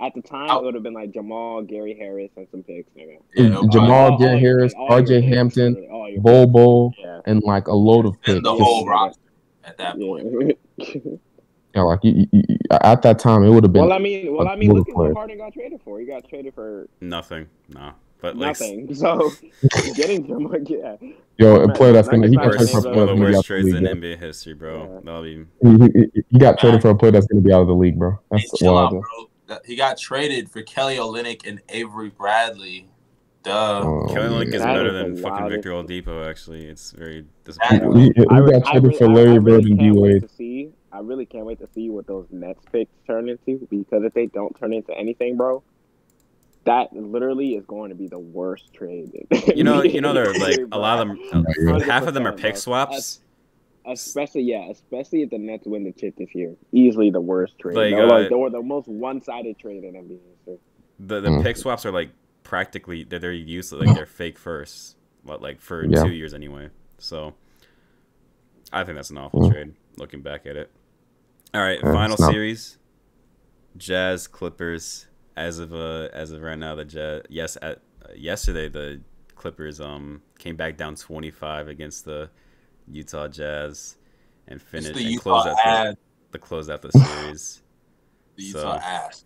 at 0.00 0.14
the 0.14 0.22
time 0.22 0.50
it 0.50 0.62
would 0.64 0.74
have 0.74 0.82
been 0.82 0.94
like 0.94 1.12
Jamal, 1.12 1.62
Gary 1.62 1.94
Harris, 1.98 2.30
and 2.36 2.46
some 2.50 2.62
picks. 2.62 2.90
Nigga. 2.96 3.16
Yeah, 3.36 3.58
And 3.60 3.70
Jamal. 3.72 4.12
All- 4.12 4.18
Gary 4.18 4.32
all 4.34 4.38
Harris, 4.40 4.74
R.J. 4.76 5.20
Hampton, 5.22 5.74
really, 5.74 6.18
Bol. 6.18 6.46
Bol, 6.46 6.92
Yeah. 6.98 7.20
and 7.26 7.42
like 7.44 7.68
a 7.68 7.74
load 7.74 8.06
of 8.06 8.20
picks. 8.22 8.36
And 8.36 8.44
the 8.44 8.52
whole 8.54 8.86
roster 8.86 9.20
at 9.64 9.78
that 9.78 9.98
point. 10.00 10.56
Yeah. 10.78 10.86
Yeah, 11.74 11.82
like 11.84 12.00
you, 12.04 12.26
you, 12.32 12.42
you- 12.50 12.56
at 12.70 13.00
that 13.00 13.18
time, 13.18 13.42
it 13.44 13.48
would 13.48 13.64
have 13.64 13.72
been. 13.72 13.80
well, 13.80 13.94
I 13.94 13.98
mean, 13.98 14.36
well, 14.36 14.46
I 14.46 14.56
mean, 14.56 14.74
look 14.74 14.86
at 14.90 14.94
what 14.94 15.14
Harden 15.14 15.38
got 15.38 15.54
traded 15.54 15.80
for. 15.82 15.98
He 16.00 16.04
got 16.04 16.28
traded 16.28 16.52
for 16.52 16.86
Nothing. 17.00 17.46
No. 17.74 17.92
But 18.22 18.36
like 18.36 18.58
nothing. 18.60 18.94
So 18.94 19.30
getting 19.94 20.26
Jamal, 20.26 20.56
yeah, 20.64 20.96
yo, 21.36 21.56
a 21.62 21.72
player 21.74 21.92
that's 21.92 22.08
gonna 22.08 22.28
he 22.28 22.36
got 22.36 22.52
traded 22.52 22.70
for 22.70 22.78
a 22.78 22.82
player 22.82 22.94
that's 22.94 22.94
the 22.94 23.06
gonna 23.06 23.14
be 23.16 23.20
worst 23.20 23.36
out 23.38 23.42
the 23.42 23.46
trades 23.62 23.68
in. 23.74 23.84
NBA 23.84 24.18
history, 24.20 24.54
bro. 24.54 24.82
Yeah. 24.94 25.00
That'll 25.04 25.22
be. 25.22 25.44
He, 25.62 26.00
he, 26.14 26.22
he 26.30 26.38
got 26.38 26.58
traded 26.58 26.80
for 26.82 26.90
a 26.90 26.94
player 26.94 27.10
that's 27.12 27.26
gonna 27.26 27.42
be 27.42 27.52
out 27.52 27.60
of 27.62 27.66
the 27.66 27.74
league, 27.74 27.98
bro. 27.98 28.18
Hey, 28.34 28.44
chill 28.56 28.78
out, 28.78 28.92
bro. 28.92 29.02
He 29.66 29.76
got 29.76 29.98
traded 29.98 30.48
for 30.50 30.62
Kelly 30.62 30.96
Olynyk 30.96 31.46
and 31.46 31.60
Avery 31.68 32.08
Bradley. 32.10 32.88
Duh. 33.42 33.80
Oh, 33.84 34.06
Kelly 34.14 34.46
Olynyk 34.46 34.54
is 34.54 34.62
better 34.62 34.92
than 34.92 35.16
fucking 35.16 35.30
wildest- 35.30 35.50
Victor 35.56 35.70
Oladipo. 35.72 36.30
Actually, 36.30 36.66
it's 36.66 36.92
very 36.92 37.22
He, 37.22 37.24
disappointing. 37.44 37.92
he, 37.96 38.12
he 38.16 38.26
I, 38.30 38.40
got 38.40 38.64
traded 38.70 38.84
re- 38.92 38.96
for 38.98 39.04
I, 39.06 39.08
I 39.08 39.12
Larry 39.14 39.38
really 39.40 39.40
Bird 39.40 39.64
and 39.64 39.78
D 39.78 39.84
can't 39.86 39.96
wait 39.96 40.12
Wade. 40.12 40.22
to 40.22 40.28
see. 40.28 40.70
I 40.92 40.98
really 41.00 41.26
can't 41.26 41.44
wait 41.44 41.58
to 41.58 41.68
see 41.74 41.90
what 41.90 42.06
those 42.06 42.26
Nets 42.30 42.60
picks 42.70 42.92
turn 43.06 43.28
into 43.28 43.66
because 43.68 44.04
if 44.04 44.14
they 44.14 44.26
don't 44.26 44.56
turn 44.60 44.72
into 44.72 44.96
anything, 44.96 45.36
bro, 45.36 45.62
that 46.64 46.92
literally 46.94 47.54
is 47.54 47.64
going 47.66 47.88
to 47.90 47.94
be 47.96 48.06
the 48.06 48.18
worst 48.18 48.72
trade. 48.72 49.10
You 49.54 49.64
know, 49.64 49.82
you 49.82 50.00
know, 50.00 50.12
they're 50.12 50.32
like 50.38 50.58
a 50.72 50.78
lot 50.78 51.00
of 51.06 51.08
them. 51.30 51.80
Half 51.80 52.06
of 52.06 52.14
them 52.14 52.26
are 52.26 52.32
pick 52.32 52.56
swaps. 52.56 53.20
Especially, 53.84 54.42
yeah, 54.42 54.70
especially 54.70 55.22
if 55.22 55.30
the 55.30 55.38
Nets 55.38 55.66
win 55.66 55.82
the 55.82 55.90
chip 55.90 56.14
this 56.16 56.32
year. 56.36 56.54
Easily 56.70 57.10
the 57.10 57.20
worst 57.20 57.58
trade. 57.58 57.74
Like, 57.76 57.90
They're 57.90 58.06
uh, 58.06 58.22
like, 58.22 58.30
or 58.30 58.48
the 58.48 58.62
most 58.62 58.86
one-sided 58.86 59.58
trade 59.58 59.82
in 59.82 59.94
NBA 59.94 60.20
history. 60.36 60.58
The 61.00 61.20
the 61.20 61.28
Mm. 61.30 61.42
pick 61.42 61.56
swaps 61.56 61.84
are 61.84 61.90
like 61.90 62.10
practically 62.44 63.02
they're 63.02 63.18
they're 63.18 63.32
useless. 63.32 63.84
Like 63.84 63.96
they're 63.96 64.06
fake 64.06 64.38
first, 64.38 64.96
but 65.24 65.42
like 65.42 65.60
for 65.60 65.84
Yeah. 65.84 66.04
two 66.04 66.12
years 66.12 66.32
anyway. 66.32 66.68
So 66.98 67.34
I 68.72 68.84
think 68.84 68.96
that's 68.96 69.10
an 69.10 69.18
awful 69.18 69.40
Mm. 69.40 69.50
trade. 69.52 69.74
Looking 69.96 70.22
back 70.22 70.46
at 70.46 70.54
it. 70.56 70.70
All 71.52 71.60
right, 71.60 71.80
Yeah, 71.82 71.92
final 71.92 72.16
not- 72.20 72.30
series. 72.32 72.78
Jazz 73.76 74.28
Clippers. 74.28 75.06
As 75.36 75.58
of 75.58 75.72
uh 75.72 76.08
as 76.12 76.32
of 76.32 76.42
right 76.42 76.58
now, 76.58 76.74
the 76.74 76.84
Jazz. 76.84 77.22
Yes, 77.28 77.56
at 77.62 77.78
uh, 78.04 78.12
yesterday 78.14 78.68
the 78.68 79.00
Clippers 79.34 79.80
um 79.80 80.22
came 80.38 80.56
back 80.56 80.76
down 80.76 80.94
twenty 80.94 81.30
five 81.30 81.68
against 81.68 82.04
the 82.04 82.28
Utah 82.90 83.28
Jazz 83.28 83.96
and 84.48 84.60
finished 84.60 84.94
the 84.94 85.06
and 85.06 85.20
closed 85.20 85.48
out 85.48 85.56
the, 85.64 85.96
the 86.32 86.38
close 86.38 86.68
out 86.68 86.82
the 86.82 86.92
series. 86.92 87.62
The 88.36 88.50
So- 88.50 88.58
Utah 88.58 88.78
ass. 88.82 89.24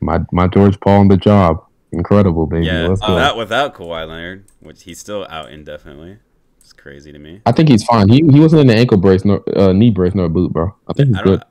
My 0.00 0.18
my 0.32 0.48
George 0.48 0.80
Paul 0.80 1.00
on 1.00 1.08
the 1.08 1.16
job, 1.16 1.64
incredible, 1.92 2.46
baby. 2.46 2.66
Yeah, 2.66 2.88
Let's 2.88 3.00
go. 3.00 3.14
without 3.14 3.36
without 3.36 3.74
Kawhi 3.74 4.08
Leonard, 4.08 4.46
which 4.60 4.82
he's 4.82 4.98
still 4.98 5.26
out 5.30 5.52
indefinitely. 5.52 6.16
It's 6.58 6.72
crazy 6.72 7.12
to 7.12 7.18
me. 7.20 7.40
I 7.46 7.52
think 7.52 7.68
he's 7.68 7.84
fine. 7.84 8.08
He 8.08 8.16
he 8.32 8.40
wasn't 8.40 8.62
in 8.62 8.66
the 8.68 8.74
ankle 8.74 8.96
brace, 8.98 9.24
nor 9.24 9.44
uh, 9.56 9.72
knee 9.72 9.90
brace, 9.90 10.14
nor 10.14 10.28
boot, 10.28 10.52
bro. 10.52 10.74
I 10.88 10.92
think 10.94 11.08
he's 11.10 11.18
I 11.18 11.22
good. 11.22 11.42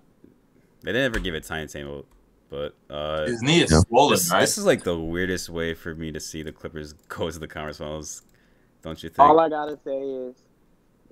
They 0.82 0.91
didn't 0.91 1.05
ever 1.14 1.20
give 1.20 1.34
it 1.36 1.43
timetable, 1.45 2.05
but 2.52 2.76
uh, 2.89 3.26
His 3.26 3.41
knee 3.41 3.62
is 3.62 3.72
Yeah. 3.72 3.80
swollen, 3.88 4.12
this, 4.12 4.32
right? 4.32 4.41
this 4.41 4.58
is 4.58 4.66
like 4.66 4.84
the 4.84 4.99
weirdest 4.99 5.49
way 5.49 5.74
for 5.74 5.95
me 5.95 6.12
to 6.12 6.20
see 6.20 6.43
the 6.43 6.52
Clippers 6.52 6.93
go 7.08 7.32
to 7.32 7.39
the 7.39 7.47
conference 7.47 7.78
finals. 7.78 8.22
Don't 8.84 9.02
you 9.02 9.10
think? 9.10 9.20
All 9.28 9.39
I 9.39 9.47
gotta 9.49 9.80
say 9.84 9.99
is, 10.02 10.36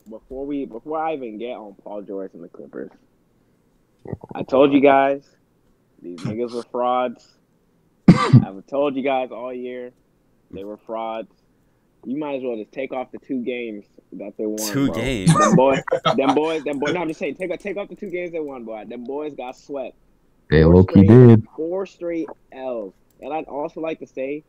before 0.10 0.46
we, 0.46 0.66
before 0.66 1.00
I 1.00 1.14
even 1.14 1.40
get 1.40 1.54
on 1.54 1.76
Paul 1.82 2.02
George 2.02 2.34
and 2.34 2.44
the 2.44 2.50
Clippers, 2.50 2.92
I 4.36 4.44
told 4.44 4.74
you 4.74 4.82
guys 4.82 5.28
these 6.02 6.20
niggas 6.20 6.52
were 6.52 6.64
frauds. 6.72 7.26
I've 8.10 8.66
told 8.68 8.96
you 8.96 9.04
guys 9.04 9.30
all 9.32 9.54
year 9.54 9.94
they 10.52 10.66
were 10.66 10.78
frauds. 10.78 11.32
You 12.06 12.18
might 12.18 12.38
as 12.38 12.44
well 12.44 12.58
just 12.58 12.72
take 12.72 12.92
off 12.92 13.12
the 13.12 13.20
two 13.20 13.44
games 13.44 13.86
that 14.14 14.34
they 14.38 14.46
won. 14.46 14.72
Two 14.72 14.88
bro. 14.88 14.96
games. 14.96 15.34
Them 15.38 15.56
boys, 15.56 15.84
them 16.18 16.34
boys, 16.34 16.64
them 16.64 16.80
boys. 16.80 16.94
No, 16.94 17.02
I'm 17.02 17.08
just 17.08 17.20
saying, 17.20 17.36
take 17.36 17.58
take 17.60 17.78
off 17.78 17.88
the 17.90 17.96
two 17.96 18.10
games 18.10 18.32
they 18.32 18.40
won, 18.40 18.66
boy. 18.66 18.84
Them 18.88 19.04
boys 19.04 19.36
got 19.36 19.56
swept. 19.58 19.96
They 20.50 20.64
Four 20.64 20.76
low 20.76 20.84
key 20.84 21.04
straight- 21.04 21.28
did. 21.28 21.48
Four 21.56 21.86
straight 21.86 22.28
L's. 22.52 22.94
And 23.22 23.34
I'd 23.34 23.46
also 23.46 23.82
like 23.82 24.00
to 24.00 24.08
say, 24.08 24.44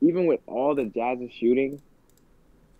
even 0.00 0.26
with 0.26 0.40
all 0.46 0.74
the 0.74 0.84
Jazz's 0.84 1.32
shooting, 1.32 1.80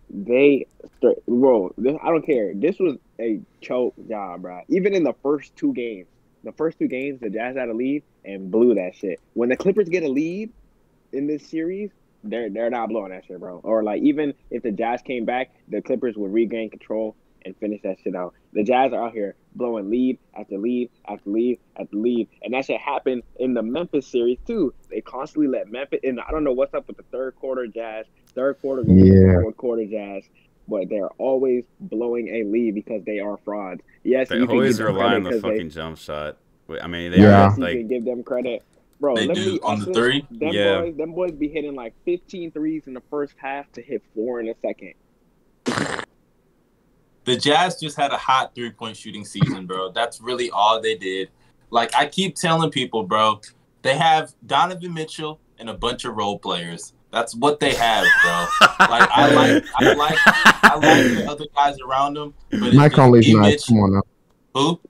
they 0.09 0.67
straight 0.97 1.25
bro. 1.27 1.73
This, 1.77 1.97
I 2.03 2.09
don't 2.11 2.25
care. 2.25 2.55
This 2.55 2.79
was 2.79 2.97
a 3.21 3.41
choke 3.61 3.95
job, 4.09 4.43
bro. 4.43 4.61
Even 4.69 4.95
in 4.95 5.03
the 5.03 5.15
first 5.23 5.55
two 5.57 5.73
games, 5.73 6.07
the 6.45 6.53
first 6.53 6.79
two 6.79 6.87
games, 6.87 7.21
the 7.21 7.31
Jazz 7.31 7.57
had 7.57 7.69
a 7.69 7.75
lead 7.75 8.05
and 8.25 8.51
blew 8.51 8.75
that 8.75 8.95
shit. 8.95 9.21
When 9.35 9.49
the 9.49 9.57
Clippers 9.57 9.89
get 9.89 10.05
a 10.05 10.09
lead 10.09 10.53
in 11.13 11.27
this 11.27 11.47
series, 11.47 11.91
they're 12.23 12.49
they're 12.51 12.71
not 12.71 12.89
blowing 12.89 13.11
that 13.11 13.25
shit, 13.27 13.41
bro. 13.41 13.61
Or 13.65 13.83
like 13.83 14.03
even 14.03 14.33
if 14.51 14.63
the 14.63 14.71
Jazz 14.71 15.03
came 15.03 15.25
back, 15.25 15.51
the 15.69 15.83
Clippers 15.83 16.17
would 16.17 16.33
regain 16.33 16.71
control 16.71 17.17
and 17.45 17.57
finish 17.57 17.83
that 17.83 17.99
shit 18.03 18.15
out. 18.15 18.35
The 18.57 18.65
Jazz 18.65 18.93
are 18.95 19.05
out 19.07 19.13
here 19.13 19.35
blowing 19.55 19.91
lead 19.91 20.19
after 20.35 20.57
lead 20.57 20.91
after 21.07 21.29
lead 21.31 21.59
after 21.79 21.95
lead, 21.97 22.29
and 22.43 22.55
that 22.55 22.65
shit 22.65 22.81
happened 22.81 23.23
in 23.39 23.53
the 23.53 23.63
Memphis 23.63 24.07
series 24.07 24.39
too. 24.47 24.73
They 24.91 25.03
constantly 25.03 25.47
let 25.47 25.71
Memphis, 25.71 26.01
and 26.03 26.19
I 26.21 26.31
don't 26.31 26.43
know 26.43 26.53
what's 26.55 26.73
up 26.73 26.89
with 26.89 26.97
the 26.97 27.03
third 27.13 27.37
quarter 27.37 27.67
Jazz, 27.67 28.07
third 28.35 28.59
quarter, 28.63 28.83
Yeah. 28.91 29.43
fourth 29.43 29.57
quarter 29.59 29.85
Jazz, 29.85 30.25
but 30.69 30.89
they're 30.89 31.11
always 31.19 31.65
blowing 31.81 32.29
a 32.29 32.45
lead 32.45 32.75
because 32.75 33.05
they 33.05 33.19
are 33.19 33.37
frauds. 33.45 33.83
Yes, 34.05 34.31
They 34.31 34.37
you 34.39 34.47
can 34.47 34.57
always 34.57 34.79
give 34.79 34.87
rely 34.87 35.15
on 35.17 35.23
the 35.23 35.29
the 35.29 35.35
'cause 35.37 35.43
they- 35.43 35.49
fucking 35.51 35.71
jump 35.71 35.99
shot. 35.99 36.39
Wait, 36.67 36.81
I 36.83 36.87
mean, 36.87 37.11
they 37.13 37.19
Yeah. 37.19 37.49
are 37.49 37.55
Yes, 37.59 37.59
you 37.59 37.79
can 37.81 37.89
give 37.89 38.05
them 38.07 38.23
credit. 38.23 38.63
Bro, 38.99 39.17
They 39.17 39.27
let 39.27 39.37
do 39.37 39.53
me 39.53 39.59
on 39.63 39.81
the 39.81 39.93
three? 39.93 40.25
Them 40.31 40.55
Yeah. 40.55 40.81
boys, 40.81 40.97
them 40.97 41.13
boys 41.13 41.33
be 41.33 41.49
hitting 41.49 41.75
like 41.75 41.93
15 42.07 42.51
threes 42.51 42.87
in 42.87 42.95
the 42.95 43.03
first 43.11 43.35
half 43.37 43.71
to 43.73 43.83
hit 43.83 44.03
four 44.15 44.41
in 44.41 44.47
the 44.47 44.55
second. 44.63 44.95
The 47.27 47.37
Jazz 47.37 47.79
just 47.81 47.97
had 47.97 48.13
a 48.13 48.17
hot 48.17 48.55
three 48.55 48.71
point 48.71 48.97
shooting 48.97 49.25
season, 49.25 49.67
bro. 49.67 49.91
That's 49.93 50.21
really 50.21 50.51
all 50.51 50.81
they 50.81 50.97
did. 50.97 51.29
Like 51.71 51.95
I 51.95 52.07
keep 52.07 52.37
telling 52.37 52.71
people, 52.71 53.03
bro, 53.03 53.41
they 53.83 53.97
have 53.97 54.33
Donovan 54.47 54.95
Mitchell 54.95 55.41
and 55.59 55.69
a 55.69 55.75
bunch 55.75 56.05
of 56.05 56.17
role 56.17 56.39
players. 56.39 56.93
That's 57.13 57.35
what 57.35 57.61
they 57.61 57.75
have, 57.75 58.05
bro. 58.23 58.47
like 58.89 59.09
I 59.11 59.33
like, 59.35 59.65
I 59.77 59.93
like, 59.95 60.19
I 60.63 60.75
like 60.75 61.17
the 61.17 61.27
other 61.31 61.45
guys 61.55 61.77
around 61.81 62.15
them. 62.15 62.35
But 62.51 62.75
Mike 62.75 62.93
Conley's 62.93 63.33
nice. 63.35 63.67
Come 63.67 63.79
on 63.81 63.93
now. 63.95 64.03
Who? 64.55 64.81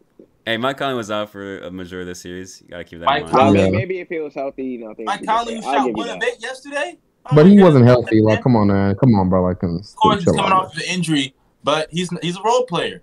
Hey, 0.45 0.57
Mike 0.59 0.77
Conley 0.77 0.95
was 0.97 1.11
out 1.11 1.31
for 1.31 1.59
a 1.61 1.71
majority 1.71 2.03
of 2.11 2.15
the 2.15 2.21
series. 2.21 2.63
You 2.63 2.69
gotta 2.69 2.85
keep 2.85 3.01
that 3.01 3.07
Mike 3.07 3.23
in 3.23 3.23
mind. 3.25 3.33
Conley- 3.35 3.59
Conley, 3.61 3.73
Yeah. 3.73 3.79
maybe 3.79 4.01
if 4.01 4.09
he 4.09 4.19
was 4.19 4.35
healthy, 4.35 4.65
you 4.65 4.79
know. 4.81 4.95
things 4.95 5.07
Mike 5.07 5.25
Conley 5.25 5.55
get 5.55 5.65
who 5.65 5.71
better. 5.71 5.79
I'll 5.79 5.87
shot 5.87 5.97
one 5.97 6.09
of 6.11 6.23
eight 6.23 6.41
yesterday. 6.43 6.99
Oh 7.27 7.35
But 7.35 7.47
he 7.47 7.53
goodness, 7.53 7.65
wasn't 7.65 7.87
healthy. 7.87 8.21
Like, 8.21 8.43
come 8.43 8.57
on, 8.57 8.69
man. 8.69 8.95
Come 8.97 9.15
on, 9.17 9.29
bro. 9.29 9.43
Like, 9.43 9.59
come 9.61 9.77
Of 9.77 9.97
course, 9.97 10.19
he's 10.23 10.27
coming 10.27 10.45
out. 10.53 10.53
off 10.67 10.75
the 10.75 10.89
injury, 10.91 11.35
but 11.65 11.89
he's 11.91 12.11
he's 12.23 12.37
a 12.37 12.43
role 12.43 12.65
player. 12.67 13.03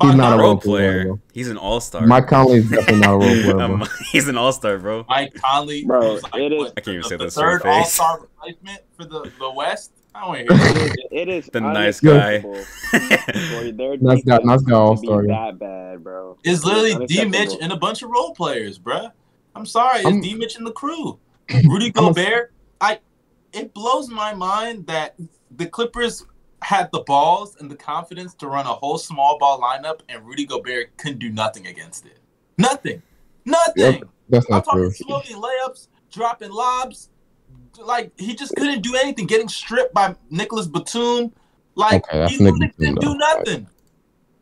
He's 0.00 0.14
not 0.14 0.34
a 0.34 0.36
role 0.36 0.52
role 0.52 0.60
player. 0.60 1.02
player, 1.04 1.18
He's 1.32 1.48
an 1.48 1.56
all 1.56 1.80
star. 1.80 2.06
Mike 2.06 2.28
Conley's 2.28 2.70
definitely 2.70 3.00
not 3.00 3.14
a 3.14 3.18
role 3.18 3.20
player, 3.20 3.54
bro. 3.78 3.86
He's 4.12 4.28
an 4.28 4.36
all 4.36 4.52
star, 4.52 4.78
bro. 4.78 5.04
Mike 5.08 5.34
Conley, 5.34 5.84
Bro, 5.84 6.12
who's 6.14 6.22
like, 6.22 6.34
it 6.36 6.52
is- 6.52 6.58
what, 6.58 6.72
I 6.76 6.80
can't 6.82 6.88
even 6.88 7.02
the, 7.02 7.08
say 7.08 7.16
the 7.16 7.24
this 7.24 7.34
third 7.34 7.62
All. 7.64 7.84
Star 7.84 8.20
replacement 8.20 8.80
for 8.96 9.04
the, 9.04 9.32
the 9.40 9.50
West. 9.50 9.90
I 10.14 10.20
don't 10.26 10.36
hear 10.36 10.46
It 10.50 10.52
it. 10.52 10.86
is, 10.86 10.96
it 11.10 11.28
is 11.28 11.46
The 11.52 11.60
nice 11.62 11.98
guy. 12.00 12.34
unacceptable 12.36 12.64
for 13.32 13.72
their 13.72 13.96
Nice 13.96 14.22
guy- 14.22 14.36
defense 14.36 14.44
nice 14.44 14.62
guy 14.62 14.70
to 14.70 14.76
all-star, 14.76 15.26
that 15.26 15.58
bad, 15.58 16.04
bro. 16.04 16.38
It's 16.44 16.64
literally 16.64 17.04
D 17.06 17.24
Mitch 17.24 17.54
and 17.60 17.72
a 17.72 17.76
bunch 17.76 18.02
of 18.02 18.10
role 18.10 18.34
players, 18.34 18.78
bro. 18.78 19.08
I'm 19.56 19.66
sorry, 19.66 19.98
it's 20.00 20.06
I'm- 20.06 20.20
D 20.20 20.34
Mitch 20.34 20.54
and 20.56 20.66
the 20.66 20.72
crew. 20.72 21.18
Rudy 21.66 21.86
I'm 21.86 21.92
Gobert, 21.92 22.52
I 22.80 23.00
it 23.52 23.74
blows 23.74 24.08
my 24.08 24.32
mind 24.32 24.86
that 24.86 25.16
the 25.56 25.66
Clippers 25.66 26.24
had 26.62 26.88
the 26.92 27.00
balls 27.00 27.56
and 27.60 27.70
the 27.70 27.76
confidence 27.76 28.34
to 28.34 28.46
run 28.46 28.66
a 28.66 28.70
whole 28.72 28.98
small 28.98 29.38
ball 29.38 29.60
lineup 29.60 30.00
and 30.08 30.24
Rudy 30.24 30.46
Gobert 30.46 30.96
couldn't 30.96 31.18
do 31.18 31.28
nothing 31.30 31.66
against 31.66 32.06
it. 32.06 32.18
Nothing. 32.58 33.02
Nothing. 33.44 33.74
Yep, 33.76 34.02
that's 34.28 34.46
I'm 34.46 34.56
not 34.56 34.64
talking 34.64 34.80
true. 34.82 34.90
smoking 34.92 35.36
layups, 35.36 35.88
dropping 36.12 36.50
lobs. 36.52 37.08
Like 37.78 38.12
he 38.18 38.34
just 38.34 38.54
couldn't 38.56 38.82
do 38.82 38.94
anything. 38.96 39.26
Getting 39.26 39.48
stripped 39.48 39.94
by 39.94 40.14
Nicolas 40.30 40.66
Batum. 40.68 41.32
Like 41.74 42.04
Okay, 42.08 42.26
he 42.34 42.38
literally 42.38 42.60
Nick 42.66 42.76
Batum, 42.76 42.94
couldn't 42.96 43.00
do 43.00 43.08
though. 43.08 43.14
nothing. 43.36 43.66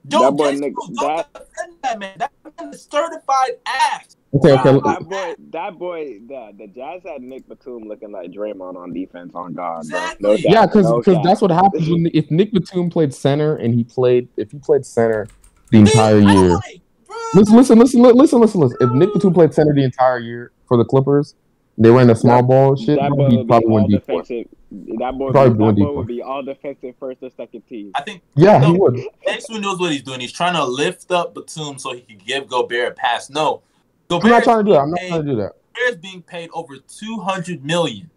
Don't, 0.09 0.37
boy 0.37 0.53
Nick- 0.53 0.75
don't 0.75 0.95
that- 1.16 1.33
defend 1.33 1.77
that 1.83 1.99
man. 1.99 2.16
That 2.18 2.33
man 2.59 2.72
is 2.74 2.86
certified 2.90 3.53
ass. 3.66 4.16
Okay, 4.32 4.53
okay. 4.53 4.72
Wow. 4.72 4.80
That 4.80 5.09
boy, 5.09 5.34
that 5.51 5.78
boy, 5.78 6.05
the, 6.28 6.53
the 6.57 6.66
Jazz 6.68 7.03
had 7.05 7.20
Nick 7.20 7.48
Batum 7.48 7.88
looking 7.88 8.12
like 8.12 8.30
Draymond 8.30 8.76
on 8.76 8.92
defense. 8.92 9.32
On 9.34 9.53
God, 9.53 9.88
bro. 9.88 10.01
No 10.20 10.36
doubt, 10.36 10.40
Yeah, 10.44 10.66
because 10.66 10.86
no 10.88 11.03
doubt. 11.03 11.24
that's 11.24 11.40
what 11.42 11.51
happens 11.51 11.88
when 11.88 12.09
if 12.14 12.30
Nick 12.30 12.53
Batum 12.53 12.90
played 12.90 13.12
center 13.12 13.57
and 13.57 13.74
he 13.74 13.82
played 13.84 14.28
if 14.36 14.53
he 14.53 14.59
played 14.59 14.86
center 14.86 15.26
the 15.70 15.78
entire 15.80 16.20
Man, 16.20 16.36
year. 16.36 16.51
like. 16.55 16.80
Listen, 17.34 17.57
listen, 17.57 17.78
listen, 17.78 18.03
listen, 18.03 18.40
listen, 18.40 18.61
listen. 18.61 18.76
If 18.80 18.90
Nick 18.92 19.12
Batum 19.14 19.34
played 19.34 19.53
center 19.53 19.74
the 19.74 19.82
entire 19.84 20.18
year 20.20 20.53
for 20.68 20.76
the 20.76 20.84
Clippers, 20.84 21.34
they 21.76 21.90
ran 21.90 22.07
the 22.07 22.14
small 22.14 22.42
ball 22.42 22.76
shit. 22.76 22.98
that 23.01 23.11
boy 23.11 23.28
He 23.30 23.36
would 23.38 23.46
be 23.46 23.48
probably 23.48 23.66
all 23.68 23.74
went 23.74 23.88
deep. 23.88 24.05
for 24.07 24.22
defensive. 24.22 24.46
That 24.71 25.18
boy, 25.18 25.33
Probably 25.33 25.51
that 25.51 25.59
boy 25.59 25.73
deep. 25.73 25.95
would 25.97 26.07
be 26.07 26.23
all 26.23 26.43
defensive 26.43 26.95
first 27.01 27.23
or 27.23 27.31
second 27.31 27.62
team. 27.68 27.91
I 27.97 28.03
think 28.03 28.23
Yeah, 28.37 28.61
he 28.64 28.73
No. 28.73 28.79
would. 28.79 29.01
Jason 29.27 29.61
knows 29.61 29.81
what 29.81 29.91
he's 29.91 30.03
doing. 30.03 30.21
He's 30.21 30.33
trying 30.33 30.55
to 30.55 30.64
lift 30.64 31.11
up 31.11 31.35
Batum 31.35 31.79
so 31.79 31.93
he 31.93 32.03
can 32.03 32.18
give 32.18 32.47
Gobert 32.47 32.93
a 32.93 32.95
pass. 32.95 33.31
No, 33.31 33.62
I'm 34.11 34.21
not 34.29 34.45
trying 34.45 34.59
to 34.59 34.64
do 34.64 34.71
that. 34.73 34.81
I'm 34.81 34.91
not 34.91 35.01
trying 35.09 35.25
to 35.25 35.31
do 35.31 35.37
that. 35.37 35.53
is 35.89 35.97
being 35.97 36.23
paid 36.23 36.51
over 36.53 36.77
two 36.77 37.18
hundred 37.21 37.64
million. 37.64 38.11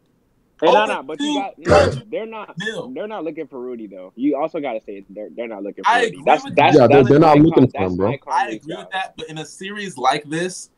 Hey, 0.61 0.71
no, 0.71 0.85
no, 0.85 1.03
but 1.03 1.19
you 1.19 1.39
got 1.39 1.55
two 1.55 1.63
no, 1.99 2.01
they're 2.11 2.25
not. 2.25 2.55
mil. 2.57 2.89
They're 2.89 3.07
not 3.07 3.23
looking 3.23 3.47
for 3.47 3.59
Rudy 3.59 3.87
though. 3.87 4.13
You 4.15 4.37
also 4.37 4.59
got 4.59 4.73
to 4.73 4.81
say 4.81 5.03
they're 5.09 5.29
they're 5.35 5.47
not 5.47 5.63
looking 5.63 5.83
for 5.83 5.89
I 5.89 6.01
Rudy. 6.03 6.07
agree 6.09 6.23
That's 6.25 6.43
with 6.45 6.55
that's. 6.55 6.75
Yeah, 6.77 6.87
they're- 6.87 6.97
that's 6.97 7.09
they're 7.09 7.19
not 7.19 7.37
Mike 7.37 7.45
looking 7.47 7.71
Con- 7.71 7.81
for 7.81 7.85
him, 7.87 7.95
bro. 7.97 8.17
I 8.31 8.47
agree 8.49 8.75
with 8.75 8.89
that, 8.91 9.15
but 9.17 9.27
in 9.29 9.39
a 9.39 9.45
series 9.45 9.97
like 9.97 10.23
this, 10.29 10.69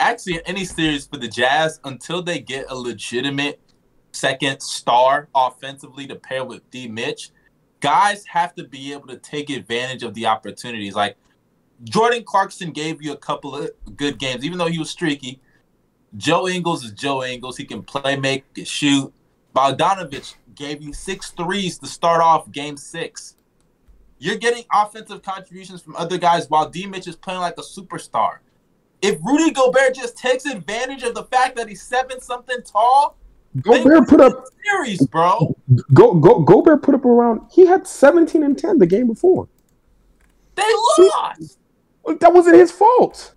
actually 0.00 0.36
in 0.36 0.40
any 0.46 0.64
series 0.64 1.06
for 1.06 1.16
the 1.18 1.28
Jazz, 1.28 1.78
until 1.84 2.22
they 2.22 2.38
get 2.40 2.66
a 2.70 2.74
legitimate 2.74 3.60
second 4.12 4.60
star 4.60 5.28
offensively 5.34 6.06
to 6.06 6.16
pair 6.16 6.44
with 6.44 6.68
D 6.70 6.88
Mitch, 6.88 7.30
guys 7.80 8.24
have 8.26 8.54
to 8.54 8.64
be 8.64 8.92
able 8.92 9.08
to 9.08 9.16
take 9.16 9.50
advantage 9.50 10.02
of 10.02 10.14
the 10.14 10.26
opportunities. 10.26 10.94
Like 10.94 11.16
Jordan 11.84 12.24
Clarkson 12.24 12.72
gave 12.72 13.02
you 13.02 13.12
a 13.12 13.16
couple 13.16 13.56
of 13.56 13.70
good 13.96 14.18
games, 14.18 14.44
even 14.44 14.58
though 14.58 14.66
he 14.66 14.78
was 14.78 14.90
streaky. 14.90 15.40
Joe 16.16 16.48
Ingles 16.48 16.84
is 16.84 16.92
Joe 16.92 17.24
Ingles. 17.24 17.56
He 17.56 17.64
can 17.64 17.82
play, 17.82 18.16
make, 18.16 18.44
shoot. 18.64 19.12
Bogdanovich 19.54 20.34
gave 20.54 20.82
you 20.82 20.92
six 20.92 21.30
threes 21.30 21.78
to 21.78 21.86
start 21.86 22.20
off 22.20 22.50
game 22.52 22.76
six. 22.76 23.36
You're 24.18 24.36
getting 24.36 24.64
offensive 24.72 25.22
contributions 25.22 25.80
from 25.80 25.96
other 25.96 26.18
guys 26.18 26.50
while 26.50 26.68
D 26.68 26.86
Mitch 26.86 27.08
is 27.08 27.16
playing 27.16 27.40
like 27.40 27.56
a 27.58 27.62
superstar. 27.62 28.38
If 29.00 29.18
Rudy 29.24 29.50
Gobert 29.50 29.94
just 29.94 30.18
takes 30.18 30.44
advantage 30.44 31.02
of 31.02 31.14
the 31.14 31.24
fact 31.24 31.56
that 31.56 31.68
he's 31.68 31.80
seven 31.80 32.20
something 32.20 32.58
tall, 32.62 33.16
Gobert 33.60 34.08
put 34.08 34.20
up 34.20 34.44
series, 34.64 35.04
bro. 35.06 35.56
go 35.92 36.14
go 36.14 36.40
Gobert 36.40 36.82
put 36.82 36.94
up 36.94 37.04
around. 37.04 37.42
He 37.52 37.66
had 37.66 37.86
17 37.86 38.42
and 38.42 38.56
10 38.56 38.78
the 38.78 38.86
game 38.86 39.06
before. 39.08 39.48
They 40.54 40.62
lost, 40.98 41.58
That 42.20 42.32
wasn't 42.32 42.56
his 42.56 42.70
fault. 42.70 43.34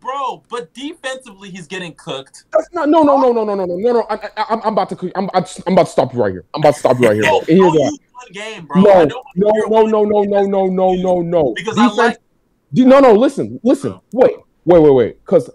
bro. 0.00 0.42
But 0.48 0.72
defensively, 0.74 1.50
he's 1.50 1.66
getting 1.66 1.94
cooked. 1.94 2.44
That's 2.52 2.68
not. 2.72 2.88
No, 2.88 3.02
no, 3.02 3.16
no, 3.20 3.32
no, 3.32 3.44
no, 3.44 3.54
no, 3.54 3.64
no, 3.64 3.76
no, 3.76 3.92
no. 3.92 4.06
I, 4.10 4.14
I, 4.36 4.44
I'm, 4.50 4.60
I'm 4.62 4.72
about 4.72 4.88
to. 4.90 5.12
I'm, 5.14 5.28
I'm 5.34 5.72
about 5.72 5.86
to 5.86 5.92
stop 5.92 6.12
you 6.14 6.20
right 6.20 6.32
here. 6.32 6.44
I'm 6.54 6.60
about 6.62 6.74
to 6.74 6.80
stop 6.80 6.98
you 6.98 7.06
right 7.06 7.14
here. 7.14 7.22
Bro. 7.24 7.38
And 7.40 7.48
here's 7.48 7.58
don't 7.60 7.78
why. 7.78 7.84
use 7.86 7.98
one 8.12 8.32
game, 8.32 8.66
bro. 8.66 8.80
No, 8.80 9.04
no, 9.04 9.22
no, 9.36 9.84
no, 9.84 10.04
no, 10.04 10.22
no, 10.22 10.44
no, 10.46 10.66
no, 10.66 10.94
no, 10.94 11.22
no. 11.22 11.52
Because 11.54 11.78
I 11.78 11.88
like 11.88 12.18
Do- 12.72 12.86
No, 12.86 12.98
no. 13.00 13.12
Listen, 13.12 13.60
listen. 13.62 14.00
Wait, 14.12 14.34
wait, 14.64 14.80
wait, 14.82 14.94
wait. 14.94 15.24
Because 15.24 15.48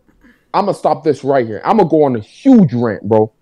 I'm 0.54 0.66
gonna 0.66 0.78
stop 0.78 1.04
this 1.04 1.24
right 1.24 1.46
here. 1.46 1.62
I'm 1.66 1.78
gonna 1.78 1.90
go 1.90 2.04
on 2.04 2.16
a 2.16 2.20
huge 2.20 2.74
rant, 2.74 3.04
bro. 3.04 3.34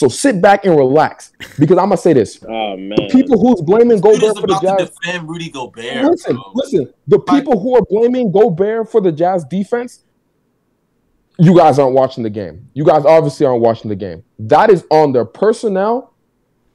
So 0.00 0.08
sit 0.08 0.40
back 0.40 0.64
and 0.64 0.74
relax 0.78 1.30
because 1.58 1.76
I'm 1.76 1.84
gonna 1.90 1.98
say 1.98 2.14
this. 2.14 2.42
Oh 2.48 2.74
man, 2.74 2.96
The 2.96 3.08
people 3.12 3.38
who's 3.38 3.60
blaming 3.60 4.00
Dude 4.00 4.12
is 4.14 4.20
Gobert 4.20 4.38
for 4.38 4.46
the 4.46 4.56
about 4.56 4.78
to 4.78 4.84
Jazz. 4.86 4.90
defend 4.98 5.28
Rudy 5.28 5.50
Gobert. 5.50 6.04
Listen, 6.10 6.36
bro. 6.36 6.52
listen. 6.54 6.92
The 7.06 7.18
people 7.18 7.60
who 7.60 7.74
are 7.76 7.82
blaming 7.82 8.32
Gobert 8.32 8.90
for 8.90 9.02
the 9.02 9.12
Jazz 9.12 9.44
defense, 9.44 10.04
you 11.38 11.54
guys 11.54 11.78
aren't 11.78 11.94
watching 11.94 12.22
the 12.22 12.30
game. 12.30 12.70
You 12.72 12.84
guys 12.86 13.04
obviously 13.04 13.44
aren't 13.44 13.60
watching 13.60 13.90
the 13.90 13.94
game. 13.96 14.24
That 14.38 14.70
is 14.70 14.86
on 14.90 15.12
their 15.12 15.26
personnel 15.26 16.14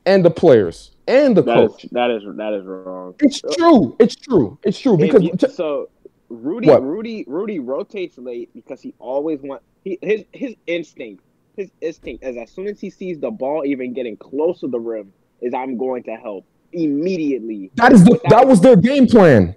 and 0.06 0.24
the 0.24 0.30
players 0.30 0.92
and 1.08 1.36
the 1.36 1.42
that 1.42 1.56
coach. 1.56 1.86
is 1.86 1.90
that 1.94 2.12
is 2.12 2.22
that 2.38 2.54
is 2.54 2.64
wrong. 2.66 3.16
It's 3.22 3.42
true. 3.58 3.96
It's 4.00 4.16
true. 4.16 4.60
It's 4.62 4.78
true 4.78 4.98
because 4.98 5.24
you- 5.24 5.34
so 5.52 5.90
Rudy 6.30 6.68
What? 6.68 6.84
Rudy 6.84 7.24
Rudy 7.26 7.58
rotates 7.58 8.20
late 8.20 8.52
because 8.54 8.82
he 8.84 8.94
always 9.00 9.40
want 9.42 9.64
he 9.84 9.98
his 10.04 10.26
his 10.32 10.54
instinct 10.68 11.24
his 11.58 11.72
instinct 11.82 12.24
is 12.24 12.38
as 12.38 12.50
soon 12.52 12.68
as 12.68 12.80
he 12.80 12.90
sees 12.90 13.20
the 13.20 13.32
ball 13.32 13.64
even 13.66 13.94
getting 13.94 14.18
close 14.18 14.60
to 14.62 14.68
the 14.68 14.80
rim 14.80 15.12
is 15.42 15.54
I'm 15.54 15.78
going 15.78 16.04
to 16.04 16.16
help 16.16 16.46
immediately. 16.74 17.72
that 17.76 17.92
is 17.92 18.04
the, 18.04 18.20
that 18.30 18.48
was 18.48 18.62
their 18.62 18.76
game 18.76 19.08
plan. 19.08 19.56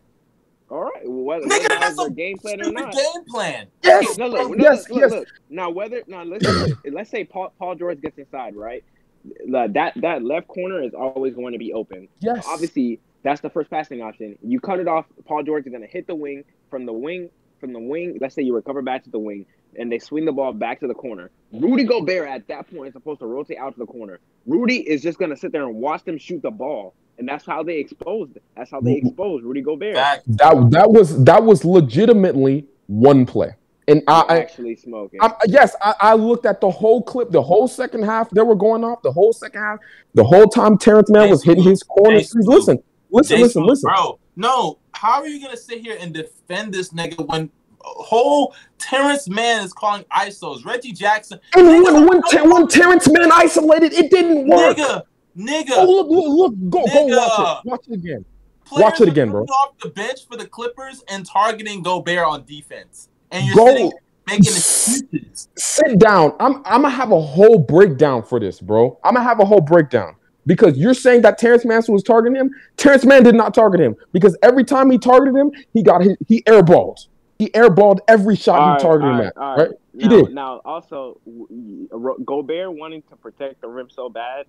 All 0.70 0.82
right, 0.84 1.02
well, 1.08 1.24
whether, 1.40 1.46
Nigga, 1.46 1.68
that 1.68 1.80
that's 1.80 1.96
was 1.96 2.06
a 2.08 2.10
their 2.10 2.14
game 2.14 2.36
plan 2.38 2.60
or 2.62 2.70
not. 2.70 2.92
game 2.92 3.24
plan. 3.28 3.66
Yes, 3.82 4.18
No, 4.18 4.26
look, 4.26 4.56
no, 4.56 4.62
yes, 4.64 4.88
look, 4.90 5.00
yes. 5.00 5.10
look. 5.12 5.28
Now 5.48 5.70
whether 5.70 6.02
now 6.06 6.24
let's 6.24 6.46
let's 6.92 7.10
say 7.10 7.24
Paul 7.24 7.52
Paul 7.58 7.74
George 7.74 8.00
gets 8.02 8.18
inside, 8.18 8.54
right? 8.54 8.84
The- 9.24 9.70
That 9.72 9.94
that 9.96 10.22
left 10.22 10.48
corner 10.48 10.82
is 10.82 10.92
always 10.94 11.34
going 11.34 11.52
to 11.52 11.58
be 11.58 11.72
open. 11.72 12.08
Yes. 12.20 12.44
Obviously, 12.46 13.00
that's 13.22 13.40
the 13.40 13.48
first 13.50 13.70
passing 13.70 14.02
option. 14.02 14.36
You 14.42 14.60
cut 14.60 14.78
it 14.78 14.88
off. 14.88 15.06
Paul 15.24 15.42
George 15.42 15.64
is 15.66 15.70
going 15.70 15.82
to 15.82 15.88
hit 15.88 16.06
the 16.06 16.14
wing 16.14 16.44
from 16.70 16.84
the 16.84 16.92
wing 16.92 17.30
from 17.60 17.72
the 17.72 17.80
wing. 17.80 18.18
Let's 18.20 18.34
say 18.34 18.42
you 18.42 18.54
recover 18.54 18.82
back 18.82 19.04
to 19.04 19.10
the 19.10 19.18
wing, 19.18 19.46
and 19.78 19.90
they 19.90 19.98
swing 19.98 20.24
the 20.24 20.32
ball 20.32 20.52
back 20.52 20.80
to 20.80 20.86
the 20.86 20.94
corner. 20.94 21.30
Mm-hmm. 21.54 21.64
Rudy 21.64 21.84
Gobert 21.84 22.28
at 22.28 22.46
that 22.48 22.70
point 22.74 22.88
is 22.88 22.92
supposed 22.92 23.20
to 23.20 23.26
rotate 23.26 23.58
out 23.58 23.72
to 23.74 23.78
the 23.78 23.86
corner. 23.86 24.18
Rudy 24.46 24.78
is 24.78 25.02
just 25.02 25.18
going 25.18 25.30
to 25.30 25.36
sit 25.36 25.52
there 25.52 25.62
and 25.62 25.76
watch 25.76 26.04
them 26.04 26.18
shoot 26.18 26.42
the 26.42 26.50
ball, 26.50 26.94
and 27.18 27.28
that's 27.28 27.46
how 27.46 27.62
they 27.62 27.78
exposed. 27.78 28.36
It. 28.36 28.42
That's 28.56 28.70
how 28.70 28.80
they 28.80 28.96
mm-hmm. 28.96 29.08
exposed 29.08 29.44
Rudy 29.44 29.62
Gobert. 29.62 29.94
Back. 29.94 30.22
That 30.26 30.70
that 30.70 30.90
was 30.90 31.24
that 31.24 31.42
was 31.42 31.64
legitimately 31.64 32.66
one 32.86 33.24
play. 33.24 33.54
And 33.86 34.02
I, 34.06 34.20
I 34.28 34.38
actually 34.40 34.76
smoking. 34.76 35.18
I, 35.22 35.32
yes, 35.46 35.74
I, 35.80 35.94
I 35.98 36.14
looked 36.14 36.44
at 36.44 36.60
the 36.60 36.70
whole 36.70 37.02
clip, 37.02 37.30
the 37.30 37.40
whole 37.40 37.66
second 37.66 38.02
half. 38.02 38.28
They 38.28 38.42
were 38.42 38.54
going 38.54 38.84
off 38.84 39.00
the 39.00 39.12
whole 39.12 39.32
second 39.32 39.62
half. 39.62 39.78
The 40.12 40.24
whole 40.24 40.46
time 40.46 40.76
Terance 40.76 41.10
Mann 41.10 41.30
was 41.30 41.42
hitting 41.42 41.64
his 41.64 41.82
corner. 41.82 42.18
Jason, 42.18 42.42
Listen, 42.42 42.82
listen, 43.10 43.40
listen, 43.40 43.64
listen. 43.64 43.88
Bro, 43.88 44.18
no. 44.36 44.78
How 44.92 45.22
are 45.22 45.26
you 45.26 45.42
gonna 45.42 45.56
sit 45.56 45.80
here 45.80 45.96
and 45.98 46.12
defend 46.12 46.74
this 46.74 46.90
nigga 46.90 47.26
when 47.26 47.50
whole 47.82 48.54
Terance 48.78 49.28
Mann 49.28 49.64
is 49.64 49.72
calling 49.72 50.04
ISOs? 50.16 50.64
Reggie 50.64 50.92
Jackson, 50.92 51.38
And 51.56 51.66
when 51.66 52.06
when, 52.06 52.50
when 52.50 52.68
Terance 52.68 53.08
Mann 53.10 53.30
isolated, 53.32 53.92
it 53.92 54.10
didn't 54.10 54.48
work. 54.48 54.76
nigga, 54.76 55.02
nigga. 55.36 55.70
Oh 55.76 55.84
look, 55.90 56.08
look, 56.08 56.26
look, 56.28 56.70
go, 56.70 56.84
go 56.86 57.04
watch 57.06 57.60
it, 57.64 57.68
watch 57.68 57.80
it 57.88 57.94
again. 57.94 58.24
Players 58.64 58.82
watch 58.82 59.00
it 59.00 59.08
again, 59.08 59.30
bro. 59.30 59.42
Off 59.44 59.74
the 59.82 59.88
bench 59.90 60.26
for 60.30 60.36
the 60.36 60.46
Clippers 60.46 61.02
and 61.08 61.24
targeting 61.24 61.82
Gobert 61.82 62.24
on 62.26 62.44
defense, 62.44 63.08
and 63.30 63.46
you're 63.46 63.56
Go. 63.56 63.66
sitting 63.66 63.92
making 64.26 64.44
excuses. 64.46 65.48
Sit 65.56 65.98
down. 65.98 66.34
I'm 66.38 66.56
I'm 66.66 66.82
gonna 66.82 66.90
have 66.90 67.12
a 67.12 67.20
whole 67.20 67.58
breakdown 67.58 68.22
for 68.22 68.38
this, 68.38 68.60
bro. 68.60 68.98
I'm 69.02 69.14
gonna 69.14 69.24
have 69.26 69.40
a 69.40 69.44
whole 69.46 69.62
breakdown. 69.62 70.16
because 70.46 70.76
you're 70.78 70.94
saying 70.94 71.22
that 71.22 71.38
Terance 71.38 71.64
Mann 71.64 71.82
was 71.88 72.02
targeting 72.02 72.36
him. 72.38 72.50
Terance 72.76 73.04
Mann 73.06 73.22
did 73.22 73.34
not 73.34 73.54
target 73.54 73.80
him 73.80 73.96
because 74.12 74.36
every 74.42 74.64
time 74.64 74.90
he 74.90 74.98
targeted 74.98 75.34
him, 75.34 75.50
he 75.74 75.82
got 75.82 76.02
his, 76.02 76.16
he 76.26 76.42
airballed. 76.42 77.06
He 77.38 77.50
airballed 77.50 78.00
every 78.08 78.34
shot 78.36 78.58
All 78.60 78.74
he 78.74 78.82
targeted 78.82 79.08
all 79.08 79.14
him 79.14 79.18
right, 79.20 79.26
at. 79.28 79.36
all 79.36 79.56
Right? 79.56 79.68
right. 79.68 79.76
He 79.96 80.08
now, 80.08 80.22
did. 80.24 80.34
now, 80.34 80.60
also, 80.64 81.20
w- 81.24 81.88
Ro- 81.90 82.16
Gobert 82.24 82.72
wanting 82.76 83.02
to 83.10 83.16
protect 83.16 83.60
the 83.60 83.68
rim 83.68 83.88
so 83.90 84.08
bad, 84.08 84.46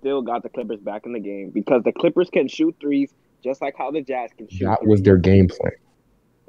still 0.00 0.20
got 0.22 0.42
the 0.42 0.48
Clippers 0.50 0.80
back 0.80 1.06
in 1.06 1.12
the 1.12 1.18
game 1.20 1.50
because 1.50 1.82
the 1.84 1.92
Clippers 1.92 2.28
can 2.30 2.46
shoot 2.48 2.74
threes 2.80 3.12
just 3.42 3.62
like 3.62 3.74
how 3.76 3.90
the 3.90 4.02
Jazz 4.02 4.30
can 4.36 4.48
shoot. 4.48 4.66
That 4.66 4.86
was 4.86 5.00
their 5.02 5.16
game 5.16 5.48
plan. 5.48 5.72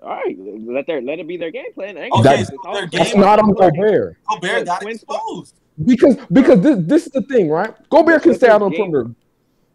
All 0.01 0.09
right, 0.09 0.35
let 0.37 0.85
their 0.87 1.01
let 1.01 1.19
it 1.19 1.27
be 1.27 1.37
their 1.37 1.51
game 1.51 1.73
plan. 1.73 1.97
I 1.97 2.03
ain't 2.03 2.13
Okay, 2.13 2.23
gonna- 2.23 2.29
That's- 2.37 2.49
it's 2.49 2.57
all- 2.65 2.73
their 2.75 2.87
That's 2.87 3.11
game- 3.13 3.21
not 3.21 3.39
on 3.39 3.53
Gobert. 3.53 4.17
Gobert 4.29 4.65
got 4.65 4.83
exposed. 4.85 5.55
Because 5.85 6.17
because 6.31 6.61
this 6.61 6.77
this 6.81 7.05
is 7.07 7.11
the 7.13 7.21
thing, 7.23 7.49
right? 7.49 7.73
Gobert 7.89 8.23
can 8.23 8.33
stay 8.35 8.47
out 8.49 8.61
on 8.61 8.71
the 8.71 8.77
perimeter. 8.77 9.11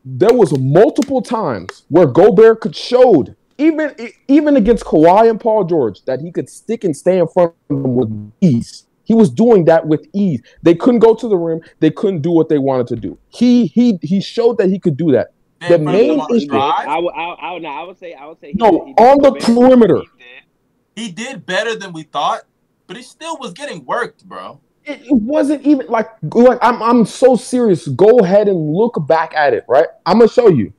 There 0.05 0.33
was 0.35 0.57
multiple 0.59 1.23
times 1.23 1.85
where 1.89 2.07
Gobert 2.07 2.61
could 2.61 2.75
showed 2.77 3.35
even 3.59 3.95
even 4.29 4.57
against 4.57 4.85
Kawhi 4.85 5.29
and 5.31 5.41
Paul 5.41 5.65
George 5.65 6.05
that 6.05 6.21
he 6.21 6.31
could 6.33 6.49
stick 6.49 6.85
and 6.85 6.97
stay 6.97 7.19
in 7.19 7.27
front 7.29 7.55
of 7.71 7.83
them 7.83 7.95
with 7.95 8.33
ease. 8.41 8.87
He 9.05 9.15
was 9.15 9.31
doing 9.31 9.65
that 9.67 9.87
with 9.87 10.07
ease. 10.13 10.41
They 10.63 10.75
couldn't 10.75 11.01
go 11.01 11.15
to 11.15 11.29
the 11.29 11.37
rim. 11.37 11.61
They 11.81 11.91
couldn't 11.91 12.23
do 12.23 12.31
what 12.31 12.49
they 12.49 12.59
wanted 12.59 12.87
to 12.89 12.97
do. 12.97 13.19
He 13.29 13.67
he 13.67 13.99
he 14.03 14.21
showed 14.21 14.59
that 14.59 14.69
he 14.69 14.79
could 14.79 14.97
do 14.97 15.13
that. 15.13 15.33
They 15.61 15.69
The 15.69 15.79
main 15.79 16.19
him 16.19 16.27
the 16.29 16.35
issue- 16.37 16.47
drive. 16.49 16.87
I 16.89 16.99
would, 16.99 17.13
I, 17.15 17.27
would- 17.29 17.39
I 17.41 17.53
would, 17.53 17.63
no, 17.63 17.69
I 17.69 17.83
would 17.85 17.99
say, 17.99 18.15
I 18.15 18.27
would 18.27 18.41
say, 18.41 18.49
he 18.53 18.55
No, 18.59 18.71
did- 18.71 18.81
he 18.89 18.95
did 18.95 19.03
on 19.03 19.19
the 19.23 19.33
perimeter. 19.41 19.99
He 20.01 20.09
did. 20.19 21.07
He 21.07 21.13
did 21.13 21.47
better 21.47 21.75
than 21.77 21.93
we 21.93 22.03
thought, 22.03 22.43
but 22.87 22.97
he 22.97 23.03
still 23.03 23.37
was 23.39 23.53
getting 23.53 23.85
worked, 23.87 24.25
bro. 24.29 24.61
It, 24.85 25.03
it 25.03 25.13
wasn't 25.13 25.63
even 25.65 25.87
like 25.87 26.09
like 26.35 26.59
I'm 26.61 26.83
I'm 26.83 27.07
so 27.07 27.37
serious. 27.37 27.87
Go 27.89 28.19
ahead 28.21 28.49
and 28.49 28.73
look 28.75 28.95
back 29.07 29.33
at 29.35 29.55
it, 29.55 29.65
right? 29.69 29.87
I'm 30.07 30.19
gonna 30.19 30.29
show 30.31 30.49
you. 30.49 30.73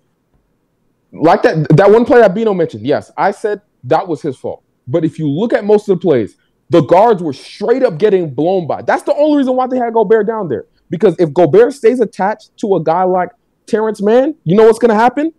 Like 1.14 1.44
that 1.44 1.68
that 1.78 1.92
one 1.92 2.06
play 2.06 2.20
that 2.20 2.34
Bino 2.34 2.54
mentioned. 2.54 2.86
Yes, 2.86 3.12
I 3.16 3.32
said 3.32 3.62
that 3.84 4.08
was 4.08 4.22
his 4.22 4.36
fault. 4.36 4.64
But 4.88 5.06
if 5.06 5.20
you 5.20 5.30
look 5.30 5.54
at 5.54 5.64
most 5.64 5.88
of 5.88 6.00
the 6.00 6.02
plays, 6.02 6.38
the 6.70 6.82
guards 6.82 7.22
were 7.22 7.34
straight 7.34 7.84
up 7.84 7.98
getting 7.98 8.34
blown 8.34 8.68
by. 8.68 8.82
That's 8.82 9.04
the 9.04 9.14
only 9.14 9.38
reason 9.38 9.56
why 9.56 9.68
they 9.68 9.78
had 9.78 9.94
Gobert 9.94 10.26
down 10.26 10.50
there. 10.50 10.66
Because 10.90 11.16
if 11.20 11.32
Gobert 11.32 11.74
stays 11.74 12.00
attached 12.00 12.58
to 12.58 12.76
a 12.76 12.84
guy 12.84 13.04
like 13.04 13.30
Terance 13.68 14.02
Mann, 14.02 14.36
you 14.44 14.56
know 14.56 14.66
what's 14.66 14.80
gonna 14.80 14.96
happen? 14.96 15.32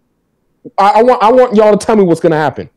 I, 0.79 0.91
I 0.91 1.03
want 1.03 1.23
I 1.23 1.33
want 1.33 1.57
y'all 1.57 1.77
to 1.77 1.87
tell 1.87 1.97
me 1.97 2.05
what's 2.05 2.21
gonna 2.21 2.37
happen. 2.37 2.71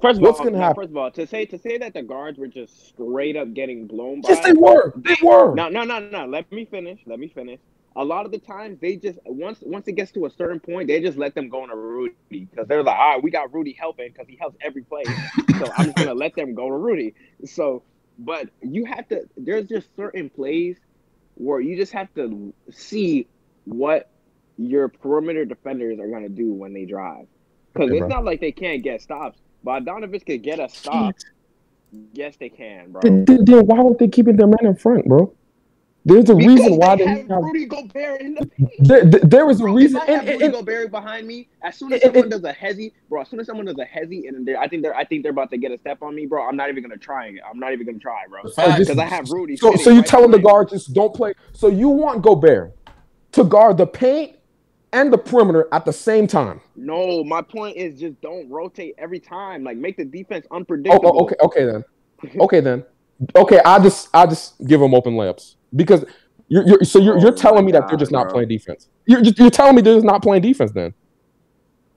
First 0.00 0.18
of 0.18 0.22
What's 0.22 0.40
all, 0.40 0.46
gonna 0.46 0.58
no, 0.58 0.64
happen? 0.64 0.82
First 0.82 0.90
of 0.90 0.96
all, 0.96 1.10
to 1.12 1.26
say 1.26 1.46
to 1.46 1.58
say 1.58 1.78
that 1.78 1.94
the 1.94 2.02
guards 2.02 2.36
were 2.36 2.48
just 2.48 2.88
straight 2.88 3.36
up 3.36 3.54
getting 3.54 3.86
blown 3.86 4.20
by. 4.20 4.30
Yes, 4.30 4.44
they 4.44 4.52
were. 4.52 4.92
They 4.96 5.16
were. 5.22 5.54
No, 5.54 5.68
no, 5.68 5.84
no, 5.84 6.00
no. 6.00 6.26
Let 6.26 6.50
me 6.50 6.64
finish. 6.64 7.00
Let 7.06 7.20
me 7.20 7.28
finish. 7.28 7.60
A 7.96 8.04
lot 8.04 8.24
of 8.24 8.32
the 8.32 8.38
times 8.38 8.78
they 8.80 8.96
just 8.96 9.18
once 9.26 9.58
once 9.62 9.86
it 9.88 9.92
gets 9.92 10.12
to 10.12 10.24
a 10.26 10.30
certain 10.30 10.60
point, 10.60 10.88
they 10.88 11.00
just 11.00 11.18
let 11.18 11.34
them 11.34 11.48
go 11.48 11.62
on 11.62 11.70
a 11.70 11.76
Rudy 11.76 12.14
because 12.30 12.66
they're 12.66 12.82
like, 12.82 12.98
all 12.98 13.14
right, 13.14 13.22
we 13.22 13.30
got 13.30 13.52
Rudy 13.52 13.76
helping 13.78 14.10
because 14.12 14.26
he 14.28 14.36
helps 14.36 14.56
every 14.60 14.82
play. 14.82 15.02
so 15.58 15.70
I'm 15.76 15.86
just 15.86 15.96
gonna 15.96 16.14
let 16.14 16.34
them 16.34 16.54
go 16.54 16.68
to 16.68 16.76
Rudy. 16.76 17.14
So, 17.44 17.82
but 18.18 18.48
you 18.62 18.84
have 18.86 19.08
to. 19.08 19.28
There's 19.36 19.68
just 19.68 19.94
certain 19.96 20.30
plays 20.30 20.76
where 21.34 21.60
you 21.60 21.76
just 21.76 21.92
have 21.92 22.12
to 22.14 22.54
see 22.70 23.26
what 23.64 24.10
your 24.56 24.88
perimeter 24.88 25.44
defenders 25.44 25.98
are 25.98 26.08
gonna 26.08 26.28
do 26.28 26.52
when 26.52 26.72
they 26.72 26.84
drive. 26.84 27.26
Because 27.72 27.88
Okay, 27.90 27.98
it's 27.98 28.06
bro. 28.08 28.16
not 28.16 28.24
like 28.24 28.40
they 28.40 28.52
can't 28.52 28.82
get 28.82 29.00
stops. 29.02 29.38
Bogdanovich 29.66 30.26
could 30.26 30.42
get 30.42 30.60
a 30.60 30.68
stop. 30.68 31.14
Yes, 32.12 32.36
they 32.36 32.48
can, 32.48 32.90
bro. 32.92 33.00
Then, 33.02 33.24
then- 33.26 33.44
then 33.44 33.66
why 33.66 33.80
weren't 33.82 33.98
they 33.98 34.08
keeping 34.08 34.36
their 34.36 34.46
man 34.46 34.64
in 34.64 34.76
front, 34.76 35.06
bro? 35.06 35.32
There's 36.04 36.28
a 36.30 36.34
reason 36.34 36.76
why 36.78 36.96
they 36.96 37.06
have 37.06 37.28
have. 37.28 37.42
Rudy 37.42 37.66
Gobert 37.66 38.20
in 38.20 38.34
the 38.34 38.46
paint. 38.46 38.70
There, 38.80 39.04
there- 39.04 39.20
there 39.20 39.50
is 39.50 39.60
a 39.60 39.62
Bro, 39.64 39.74
reason. 39.74 39.98
If 39.98 40.02
I 40.02 40.06
have 40.12 40.20
And, 40.22 40.28
and- 40.28 40.40
Rudy 40.40 40.44
and- 40.46 40.54
Gobert 40.54 40.90
behind 40.90 41.26
me, 41.28 41.48
as 41.62 41.76
soon 41.76 41.92
as 41.92 42.02
and- 42.02 42.08
someone 42.12 42.22
and- 42.24 42.30
does 42.32 42.44
a 42.44 42.52
hezzy, 42.52 42.92
bro, 43.08 43.20
as 43.22 43.28
soon 43.28 43.38
as 43.38 43.46
someone 43.46 43.66
does 43.66 43.78
a 43.78 43.84
hezzy, 43.84 44.26
and 44.28 44.44
they're, 44.46 44.58
I 44.58 44.66
think 44.66 44.82
they're, 44.82 44.96
I 44.96 45.04
think 45.04 45.22
they're 45.22 45.30
about 45.30 45.50
to 45.50 45.58
get 45.58 45.70
a 45.70 45.78
step 45.78 46.02
on 46.02 46.14
me, 46.16 46.26
bro. 46.26 46.42
I'm 46.48 46.56
not 46.56 46.70
even 46.70 46.82
gonna 46.82 46.96
try 46.96 47.26
it. 47.28 47.36
I'm 47.48 47.58
not 47.60 47.72
even 47.72 47.86
gonna 47.86 47.98
try, 47.98 48.24
bro. 48.28 48.40
The 48.42 48.50
fact 48.50 48.78
just- 48.78 48.90
Because 48.90 48.98
I 48.98 49.04
have 49.06 49.30
Rudy. 49.30 49.56
so, 49.56 49.76
so 49.76 49.90
you 49.90 49.98
right 49.98 50.06
telling 50.06 50.30
the 50.32 50.38
behind 50.38 50.44
me. 50.44 50.50
guards 50.50 50.72
just 50.72 50.92
don't 50.92 51.14
play. 51.14 51.34
So 51.52 51.68
you 51.68 51.88
want 51.88 52.22
Gobert 52.22 52.74
to 53.32 53.44
guard 53.44 53.76
the 53.76 53.86
paint 53.86 54.36
and 54.92 55.12
the 55.12 55.18
perimeter 55.18 55.68
at 55.72 55.84
the 55.84 55.92
same 55.92 56.26
time. 56.26 56.60
No, 56.76 57.22
my 57.24 57.40
point 57.42 57.76
is 57.76 57.98
just 58.00 58.20
don't 58.20 58.50
rotate 58.50 58.94
every 58.98 59.20
time. 59.20 59.62
Like 59.62 59.76
make 59.76 59.96
the 59.96 60.04
defense 60.04 60.46
Oh, 60.50 60.54
oh 60.54 60.56
unpredictable. 60.56 61.12
oh, 61.16 61.24
okay, 61.24 61.36
okay 61.42 61.64
then. 61.64 61.84
Okay 62.40 62.60
then. 62.60 62.84
Okay, 63.36 63.60
I 63.64 63.78
just 63.78 64.08
I 64.12 64.26
just 64.26 64.54
give 64.66 64.80
them 64.80 64.94
open 64.94 65.14
layups 65.14 65.54
because 65.74 66.04
you're, 66.48 66.66
you're 66.66 66.84
so 66.84 66.98
you're, 66.98 67.18
you're 67.18 67.32
Oh 67.32 67.36
telling 67.36 67.64
me 67.64 67.72
that 67.72 67.88
they're 67.88 67.96
just 67.98 68.12
not 68.12 68.24
bro. 68.24 68.34
playing 68.34 68.48
defense. 68.48 68.88
You're 69.06 69.22
just 69.22 69.38
you're 69.38 69.50
telling 69.50 69.74
me 69.76 69.82
they're 69.82 69.94
just 69.94 70.06
not 70.06 70.22
playing 70.22 70.42
defense. 70.42 70.72
Then 70.72 70.94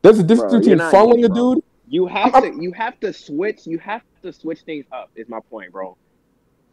there's 0.01 0.19
a 0.19 0.23
difference 0.23 0.51
Bro, 0.53 0.59
between 0.61 0.78
you're 0.78 0.91
not 0.91 0.93
funneling 0.93 1.19
easy, 1.19 1.26
a 1.26 1.30
dude. 1.30 1.63
You 1.88 2.07
have 2.07 2.34
I'm- 2.36 2.57
to 2.57 2.61
you 2.63 2.71
have 2.73 2.99
to 3.01 3.13
switch 3.13 3.65
you 3.67 3.80
have 3.80 4.01
to 4.23 4.34
switch 4.34 4.61
things 4.61 4.86
up 4.91 5.11
is 5.15 5.28
my 5.30 5.39
point, 5.49 5.71
bro. 5.71 5.97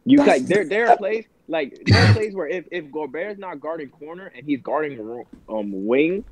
You 0.04 0.18
like 0.18 0.46
there 0.46 0.64
there 0.64 0.88
are 0.90 0.96
plays 0.96 1.26
like 1.48 1.78
there 1.86 2.04
are 2.10 2.12
plays 2.14 2.34
where 2.34 2.48
if 2.48 2.64
if 2.70 2.90
Gobert's 2.90 3.38
not 3.38 3.60
guarding 3.60 3.88
corner 3.88 4.32
and 4.34 4.44
he's 4.46 4.60
guarding 4.60 5.24
um 5.48 5.86
wing, 5.86 6.24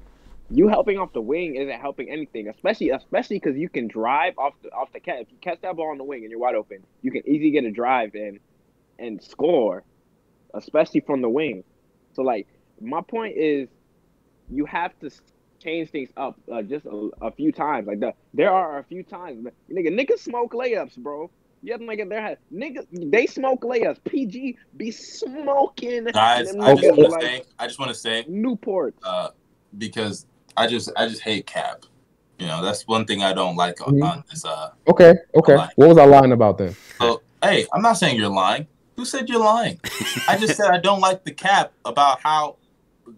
you 0.50 0.66
helping 0.68 0.98
off 0.98 1.12
the 1.12 1.20
wing 1.20 1.54
isn't 1.56 1.80
helping 1.80 2.10
anything, 2.10 2.48
especially 2.48 2.90
especially 2.90 3.36
because 3.38 3.56
you 3.56 3.68
can 3.68 3.86
drive 3.86 4.36
off 4.38 4.54
the 4.62 4.70
off 4.70 4.92
the 4.92 5.00
catch. 5.00 5.20
If 5.22 5.28
you 5.30 5.38
catch 5.40 5.60
that 5.62 5.76
ball 5.76 5.90
on 5.90 5.98
the 5.98 6.04
wing 6.04 6.22
and 6.22 6.30
you're 6.30 6.40
wide 6.40 6.54
open, 6.56 6.84
you 7.02 7.12
can 7.12 7.22
easily 7.28 7.50
get 7.52 7.64
a 7.64 7.70
drive 7.70 8.14
in 8.14 8.40
and 8.98 9.22
score, 9.22 9.84
especially 10.54 11.00
from 11.00 11.22
the 11.22 11.28
wing. 11.28 11.64
So 12.14 12.22
like 12.22 12.46
my 12.80 13.00
point 13.02 13.36
is, 13.36 13.68
you 14.50 14.64
have 14.66 14.98
to 15.00 15.10
change 15.62 15.90
things 15.90 16.10
up 16.16 16.36
uh, 16.52 16.62
just 16.62 16.86
a, 16.86 17.10
a 17.20 17.30
few 17.32 17.52
times. 17.52 17.86
Like 17.86 18.00
the 18.00 18.14
there 18.34 18.50
are 18.50 18.78
a 18.78 18.84
few 18.84 19.02
times, 19.02 19.46
nigga, 19.70 19.88
niggas 19.88 20.20
smoke 20.20 20.52
layups, 20.52 20.96
bro. 20.96 21.30
Yeah, 21.62 21.76
nigga, 21.76 22.08
there 22.08 22.22
has 22.22 22.38
nigga 22.52 22.86
they 22.90 23.26
smoke 23.26 23.60
layups. 23.62 23.98
PG 24.08 24.56
be 24.76 24.90
smoking 24.90 26.04
Guys, 26.04 26.48
I 26.48 26.74
just 26.74 26.88
niggas 26.88 26.96
want 26.96 27.20
to 27.20 27.26
say, 27.26 27.42
I 27.58 27.66
just 27.66 27.78
want 27.78 27.90
to 27.90 27.94
say, 27.94 28.24
Newport. 28.28 28.94
uh, 29.02 29.28
because 29.76 30.26
I 30.56 30.66
just, 30.66 30.90
I 30.96 31.06
just 31.06 31.22
hate 31.22 31.46
Cap. 31.46 31.84
You 32.38 32.46
know, 32.46 32.62
that's 32.62 32.86
one 32.88 33.04
thing 33.04 33.22
I 33.22 33.34
don't 33.34 33.56
like 33.56 33.86
on, 33.86 33.94
Mhm. 33.94 34.10
on 34.10 34.24
this. 34.30 34.44
Uh, 34.44 34.70
Okay, 34.88 35.14
okay. 35.34 35.56
lying. 35.56 35.70
What 35.76 35.88
was 35.90 35.98
I 35.98 36.06
lying 36.06 36.32
about 36.32 36.56
then? 36.58 36.74
so 36.98 37.20
hey, 37.44 37.66
I'm 37.72 37.82
not 37.82 37.98
saying 37.98 38.16
you're 38.16 38.28
lying. 38.30 38.66
Who 39.00 39.06
said 39.06 39.30
you're 39.30 39.40
lying? 39.40 39.80
I 40.28 40.36
just 40.38 40.58
said 40.58 40.66
I 40.70 40.76
don't 40.76 41.00
like 41.00 41.24
the 41.24 41.32
cap 41.32 41.72
about 41.86 42.20
how 42.20 42.56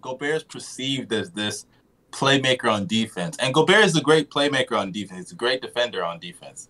Gobert's 0.01 0.45
perceived 0.45 1.13
as 1.13 1.33
this 1.33 1.67
playmaker 2.13 2.73
on 2.73 2.87
defense. 2.87 3.37
And 3.41 3.53
Gobert 3.53 3.85
is 3.87 3.97
a 3.97 4.01
great 4.01 4.31
playmaker 4.31 4.79
on 4.79 4.93
defense. 4.93 5.23
He's 5.27 5.33
a 5.33 5.35
great 5.35 5.61
defender 5.61 6.05
on 6.05 6.21
defense. 6.21 6.69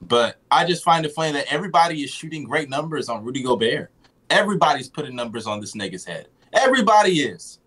But 0.00 0.38
I 0.50 0.64
just 0.64 0.82
find 0.82 1.04
it 1.04 1.12
funny 1.12 1.32
that 1.32 1.52
everybody 1.52 2.02
is 2.04 2.08
shooting 2.10 2.42
great 2.42 2.70
numbers 2.70 3.10
on 3.10 3.22
Rudy 3.22 3.42
Gobert. 3.42 3.90
Everybody's 4.30 4.88
putting 4.88 5.14
numbers 5.14 5.46
on 5.46 5.60
this 5.60 5.74
nigga's 5.74 6.06
head. 6.06 6.28
Everybody 6.54 7.20
is. 7.20 7.58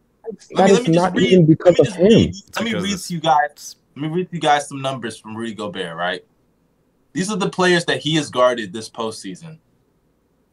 That 0.56 0.72
is 0.72 0.88
not 0.88 1.16
read- 1.16 1.32
even 1.32 1.46
because 1.46 1.78
let 1.78 1.78
me 1.78 1.80
of 1.80 1.86
just 1.86 1.98
him. 2.00 2.06
read- 2.08 2.30
It's 2.30 2.56
let 2.56 2.66
me 2.66 2.74
read 2.74 2.98
to 2.98 3.14
you 3.14 3.20
guys. 3.20 3.76
Let 3.96 4.02
me 4.02 4.08
read 4.08 4.30
to 4.32 4.36
you 4.36 4.42
guys 4.42 4.68
some 4.68 4.82
numbers 4.82 5.16
from 5.20 5.38
Rudy 5.38 5.54
Gobert, 5.54 5.96
right? 5.96 6.26
These 7.14 7.30
are 7.30 7.38
the 7.38 7.52
players 7.52 7.86
that 7.86 8.00
he 8.00 8.16
has 8.16 8.32
guarded 8.32 8.74
this 8.74 8.90
postseason. 8.90 9.60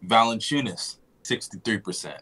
Valanciunas, 0.07 0.97
63%. 1.25 2.15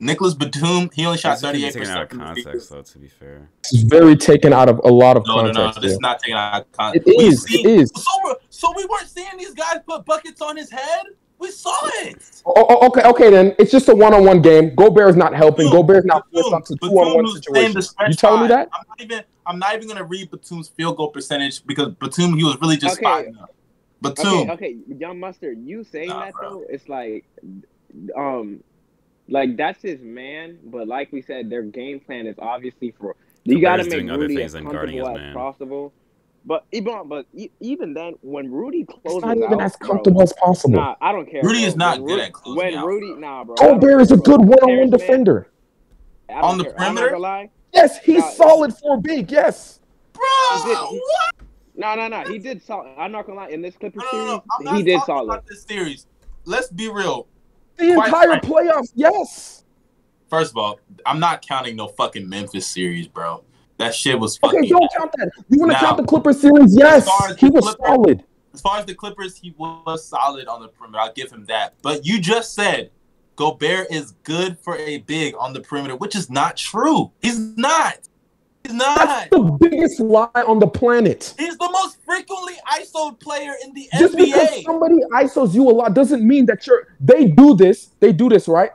Nicolas 0.00 0.34
Batum, 0.34 0.90
he 0.92 1.06
only 1.06 1.16
shot 1.16 1.36
These 1.36 1.44
are 1.44 1.52
taken 1.52 1.82
38% 1.82 1.86
out 1.90 2.02
of 2.02 2.08
context, 2.18 2.70
though. 2.70 2.82
To 2.82 2.98
be 2.98 3.06
fair, 3.08 3.48
It's 3.72 3.82
very 3.82 4.16
taken 4.16 4.52
out 4.52 4.68
of 4.68 4.80
a 4.82 4.88
lot 4.90 5.16
of 5.16 5.22
context. 5.24 5.56
No, 5.56 5.66
no, 5.66 5.70
no, 5.72 5.80
this 5.80 5.92
is 5.92 6.00
not 6.00 6.18
taken 6.18 6.36
out 6.36 6.54
of 6.62 6.66
It 6.66 6.72
context. 6.76 7.06
We've 7.06 7.20
is. 7.32 7.42
seen- 7.44 7.66
It 7.68 7.80
is. 7.82 7.92
So, 7.94 8.36
so 8.50 8.72
we 8.76 8.84
weren't 8.86 9.08
seeing 9.08 9.36
these 9.38 9.54
guys 9.54 9.76
put 9.86 10.04
buckets 10.04 10.40
on 10.42 10.56
his 10.56 10.70
head? 10.70 11.04
We 11.38 11.50
saw 11.52 11.74
it. 12.02 12.16
Oh, 12.46 12.52
oh, 12.56 12.66
oh, 12.82 12.86
okay, 12.88 13.02
okay, 13.02 13.30
then 13.30 13.54
it's 13.60 13.70
just 13.70 13.88
a 13.88 13.94
one-on-one 13.94 14.42
game. 14.42 14.74
Gobert 14.74 15.10
is 15.10 15.16
not 15.16 15.34
helping. 15.34 15.66
Batum, 15.66 15.80
Gobert 15.80 15.96
is 15.98 16.04
not 16.04 16.24
Batum, 16.32 16.50
forced 16.50 16.70
onto 16.70 16.88
two-on-one 16.88 17.24
was 17.24 17.34
situations. 17.34 17.94
You 18.08 18.14
telling 18.14 18.42
me 18.42 18.48
that? 18.48 18.68
I'm 18.72 18.82
not 18.88 19.00
even. 19.00 19.24
I'm 19.44 19.58
not 19.58 19.74
even 19.74 19.88
gonna 19.88 20.04
read 20.04 20.30
Batum's 20.30 20.68
field 20.68 20.96
goal 20.96 21.08
percentage 21.10 21.64
because 21.66 21.88
Batum 22.00 22.36
he 22.36 22.44
was 22.44 22.56
really 22.60 22.76
just 22.76 22.94
Okay. 22.94 23.04
spotting 23.04 23.36
up. 23.38 23.52
Batum, 24.02 24.26
Okay, 24.26 24.50
okay, 24.50 24.76
young 24.98 25.20
mustard. 25.20 25.58
You 25.64 25.84
saying 25.84 26.08
Nah, 26.08 26.20
that 26.26 26.34
bro. 26.34 26.50
though, 26.50 26.64
it's 26.68 26.88
like, 26.88 27.24
um, 28.16 28.62
like 29.28 29.56
that's 29.56 29.80
his 29.80 30.00
man. 30.00 30.58
But 30.64 30.88
like 30.88 31.12
we 31.12 31.22
said, 31.22 31.48
their 31.48 31.62
game 31.62 32.00
plan 32.00 32.26
is 32.26 32.36
obviously 32.38 32.90
for 32.98 33.16
you 33.44 33.60
got 33.60 33.76
to 33.76 33.84
make 33.84 34.08
other 34.10 34.22
Rudy 34.22 34.36
things 34.36 34.46
as 34.46 34.52
than 34.54 34.64
comfortable 34.64 35.08
as 35.08 35.16
man. 35.16 35.34
possible. 35.34 35.92
But 36.44 36.64
even 36.72 37.06
but 37.08 37.26
even 37.60 37.94
then, 37.94 38.14
when 38.22 38.50
Rudy 38.50 38.84
closes 38.84 39.18
It's 39.18 39.24
not 39.24 39.36
even 39.36 39.52
out, 39.54 39.62
as 39.62 39.76
bro, 39.76 39.88
comfortable 39.88 40.22
as 40.22 40.32
possible. 40.32 40.74
Nah, 40.74 40.96
I 41.00 41.12
don't 41.12 41.30
care. 41.30 41.42
Rudy 41.42 41.60
bro. 41.60 41.68
is 41.68 41.76
not 41.76 41.98
When 41.98 42.06
good 42.08 42.14
Ru- 42.16 42.20
at 42.22 42.32
closing 42.32 42.56
When 42.58 42.74
out, 42.74 42.86
Rudy, 42.86 43.10
bro. 43.12 43.18
nah, 43.20 43.44
bro. 43.44 43.54
I 43.60 43.66
don't 43.78 44.00
is 44.00 44.10
a 44.10 44.16
good 44.16 44.40
one-on-one 44.40 44.90
defender. 44.90 45.48
On 46.28 46.58
the 46.58 46.64
care. 46.64 46.72
Perimeter? 46.74 47.48
Yes, 47.72 47.98
he's 47.98 48.18
Nah, 48.18 48.30
solid 48.30 48.74
for 48.74 49.00
big. 49.00 49.30
Yes. 49.30 49.80
bro, 50.12 50.22
He 50.56 50.64
did- 50.64 50.78
he- 50.88 50.98
what? 50.98 51.41
No, 51.74 51.94
no, 51.94 52.08
no. 52.08 52.22
He 52.24 52.38
did 52.38 52.62
solid. 52.62 52.90
I'm 52.98 53.12
not 53.12 53.26
gonna 53.26 53.38
lie. 53.40 53.48
In 53.48 53.62
this 53.62 53.76
Clippers 53.76 54.02
No, 54.12 54.18
no, 54.18 54.24
no, 54.24 54.30
series, 54.30 54.42
I'm 54.58 54.64
not 54.64 54.76
he 54.76 54.82
did 54.82 54.94
talking 54.98 55.06
solid. 55.14 55.24
about 55.24 55.46
this 55.46 55.62
series. 55.62 56.06
Let's 56.44 56.68
be 56.68 56.88
real. 56.90 57.26
The 57.76 57.94
Quite 57.94 58.06
entire 58.08 58.28
frank. 58.28 58.44
playoffs. 58.44 58.92
Yes. 58.94 59.64
First 60.28 60.50
of 60.52 60.56
all, 60.58 60.80
I'm 61.06 61.18
not 61.20 61.42
counting 61.46 61.76
no 61.76 61.88
fucking 61.88 62.28
Memphis 62.28 62.66
series, 62.66 63.06
bro. 63.08 63.44
That 63.78 63.94
shit 63.94 64.18
was 64.18 64.36
fucking. 64.38 64.60
Okay, 64.60 64.68
don't 64.68 64.90
count 64.96 65.12
that. 65.16 65.30
You 65.48 65.58
want 65.60 65.72
to 65.72 65.78
count 65.78 65.96
the 65.96 66.04
Clippers 66.04 66.40
series? 66.40 66.76
Yes, 66.76 67.06
far 67.06 67.30
as 67.30 67.38
he 67.38 67.48
was 67.48 67.64
Clippers- 67.64 67.86
solid. 67.86 68.24
As 68.54 68.60
far 68.60 68.78
as 68.78 68.84
the 68.84 68.94
Clippers, 68.94 69.38
he 69.38 69.54
was 69.56 70.06
solid 70.06 70.46
on 70.46 70.60
the 70.60 70.68
perimeter. 70.68 71.00
I'll 71.00 71.12
give 71.14 71.30
him 71.32 71.46
that. 71.46 71.74
But 71.80 72.04
you 72.04 72.20
just 72.20 72.54
said 72.54 72.90
Gobert 73.36 73.90
is 73.90 74.12
good 74.24 74.58
for 74.58 74.76
a 74.76 74.98
big 74.98 75.34
on 75.38 75.54
the 75.54 75.60
perimeter, 75.60 75.96
which 75.96 76.14
is 76.14 76.28
not 76.28 76.58
true. 76.58 77.10
He's 77.22 77.38
not. 77.38 77.94
He's 78.64 78.72
not. 78.74 78.98
That's 78.98 79.30
the 79.30 79.58
biggest 79.60 80.00
lie 80.00 80.28
on 80.34 80.58
the 80.58 80.66
planet. 80.66 81.34
He's 81.38 81.56
the 81.58 81.70
most 81.70 81.98
frequently 82.04 82.54
ISO 82.72 83.18
player 83.18 83.54
in 83.64 83.72
the 83.74 83.88
Just 83.98 84.16
because 84.16 84.64
somebody 84.64 84.96
isos 85.12 85.54
you 85.54 85.68
a 85.68 85.72
lot 85.72 85.94
doesn't 85.94 86.26
mean 86.26 86.46
that 86.46 86.66
you're. 86.66 86.86
They 87.00 87.26
do 87.26 87.54
this. 87.56 87.90
They 88.00 88.12
do 88.12 88.28
this 88.28 88.48
right 88.48 88.70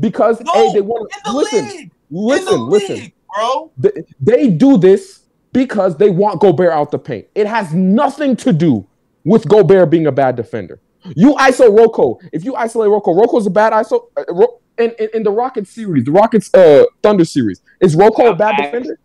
because 0.00 0.40
No, 0.40 0.52
hey, 0.52 0.72
they 0.74 0.80
want 0.80 1.10
to 1.12 1.20
the 1.24 1.32
listen. 1.32 1.66
league. 1.66 1.90
Listen, 2.10 2.54
in 2.54 2.60
the 2.60 2.64
listen. 2.64 2.96
league, 2.96 3.12
bro. 3.34 3.72
They, 3.78 3.90
they 4.20 4.48
do 4.50 4.76
this 4.78 5.22
because 5.52 5.96
they 5.96 6.10
want 6.10 6.40
Gobert 6.40 6.70
out 6.72 6.90
the 6.90 6.98
paint. 6.98 7.26
It 7.34 7.46
has 7.46 7.72
nothing 7.72 8.36
to 8.36 8.52
do 8.52 8.86
with 9.24 9.48
Gobert 9.48 9.90
being 9.90 10.06
a 10.06 10.12
bad 10.12 10.36
defender. 10.36 10.80
You 11.16 11.34
ISO 11.34 11.76
Rocco. 11.76 12.18
If 12.32 12.44
you 12.44 12.54
isolate 12.56 12.90
Rocco, 12.90 13.14
Rocco's 13.14 13.46
a 13.46 13.50
bad 13.50 13.72
ISO. 13.72 14.08
Uh, 14.16 14.24
Ro- 14.30 14.60
in, 14.78 14.90
in, 14.98 15.08
in 15.14 15.22
the 15.22 15.30
Rockets 15.30 15.70
series, 15.70 16.04
the 16.04 16.10
Rockets 16.10 16.52
uh, 16.52 16.84
Thunder 17.02 17.24
series, 17.24 17.60
is 17.80 17.94
Rocco 17.94 18.26
a 18.26 18.34
bad 18.34 18.56
defender? 18.56 18.98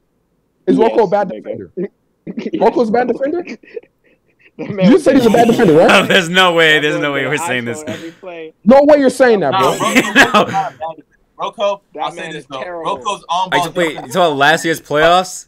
Is 0.70 0.78
Yes, 0.78 0.92
Rocco 0.92 1.04
a 1.04 1.10
bad 1.10 1.30
nigga. 1.30 1.44
defender? 1.44 1.72
Rocco's 2.60 2.90
a 2.90 2.92
bad 2.92 3.08
defender? 3.08 3.44
You 4.58 4.94
was 4.94 5.04
said 5.04 5.16
he's 5.16 5.26
a 5.26 5.30
bad 5.30 5.48
defender, 5.48 5.74
No, 5.74 5.86
right? 5.86 6.08
there's 6.08 6.28
no 6.30 6.54
way. 6.54 6.80
There's 6.80 7.00
no 7.00 7.14
way 7.14 7.26
we're 7.26 7.38
saying 7.38 7.66
this. 7.66 7.82
iPhone 7.84 7.90
every 7.90 8.12
play. 8.12 8.54
No 8.66 8.82
way 8.84 9.00
you're 9.00 9.10
saying 9.10 9.40
that, 9.40 9.52
bro. 9.52 9.72
Rocco, 9.72 9.82
Rocco's 9.96 10.16
not 10.16 10.48
a 10.48 10.52
bad 10.52 10.72
defender. 10.74 11.04
Rocco, 11.38 11.82
That 11.94 12.04
I'll 12.04 12.12
say 12.12 12.22
man 12.22 12.32
this 12.34 12.42
is 12.44 12.48
though. 12.48 12.62
terrible. 12.62 12.98
Rocco's 12.98 13.26
on 13.30 13.50
ball. 13.50 13.64
just, 13.64 13.76
wait, 13.76 13.92
you 13.92 13.96
talking 13.96 14.12
about 14.16 14.36
last 14.36 14.66
year's 14.66 14.82
playoffs? 14.82 15.48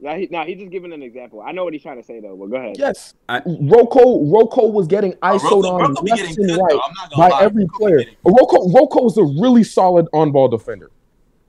Nah, 0.00 0.16
he, 0.16 0.28
nah, 0.30 0.44
he's 0.44 0.58
just 0.58 0.70
giving 0.70 0.92
an 0.92 1.02
example. 1.02 1.40
I 1.40 1.52
know 1.52 1.64
what 1.64 1.72
he's 1.72 1.82
trying 1.82 1.96
to 1.96 2.02
say 2.02 2.20
though, 2.20 2.36
but 2.36 2.46
go 2.50 2.56
ahead. 2.56 2.76
Yes. 2.76 3.14
I- 3.28 3.40
Rocco 3.46 4.24
Rocco 4.26 4.66
was 4.66 4.86
getting 4.86 5.14
uh, 5.22 5.34
ISO'd 5.38 5.64
on 5.64 5.80
Rocco 5.80 6.02
left 6.02 6.22
and 6.22 6.36
good, 6.36 6.50
right. 6.50 6.58
though. 6.70 6.80
I'm 6.80 6.92
not 6.94 7.10
gonna 7.10 7.16
by 7.16 7.28
lie. 7.28 7.42
every 7.44 7.64
Rocco 7.64 7.78
player. 7.78 7.98
getting- 7.98 8.14
Rocco 8.24 8.68
Rocco 8.70 9.06
is 9.06 9.16
a 9.16 9.22
really 9.40 9.62
solid 9.64 10.06
on-ball 10.12 10.48
defender, 10.48 10.90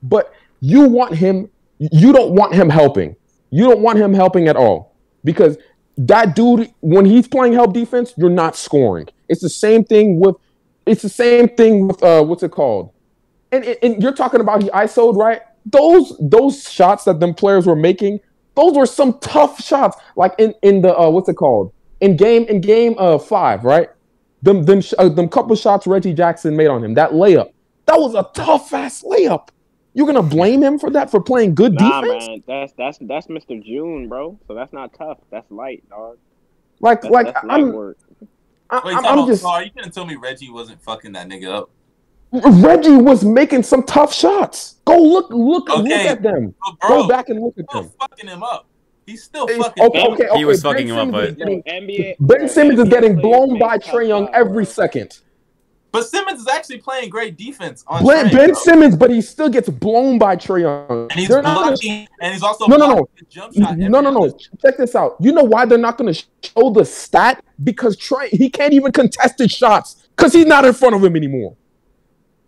but 0.04 0.34
you 0.62 0.88
want 0.88 1.16
him. 1.16 1.50
You 1.80 2.14
don't 2.14 2.34
want 2.34 2.54
him 2.54 2.70
helping. 2.70 3.16
You 3.50 3.66
don't 3.66 3.82
want 3.82 3.98
him 3.98 4.14
helping 4.14 4.48
at 4.48 4.56
all 4.56 4.96
because 5.24 5.58
that 5.98 6.36
dude, 6.36 6.74
when 6.82 7.06
he's 7.06 7.28
playing 7.28 7.54
help 7.54 7.74
defense, 7.74 8.14
you're 8.18 8.30
not 8.30 8.56
scoring. 8.56 9.08
It's 9.30 9.42
the 9.42 9.50
same 9.50 9.84
thing 9.84 10.20
with. 10.20 10.36
It's 10.86 11.02
the 11.02 11.10
same 11.10 11.50
thing 11.50 11.88
with 11.88 12.04
uh, 12.04 12.24
what's 12.24 12.44
it 12.44 12.52
called? 12.52 12.92
And, 13.52 13.64
and, 13.64 13.78
and 13.82 14.04
you're 14.04 14.14
talking 14.14 14.40
about 14.40 14.62
he 14.62 14.70
ISO'd 14.70 15.18
right. 15.18 15.42
Those 15.66 16.16
those 16.20 16.70
shots 16.70 17.06
that 17.06 17.20
them 17.20 17.34
players 17.34 17.66
were 17.66 17.76
making, 17.76 18.20
those 18.56 18.76
were 18.76 18.86
some 18.86 19.18
tough 19.20 19.64
shots. 19.64 19.98
Like 20.16 20.36
in 20.38 20.54
in 20.62 20.82
the 20.82 20.98
uh, 20.98 21.10
what's 21.10 21.30
it 21.30 21.36
called? 21.36 21.74
In 22.02 22.18
game 22.18 22.44
in 22.44 22.62
game 22.62 22.96
uh 22.98 23.18
five, 23.18 23.64
right? 23.64 23.90
Them 24.44 24.64
them 24.64 24.82
uh, 25.00 25.10
them 25.10 25.28
couple 25.28 25.56
shots 25.56 25.88
Reggie 25.88 26.14
Jackson 26.14 26.56
made 26.56 26.68
on 26.68 26.84
him. 26.84 26.94
That 26.94 27.12
layup, 27.12 27.52
that 27.86 28.00
was 28.00 28.14
a 28.14 28.30
tough 28.34 28.72
ass 28.74 29.04
layup. 29.04 29.50
You're 29.96 30.06
gonna 30.06 30.22
blame 30.22 30.62
him 30.62 30.78
for 30.78 30.90
that 30.92 31.10
for 31.10 31.22
playing 31.22 31.56
good 31.56 31.74
Nah, 31.74 32.02
defense? 32.02 32.28
man, 32.28 32.44
that's 32.46 32.74
that's 32.78 32.98
that's 33.02 33.28
Mr. 33.28 33.64
June, 33.64 34.08
bro. 34.10 34.38
So 34.48 34.54
that's 34.54 34.74
not 34.74 34.94
tough. 34.94 35.18
That's 35.32 35.50
light, 35.50 35.84
dog. 35.90 36.18
Like 36.82 37.02
That's, 37.02 37.12
like 37.14 37.26
that's 37.34 37.46
light 37.46 37.60
I'm 37.62 37.72
work. 37.74 37.98
I, 38.70 38.82
Wait, 38.84 38.96
I'm, 38.98 39.06
I'm 39.06 39.28
just 39.28 39.42
Sorry, 39.42 39.66
you 39.66 39.72
couldn't 39.72 39.94
tell 39.94 40.06
me 40.06 40.16
Reggie 40.16 40.50
wasn't 40.52 40.82
fucking 40.84 41.14
that 41.14 41.30
nigga 41.30 41.48
up. 41.50 41.70
Reggie 42.34 42.98
was 42.98 43.24
making 43.24 43.64
some 43.64 43.84
tough 43.84 44.14
shots. 44.14 44.76
Go 44.84 44.98
look 45.02 45.30
look 45.30 45.70
look 45.70 45.90
at 45.90 46.22
them. 46.22 46.54
Bro, 46.82 46.90
Go 47.04 47.08
back 47.08 47.30
and 47.30 47.40
look 47.42 47.58
at 47.58 47.66
them. 47.72 47.90
fucking 47.98 48.28
him 48.28 48.44
up. 48.44 48.66
He's 49.06 49.24
still 49.24 49.48
Hey, 49.48 49.58
fucking. 49.60 49.82
Okay, 49.84 50.00
him 50.02 50.08
up. 50.08 50.14
okay, 50.14 50.28
okay. 50.28 50.38
He 50.40 50.44
was 50.46 50.62
Ben 50.62 50.74
fucking 50.74 50.88
him 50.90 50.98
up, 50.98 51.06
Simmons 51.08 51.30
but- 51.30 51.38
getting- 51.38 51.64
NBA. 51.64 52.16
Ben 52.20 52.38
bro, 52.40 52.48
Simmons 52.48 52.80
is 52.80 52.90
getting 52.90 53.16
blown 53.16 53.58
by 53.60 53.78
tough 53.78 53.94
Trae 53.94 54.08
Young 54.10 54.28
every 54.34 54.66
second. 54.66 55.20
But 55.96 56.08
Simmons 56.08 56.42
is 56.42 56.48
actually 56.48 56.78
playing 56.80 57.10
great 57.10 57.38
defense 57.38 57.84
on 57.88 58.06
Ben, 58.06 58.26
Trae, 58.28 58.32
ben 58.32 58.50
bro. 58.50 58.54
Simmons, 58.60 58.96
but 58.96 59.10
he 59.12 59.22
still 59.22 59.50
gets 59.50 59.70
blown 59.70 60.18
by 60.20 60.36
Trae 60.36 60.62
Young. 60.62 61.08
and 61.10 61.12
he's 61.14 61.28
They're 61.30 61.42
not 61.42 61.80
gonna- 61.80 62.08
and 62.22 62.34
he's 62.34 62.44
also 62.44 62.66
No, 62.68 62.78
no, 62.78 62.88
no. 62.96 63.10
his 63.16 63.28
jump 63.30 63.54
shot. 63.54 63.72
every 63.72 63.88
no, 63.90 64.02
no, 64.02 64.10
no. 64.12 64.30
Check 64.62 64.78
this 64.78 64.96
out. 64.96 65.16
You 65.20 65.32
know 65.32 65.44
why 65.44 65.66
they're 65.66 65.78
not 65.78 65.98
going 65.98 66.14
to 66.14 66.24
show 66.44 66.70
the 66.72 66.84
stat? 66.86 67.44
Because 67.64 67.96
Trae 67.98 68.28
he 68.30 68.50
can't 68.50 68.74
even 68.74 68.92
contest 68.92 69.40
his 69.40 69.52
shots 69.52 70.08
because 70.16 70.34
he's 70.34 70.46
not 70.46 70.66
in 70.66 70.74
front 70.74 70.96
of 70.96 71.04
him 71.04 71.16
anymore. 71.16 71.56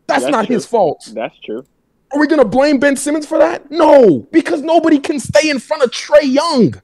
That's, 0.08 0.24
That's 0.24 0.32
not 0.32 0.46
true. 0.48 0.56
his 0.56 0.66
fault. 0.66 1.10
That's 1.14 1.38
true. 1.40 1.66
Are 2.14 2.20
we 2.20 2.28
going 2.28 2.42
to 2.42 2.48
blame 2.48 2.80
Ben 2.80 2.96
Simmons 2.96 3.26
for 3.26 3.38
that? 3.38 3.70
No, 3.70 4.20
because 4.32 4.62
nobody 4.62 5.00
can 5.00 5.20
stay 5.20 5.50
in 5.50 5.60
front 5.60 5.84
of 5.84 5.92
Trae 5.92 6.22
Young. 6.24 6.82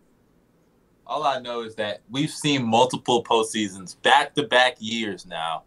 All 1.08 1.24
I 1.24 1.40
know 1.40 1.62
is 1.62 1.76
that 1.76 2.02
we've 2.10 2.30
seen 2.30 2.66
multiple 2.66 3.24
postseasons, 3.24 4.02
back 4.02 4.34
to 4.36 4.44
back 4.44 4.76
years 4.80 5.26
now, 5.26 5.64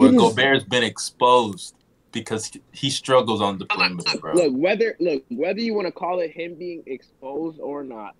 where 0.00 0.08
It 0.08 0.14
is- 0.14 0.20
Gobert's 0.22 0.64
been 0.64 0.82
exposed 0.82 1.74
because 2.10 2.46
he- 2.46 2.60
he 2.72 2.90
struggles 2.90 3.42
on 3.42 3.58
the 3.58 3.66
perimeter, 3.66 4.18
bro. 4.18 4.32
Look, 4.34 4.54
whether 4.56 4.96
look 4.98 5.22
whether 5.28 5.60
you 5.60 5.74
want 5.74 5.86
to 5.88 5.92
call 5.92 6.20
it 6.20 6.30
him 6.30 6.54
being 6.54 6.82
exposed 6.86 7.60
or 7.60 7.84
not, 7.84 8.16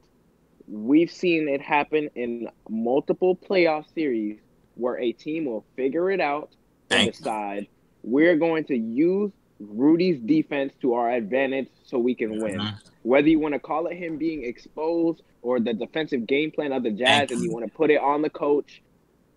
we've 0.68 1.10
seen 1.10 1.48
it 1.48 1.62
happen 1.62 2.10
in 2.14 2.48
multiple 2.68 3.34
playoff 3.34 3.86
series 3.94 4.38
where 4.74 4.98
a 4.98 5.12
team 5.12 5.46
will 5.46 5.64
figure 5.74 6.10
it 6.10 6.20
out 6.20 6.50
and 6.90 6.98
Thank 6.98 7.06
you. 7.06 7.12
decide 7.12 7.66
we're 8.04 8.36
going 8.36 8.64
to 8.64 8.76
use 8.76 9.32
Rudy's 9.58 10.18
defense 10.20 10.72
to 10.82 10.94
our 10.94 11.10
advantage 11.10 11.68
so 11.84 11.98
we 11.98 12.14
can 12.14 12.40
win. 12.42 12.58
Mhm. 12.60 12.74
Whether 13.02 13.28
you 13.28 13.38
want 13.38 13.54
to 13.54 13.58
call 13.60 13.86
it 13.86 13.96
him 13.96 14.16
being 14.18 14.44
exposed 14.44 15.22
or 15.42 15.58
the 15.60 15.72
defensive 15.74 16.26
game 16.26 16.50
plan 16.50 16.72
of 16.72 16.82
the 16.82 16.90
Jazz, 16.90 17.08
Thank 17.18 17.30
and 17.32 17.40
you. 17.40 17.46
you 17.48 17.52
want 17.54 17.66
to 17.66 17.72
put 17.72 17.90
it 17.90 17.98
on 18.00 18.22
the 18.22 18.30
coach, 18.30 18.82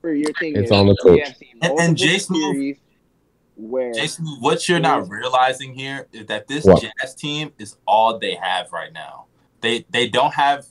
for 0.03 0.13
your 0.13 0.33
thing 0.33 0.53
It's 0.57 0.65
is 0.65 0.71
on 0.71 0.85
the 0.85 0.97
we 1.05 1.21
coach. 1.21 1.33
And- 1.61 1.79
and 1.79 1.97
Jason- 1.97 2.75
where 3.55 3.93
Jason, 3.93 4.25
what 4.41 4.67
you're 4.67 4.79
not 4.81 5.07
realizing 5.09 5.73
here 5.75 6.07
is 6.11 6.25
that 6.25 6.47
this 6.47 6.65
What? 6.65 6.81
Jazz 6.83 7.13
team 7.15 7.51
is 7.57 7.77
all 7.87 8.17
they 8.19 8.33
have 8.35 8.71
right 8.73 8.91
now. 8.91 9.25
They 9.61 9.85
they 9.91 10.09
don't 10.09 10.33
have. 10.33 10.65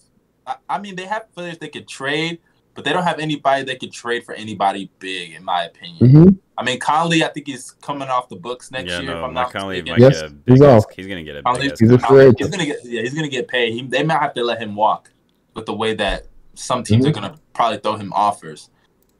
I, 0.46 0.56
I 0.68 0.78
mean, 0.80 0.96
they 0.96 1.06
have 1.06 1.32
players 1.32 1.56
they 1.58 1.68
could 1.68 1.86
trade, 1.88 2.40
but 2.74 2.84
they 2.84 2.92
don't 2.92 3.04
have 3.04 3.20
anybody 3.20 3.62
they 3.62 3.76
could 3.76 3.92
trade 3.92 4.24
for 4.24 4.34
anybody 4.34 4.90
big, 4.98 5.32
in 5.32 5.44
my 5.44 5.64
opinion. 5.64 5.98
Mm-hmm. 6.12 6.28
I 6.58 6.64
mean, 6.64 6.78
Conley, 6.80 7.24
I 7.24 7.28
think 7.28 7.46
he's 7.46 7.70
coming 7.70 8.08
off 8.08 8.28
the 8.28 8.36
books 8.36 8.70
next 8.72 8.90
Yeah, 8.90 9.00
year. 9.00 9.10
if 9.12 9.16
no, 9.16 9.24
I'm 9.26 9.32
not 9.32 9.52
Conley 9.52 9.80
might 9.82 9.98
Yes, 10.00 10.20
get 10.20 10.30
a 10.30 10.34
big 10.34 10.52
he's 10.54 10.62
ass, 10.62 10.84
off. 10.84 10.90
he's 10.94 11.06
gonna 11.06 11.22
get 11.22 11.36
a 11.36 11.42
Conley- 11.44 11.60
big 11.62 11.72
ass 11.72 11.78
He's 11.78 11.90
a 11.90 11.98
contract. 11.98 12.38
free 12.38 12.44
He's 12.46 12.50
gonna 12.50 12.66
get 12.66 12.78
yeah, 12.84 13.00
he's 13.02 13.14
gonna 13.14 13.28
get 13.28 13.46
paid. 13.48 13.72
He, 13.74 13.82
they 13.86 14.02
might 14.02 14.18
have 14.20 14.34
to 14.34 14.42
let 14.44 14.60
him 14.60 14.74
walk 14.74 15.10
with 15.54 15.66
the 15.66 15.74
way 15.74 15.94
that 15.94 16.26
some 16.54 16.82
teams 16.82 17.04
Mhm. 17.06 17.08
are 17.08 17.12
gonna 17.12 17.34
probably 17.54 17.78
throw 17.78 17.94
him 17.94 18.12
offers. 18.12 18.68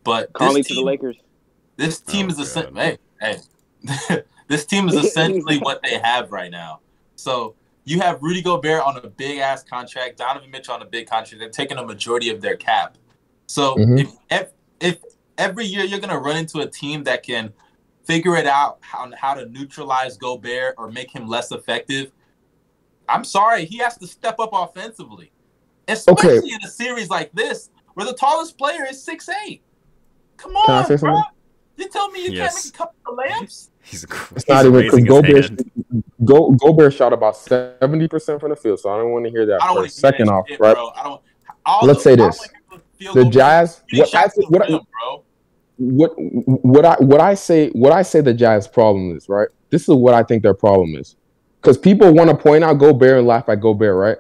But 0.05 0.33
Conley 0.33 0.61
this 0.63 0.69
to 0.69 0.75
the 0.75 0.79
team, 0.81 0.87
Lakers. 0.87 1.17
this 1.77 2.01
team 2.01 2.27
Oh, 2.27 2.31
is 2.31 2.41
essen- 2.41 2.75
God. 2.75 2.99
hey 3.21 3.39
hey, 3.87 4.23
this 4.49 4.65
team 4.67 4.89
is 4.89 4.97
essentially 4.97 5.59
what 5.59 5.83
they 5.83 5.99
have 5.99 6.33
right 6.33 6.51
now. 6.51 6.81
So 7.17 7.55
you 7.85 8.01
have 8.01 8.23
Rudy 8.23 8.43
Gobert 8.43 8.83
on 8.83 8.97
a 8.97 9.09
big 9.09 9.39
ass 9.39 9.63
contract, 9.63 10.19
Donovan 10.19 10.51
Mitchell 10.51 10.75
on 10.75 10.83
a 10.83 10.87
big 10.87 11.09
contract. 11.09 11.39
They're 11.39 11.51
taking 11.51 11.79
a 11.79 11.85
majority 11.87 12.31
of 12.31 12.41
their 12.41 12.57
cap. 12.57 12.97
So 13.47 13.77
Mhm. 13.77 14.01
if, 14.01 14.13
if 14.31 14.49
if 14.81 14.99
every 15.39 15.65
year 15.65 15.85
you're 15.85 16.01
gonna 16.01 16.19
run 16.19 16.37
into 16.37 16.59
a 16.61 16.67
team 16.67 17.05
that 17.05 17.23
can 17.23 17.53
figure 18.05 18.35
it 18.37 18.47
out 18.49 18.79
how, 18.81 19.09
how 19.17 19.35
to 19.35 19.47
neutralize 19.47 20.17
Gobert 20.17 20.75
or 20.77 20.91
make 20.91 21.13
him 21.15 21.29
less 21.29 21.53
effective, 21.53 22.11
I'm 23.09 23.23
sorry, 23.23 23.65
he 23.65 23.79
has 23.79 23.97
to 23.99 24.07
step 24.09 24.41
up 24.41 24.51
offensively. 24.53 25.31
Especially 25.87 26.53
in 26.53 26.59
a 26.65 26.69
series 26.71 27.11
like 27.11 27.31
this, 27.33 27.71
where 27.95 28.07
the 28.07 28.15
tallest 28.15 28.57
player 28.59 28.85
is 28.89 29.03
six 29.03 29.29
eight. 29.47 29.63
Come 30.43 30.53
Can 30.67 30.75
I 30.75 30.79
on, 30.79 30.87
say 30.87 30.97
bro. 30.97 31.21
You 31.77 31.89
tell 31.89 32.11
me 32.11 32.25
you 32.25 32.33
Yes. 32.33 32.53
can't 32.53 32.65
make 32.65 32.75
a 32.75 32.79
couple 32.79 33.13
of 33.13 33.19
layups? 33.43 33.69
He's, 33.85 34.05
It's 34.05 34.45
he's 34.45 34.49
not 34.49 34.67
even 34.67 34.83
because 34.83 35.05
Gobert. 35.05 35.51
Go, 36.25 36.51
Gobert 36.53 36.95
shot 36.95 37.13
about 37.13 37.37
seventy 37.37 38.09
percent 38.09 38.41
from 38.41 38.51
the 38.51 38.57
field, 38.57 38.81
so 38.81 38.91
I 38.91 38.99
don't 38.99 39.11
want 39.13 39.25
to 39.25 39.31
hear 39.31 39.47
that. 39.47 39.63
I 39.63 39.67
don't 39.67 39.77
want 39.77 39.87
first. 39.87 39.97
to 39.97 40.01
Second 40.01 40.29
off, 40.29 40.45
shit, 40.49 40.61
right? 40.61 40.75
bro. 40.75 40.91
I 40.97 41.03
don't. 41.05 41.21
all 41.65 41.87
Let's 41.87 41.99
the- 42.05 42.11
say 42.11 42.17
this. 42.17 42.49
the 43.01 43.25
The 43.25 43.31
Jazz, 43.31 43.83
what 43.93 44.03
I, 44.15 44.23
shots 44.23 44.35
to 44.35 44.41
the 44.43 44.47
what, 44.49 44.71
I, 44.71 44.81
what 45.77 46.13
what 46.17 46.85
I 46.85 46.95
what 47.01 47.21
I 47.21 47.35
say 47.35 47.71
what 47.71 47.93
I 47.93 48.03
say 48.03 48.21
the 48.21 48.35
Jazz 48.35 48.69
problem 48.69 49.17
is, 49.17 49.29
right? 49.29 49.49
This 49.71 49.83
is 49.83 49.95
what 49.95 50.15
I 50.15 50.23
think 50.23 50.43
their 50.43 50.55
problem 50.55 50.95
is. 50.97 51.17
Because 51.61 51.79
people 51.79 52.13
want 52.13 52.29
to 52.31 52.37
point 52.37 52.63
out 52.65 52.75
Gobert 52.75 53.19
and 53.19 53.27
laugh 53.27 53.49
at 53.49 53.61
Gobert, 53.61 53.97
right? 53.97 54.19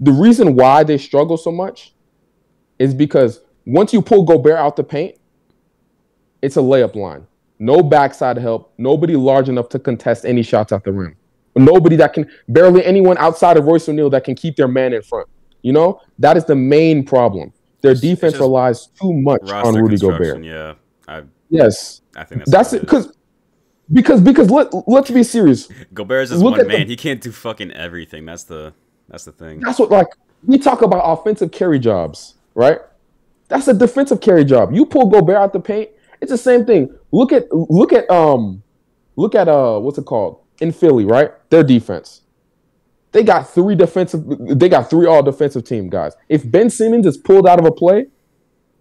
The 0.00 0.12
reason 0.12 0.54
why 0.56 0.84
they 0.84 0.98
struggle 0.98 1.36
so 1.36 1.50
much 1.50 1.94
is 2.78 2.94
because 2.94 3.40
once 3.66 3.92
you 3.92 4.02
pull 4.02 4.24
Gobert 4.24 4.56
out 4.56 4.76
the 4.76 4.84
paint, 4.84 5.16
it's 6.42 6.56
a 6.56 6.60
layup 6.60 6.94
line. 6.94 7.26
No 7.58 7.82
backside 7.82 8.36
help. 8.36 8.72
Nobody 8.76 9.14
large 9.16 9.48
enough 9.48 9.68
to 9.70 9.78
contest 9.78 10.24
any 10.24 10.42
shots 10.42 10.72
at 10.72 10.84
the 10.84 10.92
rim. 10.92 11.16
Nobody 11.54 11.96
that 11.96 12.12
can 12.12 12.28
barely 12.48 12.84
anyone 12.84 13.16
outside 13.18 13.56
of 13.56 13.64
Royce 13.66 13.88
O'Neale 13.88 14.10
that 14.10 14.24
can 14.24 14.34
keep 14.34 14.56
their 14.56 14.68
man 14.68 14.92
in 14.92 15.02
front. 15.02 15.28
You 15.62 15.72
know 15.72 16.00
that 16.18 16.36
is 16.36 16.44
the 16.44 16.56
main 16.56 17.04
problem. 17.04 17.52
Their 17.82 17.94
defense 17.94 18.36
relies 18.38 18.86
too 18.86 19.12
much 19.12 19.42
on 19.50 19.74
Rudy 19.74 19.96
Gobert. 19.96 20.42
yeah. 20.44 20.74
I 21.08 21.22
Yes, 21.50 22.00
I 22.16 22.24
think 22.24 22.40
that's 22.46 22.50
that's 22.50 22.72
it. 22.72 22.80
Because 22.80 23.12
because 23.92 24.20
because 24.20 24.50
let 24.50 24.72
let's 24.88 25.10
be 25.10 25.22
serious. 25.22 25.68
Gobert 25.92 26.24
is 26.24 26.30
just 26.30 26.42
Look 26.42 26.52
one 26.52 26.60
at 26.60 26.66
the- 26.68 26.78
man. 26.78 26.88
He 26.88 26.96
can't 26.96 27.20
do 27.20 27.30
fucking 27.30 27.70
everything. 27.72 28.24
That's 28.24 28.44
the 28.44 28.72
that's 29.08 29.24
the 29.24 29.32
thing. 29.32 29.60
That's 29.60 29.78
what 29.78 29.90
like 29.90 30.08
we 30.46 30.58
talk 30.58 30.82
about 30.82 31.02
offensive 31.04 31.52
carry 31.52 31.78
jobs, 31.78 32.34
right? 32.54 32.80
That's 33.48 33.68
a 33.68 33.74
defensive 33.74 34.20
carry 34.20 34.44
job. 34.44 34.72
You 34.74 34.86
pull 34.86 35.10
Gobert 35.10 35.36
out 35.36 35.52
the 35.52 35.60
paint, 35.60 35.90
it's 36.22 36.30
the 36.30 36.38
same 36.38 36.64
thing. 36.64 36.96
Look 37.10 37.32
at 37.32 37.52
look 37.52 37.92
at 37.92 38.08
um 38.08 38.62
look 39.16 39.34
at 39.34 39.48
uh 39.48 39.78
what's 39.80 39.98
it 39.98 40.06
called 40.06 40.40
in 40.60 40.72
Philly, 40.72 41.04
right? 41.04 41.32
Their 41.50 41.64
defense. 41.64 42.22
They 43.10 43.24
got 43.24 43.50
three 43.50 43.74
defensive. 43.74 44.24
They 44.38 44.68
got 44.68 44.88
three 44.88 45.06
all 45.06 45.22
defensive 45.22 45.64
team 45.64 45.90
guys. 45.90 46.14
If 46.28 46.48
Ben 46.50 46.70
Simmons 46.70 47.06
is 47.06 47.18
pulled 47.18 47.46
out 47.46 47.58
of 47.58 47.66
a 47.66 47.72
play, 47.72 48.06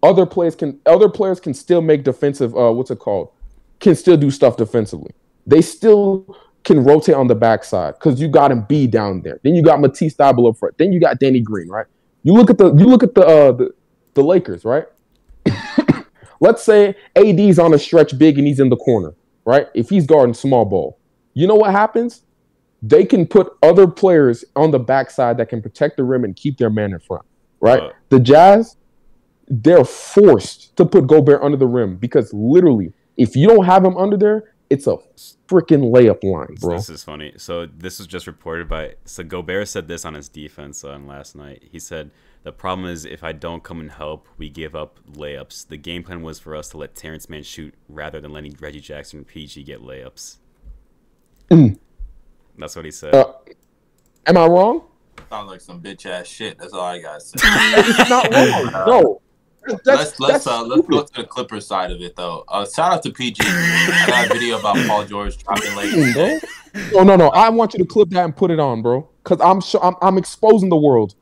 other 0.03 0.25
players 0.25 0.55
can 0.55 0.79
other 0.85 1.09
players 1.09 1.39
can 1.39 1.55
still 1.55 1.81
make 1.81 2.03
defensive. 2.03 2.55
Uh, 2.55 2.71
what's 2.71 2.91
it 2.91 2.99
called? 2.99 3.31
Can 3.79 3.95
still 3.95 4.17
do 4.17 4.29
stuff 4.29 4.55
defensively. 4.55 5.11
They 5.47 5.61
still 5.61 6.37
can 6.63 6.83
rotate 6.83 7.15
on 7.15 7.25
the 7.25 7.33
backside 7.33 7.95
because 7.95 8.21
you 8.21 8.27
got 8.27 8.51
him 8.51 8.65
B 8.69 8.85
down 8.85 9.23
there. 9.23 9.39
Then 9.43 9.55
you 9.55 9.63
got 9.63 9.81
Matisse 9.81 10.13
Thybulle 10.13 10.51
up 10.51 10.57
front. 10.57 10.77
Then 10.77 10.93
you 10.93 10.99
got 10.99 11.19
Danny 11.19 11.41
Green, 11.41 11.67
right? 11.67 11.87
You 12.21 12.33
look 12.33 12.51
at 12.51 12.59
the 12.59 12.71
you 12.75 12.85
look 12.85 13.01
at 13.01 13.15
the 13.15 13.25
uh, 13.25 13.51
the, 13.51 13.73
the 14.13 14.21
Lakers, 14.21 14.63
right? 14.63 14.85
Let's 16.41 16.63
say 16.63 16.95
AD's 17.15 17.59
on 17.59 17.73
a 17.73 17.79
stretch 17.79 18.17
big 18.17 18.37
and 18.37 18.45
he's 18.45 18.59
in 18.59 18.69
the 18.69 18.75
corner, 18.75 19.13
right? 19.45 19.67
If 19.73 19.89
he's 19.89 20.05
guarding 20.05 20.33
small 20.33 20.65
ball, 20.65 20.99
you 21.33 21.47
know 21.47 21.55
what 21.55 21.71
happens? 21.71 22.23
They 22.81 23.05
can 23.05 23.27
put 23.27 23.53
other 23.61 23.87
players 23.87 24.43
on 24.55 24.71
the 24.71 24.79
backside 24.79 25.37
that 25.37 25.49
can 25.49 25.61
protect 25.61 25.97
the 25.97 26.03
rim 26.03 26.23
and 26.23 26.35
keep 26.35 26.57
their 26.57 26.71
man 26.71 26.93
in 26.93 26.99
front, 26.99 27.25
right? 27.61 27.79
Uh. 27.79 27.91
the 28.09 28.19
Jazz, 28.19 28.75
they're 29.47 29.85
forced 29.85 30.75
to 30.77 30.85
put 30.85 31.05
Gobert 31.05 31.41
under 31.43 31.57
the 31.57 31.67
rim 31.67 31.95
because 31.95 32.33
literally, 32.33 32.91
if 33.17 33.35
you 33.35 33.47
don't 33.47 33.65
have 33.65 33.85
him 33.85 33.95
under 33.95 34.17
there, 34.17 34.55
it's 34.71 34.87
a 34.87 34.97
freaking 35.47 35.91
layup 35.91 36.23
line, 36.23 36.55
bro. 36.59 36.77
This 36.77 36.89
is 36.89 37.03
funny. 37.03 37.33
So 37.37 37.65
this 37.67 37.99
was 37.99 38.07
just 38.07 38.25
reported 38.25 38.67
by. 38.67 38.95
So 39.05 39.23
Gobert 39.23 39.67
said 39.67 39.87
this 39.87 40.05
on 40.05 40.15
his 40.15 40.29
defense 40.29 40.83
on 40.83 41.05
last 41.05 41.35
night. 41.35 41.67
He 41.69 41.77
said 41.77 42.09
the 42.43 42.51
problem 42.51 42.87
is 42.87 43.05
if 43.05 43.23
I 43.23 43.31
don't 43.33 43.63
come 43.63 43.79
and 43.79 43.91
help, 43.91 44.27
we 44.37 44.49
give 44.49 44.75
up 44.75 44.99
layups. 45.13 45.67
The 45.67 45.77
game 45.77 46.03
plan 46.03 46.23
was 46.23 46.39
for 46.39 46.55
us 46.55 46.69
to 46.69 46.77
let 46.77 46.95
Terance 46.95 47.29
Mann 47.29 47.43
shoot 47.43 47.75
rather 47.87 48.19
than 48.19 48.33
letting 48.33 48.55
Reggie 48.59 48.79
Jackson 48.79 49.19
and 49.19 49.27
PG 49.27 49.63
get 49.63 49.81
layups. 49.81 50.37
Mm. 51.51 51.77
That's 52.57 52.75
what 52.75 52.85
he 52.85 52.91
said. 52.91 53.13
Uh, 53.13 53.33
am 54.25 54.37
I 54.37 54.47
wrong? 54.47 54.83
Sounds 55.29 55.49
like 55.49 55.61
some 55.61 55.81
bitch 55.81 56.05
ass 56.05 56.25
shit. 56.25 56.57
That's 56.57 56.73
all 56.73 56.81
I 56.81 56.99
gotta 56.99 57.21
say. 57.21 57.37
It's 57.43 58.09
not 58.09 58.33
wrong. 58.33 58.71
No. 58.87 59.21
That's, 59.67 59.85
let's 59.85 60.19
let's 60.19 60.47
uh, 60.47 60.63
let's 60.63 60.87
go 60.87 61.03
to 61.03 61.21
the 61.21 61.23
Clippers 61.23 61.67
side 61.67 61.91
of 61.91 62.01
it 62.01 62.15
though. 62.15 62.43
Uh, 62.47 62.65
shout 62.65 62.93
out 62.93 63.03
to 63.03 63.11
PG. 63.11 63.43
I 63.45 64.05
got 64.07 64.25
a 64.25 64.33
video 64.33 64.57
about 64.57 64.75
Paul 64.87 65.05
George 65.05 65.37
dropping 65.37 65.75
late. 65.75 66.43
No, 66.93 67.03
no, 67.03 67.17
no. 67.17 67.27
I 67.31 67.49
want 67.49 67.73
you 67.73 67.79
to 67.79 67.85
clip 67.85 68.11
that 68.11 68.23
and 68.23 68.33
put 68.33 68.49
it 68.49 68.57
on, 68.57 68.81
bro. 68.81 69.09
Cause 69.25 69.41
I'm 69.41 69.59
sure 69.59 69.83
I'm, 69.83 69.95
I'm 70.01 70.17
exposing 70.17 70.69
the 70.69 70.77
world. 70.77 71.15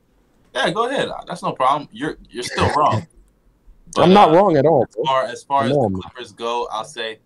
Yeah, 0.54 0.70
go 0.70 0.88
ahead. 0.88 1.08
That's 1.26 1.42
no 1.42 1.52
problem. 1.52 1.88
You're 1.92 2.18
you're 2.28 2.42
still 2.42 2.70
wrong. 2.74 3.06
But, 3.92 4.02
I'm 4.02 4.12
not 4.12 4.28
uh, 4.28 4.36
wrong 4.36 4.56
at 4.56 4.66
all. 4.66 4.86
As 4.88 4.94
far 5.04 5.24
as 5.24 5.42
far 5.42 5.64
as 5.64 5.72
the 5.72 6.00
Clippers 6.00 6.30
go, 6.30 6.68
I'll 6.70 6.84
say 6.84 7.18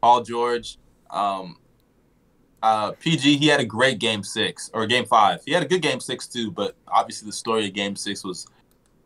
Paul 0.00 0.22
George. 0.22 0.78
Um, 1.10 1.56
uh, 2.62 2.92
PG, 2.92 3.38
he 3.38 3.48
had 3.48 3.58
a 3.58 3.64
great 3.64 3.98
game 3.98 4.22
six 4.22 4.70
or 4.72 4.86
game 4.86 5.04
five. 5.04 5.40
He 5.44 5.52
had 5.52 5.64
a 5.64 5.66
good 5.66 5.82
game 5.82 5.98
six 5.98 6.28
too, 6.28 6.52
but 6.52 6.76
obviously 6.86 7.26
the 7.26 7.32
story 7.32 7.66
of 7.66 7.72
game 7.72 7.96
six 7.96 8.22
was 8.22 8.46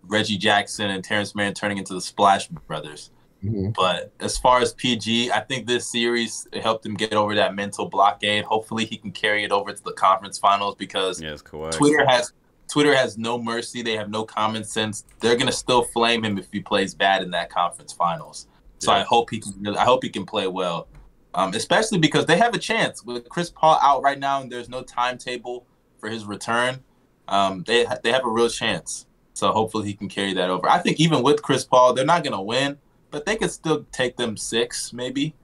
Reggie 0.03 0.37
Jackson 0.37 0.91
and 0.91 1.03
Terance 1.03 1.35
Mann 1.35 1.55
turning 1.55 1.79
into 1.79 1.95
the 1.95 2.03
Splash 2.03 2.49
Brothers. 2.49 3.11
Mhm. 3.43 3.75
But 3.75 4.13
as 4.21 4.37
far 4.37 4.61
as 4.61 4.75
PG, 4.75 5.31
I 5.31 5.41
think 5.41 5.67
this 5.67 5.87
series 5.87 6.47
helped 6.63 6.85
him 6.85 6.95
get 6.95 7.15
over 7.15 7.35
that 7.35 7.55
mental 7.55 7.87
blockade. 7.87 8.45
Hopefully, 8.45 8.85
he 8.85 8.97
can 8.97 9.13
carry 9.13 9.45
it 9.45 9.53
over 9.53 9.73
to 9.73 9.83
the 9.83 9.93
conference 9.93 10.39
finals 10.39 10.75
because 10.77 11.21
yeah, 11.21 11.33
it's 11.33 11.43
Kawhi. 11.43 11.71
Twitter 11.73 12.05
has 12.07 12.33
Twitter 12.69 12.95
has 12.95 13.17
no 13.17 13.39
mercy. 13.39 13.83
They 13.83 13.97
have 13.97 14.11
no 14.11 14.25
common 14.25 14.65
sense. 14.65 15.05
They're 15.21 15.37
gonna 15.37 15.53
still 15.53 15.85
flame 15.85 16.25
him 16.25 16.37
if 16.39 16.47
he 16.53 16.61
plays 16.61 16.95
bad 16.95 17.23
in 17.23 17.31
that 17.31 17.49
conference 17.51 17.93
finals. 17.93 18.47
So 18.79 18.93
Yeah. 18.93 18.99
I 18.99 19.03
hope 19.03 19.31
he 19.31 19.41
can. 19.41 19.77
I 19.77 19.85
hope 19.85 20.03
he 20.03 20.11
can 20.11 20.27
play 20.27 20.47
well, 20.49 20.89
um, 21.35 21.55
especially 21.55 21.99
because 21.99 22.27
they 22.27 22.37
have 22.39 22.55
a 22.55 22.59
chance 22.59 23.03
with 23.05 23.29
Chris 23.29 23.51
Paul 23.51 23.79
out 23.83 24.03
right 24.03 24.19
now, 24.19 24.41
and 24.43 24.51
there's 24.51 24.69
no 24.69 24.83
timetable 24.83 25.65
for 25.99 26.09
his 26.09 26.25
return. 26.25 26.83
Um, 27.29 27.65
they 27.67 27.87
they 28.03 28.13
have 28.13 28.25
a 28.25 28.29
real 28.31 28.49
chance. 28.49 29.07
So 29.33 29.53
hopefully 29.53 29.87
he 29.87 29.95
can 29.95 30.09
carry 30.09 30.33
that 30.35 30.49
over. 30.51 30.69
I 30.69 30.79
think 30.79 30.99
even 30.99 31.23
with 31.23 31.43
Chris 31.43 31.65
Paul, 31.65 31.93
they're 31.95 32.05
not 32.07 32.25
gonna 32.25 32.43
win, 32.43 32.79
but 33.11 33.27
they 33.27 33.37
could 33.37 33.51
still 33.51 33.85
take 33.93 34.17
them 34.17 34.37
six 34.37 34.93
maybe. 34.93 35.35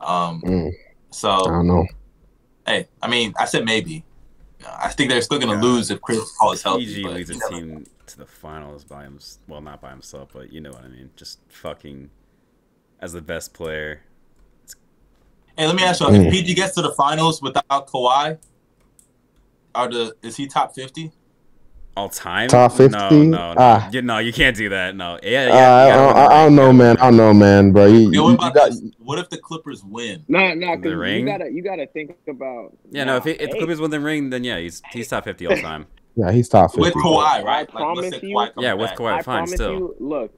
Um, 0.00 0.42
Mm, 0.42 0.72
I 1.22 1.36
don't 1.44 1.66
know. 1.66 1.86
hey, 2.66 2.88
I 3.00 3.08
mean, 3.08 3.32
I 3.38 3.44
said 3.46 3.64
maybe. 3.64 4.04
I 4.66 4.88
think 4.88 5.10
they're 5.10 5.22
still 5.22 5.38
gonna 5.38 5.54
Yeah. 5.54 5.62
lose 5.62 5.90
if 5.90 6.00
Chris 6.00 6.36
Paul 6.38 6.52
is 6.52 6.62
healthy. 6.62 6.86
PG 6.86 7.04
leads 7.08 7.30
you 7.30 7.40
a 7.44 7.50
team 7.50 7.86
to 8.06 8.18
the 8.18 8.26
finals 8.26 8.84
by 8.84 9.04
himself. 9.04 9.42
Well, 9.48 9.60
not 9.60 9.80
by 9.80 9.90
himself, 9.90 10.30
but 10.32 10.52
you 10.52 10.60
know 10.60 10.70
what 10.70 10.84
I 10.84 10.88
mean. 10.88 11.10
Just 11.16 11.40
fucking 11.48 12.10
as 13.00 13.12
the 13.12 13.22
best 13.22 13.54
player. 13.54 14.02
Hey, 15.56 15.66
let 15.66 15.76
me 15.76 15.82
ask 15.82 16.00
you: 16.00 16.06
Mm. 16.06 16.26
If 16.26 16.32
PG 16.32 16.54
gets 16.54 16.74
to 16.74 16.82
the 16.82 16.92
finals 16.92 17.42
without 17.42 17.86
Kawhi, 17.88 18.38
are 19.74 19.88
the 19.88 20.16
is 20.22 20.36
he 20.36 20.46
top 20.46 20.74
fifty? 20.74 21.12
All 21.94 22.08
time? 22.08 22.48
Top 22.48 22.72
50? 22.72 22.96
No, 22.96 23.10
no, 23.10 23.22
no. 23.24 23.54
Ah. 23.58 23.88
You, 23.92 24.00
no, 24.00 24.16
you 24.18 24.32
can't 24.32 24.56
do 24.56 24.70
that. 24.70 24.96
No. 24.96 25.18
Yeah, 25.22 25.48
yeah. 25.48 25.52
Uh, 25.52 25.56
I, 25.56 25.88
gotta 25.88 26.00
I, 26.00 26.04
win 26.06 26.14
the 26.14 26.18
I, 26.18 26.24
I 26.24 26.44
ring. 26.44 26.46
don't 26.46 26.56
know, 26.56 26.72
man. 26.72 26.96
I 26.96 27.00
don't 27.08 27.16
know, 27.18 27.34
man, 27.34 27.72
bro. 27.72 27.86
You, 27.86 27.92
Yeah, 27.98 27.98
you, 28.12 28.22
what 28.24 28.28
you 28.30 28.34
about 28.36 28.54
got. 28.54 28.72
What 28.98 29.18
if 29.18 29.28
the 29.28 29.36
Clippers 29.36 29.84
win? 29.84 30.24
Nah, 30.26 30.54
nah, 30.54 30.76
The 30.76 30.76
because 30.78 30.94
ring? 30.94 31.20
you 31.20 31.26
gotta 31.26 31.52
you 31.52 31.62
gotta 31.62 31.86
think 31.86 32.16
about. 32.26 32.76
Yeah, 32.90 33.04
no. 33.04 33.16
If, 33.16 33.26
nah, 33.26 33.30
it, 33.32 33.40
if 33.42 33.50
the 33.50 33.58
Clippers 33.58 33.78
win 33.80 33.90
the 33.90 34.00
ring, 34.00 34.30
then 34.30 34.42
yeah, 34.42 34.58
he's 34.58 34.80
he's 34.90 35.08
top 35.08 35.24
fifty 35.24 35.46
all 35.46 35.56
time. 35.56 35.86
yeah, 36.16 36.32
he's 36.32 36.48
top 36.48 36.70
50. 36.70 36.80
With 36.80 36.94
Kawhi, 36.94 37.24
I 37.24 37.42
right? 37.42 37.58
Like, 37.60 37.68
promise 37.70 38.22
you- 38.22 38.36
Kawhi 38.36 38.54
comes 38.54 38.64
Yeah, 38.64 38.72
with 38.74 38.88
back. 38.90 38.98
Kawhi, 38.98 39.12
I 39.12 39.16
fine. 39.16 39.22
promise 39.24 39.52
Still, 39.52 39.72
you, 39.72 39.96
look, 40.00 40.34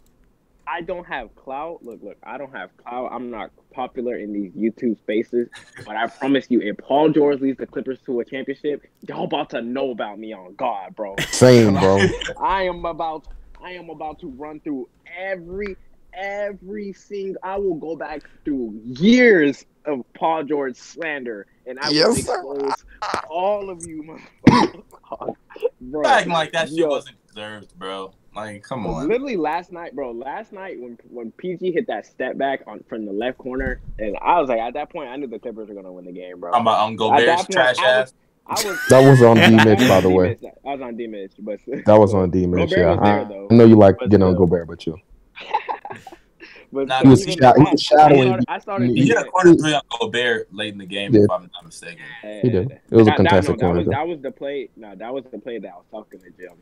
I 0.66 0.80
don't 0.80 1.04
have 1.06 1.34
clout. 1.36 1.80
Look, 1.82 2.02
look, 2.02 2.16
I 2.22 2.38
don't 2.38 2.52
have 2.52 2.70
clout. 2.78 3.10
I'm 3.12 3.30
not 3.30 3.50
popular 3.72 4.16
in 4.16 4.32
these 4.32 4.52
YouTube 4.52 4.98
spaces, 4.98 5.48
but 5.84 5.96
I 5.96 6.06
promise 6.06 6.46
you, 6.48 6.60
if 6.60 6.78
Paul 6.78 7.10
George 7.10 7.40
leads 7.40 7.58
the 7.58 7.66
Clippers 7.66 7.98
to 8.06 8.20
a 8.20 8.24
championship, 8.24 8.82
y'all 9.06 9.24
about 9.24 9.50
to 9.50 9.60
know 9.62 9.90
about 9.90 10.18
me 10.18 10.32
on 10.32 10.54
God, 10.54 10.94
bro. 10.96 11.16
Same, 11.30 11.74
bro. 11.74 12.06
I 12.40 12.62
am 12.62 12.84
about, 12.84 13.26
I 13.62 13.72
am 13.72 13.90
about 13.90 14.20
to 14.20 14.28
run 14.28 14.60
through 14.60 14.88
every, 15.18 15.76
every 16.14 16.92
single. 16.92 17.36
I 17.42 17.56
will 17.58 17.74
go 17.76 17.96
back 17.96 18.22
through 18.44 18.80
years 18.84 19.64
of 19.84 20.00
Paul 20.14 20.44
George 20.44 20.76
slander, 20.76 21.46
and 21.66 21.78
I 21.78 21.88
will 21.88 21.94
Yes, 21.94 22.24
sir. 22.24 22.36
expose 22.38 22.84
all 23.28 23.68
of 23.70 23.82
you, 23.86 24.18
motherfuckers. 24.48 24.84
bro. 25.80 26.06
acting 26.06 26.32
like 26.32 26.52
that 26.52 26.68
shit 26.68 26.78
Yo. 26.78 26.88
wasn't 26.88 27.16
deserved, 27.34 27.78
bro. 27.78 28.12
Like, 28.34 28.62
come 28.62 28.86
on. 28.86 29.08
Literally 29.08 29.36
last 29.36 29.72
night, 29.72 29.94
bro. 29.94 30.10
Last 30.12 30.52
night 30.52 30.80
when 30.80 30.98
when 31.08 31.30
PG 31.32 31.72
hit 31.72 31.86
that 31.86 32.06
step 32.06 32.36
back 32.36 32.62
on 32.66 32.82
from 32.88 33.04
the 33.06 33.12
left 33.12 33.38
corner, 33.38 33.80
and 33.98 34.16
I 34.20 34.40
was 34.40 34.48
like, 34.48 34.58
at 34.58 34.74
that 34.74 34.90
point, 34.90 35.08
I 35.08 35.16
knew 35.16 35.26
the 35.28 35.38
Clippers 35.38 35.68
were 35.68 35.74
gonna 35.74 35.92
win 35.92 36.04
the 36.04 36.12
game, 36.12 36.40
bro. 36.40 36.52
I'm 36.52 36.62
about 36.62 36.80
on 36.80 36.96
Gobert's 36.96 37.24
that 37.26 37.36
point, 37.38 37.50
trash 37.52 37.78
I 37.78 37.90
ass. 38.00 38.14
I 38.46 38.52
was. 38.52 38.78
That 38.90 39.08
was 39.08 39.22
on 39.22 39.38
I 39.38 39.48
D 39.48 39.54
was 39.56 39.64
Mitch, 39.64 39.88
by 39.88 40.00
the 40.00 40.10
way. 40.10 40.34
D-Mitch. 40.34 40.52
I 40.66 40.68
was 40.72 40.80
on 40.80 40.96
D 40.96 41.06
Mitch, 41.06 41.32
but 41.38 41.60
That 41.86 41.98
was 41.98 42.12
on 42.14 42.30
D 42.30 42.46
Mitch. 42.46 42.72
Yeah, 42.76 42.90
was 42.90 43.00
there, 43.02 43.20
I, 43.20 43.24
though. 43.24 43.48
I 43.50 43.54
know 43.54 43.64
you 43.64 43.76
like 43.76 43.98
getting 44.00 44.22
on 44.22 44.34
still. 44.34 44.46
Gobert, 44.46 44.66
but 44.68 44.84
you. 44.86 44.98
but 46.72 46.88
Nah, 46.88 46.98
still, 46.98 47.04
he 47.04 47.08
was 47.10 47.26
even 47.28 47.38
sha- 47.40 47.52
he 47.56 47.60
I- 47.66 47.70
was 47.70 47.80
shadowing 47.82 48.20
I 48.20 48.24
started, 48.24 48.44
I 48.48 48.58
started 48.58 48.88
you. 48.90 48.94
He 48.96 49.08
hit 49.08 49.10
a 49.12 49.14
thinking- 49.20 49.32
corner 49.32 49.54
three 49.54 49.74
on 49.74 49.82
Gobert 50.00 50.52
late 50.52 50.72
in 50.72 50.78
the 50.78 50.86
game, 50.86 51.14
Yeah. 51.14 51.22
if 51.22 51.30
I'm 51.30 51.42
not 51.54 51.64
mistaken. 51.64 52.02
He 52.42 52.50
did. 52.50 52.72
It 52.72 52.80
was 52.90 53.02
a 53.02 53.04
That- 53.04 53.10
that- 53.10 53.16
contested 53.16 53.58
no, 53.60 53.66
corner. 53.68 53.80
That 53.84 53.86
was, 53.86 53.94
that 53.96 54.08
was 54.08 54.20
the 54.22 54.30
play. 54.32 54.68
No, 54.76 54.94
that 54.96 55.14
was 55.14 55.24
the 55.30 55.38
play 55.38 55.58
that 55.60 55.68
I 55.72 55.76
was 55.76 55.86
talking 55.90 56.18
to 56.20 56.30
Jim, 56.30 56.52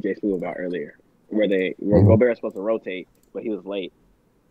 Jay 0.00 0.14
Smooth 0.14 0.38
about 0.42 0.56
earlier, 0.58 0.96
where 1.28 1.48
they 1.48 1.74
where 1.78 2.00
Mhm. 2.02 2.06
Gobert 2.08 2.28
was 2.30 2.38
supposed 2.38 2.56
to 2.56 2.62
rotate, 2.62 3.08
but 3.32 3.42
he 3.42 3.50
was 3.50 3.64
late. 3.64 3.92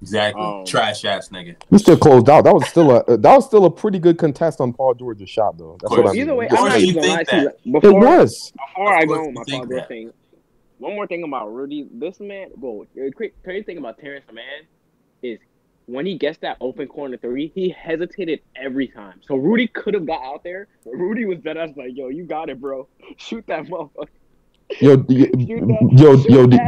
Exactly. 0.02 0.42
Um, 0.42 0.66
trash 0.66 1.06
ass 1.06 1.30
nigga. 1.30 1.56
We 1.70 1.78
still 1.78 1.98
closed 1.98 2.28
out. 2.30 2.44
That 2.46 2.54
was 2.56 2.68
still 2.68 2.90
a 2.92 3.18
that 3.18 3.36
was 3.36 3.46
still 3.46 3.66
a 3.66 3.72
pretty 3.72 4.00
good 4.00 4.18
contest 4.18 4.60
on 4.60 4.74
Paul 4.74 4.96
George's 4.96 5.30
shot, 5.30 5.58
though. 5.58 5.78
That's 5.82 5.90
course. 5.94 6.04
what 6.06 6.10
I 6.10 6.14
mean. 6.14 6.22
Either 6.24 6.36
way, 6.36 6.48
Of 6.48 6.54
I'm 6.58 6.66
not 6.70 6.82
you 6.82 6.88
even 6.88 7.02
gonna 7.04 7.08
lie 7.14 7.18
think 7.24 7.30
to 7.30 7.36
you. 7.38 7.44
that. 7.82 7.84
It 7.88 7.94
was. 7.94 8.52
before 8.52 8.94
I 8.96 9.06
go 9.06 9.14
course 9.16 9.28
on 9.28 9.34
my 9.36 9.44
Paul 9.48 9.66
George 9.68 9.88
thing, 9.88 10.12
one 10.80 10.96
more 10.96 11.06
thing 11.06 11.24
about 11.24 11.54
Rudy. 11.54 11.88
This 11.94 12.20
man, 12.20 12.50
bro, 12.58 12.86
the 12.96 13.12
cra- 13.12 13.30
crazy 13.44 13.64
thing 13.64 13.78
about 13.78 14.00
Terance 14.00 14.26
Mann 14.34 14.44
is 15.22 15.40
when 15.86 16.08
he 16.08 16.18
gets 16.18 16.40
that 16.40 16.58
open 16.62 16.88
corner 16.88 17.18
three, 17.18 17.52
he 17.54 17.70
hesitated 17.70 18.40
every 18.56 18.88
time. 18.88 19.20
So 19.28 19.36
Rudy 19.36 19.68
could 19.68 19.94
have 19.94 20.08
got 20.08 20.24
out 20.24 20.44
there, 20.44 20.68
but 20.84 20.92
Rudy 20.96 21.26
was 21.26 21.38
dead. 21.40 21.58
I 21.58 21.66
was 21.68 21.78
like, 21.78 21.92
yo, 21.96 22.08
you 22.08 22.24
got 22.24 22.50
it, 22.50 22.60
bro. 22.60 22.88
Shoot 23.18 23.46
that 23.48 23.66
motherfucker. 23.66 24.08
Yo, 24.80 24.96
d- 24.98 25.30
yo, 25.38 26.14
yo. 26.16 26.48
Did, 26.48 26.60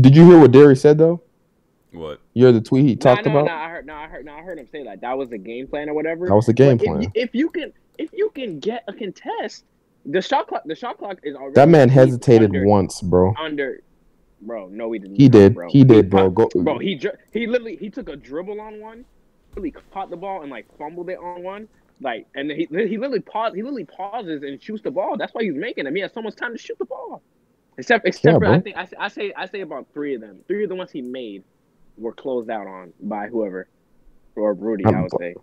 did 0.00 0.16
you 0.16 0.26
hear 0.26 0.38
what 0.38 0.52
Derry 0.52 0.76
said 0.76 0.98
though? 0.98 1.22
what? 1.92 2.20
You 2.34 2.44
heard 2.46 2.54
the 2.56 2.60
tweet 2.60 2.84
he 2.84 2.94
Nah, 2.96 3.14
talked 3.14 3.24
nah, 3.26 3.30
about? 3.32 3.46
nah, 3.46 3.64
I 3.64 3.68
heard, 3.70 3.86
nah, 3.86 4.02
I 4.04 4.08
heard, 4.08 4.24
nah, 4.26 4.38
I 4.38 4.42
heard 4.42 4.58
him 4.58 4.66
say 4.70 4.84
that. 4.84 5.00
That 5.00 5.16
was 5.16 5.30
the 5.30 5.38
game 5.38 5.66
plan 5.66 5.88
or 5.88 5.94
whatever. 5.94 6.26
That 6.28 6.34
was 6.34 6.46
the 6.46 6.52
game 6.52 6.76
But 6.76 6.84
plan. 6.84 7.02
you- 7.02 7.10
If, 7.14 7.34
you 7.34 7.48
can, 7.48 7.72
if 7.98 8.10
you 8.12 8.30
can 8.34 8.58
get 8.60 8.84
a 8.88 8.92
contest, 8.92 9.64
the 10.04 10.20
shot 10.20 10.46
clock, 10.48 10.62
the 10.66 10.74
shot 10.74 10.98
clock 10.98 11.18
is 11.22 11.34
already. 11.34 11.54
That 11.54 11.68
man 11.68 11.88
hesitated 11.88 12.50
under, 12.50 12.66
once, 12.66 13.00
bro. 13.00 13.32
under. 13.40 13.80
Bro, 14.42 14.68
no, 14.68 14.92
he 14.92 14.98
didn't. 14.98 15.16
He 15.16 15.28
did. 15.30 15.54
Bro. 15.54 15.70
He 15.70 15.82
did, 15.82 16.10
bro. 16.10 16.28
Go, 16.28 16.48
Bro, 16.54 16.78
he 16.80 16.94
dri- 16.96 17.12
he 17.32 17.46
literally 17.46 17.76
he 17.76 17.88
took 17.88 18.10
a 18.10 18.16
dribble 18.16 18.60
on 18.60 18.80
one, 18.80 19.06
literally 19.52 19.72
caught 19.92 20.10
the 20.10 20.16
ball 20.16 20.42
and 20.42 20.50
like 20.50 20.66
fumbled 20.76 21.08
it 21.08 21.18
on 21.18 21.42
one. 21.42 21.68
Like, 22.00 22.26
and 22.34 22.50
he 22.50 22.66
he 22.70 22.98
literally 22.98 23.20
pause 23.20 23.54
he 23.54 23.62
literally 23.62 23.86
pauses 23.86 24.42
and 24.42 24.62
shoots 24.62 24.82
the 24.82 24.90
ball. 24.90 25.16
That's 25.16 25.32
why 25.34 25.44
he's 25.44 25.54
making 25.54 25.86
it. 25.86 25.94
He 25.94 26.00
has 26.00 26.12
so 26.12 26.22
much 26.22 26.36
time 26.36 26.52
to 26.52 26.58
shoot 26.58 26.78
the 26.78 26.84
ball. 26.84 27.22
Except 27.78 28.06
except 28.06 28.24
Yeah, 28.24 28.38
for. 28.38 28.46
I 28.46 28.60
think 28.60 28.76
I, 28.76 28.88
I 28.98 29.08
say 29.08 29.32
I 29.36 29.46
say 29.46 29.60
about 29.62 29.86
three 29.94 30.14
of 30.14 30.20
them. 30.20 30.40
Three 30.46 30.64
of 30.64 30.68
the 30.68 30.74
ones 30.76 30.90
he 30.90 31.02
made 31.02 31.44
were 31.96 32.12
closed 32.12 32.50
out 32.50 32.66
on 32.66 32.92
by 33.00 33.28
whoever 33.28 33.68
or 34.36 34.54
Rudy. 34.54 34.92
I 34.92 34.92
Um, 34.92 35.02
would 35.02 35.12
say. 35.18 35.34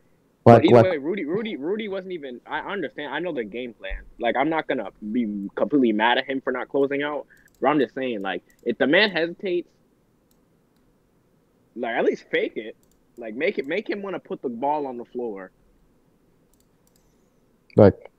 But 0.45 0.65
either 0.65 0.84
way, 0.84 0.97
Rudy, 0.97 1.25
Rudy, 1.25 1.55
Rudy 1.55 1.88
wasn't 1.88 2.13
even. 2.13 2.41
I 2.45 2.59
understand. 2.59 3.13
I 3.13 3.19
know 3.19 3.34
the 3.34 3.45
game 3.45 3.73
plan. 3.73 4.03
Like, 4.19 4.35
I'm 4.35 4.49
not 4.49 4.67
gonna 4.67 4.89
be 5.11 5.49
completely 5.55 5.93
mad 5.93 6.17
at 6.17 6.25
him 6.25 6.41
for 6.41 6.51
not 6.51 6.69
closing 6.69 7.01
out. 7.01 7.27
But 7.61 7.69
I'm 7.69 7.80
just 7.80 7.95
saying, 7.95 8.21
like, 8.21 8.43
if 8.63 8.77
the 8.77 8.88
man 8.88 9.09
hesitates, 9.11 9.69
like, 11.75 11.95
at 11.95 12.05
least 12.05 12.25
fake 12.30 12.53
it. 12.57 12.75
Like, 13.17 13.35
make 13.35 13.57
it, 13.59 13.67
make 13.67 13.89
him 13.89 14.01
want 14.01 14.15
to 14.15 14.19
put 14.19 14.41
the 14.41 14.49
ball 14.49 14.88
on 14.88 14.97
the 14.97 15.05
floor. 15.05 15.51
Like 17.76 18.12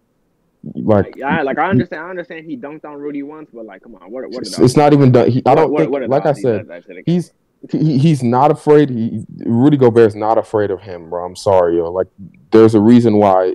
like 0.75 1.15
yeah, 1.17 1.43
like 1.43 1.59
I 1.59 1.69
understand. 1.69 2.03
I 2.03 2.11
understand 2.11 2.47
he 2.47 2.57
dunked 2.57 2.85
on 2.85 2.97
Rudy 2.97 3.23
once, 3.23 3.51
but 3.53 3.67
like, 3.67 3.83
come 3.83 3.97
on, 3.97 4.11
what? 4.11 4.25
What? 4.31 4.43
it's, 4.43 4.59
it's 4.59 4.77
not 4.77 4.93
even 4.93 5.13
done. 5.13 5.31
He, 5.31 5.43
I 5.45 5.55
don't 5.55 5.71
what, 5.71 5.81
think, 5.81 5.93
what 5.93 6.09
like 6.09 6.27
I 6.27 6.33
said, 6.33 6.61
does 6.61 6.69
that 6.69 6.85
shit 6.85 6.97
again? 6.99 7.05
he's 7.07 7.33
he, 7.71 7.99
he's 7.99 8.23
not 8.23 8.51
afraid. 8.51 8.89
He, 8.91 9.25
Rudy 9.45 9.77
Gobert's 9.77 10.15
not 10.15 10.39
afraid 10.39 10.71
of 10.71 10.81
him, 10.81 11.11
bro. 11.11 11.25
I'm 11.25 11.37
sorry, 11.37 11.77
yo. 11.77 11.91
Like, 11.91 12.09
there's 12.51 12.75
a 12.75 12.81
reason 12.81 13.17
why. 13.17 13.55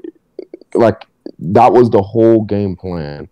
Like, 0.76 1.06
that 1.40 1.74
was 1.74 1.90
the 1.90 2.02
whole 2.02 2.44
game 2.44 2.76
plan, 2.76 3.28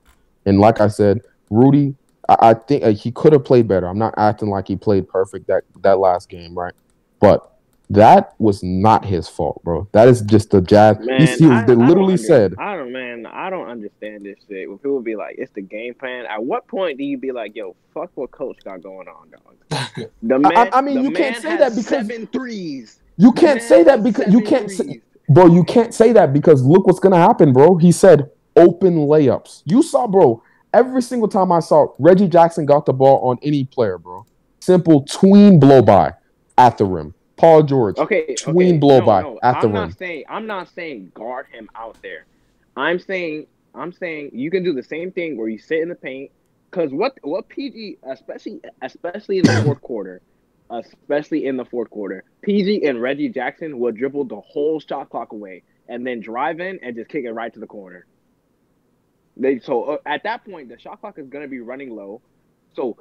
and 0.46 0.60
like 0.60 0.82
I 0.82 0.88
said, 0.88 1.22
Rudy. 1.50 1.96
I, 2.28 2.50
I 2.50 2.54
think 2.56 2.84
uh, 2.84 2.94
he 2.94 3.12
could 3.12 3.32
have 3.34 3.46
played 3.46 3.68
better. 3.68 3.88
I'm 3.88 4.00
not 4.00 4.16
acting 4.18 4.50
like 4.50 4.68
he 4.68 4.76
played 4.76 5.08
perfect 5.08 5.48
that 5.48 5.64
that 5.82 6.00
last 6.00 6.30
game, 6.30 6.58
right? 6.58 6.74
But 7.20 7.57
that 7.90 8.34
was 8.38 8.62
not 8.64 9.06
his 9.06 9.28
fault, 9.30 9.62
bro. 9.64 9.88
That 9.94 10.08
is 10.08 10.22
just 10.22 10.52
the 10.52 10.62
Jazz. 10.62 10.98
Man, 11.00 11.22
he, 11.22 11.26
he 11.38 11.46
I- 11.48 11.60
I 11.60 11.66
they 11.66 11.76
don't 11.76 11.88
literally 11.88 12.14
under- 12.14 12.24
said, 12.24 12.54
I 12.60 12.76
don't, 12.76 12.92
man. 12.92 13.26
I 13.26 13.50
don't 13.50 13.68
understand 13.70 14.26
this 14.26 14.38
shit. 14.48 14.68
When 14.70 14.78
people 14.78 15.02
be 15.02 15.16
like, 15.16 15.36
"It's 15.38 15.52
the 15.54 15.62
game 15.62 15.94
plan." 15.94 16.26
At 16.26 16.44
what 16.44 16.68
point 16.68 16.98
do 16.98 17.04
you 17.04 17.18
be 17.18 17.32
like, 17.32 17.56
"Yo, 17.56 17.76
fuck 17.94 18.12
what 18.16 18.32
coach 18.32 18.58
got 18.64 18.82
going 18.84 19.08
on, 19.08 19.30
dog"? 19.30 20.10
The 20.22 20.38
man, 20.40 20.70
I 20.74 20.82
mean, 20.82 20.96
the 20.98 21.02
you 21.04 21.12
can't 21.12 21.38
say 21.38 21.58
that 21.58 21.70
because- 21.72 21.86
seven 21.86 22.28
threes. 22.28 23.00
"You 23.18 23.32
can't 23.32 23.62
say 23.62 23.84
that 23.84 24.04
because 24.04 24.32
you 24.34 24.42
can't 24.42 24.70
say." 24.70 25.02
Bro, 25.30 25.48
you 25.48 25.64
can't 25.66 25.94
say 25.94 26.14
that 26.14 26.32
because 26.32 26.64
look 26.64 26.88
what's 26.88 27.00
gonna 27.00 27.18
happen, 27.18 27.52
bro. 27.52 27.76
He 27.78 27.92
said 27.92 28.30
open 28.56 28.96
layups. 28.96 29.62
You 29.66 29.82
saw, 29.84 30.08
bro. 30.08 30.42
Every 30.74 31.02
single 31.02 31.28
time 31.28 31.52
I 31.52 31.60
saw 31.60 31.88
Reggie 32.00 32.28
Jackson 32.28 32.66
got 32.66 32.86
the 32.86 32.94
ball 32.94 33.28
on 33.30 33.38
any 33.42 33.64
player, 33.66 33.98
bro. 33.98 34.26
Simple 34.60 35.04
tween 35.04 35.60
blow 35.60 35.82
by 35.82 36.14
at 36.58 36.78
the 36.78 36.86
rim. 36.86 37.14
Paul 37.38 37.64
George. 37.64 37.98
Okay, 37.98 38.36
Tween 38.36 38.70
okay, 38.70 38.78
blow 38.78 39.00
no, 39.00 39.06
by 39.06 39.22
no, 39.22 39.40
at 39.44 39.62
the 39.62 39.68
I'm 39.68 39.74
rim. 39.74 39.74
not 39.74 39.98
saying 39.98 40.24
I'm 40.28 40.48
not 40.48 40.70
saying 40.70 41.12
guard 41.14 41.48
him 41.52 41.70
out 41.76 41.98
there. 42.02 42.26
I'm 42.76 43.00
saying 43.00 43.48
I'm 43.74 43.94
saying 43.94 44.32
you 44.34 44.52
can 44.52 44.64
do 44.64 44.74
the 44.74 44.84
same 44.84 45.12
thing 45.12 45.38
where 45.38 45.48
you 45.48 45.60
sit 45.60 45.80
in 45.80 45.90
the 45.90 45.96
paint. 45.96 46.32
Cause 46.72 46.90
what 46.92 47.18
what 47.22 47.48
PG 47.48 48.00
especially 48.12 48.60
especially 48.82 49.38
in 49.38 49.46
the 49.46 49.62
fourth 49.66 49.82
quarter, 49.82 50.22
especially 50.70 51.46
in 51.46 51.58
the 51.58 51.66
fourth 51.66 51.90
quarter, 51.90 52.24
PG 52.42 52.86
and 52.86 53.02
Reggie 53.02 53.30
Jackson 53.30 53.80
will 53.80 53.92
dribble 53.92 54.26
the 54.26 54.42
whole 54.42 54.80
shot 54.80 55.10
clock 55.10 55.32
away 55.32 55.64
and 55.88 56.06
then 56.06 56.20
drive 56.20 56.60
in 56.60 56.80
and 56.82 56.96
just 56.96 57.10
kick 57.10 57.24
it 57.24 57.32
right 57.32 57.54
to 57.54 57.60
the 57.60 57.68
corner. 57.68 58.06
They 59.38 59.60
so 59.60 59.84
uh, 59.84 59.98
at 60.06 60.24
that 60.24 60.44
point 60.44 60.70
the 60.70 60.80
shot 60.80 61.02
clock 61.02 61.20
is 61.20 61.28
gonna 61.30 61.48
be 61.48 61.60
running 61.60 61.96
low, 61.96 62.22
so 62.76 62.98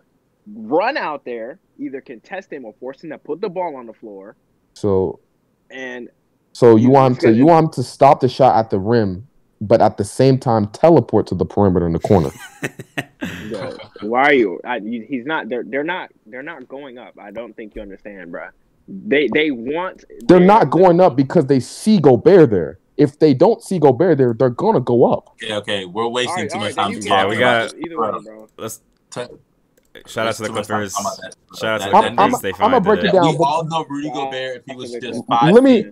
run 0.55 0.97
out 0.97 1.25
there 1.25 1.59
either 1.79 2.01
contest 2.01 2.53
him 2.53 2.65
or 2.65 2.73
force 2.81 3.03
him 3.03 3.11
to 3.11 3.19
put 3.19 3.41
the 3.41 3.49
ball 3.49 3.77
on 3.77 3.87
the 3.87 3.93
floor 3.93 4.37
So 4.75 5.19
and 5.71 6.09
so 6.53 6.77
you 6.77 6.85
You- 6.85 6.91
want 6.91 7.23
him 7.25 7.33
to 7.33 7.37
you 7.37 7.47
want 7.47 7.65
him 7.67 7.71
to 7.73 7.83
stop 7.83 8.21
the 8.21 8.29
shot 8.29 8.57
at 8.57 8.71
the 8.71 8.79
rim, 8.79 9.27
but 9.61 9.81
at 9.83 9.97
the 9.97 10.05
same 10.05 10.39
time 10.39 10.67
teleport 10.69 11.27
to 11.29 11.35
the 11.35 11.45
perimeter 11.45 11.87
in 11.87 11.93
the 11.93 11.99
corner. 11.99 12.31
Yo, 13.49 13.77
why 14.03 14.23
are 14.23 14.33
you? 14.33 14.61
I, 14.65 14.77
you- 14.77 15.03
he's 15.09 15.27
not. 15.27 15.49
They're 15.49 15.65
they're 15.65 15.85
not. 15.85 16.11
They're 16.27 16.43
not 16.43 16.69
going 16.69 16.99
up. 16.99 17.15
I 17.19 17.31
don't 17.31 17.55
think 17.57 17.75
you 17.75 17.83
understand, 17.83 18.33
bruh. 18.33 18.51
They 18.89 19.29
they 19.35 19.51
want. 19.51 20.05
They're 20.29 20.41
not 20.41 20.71
going 20.71 21.01
up 21.01 21.17
because 21.17 21.47
they 21.47 21.61
see 21.61 21.99
Gobert 21.99 22.51
there. 22.51 22.79
If 22.97 23.19
they 23.19 23.35
don't 23.35 23.63
see 23.63 23.79
Gobert 23.79 24.17
there, 24.19 24.33
they're 24.33 24.49
gonna 24.51 24.81
go 24.81 25.13
up. 25.13 25.31
Okay, 25.43 25.55
okay, 25.57 25.85
we're 25.85 26.07
wasting 26.09 26.33
Alright, 26.33 26.51
too 26.51 26.59
much 26.59 26.79
alright, 26.79 27.03
time 27.03 27.03
Yeah, 27.03 27.27
we 27.27 27.37
got- 27.39 27.75
it. 27.75 27.81
either 27.85 28.01
way, 28.01 28.11
bro. 28.25 28.49
Let's 28.57 28.81
T- 29.11 29.23
shout 30.07 30.27
out 30.27 30.35
to 30.37 30.43
the 30.43 30.49
too 30.49 30.55
much 30.55 30.67
time 30.69 30.77
Clippers. 30.79 30.93
talking 30.95 31.07
about 31.07 31.21
that. 31.51 31.59
Shout 31.59 31.69
out 31.71 31.79
to 31.79 31.85
That- 31.85 31.91
the 31.91 31.97
I'm- 31.97 32.17
that- 32.17 32.23
I'm- 32.23 32.31
Clippers. 32.31 32.59
They 32.59 32.65
I'ma 32.65 32.81
break 32.81 32.99
it 33.01 33.05
it. 33.07 33.13
down. 33.13 33.27
we 33.29 33.37
all 33.45 33.65
know 33.65 33.85
Rudy 33.89 34.11
Gobert 34.11 34.57
if 34.57 34.63
he 34.67 34.75
was 34.77 34.93
just 34.93 35.23
five. 35.27 35.55
Let 35.55 35.63
me- 35.65 35.87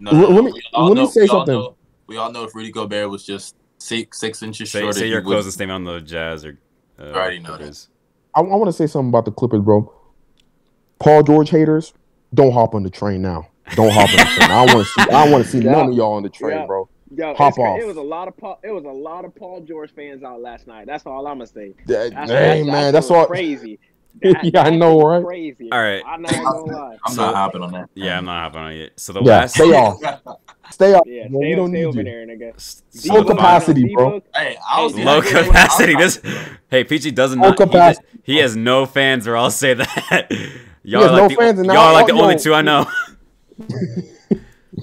no, 0.00 0.10
let- 0.10 0.20
no, 0.20 0.28
let 0.28 0.44
me- 0.44 0.52
we 0.52 0.62
all 0.72 0.88
let 0.88 0.94
me 0.96 1.02
know- 1.02 1.08
say 1.08 1.20
we 1.22 1.26
something. 1.28 1.54
know- 1.54 1.74
We 2.08 2.16
all 2.18 2.30
know 2.32 2.44
if 2.44 2.54
Rudy 2.54 2.70
Gobert 2.72 3.08
was 3.10 3.24
just 3.24 3.54
six 3.78 4.18
six 4.20 4.42
inches 4.42 4.70
Say, 4.70 4.80
shorter. 4.80 4.98
say 4.98 5.04
he 5.06 5.10
your 5.12 5.20
would- 5.22 5.26
closest 5.26 5.54
statement 5.56 5.86
on 5.88 5.94
the 5.94 6.00
Jazz 6.00 6.44
or 6.44 6.58
uh, 7.00 7.04
already 7.12 7.38
know 7.38 7.52
that. 7.52 7.58
Clippers. 7.58 7.88
I, 8.34 8.40
I 8.40 8.42
want 8.42 8.66
to 8.68 8.72
say 8.72 8.86
something 8.86 9.08
about 9.08 9.24
the 9.24 9.30
Clippers, 9.32 9.60
bro. 9.62 9.92
Paul 10.98 11.22
George 11.22 11.50
haters, 11.50 11.94
don't 12.34 12.52
hop 12.52 12.74
on 12.74 12.82
the 12.82 12.90
train 12.90 13.22
now. 13.22 13.48
Don't 13.74 13.90
hop 13.90 14.08
on 14.10 14.16
the 14.16 14.24
train. 14.36 14.50
I 14.50 14.64
want 14.66 14.70
to 14.78 14.84
see. 14.84 15.10
I 15.10 15.30
want 15.30 15.44
to 15.44 15.50
see 15.50 15.60
none 15.64 15.88
of 15.90 15.94
y'all 15.94 16.12
on 16.14 16.22
the 16.22 16.28
train, 16.28 16.58
Yeah. 16.58 16.66
bro. 16.66 16.88
Yo, 17.14 17.34
Hop 17.34 17.58
off. 17.58 17.78
It 17.80 17.86
was 17.86 17.96
a 17.96 18.02
lot 18.02 18.28
of 18.28 18.36
Paul, 18.36 18.58
it 18.64 18.70
was 18.70 18.84
a 18.84 18.88
lot 18.88 19.24
of 19.24 19.34
Paul 19.34 19.60
George 19.62 19.92
fans 19.94 20.22
out 20.22 20.40
last 20.40 20.66
night. 20.66 20.86
That's 20.86 21.04
all 21.04 21.26
I'm 21.26 21.38
gonna 21.38 21.46
say. 21.46 21.74
That- 21.86 22.12
That's, 22.14 22.30
hey 22.30 22.62
man, 22.62 22.92
that's 22.92 23.10
all. 23.10 23.26
crazy. 23.26 23.78
Yeah, 24.22 24.60
I 24.64 24.68
know, 24.68 24.96
was 24.96 25.22
right? 25.22 25.24
Crazy. 25.24 25.72
All 25.72 25.80
right. 25.80 26.02
I'm 26.06 26.20
not 26.20 26.32
gonna 26.32 26.64
lie. 26.64 26.96
I'm 27.06 27.14
So- 27.14 27.22
not 27.26 27.34
hopping 27.34 27.62
on 27.62 27.72
that. 27.72 27.88
Yeah, 27.94 28.18
I'm 28.18 28.26
not 28.26 28.42
hopping 28.42 28.60
on 28.60 28.72
it. 28.72 28.92
So 29.00 29.14
the 29.14 29.20
Yeah, 29.22 29.26
last 29.38 29.54
stay 29.54 29.64
off. 29.74 29.98
Stay 30.70 30.92
off. 30.92 31.02
Yeah, 31.06 31.22
man. 31.22 31.30
stay, 31.30 31.38
we 31.48 31.54
don't 31.54 31.68
stay 31.70 31.78
need 31.78 31.84
over 31.86 31.98
you. 31.98 32.04
there, 32.04 32.26
nigga. 32.26 32.54
s- 32.54 32.82
D 33.02 33.08
Low 33.10 33.24
capacity, 33.24 33.84
D 33.84 33.94
bro. 33.94 34.20
Hey, 34.36 34.56
I 34.70 34.82
was 34.82 34.94
Low 34.94 35.22
yeah, 35.22 35.42
capacity. 35.44 35.94
This, 35.94 36.20
hey, 36.68 36.84
PG 36.84 37.12
doesn't 37.12 37.38
Low 37.40 37.48
not. 37.50 37.58
He, 37.58 37.64
capacity. 37.64 38.06
he 38.22 38.36
has 38.38 38.54
no 38.54 38.84
fans, 38.84 39.26
or 39.26 39.34
I'll 39.36 39.50
say 39.50 39.72
that. 39.74 40.28
Y'all 40.82 41.04
are 41.04 41.10
like 41.10 41.22
no 41.22 41.28
the, 41.28 41.34
fans, 41.36 41.66
y'all 41.66 41.76
are 41.78 41.92
like 41.94 42.06
the 42.06 42.12
only 42.12 42.36
two 42.38 42.52
I 42.52 42.60
know. 42.60 42.86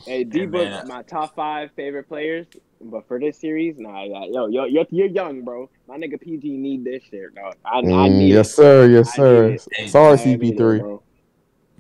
Hey, 0.06 0.24
D 0.24 0.46
Book, 0.46 0.72
man. 0.72 0.84
my 0.84 1.04
top 1.04 1.36
five 1.36 1.72
favorite 1.76 2.08
players, 2.08 2.48
but 2.82 3.08
for 3.08 3.20
this 3.20 3.40
series, 3.40 3.76
nah, 3.78 4.04
yeah, 4.04 4.26
yo, 4.32 4.48
yo, 4.48 4.66
you're, 4.66 4.86
you're 4.92 5.08
young, 5.08 5.44
bro. 5.44 5.70
My 5.88 5.98
nigga 5.98 6.20
PG 6.20 6.58
need 6.58 6.84
this 6.84 7.04
shit, 7.04 7.36
dog. 7.36 7.56
I, 7.66 7.84
I 7.94 8.10
Mm, 8.10 8.10
need 8.10 8.32
yes, 8.32 8.52
it. 8.52 8.54
sir. 8.54 8.88
Yes, 8.90 9.14
I 9.16 9.18
sir. 9.18 9.58
need 9.58 9.62
it. 9.62 9.68
Sorry, 9.86 10.18
I 10.18 10.36
need 10.38 10.60
it, 10.60 10.78
CP3. 10.78 10.86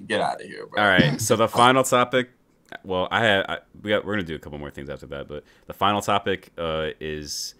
Get 0.07 0.21
out 0.21 0.41
of 0.41 0.47
here, 0.47 0.65
bro. 0.67 0.81
All 0.83 0.87
right. 0.87 1.19
So 1.19 1.35
the 1.35 1.47
final 1.47 1.83
topic. 1.83 2.29
Well, 2.83 3.07
I 3.11 3.23
had 3.25 3.45
I, 3.49 3.57
we 3.81 3.89
got, 3.89 4.05
we're 4.05 4.13
gonna 4.13 4.23
do 4.23 4.35
a 4.35 4.39
couple 4.39 4.59
more 4.59 4.69
things 4.71 4.89
after 4.89 5.07
that, 5.07 5.27
but 5.27 5.43
the 5.65 5.73
final 5.73 6.01
topic 6.01 6.51
uh, 6.57 6.89
is: 6.99 7.55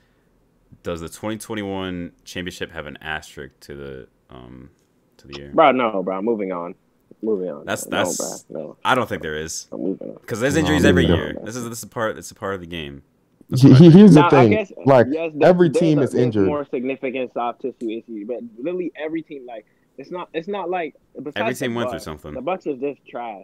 Does 0.84 1.02
the 1.02 1.10
2021 1.10 2.14
championship 2.26 2.72
have 2.72 2.88
an 2.88 2.98
asterisk 3.02 3.60
to 3.61 3.76
the 3.76 4.07
um 4.30 4.72
to 5.18 5.27
the 5.27 5.36
year? 5.36 5.56
Bro, 5.56 5.73
no, 5.73 6.03
bro. 6.03 6.22
Moving 6.22 6.52
on. 6.52 6.76
Moving 7.22 7.50
on. 7.50 7.66
That's- 7.66 7.86
that's- 7.86 8.44
bro. 8.50 8.62
No, 8.62 8.78
I 8.86 8.96
don't 8.96 9.08
think 9.10 9.22
there 9.22 9.36
is 9.38 9.68
I'm 9.72 9.82
moving 9.84 10.10
on. 10.10 10.18
because 10.22 10.40
there's 10.40 10.56
injuries 10.56 10.84
maybe 10.84 10.90
every 11.04 11.08
not. 11.08 11.18
year. 11.18 11.36
This 11.44 11.56
is 11.56 11.68
this 11.70 11.80
is 11.80 11.86
part. 11.86 12.18
It's 12.18 12.32
a 12.32 12.36
part 12.36 12.56
of 12.56 12.62
the 12.62 12.68
game. 12.68 13.02
He- 13.56 13.74
he- 13.74 13.90
here's 13.90 14.14
the 14.14 14.22
Now, 14.22 14.28
I 14.28 14.30
thing. 14.30 14.52
guess, 14.52 14.72
like 14.86 15.08
yes, 15.10 15.32
there- 15.36 15.50
every 15.50 15.70
team 15.70 16.00
a- 16.00 16.04
is 16.04 16.14
injured. 16.16 16.46
More 16.48 16.66
significant 16.70 17.34
soft 17.34 17.62
tissue 17.62 17.90
issues, 17.90 18.28
but 18.28 18.38
literally 18.58 18.91
every 18.96 19.22
team, 19.24 19.46
like 19.48 19.66
it's 19.98 20.12
not, 20.12 20.30
it's 20.34 20.48
not 20.48 20.70
like 20.70 20.96
Every 21.36 21.52
the 21.54 21.60
team 21.60 21.76
went 21.76 21.90
through 21.90 22.00
something. 22.00 22.34
The 22.34 22.41
Bucks 22.41 22.66
are 22.68 22.76
just 22.78 23.06
trash. 23.06 23.44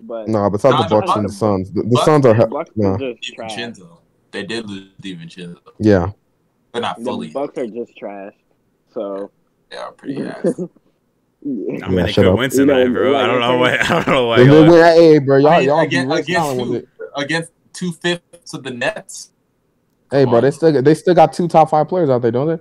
But 0.00 0.28
No, 0.28 0.48
besides 0.48 0.74
Nah, 0.74 0.82
the 0.84 0.88
the 0.88 1.00
Bucks 1.00 1.16
and 1.16 1.24
the 1.24 1.28
Bucks- 1.28 1.36
Suns, 1.36 1.70
the, 1.70 1.82
the 1.82 1.88
Bucks- 1.88 2.04
Suns 2.06 2.26
are. 2.26 2.34
the 2.34 2.46
Bucks 2.46 2.70
Yeah, 2.76 2.96
just 2.98 3.34
trash. 3.34 3.56
DiVincenzo. 3.56 3.98
They 4.30 4.42
did 4.44 4.70
lose 4.70 4.88
DiVincenzo. 5.02 5.58
yeah. 5.78 6.12
They're 6.72 6.80
not 6.80 6.98
The 6.98 7.04
fully. 7.04 7.28
Bucks 7.28 7.58
are 7.58 7.66
just 7.66 7.94
trash. 7.96 8.32
So 8.94 9.30
They 9.70 9.76
are 9.76 9.92
pretty 9.92 10.22
ass. 10.26 10.60
I 11.44 11.48
mean, 11.48 11.78
Yeah, 11.78 11.88
they 12.06 12.12
shut 12.12 12.24
could 12.24 12.32
up. 12.32 12.38
win 12.38 12.50
You 12.52 12.66
know, 12.66 12.74
tonight, 12.84 12.92
bro. 12.94 13.16
I 13.16 13.26
don't 13.26 13.40
know 13.40 13.52
I 13.52 13.56
why. 13.56 13.78
I 13.80 13.88
don't 13.88 14.08
know 14.08 14.26
why. 14.28 14.36
Hey, 14.38 14.46
y'all- 14.46 14.72
hey, 14.72 15.12
hey, 15.12 15.18
bro, 15.18 15.36
y'all, 15.38 15.48
I 15.50 15.58
mean, 15.58 15.66
y'all 15.68 15.80
against, 15.80 16.12
against, 16.18 16.46
silent 16.48 16.70
two, 16.70 17.10
against 17.16 17.52
two 17.72 17.92
fifths 17.92 18.54
of 18.54 18.62
the 18.62 18.70
Nets. 18.70 19.32
Hey, 20.10 20.24
bro, 20.24 20.40
they 20.40 20.50
still 20.50 20.82
they 20.82 20.94
still 20.94 21.14
got 21.14 21.32
two 21.32 21.48
top 21.48 21.70
five 21.70 21.88
players 21.88 22.10
out 22.10 22.22
there, 22.22 22.30
don't 22.30 22.46
they? 22.46 22.58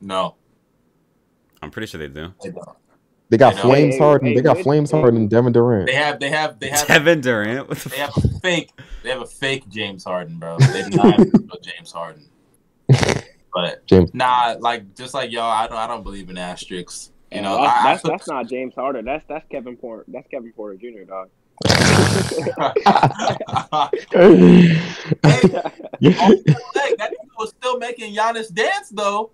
No, 0.00 0.36
I'm 1.60 1.70
pretty 1.70 1.86
sure 1.86 1.98
they 1.98 2.08
do. 2.08 2.32
they 2.42 2.50
don't. 2.50 2.68
They 3.28 3.36
got 3.36 3.54
Hey, 3.56 3.62
Flames 3.62 3.94
hey, 3.94 3.98
Harden. 3.98 4.28
hey, 4.28 4.34
they 4.36 4.42
got 4.42 4.56
hey, 4.58 4.62
Flames 4.62 4.90
hey. 4.92 5.00
Harden 5.00 5.20
and 5.22 5.28
Devin 5.30 5.52
Durant. 5.52 5.86
They 5.88 5.94
have, 5.94 6.20
they 6.20 6.28
have, 6.30 6.60
they 6.60 6.68
have, 6.68 6.86
Kevin 6.86 7.20
Durant. 7.20 7.68
What 7.68 7.78
the 7.78 7.88
they 7.88 7.96
have 7.96 8.16
a 8.16 8.20
fake. 8.40 8.70
They 9.02 9.10
have 9.10 9.20
a 9.22 9.26
fake 9.26 9.68
James 9.68 10.04
Harden, 10.04 10.38
bro. 10.38 10.58
They 10.72 10.82
do 10.84 10.90
not 10.96 11.18
have 11.18 11.28
a 11.52 11.58
James 11.60 11.92
Harden. 11.92 12.24
But 13.54 13.86
James. 13.86 14.12
nah, 14.12 14.54
like 14.60 14.94
just 14.94 15.14
like 15.14 15.32
y'all, 15.32 15.44
I 15.50 15.66
don't, 15.66 15.78
I 15.78 15.86
don't 15.86 16.02
believe 16.02 16.28
in 16.28 16.36
asterisks. 16.36 17.10
You 17.36 17.42
know, 17.42 17.60
that's, 17.60 17.76
I, 17.76 17.84
that's, 17.84 18.04
I, 18.04 18.08
that's 18.08 18.28
not 18.28 18.48
James 18.48 18.74
Harden. 18.74 19.04
That's 19.04 19.22
that's 19.28 19.46
Kevin 19.50 19.76
Porter. 19.76 20.06
That's 20.08 20.26
Kevin 20.28 20.52
Porter 20.52 20.78
Jr. 20.78 21.04
Dog. 21.06 21.28
hey, 21.68 21.82
on 25.22 26.32
that 26.96 27.10
nigga 27.10 27.38
was 27.38 27.52
still 27.60 27.78
making 27.78 28.14
Giannis 28.14 28.52
dance 28.52 28.88
though. 28.88 29.32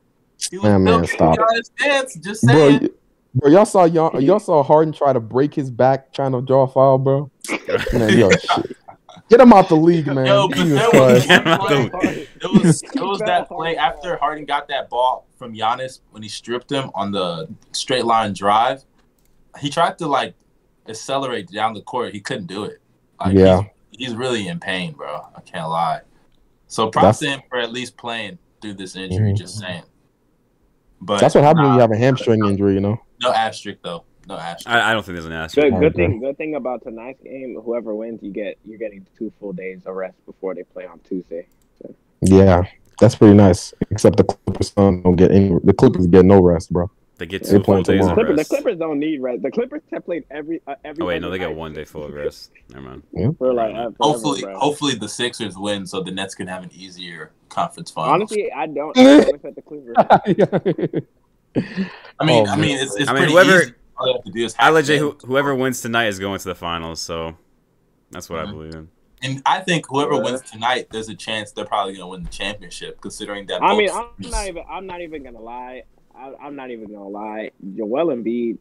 He 0.50 0.58
was 0.58 0.64
Man, 0.64 0.80
still 0.84 0.94
man, 0.94 1.00
making 1.02 1.14
stop. 1.14 1.38
Giannis 1.38 1.70
dance. 1.78 2.14
Just 2.16 2.44
bro, 2.44 2.70
saying. 2.70 2.82
y- 2.82 2.88
bro, 3.36 3.50
y'all 3.50 3.64
saw 3.64 3.84
y'all, 3.84 4.20
y'all 4.20 4.40
saw 4.40 4.64
Harden 4.64 4.92
try 4.92 5.12
to 5.12 5.20
break 5.20 5.54
his 5.54 5.70
back 5.70 6.12
trying 6.12 6.32
to 6.32 6.42
draw 6.42 6.62
a 6.62 6.68
foul, 6.68 6.98
bro. 6.98 7.30
Man, 7.92 8.18
yo, 8.18 8.30
shit. 8.36 8.76
Get 9.32 9.40
him 9.40 9.52
out 9.54 9.66
the 9.70 9.76
league, 9.76 10.06
man. 10.09 10.26
Yo, 10.26 10.46
but 10.46 10.56
Jesus 10.59 10.78
there 10.78 11.00
was, 11.00 11.24
Christ. 11.24 11.28
Yeah, 11.30 11.59
one 11.59 11.88
but 11.90 12.00
play, 12.02 12.28
it 12.42 12.52
was 12.52 12.82
it 12.82 13.00
was 13.00 13.18
that 13.20 13.48
play 13.48 13.78
after 13.78 14.18
Harden 14.18 14.44
got 14.44 14.68
that 14.68 14.90
ball 14.90 15.26
from 15.38 15.54
Giannis 15.54 16.00
when 16.10 16.22
he 16.22 16.28
stripped 16.28 16.70
him 16.70 16.90
on 16.94 17.12
the 17.12 17.48
straight 17.72 18.04
line 18.04 18.34
drive. 18.34 18.84
He 19.59 19.70
tried 19.70 19.96
to 20.00 20.06
like 20.06 20.34
accelerate 20.86 21.50
down 21.50 21.72
the 21.72 21.80
court. 21.80 22.12
He 22.12 22.20
couldn't 22.20 22.44
do 22.44 22.64
it. 22.64 22.82
Like, 23.18 23.34
Yeah. 23.34 23.62
he's, 23.92 24.09
he's 24.09 24.14
really 24.14 24.48
in 24.48 24.60
pain, 24.60 24.92
bro. 24.92 25.22
I 25.34 25.40
can't 25.40 25.70
lie. 25.70 26.02
So 26.66 26.90
props 26.90 27.20
That's- 27.20 27.20
to 27.20 27.28
him 27.28 27.42
for 27.48 27.59
at 27.59 27.72
least 27.72 27.96
playing 27.96 28.36
through 28.60 28.74
this 28.74 28.96
injury. 28.96 29.32
Mhm. 29.32 29.38
Just 29.38 29.59
saying. 29.59 29.84
But 31.00 31.20
That's 31.20 31.34
what 31.34 31.42
happens 31.44 31.64
when 31.68 31.72
you 31.76 31.80
have 31.80 31.90
a 31.90 31.96
hamstring 31.96 32.44
injury, 32.44 32.74
you 32.74 32.80
know. 32.80 33.00
no 33.22 33.32
asterisk 33.32 33.78
though. 33.82 34.04
No 34.28 34.36
asterisk. 34.36 34.68
I, 34.68 34.90
I 34.90 34.92
don't 34.92 35.04
think 35.04 35.14
there's 35.16 35.26
an 35.26 35.32
asterisk. 35.32 35.72
Good, 35.72 35.80
good 35.80 35.94
thing. 35.94 36.20
Good 36.20 36.36
thing 36.38 36.54
about 36.54 36.82
tonight's 36.82 37.22
game. 37.22 37.58
Whoever 37.64 37.94
wins, 37.94 38.22
you 38.22 38.30
get 38.32 38.56
you're 38.64 38.78
getting 38.78 39.04
two 39.18 39.32
full 39.40 39.52
days 39.52 39.80
of 39.86 39.94
rest 39.96 40.14
before 40.26 40.54
they 40.54 40.62
play 40.62 40.86
on 40.86 41.00
Tuesday. 41.00 41.46
Yeah, 42.20 42.62
that's 43.00 43.16
pretty 43.16 43.34
nice. 43.34 43.74
Except 43.90 44.16
the 44.16 44.24
Clippers 44.24 44.70
don't 44.70 45.16
get 45.16 45.32
any. 45.32 45.58
The 45.64 45.72
Clippers 45.74 46.06
get 46.06 46.24
no 46.24 46.40
rest, 46.40 46.72
bro. 46.72 46.88
They 47.18 47.26
get 47.26 47.42
They 47.44 47.58
two 47.58 47.64
full 47.64 47.82
days 47.82 48.00
tomorrow. 48.00 48.10
of 48.10 48.14
Clippers, 48.26 48.36
the. 48.48 48.54
Clippers 48.54 48.78
don't 48.78 48.98
need 49.00 49.20
rest. 49.20 49.42
The 49.42 49.50
Clippers 49.50 49.82
have 49.92 50.04
played 50.04 50.24
every 50.30 50.62
uh, 50.68 50.76
every. 50.84 51.02
Oh 51.02 51.06
wait, 51.06 51.20
no, 51.20 51.28
they 51.30 51.38
got 51.38 51.48
night. 51.48 51.56
one 51.56 51.72
day 51.72 51.84
full 51.84 52.04
of 52.04 52.12
rest. 52.14 52.52
Never 52.72 52.82
mind. 53.12 53.36
For 53.38 53.52
like 53.52 53.70
uh, 53.74 53.90
forever, 53.90 53.96
hopefully, 54.00 54.42
bro. 54.42 54.58
hopefully 54.58 54.94
the 54.94 55.08
Sixers 55.08 55.56
win 55.58 55.84
so 55.86 56.00
the 56.00 56.12
Nets 56.12 56.34
can 56.36 56.46
have 56.46 56.62
an 56.62 56.70
easier 56.72 57.32
conference 57.48 57.90
final. 57.90 58.12
Honestly, 58.14 58.52
I 58.52 58.66
don't. 58.68 58.96
I 58.98 59.20
don't 59.24 59.54
the 59.56 59.62
Clippers. 59.62 59.96
I 62.20 62.24
mean, 62.24 62.46
Oh, 62.46 62.50
I 62.50 62.56
mean, 62.56 62.78
it's, 62.78 62.96
it's 62.96 63.08
I 63.10 63.12
mean, 63.12 63.22
pretty 63.24 63.32
whoever- 63.32 63.62
easy. 63.62 63.74
All 64.08 64.12
have 64.14 64.24
to 64.24 64.30
do 64.30 64.44
is 64.44 64.54
I 64.58 64.64
hack 64.64 64.72
legit 64.74 64.98
who, 64.98 65.16
whoever 65.24 65.54
wins 65.54 65.80
tonight 65.80 66.06
is 66.06 66.18
going 66.18 66.38
to 66.38 66.48
the 66.48 66.54
finals. 66.54 67.00
So 67.00 67.36
that's 68.10 68.28
what 68.28 68.40
I 68.40 68.44
Mhm. 68.44 68.50
believe 68.50 68.74
in. 68.74 68.90
And 69.22 69.42
I 69.46 69.60
think 69.60 69.86
whoever 69.88 70.14
Yeah. 70.14 70.22
wins 70.22 70.42
tonight, 70.42 70.88
there's 70.90 71.08
a 71.08 71.14
chance 71.14 71.52
they're 71.52 71.64
probably 71.64 71.92
going 71.94 72.04
to 72.04 72.08
win 72.08 72.22
the 72.24 72.30
championship, 72.30 73.00
considering 73.00 73.46
that. 73.46 73.62
I 73.62 73.76
mean, 73.76 73.88
I'm 73.90 74.30
not 74.30 74.48
even. 74.48 74.62
I'm 74.68 74.86
not 74.86 75.00
even 75.00 75.22
gonna 75.22 75.40
lie. 75.40 75.82
I, 76.14 76.32
I'm 76.42 76.56
not 76.56 76.70
even 76.70 76.92
gonna 76.92 77.08
lie. 77.08 77.50
Joel 77.76 78.08
Embiid 78.08 78.58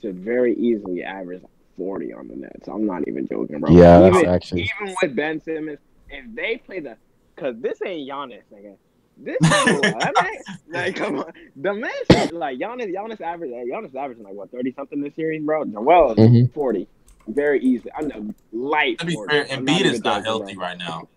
should 0.00 0.18
very 0.18 0.54
easily 0.54 1.02
average 1.02 1.42
40 1.76 2.12
on 2.12 2.28
the 2.28 2.36
Nets. 2.36 2.68
I'm 2.68 2.86
not 2.86 3.06
even 3.08 3.26
joking, 3.26 3.60
bro. 3.60 3.70
Yeah, 3.70 3.98
that's 3.98 4.16
even, 4.16 4.28
actually. 4.28 4.62
even 4.62 4.94
with 5.02 5.16
Ben 5.16 5.40
Simmons, 5.40 5.78
if 6.08 6.24
they 6.34 6.56
play 6.64 6.80
the, 6.80 6.96
cause 7.36 7.54
this 7.60 7.78
ain't 7.84 8.08
Giannis, 8.08 8.42
nigga. 8.52 8.76
This 9.18 9.36
ain't 9.42 9.82
that 9.82 10.12
man, 10.22 10.56
like 10.68 10.96
come 10.96 11.18
on, 11.20 11.32
the 11.56 11.72
man 11.74 11.90
should- 12.10 12.32
like 12.32 12.58
Giannis. 12.58 12.92
Giannis 12.94 13.20
average. 13.20 13.50
Giannis 13.50 13.94
averaging 13.94 14.24
like 14.24 14.34
what 14.34 14.50
30 14.50 14.72
something 14.74 15.00
this 15.00 15.14
series, 15.14 15.42
bro. 15.42 15.64
Joel 15.64 16.12
is 16.12 16.18
Mhm. 16.18 16.52
40, 16.52 16.86
very 17.28 17.60
easily. 17.60 17.90
I 17.96 18.02
know 18.02 18.34
light. 18.52 18.98
To 18.98 19.06
be 19.06 19.14
40. 19.14 19.32
fair, 19.32 19.44
Embiid 19.46 19.82
is 19.86 20.04
not 20.04 20.22
healthy 20.24 20.54
bro. 20.54 20.64
right 20.66 20.78
now. 20.78 21.08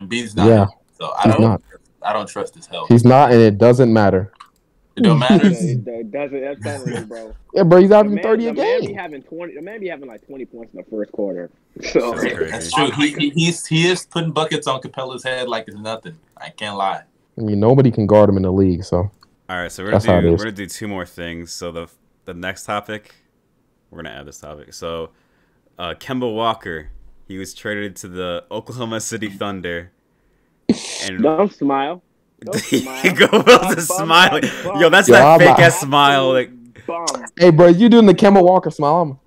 Embiid's 0.00 0.36
not. 0.36 0.46
Yeah. 0.46 0.54
healthy, 0.56 0.74
so 0.98 1.12
I 1.16 1.22
He's 1.24 1.32
don't. 1.32 1.42
not. 1.42 1.62
I 2.02 2.12
don't 2.12 2.28
trust 2.28 2.54
his 2.54 2.66
health. 2.66 2.88
He's 2.88 3.04
not, 3.04 3.32
and 3.32 3.40
it 3.40 3.58
doesn't 3.58 3.92
matter. 3.92 4.32
It 4.96 5.02
don't 5.02 5.18
matter. 5.18 5.46
It, 5.46 5.86
it 5.86 6.10
doesn't. 6.12 6.40
That's 6.40 6.62
telling 6.62 6.94
you, 6.94 7.06
bro. 7.06 7.32
Yeah, 7.54 7.62
bro, 7.64 7.80
he's 7.80 7.88
The 7.88 7.96
averaging 7.96 8.14
man, 8.16 8.24
thirty 8.24 8.44
the 8.44 8.50
a 8.50 8.54
man 8.54 8.80
be 8.86 8.92
having 8.92 9.22
20. 9.22 9.54
The 9.54 9.62
man 9.62 9.80
be 9.80 9.88
having 9.88 10.08
like 10.08 10.24
20 10.26 10.44
points 10.46 10.72
in 10.74 10.78
the 10.78 10.84
first 10.90 11.10
quarter. 11.12 11.50
So 11.92 12.12
That's 12.12 12.20
crazy. 12.34 12.50
That's 12.50 12.72
true. 12.72 12.90
He, 12.96 13.08
he 13.14 13.30
he's 13.30 13.66
he 13.66 13.88
is 13.88 14.06
putting 14.06 14.30
buckets 14.32 14.66
on 14.68 14.80
Capela's 14.80 15.22
head 15.24 15.48
like 15.48 15.64
it's 15.68 15.76
nothing. 15.76 16.18
I 16.36 16.50
can't 16.50 16.76
lie. 16.76 17.02
I 17.38 17.42
mean, 17.42 17.60
nobody 17.60 17.90
can 17.90 18.06
guard 18.06 18.28
him 18.28 18.36
in 18.36 18.42
the 18.42 18.52
league. 18.52 18.84
So 18.84 19.10
All 19.48 19.56
right, 19.56 19.70
so 19.70 19.84
we're 19.84 19.92
That's 19.92 20.06
gonna 20.06 20.22
do 20.22 20.30
we're 20.32 20.36
gonna 20.38 20.52
do 20.52 20.66
two 20.66 20.88
more 20.88 21.06
things. 21.06 21.52
So 21.52 21.70
the 21.72 21.88
the 22.24 22.34
next 22.34 22.64
topic, 22.64 23.14
we're 23.90 24.02
gonna 24.02 24.14
add 24.14 24.26
this 24.26 24.38
topic. 24.38 24.74
So, 24.74 25.10
uh, 25.78 25.94
Kemba 25.94 26.32
Walker, 26.34 26.90
he 27.26 27.38
was 27.38 27.54
traded 27.54 27.96
to 27.96 28.08
the 28.08 28.44
Oklahoma 28.50 29.00
City 29.00 29.28
Thunder, 29.30 29.92
and 31.04 31.22
don't 31.22 31.52
smile. 31.52 32.02
Don't 32.40 32.56
smile. 32.60 33.14
go 33.14 33.42
build 33.42 33.48
I'm 33.62 33.78
a 33.78 33.80
smile. 33.80 34.40
Yo, 34.78 34.88
that's 34.90 35.08
Yo, 35.08 35.14
that 35.14 35.24
I'm 35.24 35.38
fake 35.40 35.58
ass 35.58 35.80
smile. 35.80 36.32
Like, 36.32 36.50
hey, 37.38 37.50
bro, 37.50 37.68
you 37.68 37.88
doing 37.88 38.06
the 38.06 38.14
Kemba 38.14 38.42
Walker 38.42 38.70
smile? 38.70 38.96
I'm- 38.96 39.18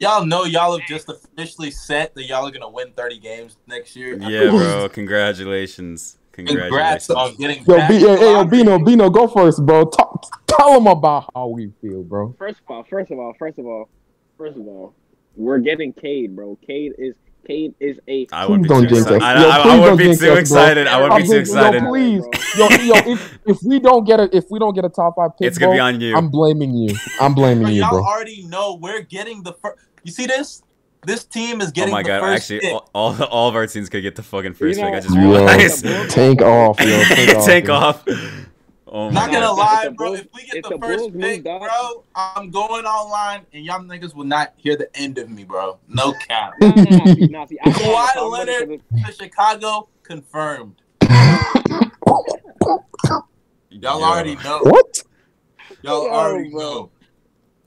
Y'all 0.00 0.24
know 0.24 0.44
y'all 0.44 0.78
have 0.78 0.88
just 0.88 1.10
officially 1.10 1.70
set 1.70 2.14
that 2.14 2.24
y'all 2.24 2.46
are 2.46 2.50
gonna 2.50 2.70
win 2.70 2.90
30 2.96 3.18
games 3.18 3.58
next 3.66 3.94
year. 3.94 4.16
yeah, 4.18 4.48
bro. 4.48 4.88
Congratulations. 4.92 6.16
Congrats 6.32 7.06
Congratulations. 7.06 7.10
on 7.10 7.28
oh, 7.28 7.34
getting 7.36 7.64
Yo, 7.64 7.76
back 7.76 7.90
B, 7.90 7.98
to 8.00 8.08
hey, 8.08 8.16
the 8.16 8.20
yo. 8.20 8.44
Bino, 8.44 8.78
Bino, 8.78 9.10
go 9.10 9.26
first, 9.28 9.64
bro. 9.66 9.84
Talk, 9.84 10.26
tell 10.46 10.74
them 10.74 10.86
about 10.86 11.30
how 11.34 11.48
we 11.48 11.72
feel, 11.82 12.02
bro. 12.02 12.34
First 12.38 12.60
of 12.60 12.70
all, 12.70 12.84
first 12.84 13.10
of 13.10 13.18
all, 13.18 13.34
first 13.38 13.58
of 13.58 13.66
all, 13.66 13.88
first 14.38 14.56
of 14.56 14.66
all, 14.66 14.94
we're 15.36 15.58
getting 15.58 15.92
Cade, 15.92 16.34
bro. 16.36 16.56
Cade 16.66 16.92
is 16.98 17.14
Cade 17.46 17.74
is 17.80 17.98
a. 18.06 18.26
I 18.32 18.46
wouldn't 18.46 18.64
be 18.64 18.68
too 18.68 18.74
don't 18.74 18.88
jinx 18.88 19.00
excited. 19.00 19.22
us. 19.22 19.22
I, 19.22 19.42
Yo, 19.42 19.48
I, 19.48 19.74
I 19.76 19.80
wouldn't 19.80 19.98
be 19.98 20.04
too 20.16 20.32
us, 20.32 20.38
excited. 20.38 20.86
I 20.86 21.00
wouldn't 21.02 21.22
be 21.22 21.28
too 21.28 21.44
thinking, 21.44 21.54
yo, 21.56 21.60
excited. 21.62 21.82
please, 21.88 22.24
yo, 22.56 22.68
yo, 22.68 23.12
if, 23.12 23.38
if 23.46 23.58
we 23.64 23.80
don't 23.80 24.04
get 24.06 24.20
a 24.20 24.36
if 24.36 24.44
we 24.50 24.58
don't 24.58 24.74
get 24.74 24.84
a 24.84 24.88
top 24.88 25.16
five 25.16 25.30
pick, 25.38 25.48
It's 25.48 25.58
gonna 25.58 25.70
bro, 25.70 25.76
be 25.76 25.80
on 25.80 26.00
you. 26.00 26.16
I'm 26.16 26.30
blaming 26.30 26.74
you. 26.74 26.94
I'm 27.20 27.34
blaming 27.34 27.64
Bro, 27.64 27.70
you, 27.72 27.80
y'all 27.80 27.90
bro. 27.90 28.04
already 28.04 28.44
know 28.44 28.74
we're 28.80 29.00
getting 29.02 29.42
the 29.42 29.54
first. 29.54 29.78
You 30.04 30.12
see 30.12 30.26
this? 30.26 30.62
This 31.06 31.24
team 31.24 31.60
is 31.60 31.68
oh 31.68 31.70
getting. 31.72 31.94
Oh 31.94 31.96
my 31.96 32.02
the 32.02 32.08
god! 32.08 32.20
first 32.20 32.42
Actually, 32.50 32.60
pick. 32.60 32.72
all, 32.74 32.90
all 32.94 33.22
all 33.24 33.48
of 33.48 33.54
our 33.56 33.66
teams 33.66 33.88
could 33.88 34.02
get 34.02 34.16
the 34.16 34.22
fucking 34.22 34.52
first 34.54 34.78
You 34.78 34.84
pick. 34.84 34.92
I 34.94 34.96
know- 34.96 35.00
just 35.00 35.14
Yo, 35.14 35.20
realized. 35.22 36.10
tank 36.14 36.42
off, 36.42 36.78
yo. 36.80 37.02
Tank 37.04 37.30
off. 37.36 37.46
Take 37.46 37.68
off. 37.70 38.04
Oh 38.92 39.08
my 39.08 39.12
Not 39.26 39.32
gonna 39.32 39.50
If 39.52 39.56
lie, 39.58 39.88
bro. 39.96 40.08
Bulls- 40.08 40.20
If 40.20 40.26
we 40.34 40.42
get 40.46 40.56
if 40.56 40.62
the, 40.64 40.70
the 40.70 40.78
first 40.78 41.04
pick, 41.18 41.44
moved 41.44 41.44
bro, 41.44 42.04
I'm 42.14 42.50
going 42.50 42.84
online, 42.84 43.46
and 43.52 43.64
y'all 43.64 43.80
niggas 43.80 44.14
will 44.14 44.24
not 44.24 44.52
hear 44.56 44.76
the 44.76 44.94
end 44.96 45.16
of 45.18 45.30
me, 45.30 45.44
bro. 45.44 45.78
No 45.88 46.12
cap. 46.28 46.52
Nah, 46.60 46.68
nah, 46.68 46.84
nah, 46.84 47.46
see, 47.46 47.56
Kawhi 47.64 48.08
problem 48.12 48.40
with 48.40 48.48
it 48.48 48.58
'cause 48.58 48.80
Leonard 48.90 49.06
to 49.06 49.12
Chicago 49.12 49.88
confirmed. 50.02 50.82
Y'all 53.70 54.00
Yo. 54.00 54.04
already 54.04 54.34
know. 54.36 54.58
What? 54.64 55.02
Y'all 55.82 56.04
Yo, 56.06 56.10
already 56.10 56.50
bro. 56.50 56.60
know. 56.60 56.90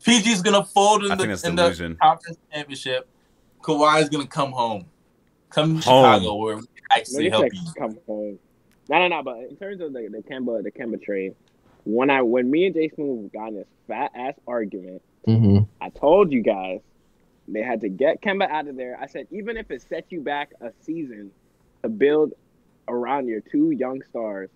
PG's 0.05 0.41
gonna 0.41 0.65
fold 0.65 1.05
in 1.05 1.11
I 1.11 1.15
the 1.15 1.23
think 1.23 1.29
that's 1.31 1.43
in 1.45 1.55
delusion. 1.55 1.93
the 1.93 1.97
conference 1.97 2.37
championship. 2.53 3.09
Kawhi's 3.63 4.09
gonna 4.09 4.27
come 4.27 4.51
home. 4.51 4.85
Come 5.49 5.79
to 5.79 5.89
Home. 5.89 6.03
Chicago 6.03 6.35
where 6.35 6.55
we 6.57 6.61
No, 6.61 6.67
actually 6.91 7.23
you 7.25 7.29
help 7.31 7.53
you. 7.53 7.59
come 7.77 7.97
home. 8.07 8.39
No, 8.89 8.99
no, 8.99 9.07
no. 9.07 9.23
But 9.23 9.37
in 9.49 9.55
terms 9.55 9.81
of 9.81 9.93
the 9.93 10.09
the 10.11 10.21
Kemba 10.29 10.61
the 10.63 10.71
Kemba 10.71 11.01
trade, 11.01 11.33
when 11.85 12.09
I 12.09 12.21
when 12.21 12.51
me 12.51 12.65
and 12.67 12.75
Jason 12.75 12.95
Smooth 12.95 13.31
got 13.31 13.49
in 13.49 13.55
this 13.55 13.67
fat 13.87 14.11
ass 14.15 14.35
argument, 14.47 15.01
hmm 15.25 15.59
I 15.81 15.89
told 15.89 16.31
you 16.31 16.41
guys 16.41 16.79
they 17.47 17.61
had 17.61 17.81
to 17.81 17.89
get 17.89 18.21
Kemba 18.21 18.49
out 18.49 18.67
of 18.67 18.75
there. 18.75 18.97
I 19.01 19.07
said 19.07 19.27
even 19.31 19.57
if 19.57 19.71
it 19.71 19.81
set 19.81 20.05
you 20.11 20.21
back 20.21 20.51
a 20.61 20.71
season 20.81 21.31
to 21.83 21.89
build 21.89 22.33
around 22.87 23.27
your 23.27 23.41
two 23.41 23.71
young 23.71 24.01
stars, 24.09 24.49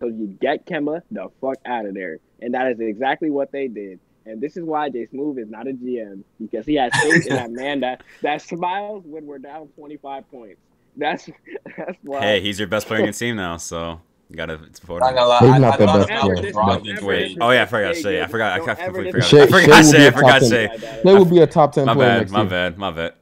so 0.00 0.06
you 0.06 0.26
get 0.26 0.66
Kemba 0.66 1.02
the 1.10 1.28
fuck 1.40 1.58
out 1.64 1.86
of 1.86 1.94
there, 1.94 2.18
and 2.40 2.54
that 2.54 2.72
is 2.72 2.80
exactly 2.80 3.30
what 3.30 3.52
they 3.52 3.68
did. 3.68 4.00
And 4.26 4.40
this 4.40 4.56
is 4.56 4.64
why 4.64 4.88
Jay 4.88 5.06
Smooth 5.06 5.38
is 5.38 5.50
not 5.50 5.66
a 5.66 5.72
GM 5.72 6.22
because 6.40 6.64
he 6.66 6.74
has 6.76 6.92
faith 7.02 7.26
in 7.26 7.34
that 7.36 7.50
man 7.60 7.80
that 7.80 8.02
that 8.22 8.40
smiles 8.42 9.04
when 9.06 9.26
we're 9.26 9.38
down 9.38 9.68
twenty 9.76 9.96
five 9.96 10.30
points. 10.30 10.60
That's 10.96 11.28
that's 11.76 11.98
why. 12.02 12.20
Hey, 12.20 12.40
he's 12.40 12.58
your 12.58 12.68
best 12.68 12.86
player 12.86 13.00
in 13.00 13.06
your 13.06 13.12
team 13.14 13.36
now, 13.36 13.56
so 13.56 14.00
you 14.30 14.36
gotta 14.36 14.60
support 14.74 15.00
Not 15.00 15.10
him. 15.10 15.16
gonna 15.16 15.28
lie, 15.28 15.38
He's 15.52 15.60
not 15.60 15.74
I 15.74 15.76
the 15.78 15.86
thought 15.86 16.08
best 16.08 16.22
player. 16.22 16.34
this 16.36 16.44
He's 16.46 16.54
Brogdon 16.54 16.94
not- 16.94 17.02
Wait, 17.02 17.38
oh 17.40 17.50
yeah, 17.50 17.62
I 17.62 17.66
forgot 17.66 17.88
to 17.88 17.94
say. 18.02 18.22
I 18.22 18.26
forgot. 18.28 18.52
I, 18.52 18.58
Don't 18.58 18.68
I 18.68 18.72
ever 18.72 18.84
completely 18.84 19.20
dis- 19.20 19.30
forgot. 19.30 19.42
I 19.42 19.46
Shai- 19.46 19.62
forgot 19.62 19.66
Shai 19.66 19.82
will 19.82 19.92
Shai. 19.92 19.98
be 19.98 20.04
I 20.04 20.06
a 20.06 20.12
forgot 20.12 20.40
top 20.40 20.50
Shai. 20.50 21.00
They 21.04 21.14
will 21.14 21.24
be 21.24 21.38
a 21.40 21.46
top 21.46 21.72
ten 21.72 21.86
My 21.86 21.94
player 21.94 22.08
bad. 22.08 22.18
next 22.18 22.30
My 22.32 22.40
year. 22.40 22.48
bad. 22.50 22.78
My 22.78 22.90
bad. 22.90 23.14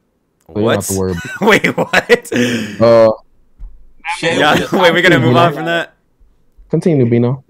So 0.47 0.59
you 0.59 0.65
don't 0.65 0.75
have 0.75 0.89
What? 0.97 1.17
Wait, 1.41 1.77
what? 1.77 2.33
Uh, 2.81 3.11
Shai 4.17 4.31
yeah, 4.33 4.51
will 4.51 4.57
be 4.57 4.63
a 4.63 4.67
top 4.67 4.81
wait, 4.81 4.93
we're 4.93 5.01
gonna 5.01 5.19
move 5.19 5.35
on 5.37 5.53
from 5.53 5.65
that. 5.65 5.93
continue, 6.69 7.09
Bino. 7.09 7.43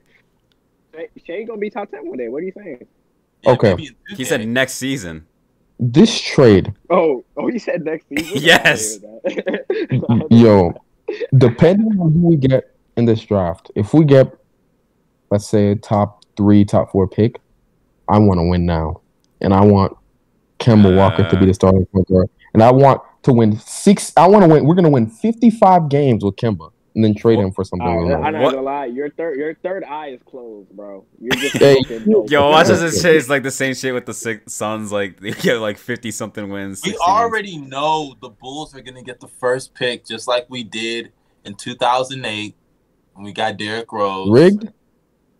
Shai, 0.93 1.07
Shai 1.25 1.43
gonna 1.43 1.57
be 1.59 1.69
top 1.69 1.89
ten 1.89 2.07
one 2.07 2.17
day. 2.17 2.29
What 2.29 2.43
are 2.43 2.45
you 2.45 2.53
saying? 2.55 2.85
Yeah, 3.43 3.51
Okay. 3.51 3.69
maybe 3.75 3.95
He 4.15 4.23
said 4.25 4.47
next 4.47 4.73
season. 4.73 5.25
This 5.79 6.19
trade, 6.21 6.73
Oh, 6.91 7.23
oh, 7.35 7.47
he 7.47 7.57
said 7.57 7.83
next 7.83 8.07
season. 8.09 8.37
Yes. 8.41 8.99
yo, 10.29 10.73
depending 11.37 11.99
on 11.99 12.11
who 12.13 12.27
we 12.29 12.35
get 12.35 12.75
in 12.97 13.05
this 13.05 13.21
draft, 13.25 13.71
if 13.75 13.93
we 13.93 14.05
get, 14.05 14.31
let's 15.31 15.47
say, 15.47 15.71
a 15.71 15.75
top 15.75 16.23
three, 16.37 16.65
top 16.65 16.91
four 16.91 17.07
pick, 17.07 17.39
I 18.07 18.19
want 18.19 18.39
to 18.39 18.43
win 18.43 18.65
now, 18.65 19.01
and 19.39 19.53
I 19.53 19.61
want 19.61 19.97
Kemba 20.59 20.93
uh, 20.93 20.97
Walker 20.97 21.27
to 21.27 21.39
be 21.39 21.45
the 21.47 21.53
starting 21.53 21.85
point 21.87 22.07
guard, 22.07 22.29
and 22.53 22.61
I 22.61 22.71
want 22.71 23.01
to 23.23 23.33
win 23.33 23.57
six. 23.57 24.11
I 24.17 24.27
want 24.27 24.43
to 24.43 24.49
win. 24.49 24.65
We're 24.65 24.75
gonna 24.75 24.89
win 24.89 25.07
fifty-five 25.09 25.89
games 25.89 26.23
with 26.23 26.35
Kemba, 26.35 26.70
and 26.95 27.03
then 27.03 27.15
trade 27.15 27.39
him 27.39 27.51
for 27.51 27.63
something. 27.63 27.87
You 27.87 28.09
know. 28.09 28.21
I'm 28.21 28.33
not 28.33 28.41
What? 28.41 28.51
gonna 28.51 28.61
lie. 28.63 28.85
Your 28.85 29.09
third, 29.11 29.37
your 29.37 29.55
third 29.55 29.83
eye 29.83 30.07
is 30.09 30.21
closed, 30.23 30.69
bro. 30.71 31.05
You're 31.19 31.31
just 31.31 31.57
Hey, 31.57 31.75
fucking. 31.83 32.27
Yo, 32.27 32.49
watch 32.49 32.69
as 32.69 32.81
this 32.81 33.01
shit 33.01 33.15
is 33.15 33.29
like 33.29 33.43
the 33.43 33.51
same 33.51 33.73
shit 33.73 33.93
with 33.93 34.05
the 34.05 34.13
six 34.13 34.53
Suns. 34.53 34.91
Like 34.91 35.19
they 35.21 35.31
get 35.31 35.55
like 35.59 35.77
fifty 35.77 36.11
something 36.11 36.49
wins. 36.49 36.81
We 36.83 36.91
60 36.91 36.97
wins. 36.99 37.01
already 37.01 37.57
know 37.57 38.15
the 38.21 38.29
Bulls 38.29 38.75
are 38.75 38.81
gonna 38.81 39.03
get 39.03 39.19
the 39.19 39.27
first 39.27 39.73
pick, 39.73 40.05
just 40.05 40.27
like 40.27 40.45
we 40.49 40.63
did 40.63 41.11
in 41.45 41.55
2008 41.55 42.55
when 43.13 43.25
we 43.25 43.33
got 43.33 43.57
Derrick 43.57 43.91
Rose. 43.91 44.29
Rigged. 44.29 44.69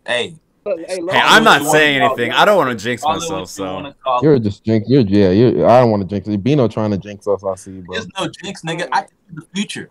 Hey, 0.06 0.36
Hey, 0.64 0.76
Hey, 0.88 1.00
I'm 1.12 1.42
not 1.44 1.64
saying 1.66 2.02
anything. 2.02 2.30
I 2.30 2.44
don't 2.44 2.56
want 2.56 2.70
to 2.78 2.82
jinx 2.82 3.02
myself, 3.02 3.30
what 3.30 3.38
you 3.40 3.46
so 3.46 3.74
wanna 3.74 3.94
call 4.02 4.20
it. 4.20 4.22
You're 4.22 4.38
just 4.38 4.64
jinx. 4.64 4.88
You're 4.88 5.02
yeah. 5.02 5.30
You're, 5.30 5.66
I 5.68 5.80
don't 5.80 5.90
want 5.90 6.02
to 6.02 6.08
jinx 6.08 6.28
it. 6.28 6.42
Bino 6.42 6.68
trying 6.68 6.92
to 6.92 6.98
jinx 6.98 7.26
us. 7.26 7.42
I 7.44 7.54
see, 7.56 7.80
bro. 7.80 7.94
There's 7.96 8.06
no 8.18 8.28
jinx, 8.42 8.62
nigga. 8.62 8.88
I 8.92 9.00
think 9.00 9.12
in 9.28 9.34
the 9.36 9.46
future. 9.54 9.90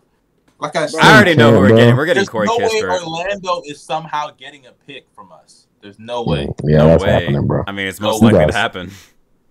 Like 0.62 0.76
I 0.76 0.86
said, 0.86 1.00
I 1.02 1.16
already 1.16 1.36
know 1.36 1.52
who 1.54 1.60
we're 1.60 1.76
getting. 1.76 1.96
We're 1.96 2.06
getting 2.06 2.20
there's 2.20 2.30
Corey 2.30 2.46
no 2.46 2.56
way 2.58 2.84
Orlando 2.84 3.64
is 3.66 3.82
somehow 3.82 4.30
getting 4.38 4.68
a 4.68 4.72
pick 4.72 5.08
from 5.16 5.32
us. 5.32 5.66
There's 5.82 5.98
no 5.98 6.22
way. 6.22 6.48
Yeah, 6.64 6.78
no 6.78 6.88
that's 6.88 7.04
way. 7.04 7.10
happening, 7.12 7.48
bro. 7.48 7.64
I 7.66 7.72
mean, 7.72 7.88
it's 7.88 8.00
most 8.00 8.22
way. 8.22 8.28
likely 8.28 8.46
Guys. 8.46 8.54
to 8.54 8.58
happen. 8.60 8.92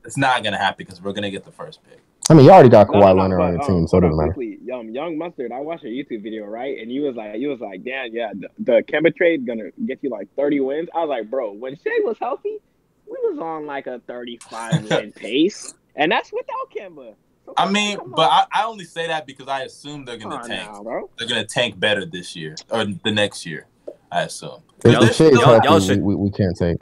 It's 0.04 0.16
not 0.16 0.44
gonna 0.44 0.56
happen 0.56 0.76
because 0.78 1.02
we're 1.02 1.12
gonna 1.12 1.30
get 1.32 1.44
the 1.44 1.50
first 1.50 1.80
pick. 1.82 1.98
I 2.30 2.34
mean, 2.34 2.44
you 2.44 2.52
already 2.52 2.68
got 2.68 2.88
No, 2.90 3.00
Kawhi 3.00 3.16
no, 3.16 3.22
Leonard 3.22 3.38
but, 3.38 3.44
on 3.44 3.52
your 3.54 3.62
um, 3.62 3.66
team, 3.66 3.86
so 3.88 3.98
it 3.98 4.02
hold 4.02 4.12
doesn't 4.12 4.16
matter. 4.18 4.32
quickly. 4.34 4.72
Um, 4.72 4.90
Young 4.90 5.18
Mustard, 5.18 5.50
I 5.50 5.58
watched 5.58 5.82
a 5.82 5.88
YouTube 5.88 6.22
video, 6.22 6.44
right? 6.46 6.78
And 6.78 6.92
you 6.92 7.02
was 7.02 7.16
like, 7.16 7.40
you 7.40 7.48
was 7.48 7.58
like, 7.58 7.82
damn, 7.82 8.14
yeah, 8.14 8.30
the, 8.32 8.48
the 8.60 8.82
Kemba 8.84 9.14
trade 9.16 9.44
gonna 9.44 9.70
get 9.84 9.98
you 10.02 10.10
like 10.10 10.28
30 10.36 10.60
wins. 10.60 10.88
I 10.94 11.00
was 11.00 11.08
like, 11.08 11.28
bro, 11.28 11.50
when 11.52 11.74
Shai 11.74 11.90
was 12.04 12.16
healthy, 12.20 12.58
we 13.06 13.16
was 13.28 13.40
on 13.40 13.66
like 13.66 13.88
a 13.88 13.98
35 14.06 14.88
win 14.90 15.10
pace, 15.16 15.74
and 15.96 16.12
that's 16.12 16.32
without 16.32 16.70
Kemba. 16.72 17.14
So 17.58 17.64
I 17.64 17.70
mean, 17.70 17.98
but 18.06 18.30
I, 18.30 18.44
I 18.52 18.64
only 18.64 18.84
say 18.84 19.06
that 19.08 19.26
because 19.26 19.48
I 19.48 19.62
assume 19.62 20.04
they're 20.04 20.16
gonna 20.16 20.36
on 20.36 20.48
tank. 20.48 20.70
now. 20.84 21.08
They're 21.18 21.28
gonna 21.28 21.44
tank 21.44 21.78
better 21.78 22.04
this 22.04 22.34
year 22.36 22.54
or 22.70 22.84
the 22.84 23.10
next 23.10 23.44
year. 23.46 23.66
I 24.12 24.22
assume. 24.22 24.62
If 24.84 24.92
Y'all- 24.92 25.00
the 25.04 25.12
Shai 25.12 25.24
y'all- 25.30 25.60
y'all 25.64 25.80
should- 25.80 25.98
we, 26.02 26.14
we, 26.14 26.24
we 26.24 26.30
can't 26.30 26.56
take. 26.56 26.78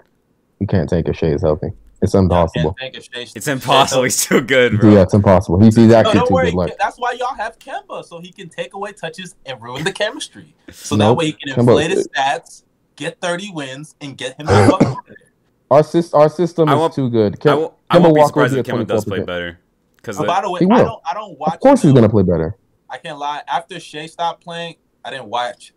We 0.61 0.67
can't 0.67 0.89
take 0.89 1.09
if 1.09 1.17
Shai 1.17 1.29
is 1.29 1.43
healthy. 1.43 1.69
It's 2.01 2.15
impossible. 2.15 2.75
can't 2.79 2.95
tank 2.95 2.97
if 2.97 3.05
Shai- 3.13 3.33
It's 3.37 3.49
impossible. 3.49 4.05
He's 4.05 4.25
too 4.25 4.41
good, 4.41 4.81
Yeah, 4.83 5.03
it's 5.03 5.15
impossible. 5.15 5.61
He's, 5.61 5.75
he's 5.77 5.89
No, 5.89 5.97
actually 5.97 6.15
don't 6.15 6.29
too 6.29 6.35
worry. 6.35 6.51
good. 6.51 6.55
Like, 6.57 6.79
That's 6.79 6.97
why 6.97 7.13
y'all 7.13 7.35
have 7.35 7.59
Kemba, 7.59 8.05
so 8.05 8.21
he 8.21 8.31
can 8.31 8.49
take 8.49 8.75
away 8.75 8.93
touches 8.93 9.35
and 9.47 9.61
ruin 9.61 9.83
the 9.85 9.93
chemistry. 9.93 10.55
So 10.71 10.97
that 10.97 11.13
way 11.15 11.27
he 11.27 11.33
can 11.33 11.53
Kemba- 11.55 11.59
inflate 11.61 11.91
his 11.91 12.09
stats, 12.09 12.63
get 12.97 13.21
30 13.21 13.51
wins, 13.53 13.95
and 14.01 14.17
get 14.17 14.37
him 14.39 14.47
the 14.47 14.53
fuck 14.71 14.83
out 14.83 14.99
of 14.99 15.07
there. 15.07 15.17
our 15.71 15.83
system, 15.83 16.21
our 16.21 16.29
system 16.29 16.69
is 16.69 16.95
too 16.95 17.11
good. 17.11 17.35
I 17.35 17.37
Kem- 17.37 17.59
won't, 17.59 17.75
I 17.91 17.97
Kemba 17.99 18.03
won't 18.03 18.15
be 18.15 18.19
Walker 18.21 18.29
surprised 18.29 18.55
if 18.57 18.67
Kemba 18.67 18.87
does 18.87 19.05
play 19.05 19.19
24%. 19.19 19.27
better. 19.27 19.59
Because 20.09 20.23
Oh, 20.23 20.27
by 20.27 20.41
the 20.41 20.51
way, 20.51 20.61
I 20.63 20.83
don't 20.85 21.03
I 21.05 21.13
don't 21.13 21.39
watch 21.39 21.53
Of 21.53 21.61
course, 21.61 21.83
he's 21.83 21.93
gonna 21.93 22.09
play 22.09 22.23
better. 22.23 22.57
I 22.89 22.97
can't 22.97 23.19
lie. 23.19 23.43
After 23.47 23.79
Shai 23.79 24.07
stopped 24.07 24.43
playing, 24.43 24.77
I 25.05 25.11
didn't 25.11 25.27
watch 25.27 25.75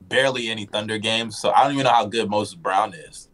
barely 0.00 0.50
any 0.50 0.66
Thunder 0.66 0.98
games, 0.98 1.38
so 1.38 1.52
I 1.52 1.62
don't 1.62 1.74
even 1.74 1.84
know 1.84 1.92
how 1.92 2.06
good 2.06 2.28
Moses 2.28 2.56
Brown 2.56 2.92
is. 2.92 3.28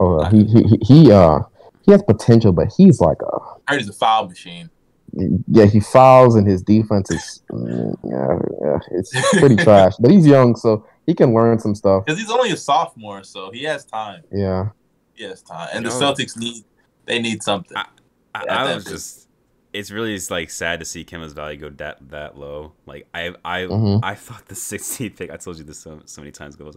Oh, 0.00 0.20
uh, 0.20 0.30
he, 0.30 0.44
he 0.44 0.62
he 0.62 0.78
he 0.82 1.12
uh 1.12 1.40
he 1.82 1.92
has 1.92 2.02
potential, 2.02 2.52
but 2.52 2.72
he's 2.74 3.02
like 3.02 3.18
a 3.20 3.38
I 3.68 3.72
heard 3.72 3.80
he's 3.82 3.90
a 3.90 3.92
foul 3.92 4.26
machine. 4.28 4.70
yeah. 5.12 5.66
He 5.66 5.80
fouls 5.80 6.36
and 6.36 6.48
his 6.48 6.62
defense 6.62 7.10
is 7.10 7.42
mm, 7.52 7.94
yeah, 8.02 8.38
yeah 8.62 8.78
it's 8.92 9.12
pretty 9.38 9.56
trash. 9.62 9.92
But 10.00 10.10
he's 10.10 10.26
young, 10.26 10.56
so 10.56 10.86
he 11.04 11.12
can 11.12 11.34
learn 11.34 11.58
some 11.58 11.74
stuff. 11.74 12.06
Because 12.06 12.18
he's 12.18 12.30
only 12.30 12.50
a 12.50 12.56
sophomore, 12.56 13.24
so 13.24 13.50
he 13.50 13.64
has 13.64 13.84
time. 13.84 14.22
Yeah, 14.32 14.70
He 15.12 15.24
has 15.24 15.42
time. 15.42 15.68
And 15.74 15.84
the 15.84 15.90
No. 15.90 16.00
Celtics 16.00 16.34
need 16.38 16.64
they 17.04 17.20
need 17.20 17.42
something. 17.42 17.76
I, 17.76 17.84
I, 18.34 18.44
Yeah, 18.46 18.64
I 18.64 18.74
was 18.74 18.84
just. 18.86 19.25
It's 19.78 19.90
really 19.90 20.14
just, 20.14 20.30
like 20.30 20.50
sad 20.50 20.80
to 20.80 20.86
see 20.86 21.04
Kemba's 21.04 21.32
value 21.32 21.58
go 21.58 21.70
that 21.70 21.98
that 22.10 22.38
low. 22.38 22.72
Like 22.86 23.06
I 23.14 23.34
I 23.44 23.62
Mhm. 23.62 24.00
I 24.02 24.14
thought 24.14 24.46
the 24.46 24.54
16th 24.72 25.16
pick. 25.16 25.30
I 25.30 25.36
told 25.36 25.58
you 25.58 25.64
this 25.64 25.78
so, 25.80 26.00
so 26.06 26.20
many 26.22 26.32
times 26.32 26.54
ago. 26.54 26.72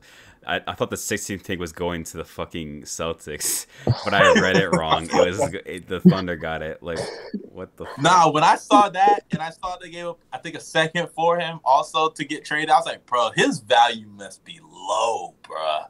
I, 0.48 0.62
I 0.68 0.74
thought 0.74 0.90
the 0.90 0.96
16th 0.96 1.46
pick 1.46 1.60
was 1.60 1.72
going 1.74 2.04
to 2.06 2.18
the 2.18 2.24
fucking 2.26 2.84
Celtics, 2.84 3.66
but 4.06 4.14
I 4.14 4.40
read 4.40 4.56
it 4.58 4.70
wrong. 4.70 5.04
It 5.04 5.14
was 5.14 5.40
it, 5.66 5.88
the 5.88 6.00
Thunder 6.00 6.36
got 6.36 6.62
it. 6.62 6.82
Like 6.84 7.00
what 7.44 7.76
the? 7.78 7.86
fuck? 7.86 8.00
Nah, 8.02 8.32
when 8.32 8.44
I 8.44 8.56
saw 8.56 8.90
that 8.90 9.22
and 9.32 9.42
I 9.42 9.50
saw 9.52 9.78
they 9.78 9.90
gave 9.90 10.08
up, 10.08 10.20
I 10.34 10.38
think 10.38 10.56
a 10.56 10.62
second 10.62 11.10
for 11.16 11.40
him 11.40 11.60
also 11.64 12.10
to 12.10 12.26
get 12.26 12.46
traded, 12.46 12.70
I 12.70 12.78
was 12.78 12.86
like, 12.86 13.06
bro, 13.06 13.32
his 13.36 13.60
value 13.60 14.08
must 14.08 14.44
be 14.44 14.60
low, 14.64 15.36
bro. 15.44 15.82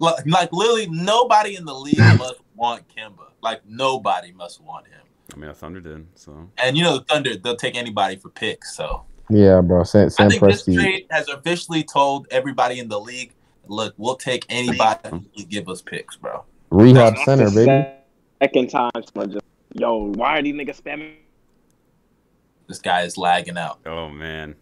Like, 0.00 0.26
like 0.26 0.52
literally 0.52 0.86
nobody 0.88 1.56
in 1.56 1.64
the 1.64 1.74
league 1.74 1.98
must 2.18 2.40
want 2.54 2.84
Kemba. 2.88 3.30
Like 3.42 3.62
nobody 3.66 4.32
must 4.32 4.60
want 4.62 4.86
him. 4.86 5.00
I 5.32 5.36
mean, 5.36 5.48
the 5.48 5.54
Thunder 5.54 5.80
did. 5.80 6.06
So 6.14 6.50
And 6.58 6.76
you 6.76 6.84
know 6.84 6.98
the 6.98 7.04
Thunder, 7.04 7.36
they'll 7.36 7.56
take 7.56 7.76
anybody 7.76 8.16
for 8.16 8.30
picks. 8.30 8.76
So 8.76 9.04
yeah, 9.30 9.60
bro. 9.60 9.84
Sam, 9.84 10.06
I 10.06 10.08
Sam 10.08 10.30
think 10.30 10.42
this 10.42 10.64
trade 10.64 11.06
has 11.10 11.28
officially 11.28 11.84
told 11.84 12.26
everybody 12.30 12.78
in 12.78 12.88
the 12.88 12.98
league, 12.98 13.32
look, 13.66 13.94
we'll 13.98 14.16
take 14.16 14.46
anybody 14.48 15.10
who 15.36 15.44
give 15.44 15.68
us 15.68 15.82
picks, 15.82 16.16
bro. 16.16 16.44
Rehab 16.70 17.14
That's 17.14 17.24
center, 17.24 17.50
baby. 17.50 17.88
Second 18.42 18.70
time, 18.70 18.90
someone 19.12 19.32
just 19.32 19.44
yo, 19.74 20.12
why 20.14 20.38
are 20.38 20.42
these 20.42 20.54
niggas 20.54 20.80
spamming? 20.80 21.14
This 22.68 22.78
guy 22.78 23.02
is 23.02 23.16
lagging 23.16 23.58
out. 23.58 23.80
oh 23.86 24.08
man. 24.08 24.54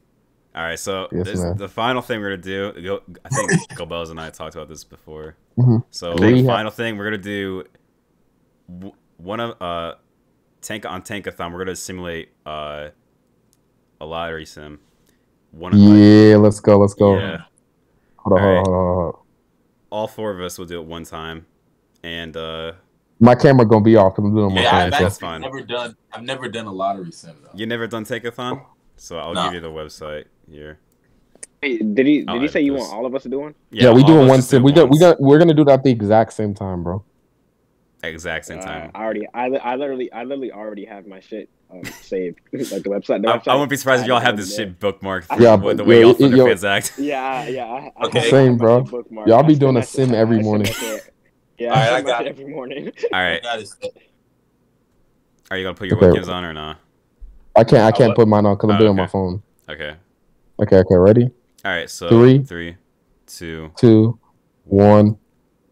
All 0.54 0.62
right, 0.62 0.78
so 0.78 1.06
Yes, 1.12 1.26
this, 1.26 1.40
the 1.56 1.68
final 1.68 2.00
thing 2.00 2.18
we're 2.20 2.30
gonna 2.36 2.72
do. 2.72 2.82
Go, 2.82 3.02
I 3.24 3.28
think 3.28 3.68
Gobels 3.74 4.10
and 4.10 4.18
I 4.18 4.30
talked 4.30 4.54
about 4.54 4.68
this 4.68 4.84
before. 4.84 5.36
Mhm. 5.58 5.84
So 5.90 6.14
Rehab. 6.14 6.38
the 6.38 6.46
final 6.46 6.70
thing 6.70 6.96
we're 6.96 7.04
gonna 7.04 7.18
do. 7.18 7.64
One 9.18 9.40
of 9.40 9.60
uh 9.60 9.94
tank 10.66 10.84
on 10.84 11.02
tankathon. 11.02 11.52
We're 11.52 11.64
gonna 11.64 11.76
simulate 11.76 12.30
uh 12.44 12.88
a 14.00 14.04
lottery 14.06 14.44
sim. 14.44 14.80
One 15.52 15.72
of 15.72 15.78
like, 15.78 15.98
Yeah, 15.98 16.36
let's 16.36 16.60
go. 16.60 16.78
Let's 16.78 16.94
go. 16.94 17.18
yeah, 17.18 17.42
Hold 18.18 18.38
on, 18.38 18.44
Alright. 18.44 18.66
hold 18.66 18.76
on, 18.76 18.94
hold 18.94 19.14
on. 19.14 19.20
all 19.90 20.08
four 20.08 20.32
of 20.32 20.40
us 20.40 20.58
will 20.58 20.66
do 20.66 20.80
it 20.80 20.86
one 20.86 21.04
time, 21.04 21.46
and 22.02 22.36
uh 22.36 22.72
My 23.20 23.34
camera 23.34 23.64
gonna 23.64 23.84
be 23.84 23.96
off 23.96 24.14
because 24.16 24.28
I'm 24.28 24.34
doing 24.34 24.54
my 24.54 24.60
Yeah, 24.62 24.70
phone. 24.72 24.80
I've 24.80 24.90
that's 24.90 25.14
so- 25.18 25.26
fine. 25.26 25.40
never 25.40 25.62
done. 25.62 25.96
I've 26.12 26.24
never 26.24 26.48
done 26.48 26.66
a 26.66 26.72
lottery 26.72 27.12
sim 27.12 27.36
though. 27.42 27.50
you 27.54 27.66
never 27.66 27.86
done 27.86 28.04
tankathon, 28.04 28.62
so 28.96 29.18
I'll 29.18 29.34
No. 29.34 29.44
give 29.44 29.54
you 29.54 29.60
the 29.60 29.70
website 29.70 30.24
here. 30.50 30.78
Hey, 31.62 31.78
did 31.78 32.06
he? 32.06 32.18
Did 32.20 32.28
I'll 32.28 32.40
he 32.40 32.48
say 32.48 32.58
edit 32.60 32.66
you 32.66 32.72
this. 32.74 32.80
want 32.82 32.92
all 32.92 33.06
of 33.06 33.14
us 33.14 33.22
to 33.22 33.28
do 33.30 33.38
one? 33.40 33.54
Yeah, 33.70 33.90
we 33.92 33.94
all 33.94 34.00
of 34.00 34.06
doing 34.06 34.28
one 34.28 34.42
sim. 34.42 34.62
We 34.62 34.72
got 34.72 34.90
we 34.90 34.98
got 34.98 35.18
we're 35.20 35.38
gonna 35.38 35.54
do 35.54 35.64
that 35.64 35.72
at 35.78 35.84
the 35.84 35.90
exact 35.90 36.32
same 36.34 36.52
time, 36.54 36.82
bro. 36.82 37.02
Exact 38.08 38.46
same 38.46 38.58
Uh, 38.58 38.62
time. 38.62 38.90
I 38.94 39.02
already, 39.04 39.26
I, 39.34 39.46
I 39.46 39.76
literally, 39.76 40.12
I 40.12 40.22
literally 40.24 40.52
already 40.52 40.84
have 40.84 41.06
my 41.06 41.20
shit 41.20 41.48
um, 41.70 41.82
saved, 42.02 42.38
like 42.52 42.68
the 42.82 42.90
website. 42.90 43.22
The 43.22 43.28
I, 43.30 43.38
website 43.38 43.48
I 43.48 43.54
wouldn't 43.54 43.70
be 43.70 43.76
surprised 43.76 44.02
if 44.02 44.08
y'all 44.08 44.20
have 44.20 44.36
this 44.36 44.54
shit 44.56 44.78
bookmarked. 44.80 45.26
Yeah, 45.30 45.36
For 45.36 45.42
yeah, 45.42 45.56
but 45.56 45.76
the 45.76 45.84
way 45.84 45.96
yo, 46.00 46.08
y'all 46.08 46.10
it- 46.12 46.18
Thunder 46.18 46.36
yo- 46.36 46.46
fans 46.46 46.64
act. 46.64 46.94
Yeah, 46.98 47.22
I- 47.24 47.48
yeah. 47.48 47.64
I, 47.66 47.92
I 47.96 48.06
Okay. 48.06 48.18
have 48.20 48.28
Same, 48.30 48.56
bro. 48.56 48.84
Y'all 49.26 49.42
be 49.42 49.54
doing 49.56 49.76
a 49.76 49.82
sim 49.82 50.14
every 50.14 50.40
morning. 50.42 50.72
Yeah, 51.58 51.70
Alright, 51.70 51.88
I 51.90 51.96
I 51.96 52.00
that 52.02 52.06
got 52.06 52.26
it. 52.26 52.28
every 52.28 52.48
morning. 52.48 52.92
All 53.14 53.18
right, 53.18 53.42
That 53.42 53.60
is- 53.60 53.74
are 55.50 55.56
you 55.56 55.64
gonna 55.64 55.74
put 55.74 55.88
your 55.88 55.96
Okay. 55.96 56.18
webcams 56.20 56.28
on 56.28 56.44
or 56.44 56.52
not? 56.52 56.78
I 57.56 57.64
can't 57.64 57.82
I 57.82 57.92
can't 57.96 58.10
what? 58.10 58.16
put 58.16 58.28
mine 58.28 58.44
on 58.44 58.56
because 58.56 58.68
I'm 58.68 58.76
Oh, 58.76 58.78
doing 58.80 58.96
my 58.96 59.06
phone. 59.06 59.42
Okay. 59.66 59.96
Okay, 60.60 60.76
okay, 60.76 60.94
ready? 60.96 61.30
All 61.64 61.70
right. 61.72 61.88
So 61.88 62.08
Three. 62.10 62.42
three, 62.44 62.76
two, 63.26 63.70
Two, 63.76 64.18
one. 64.64 65.16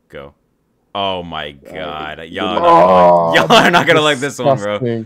go. 0.08 0.34
Oh 0.94 1.22
my 1.24 1.50
god, 1.52 2.18
good 2.18 2.32
y'all, 2.32 2.58
are 2.58 2.60
luck. 2.60 2.62
not 2.62 2.66
gonna 2.66 2.86
like, 2.86 2.90
oh, 2.90 3.34
y'all 3.34 3.52
are 3.66 3.70
not 3.70 3.86
gonna 3.86 4.00
like 4.00 4.18
this 4.18 4.38
one, 4.38 4.58
bro. 4.58 5.04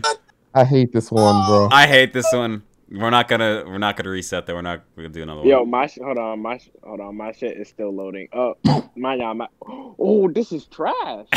I 0.53 0.63
hate 0.65 0.91
this 0.91 1.11
one, 1.11 1.47
bro. 1.47 1.69
I 1.71 1.87
hate 1.87 2.13
this 2.13 2.27
one. 2.31 2.63
We're 2.91 3.09
not 3.09 3.27
gonna, 3.27 3.63
we're 3.67 3.77
not 3.77 3.97
gonna 3.97 4.09
reset 4.09 4.45
that. 4.45 4.55
We're 4.55 4.61
not 4.61 4.83
gonna 4.95 5.09
do 5.09 5.23
another 5.23 5.43
Yo, 5.43 5.59
one. 5.61 5.69
my 5.71 5.87
sh- 5.87 5.99
hold 6.03 6.17
on, 6.17 6.39
my 6.41 6.57
sh- 6.57 6.69
hold 6.83 6.99
on, 6.99 7.15
my 7.17 7.31
shit 7.31 7.57
is 7.57 7.69
still 7.69 7.91
loading. 7.93 8.27
Oh, 8.33 8.55
my 8.95 9.15
y'all, 9.15 9.33
my 9.33 9.47
oh, 9.67 10.29
this 10.29 10.51
is 10.51 10.65
trash. 10.65 11.27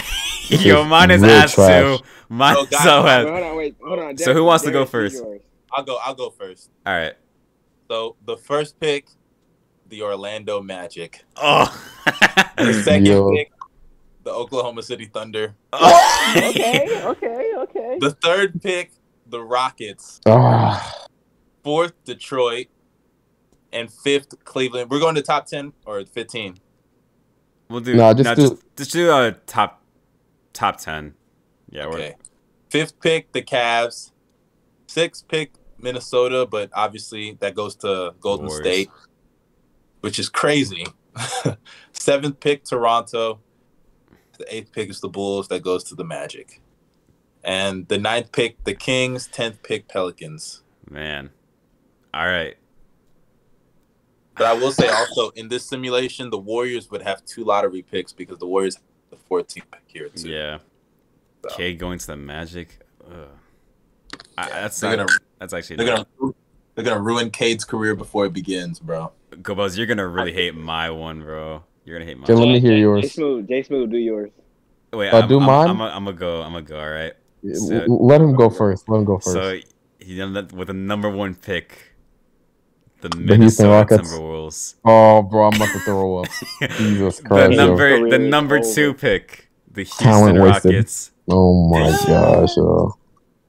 This 0.51 0.65
Yo, 0.65 0.83
is 0.83 0.89
mine 0.89 1.11
is 1.13 1.23
real 1.23 1.31
ass 1.31 1.55
trash. 1.55 1.99
too. 1.99 2.05
Mine 2.29 2.57
Yo, 2.57 2.65
guys, 2.67 2.83
so 2.83 3.03
Wait, 3.05 3.11
ass. 3.11 3.29
hold 3.29 3.43
on, 3.45 3.57
wait, 3.57 3.77
hold 3.83 3.99
on. 4.01 4.19
So 4.19 4.35
who 4.35 4.45
wants 4.45 4.65
to 4.65 4.73
go 4.73 4.85
first? 4.85 5.23
I'll 5.73 5.85
go. 5.85 5.99
I'll 6.05 6.15
go 6.17 6.31
first. 6.31 6.69
All 6.85 6.93
right. 6.95 7.15
So 7.89 8.17
the 8.27 8.37
first 8.37 8.79
pick, 8.81 9.07
the 9.89 10.03
Orlando 10.03 10.61
Magic. 10.61 11.25
Oh. 11.37 11.71
The 12.59 12.73
second 12.85 13.07
Yo. 13.07 13.31
pick, 13.31 13.53
the 14.25 14.31
Oklahoma 14.31 14.83
City 14.83 15.07
Thunder. 15.07 15.55
Oh. 15.73 16.35
Okay, 16.37 17.03
okay, 17.05 17.53
okay. 17.59 17.99
The 18.01 18.11
third 18.23 18.63
pick, 18.63 18.93
the 19.27 19.43
Rockets. 19.43 20.21
Ah, 20.27 21.07
Fourth, 21.65 21.93
Detroit. 22.05 22.67
And 23.75 23.91
fifth, 23.91 24.45
Cleveland. 24.45 24.91
We're 24.91 25.01
going 25.01 25.15
to 25.15 25.23
top 25.23 25.47
10 25.47 25.73
or 25.87 26.05
15. 26.05 26.59
We'll 27.71 27.81
do. 27.81 27.95
Nah, 27.95 28.13
just 28.13 28.29
no, 28.29 28.35
do- 28.35 28.49
just, 28.51 28.77
just 28.77 28.93
do 28.93 29.11
a 29.11 29.33
top, 29.47 29.83
top 30.53 30.77
ten. 30.77 31.15
Yeah. 31.71 31.87
We're, 31.87 31.95
Okay. 31.95 32.15
Fifth 32.69 33.01
pick, 33.01 33.33
the 33.33 33.41
Cavs. 33.43 34.11
Sixth 34.87 35.27
pick, 35.27 35.53
Minnesota, 35.79 36.47
but 36.47 36.69
obviously 36.75 37.39
that 37.41 37.55
goes 37.55 37.75
to 37.77 38.15
Golden 38.21 38.47
Warriors. 38.47 38.67
State, 38.67 38.91
which 40.03 40.19
is 40.19 40.29
crazy. 40.29 40.85
Seventh 41.93 42.41
pick, 42.41 42.65
Toronto. 42.65 43.41
The 44.43 44.57
eighth 44.57 44.73
pick 44.73 44.91
is 44.91 44.99
the 44.99 45.09
Bulls. 45.09 45.47
That 45.49 45.63
goes 45.63 45.85
to 45.85 45.95
the 45.95 46.03
Magic. 46.03 46.61
And 47.45 47.87
the 47.87 47.97
ninth 47.97 48.33
pick, 48.33 48.63
the 48.65 48.75
Kings. 48.75 49.29
Tenth 49.29 49.63
pick, 49.63 49.87
Pelicans. 49.87 50.63
Man. 50.91 51.31
All 52.13 52.27
right. 52.27 52.57
But 54.37 54.47
I 54.47 54.55
will 54.55 54.73
say 54.73 54.89
also 54.89 55.29
in 55.31 55.47
this 55.47 55.65
simulation, 55.65 56.29
the 56.31 56.39
Warriors 56.39 56.91
would 56.91 57.03
have 57.03 57.25
two 57.25 57.45
lottery 57.45 57.83
picks 57.83 58.13
because 58.13 58.39
the 58.39 58.47
Warriors 58.47 58.75
have 58.77 58.85
the 59.11 59.17
14th 59.31 59.63
pick 59.71 59.83
here 59.87 60.09
too. 60.09 60.29
Yeah. 60.29 60.59
So, 61.49 61.57
K 61.57 61.77
going 61.77 62.01
to 62.01 62.07
the 62.09 62.17
Magic. 62.17 62.81
Ugh. 63.09 63.29
I, 64.37 64.49
that's 64.49 64.81
they're 64.81 64.97
not, 64.97 65.07
gonna- 65.07 65.19
that's 65.39 65.53
actually 65.53 65.77
they're 65.77 65.87
not. 65.87 66.09
gonna 66.19 66.33
they're 66.75 66.85
gonna 66.85 67.01
ruin 67.01 67.31
Cade's 67.31 67.65
career 67.65 67.95
before 67.95 68.27
it 68.27 68.33
begins, 68.33 68.81
bro. 68.81 69.13
Gobos, 69.31 69.77
you're 69.77 69.87
gonna 69.87 70.09
really 70.09 70.33
hate 70.33 70.57
my 70.57 70.91
one, 70.91 71.21
bro. 71.23 71.63
You're 71.85 71.99
gonna 71.99 72.09
hate 72.09 72.17
mine. 72.19 72.27
Jay, 72.27 72.35
let 72.35 72.47
me 72.47 72.61
hear 72.61 72.73
J 72.73 72.81
yours. 72.81 73.13
Smooth, 73.13 73.49
Jay 73.49 73.63
Smooth, 73.63 73.91
do 73.91 73.97
yours. 73.97 74.31
Wait, 74.93 75.11
Uh, 75.11 75.21
I'm, 75.23 75.29
do 75.29 75.39
I'm, 75.41 75.47
mine? 75.47 75.69
I'm, 75.71 75.81
I'm, 75.81 75.97
I'm 75.97 76.05
gonna 76.05 76.17
go. 76.17 76.43
I'm 76.43 76.53
gonna 76.53 76.65
go. 76.65 76.79
All 76.79 76.89
right. 76.91 77.13
So- 77.55 77.87
Let 77.89 78.21
him 78.21 78.35
go 78.37 78.51
first. 78.51 78.89
Let 78.89 78.99
him 78.99 79.05
go 79.05 79.19
first. 79.19 79.33
So 79.33 79.59
he 79.99 80.17
done 80.17 80.33
that 80.35 80.53
with 80.53 80.69
the 80.69 80.75
number 80.75 81.11
one 81.11 81.35
pick, 81.35 81.95
the 83.01 83.09
Houston 83.09 83.27
Minnesota 83.27 83.69
Rockets. 83.71 84.13
Timberwolves. 84.13 84.75
oh, 84.85 85.23
bro, 85.23 85.47
I'm 85.49 85.55
about 85.55 85.73
to 85.73 85.81
throw 85.81 86.19
up. 86.19 86.29
Jesus 86.77 87.19
the 87.19 87.25
Christ. 87.25 87.53
yo. 87.53 87.67
number, 87.67 88.11
the 88.11 88.19
number 88.19 88.61
two 88.61 88.95
pick, 88.95 89.49
the 89.71 89.85
Talent 89.85 90.37
Houston 90.37 90.43
wasted. 90.43 90.73
Rockets. 90.75 91.11
Oh 91.31 91.69
my 91.69 91.89
gosh, 92.07 92.57
yo. 92.57 92.95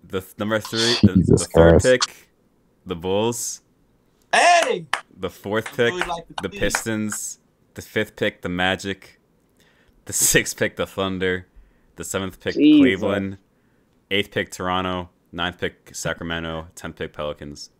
The 0.07 0.21
th- 0.21 0.33
number 0.39 0.59
three, 0.59 0.79
the, 1.03 1.13
Jesus 1.15 1.41
the 1.41 1.47
third 1.53 1.81
Christ. 1.81 1.85
pick, 2.07 2.27
the 2.85 2.95
Bulls. 2.95 3.61
Hey, 4.33 4.85
The 5.17 5.29
fourth 5.29 5.65
pick, 5.75 5.91
really 5.93 5.99
like 6.07 6.27
to 6.27 6.33
the 6.49 6.51
see. 6.51 6.59
Pistons. 6.59 7.39
The 7.75 7.81
fifth 7.81 8.15
pick, 8.15 8.41
the 8.41 8.49
Magic. 8.49 9.19
The 10.05 10.13
sixth 10.33 10.57
pick, 10.57 10.75
the 10.75 10.85
Thunder. 10.85 11.47
The 11.95 12.03
seventh 12.03 12.39
pick, 12.39 12.55
Jesus. 12.55 12.81
Cleveland. 12.81 13.37
Eighth 14.11 14.31
pick, 14.31 14.51
Toronto. 14.51 15.09
Ninth 15.31 15.59
pick, 15.59 15.89
Sacramento. 15.93 16.67
Tenth 16.75 16.95
pick, 16.95 17.13
Pelicans. 17.13 17.71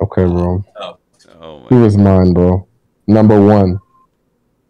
Okay, 0.00 0.24
bro. 0.24 0.64
Oh, 0.76 0.98
oh 1.40 1.60
my 1.60 1.68
Here 1.70 1.86
is 1.86 1.96
mine, 1.96 2.32
bro. 2.34 2.66
Number 3.06 3.40
one 3.40 3.78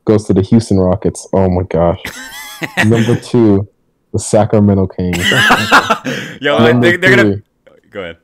goes 0.05 0.24
to 0.26 0.35
the 0.35 0.43
Houston 0.43 0.78
Rockets. 0.78 1.26
Oh 1.32 1.48
my 1.48 1.62
gosh. 1.64 2.01
Number 2.86 3.16
two, 3.16 3.68
the 4.12 4.18
Sacramento 4.18 4.86
Kings. 4.89 5.18
Yo, 6.40 6.59
Number 6.59 6.90
they, 6.90 6.97
they're 6.97 7.16
gonna 7.16 7.43
go 7.90 8.02
ahead. 8.02 8.18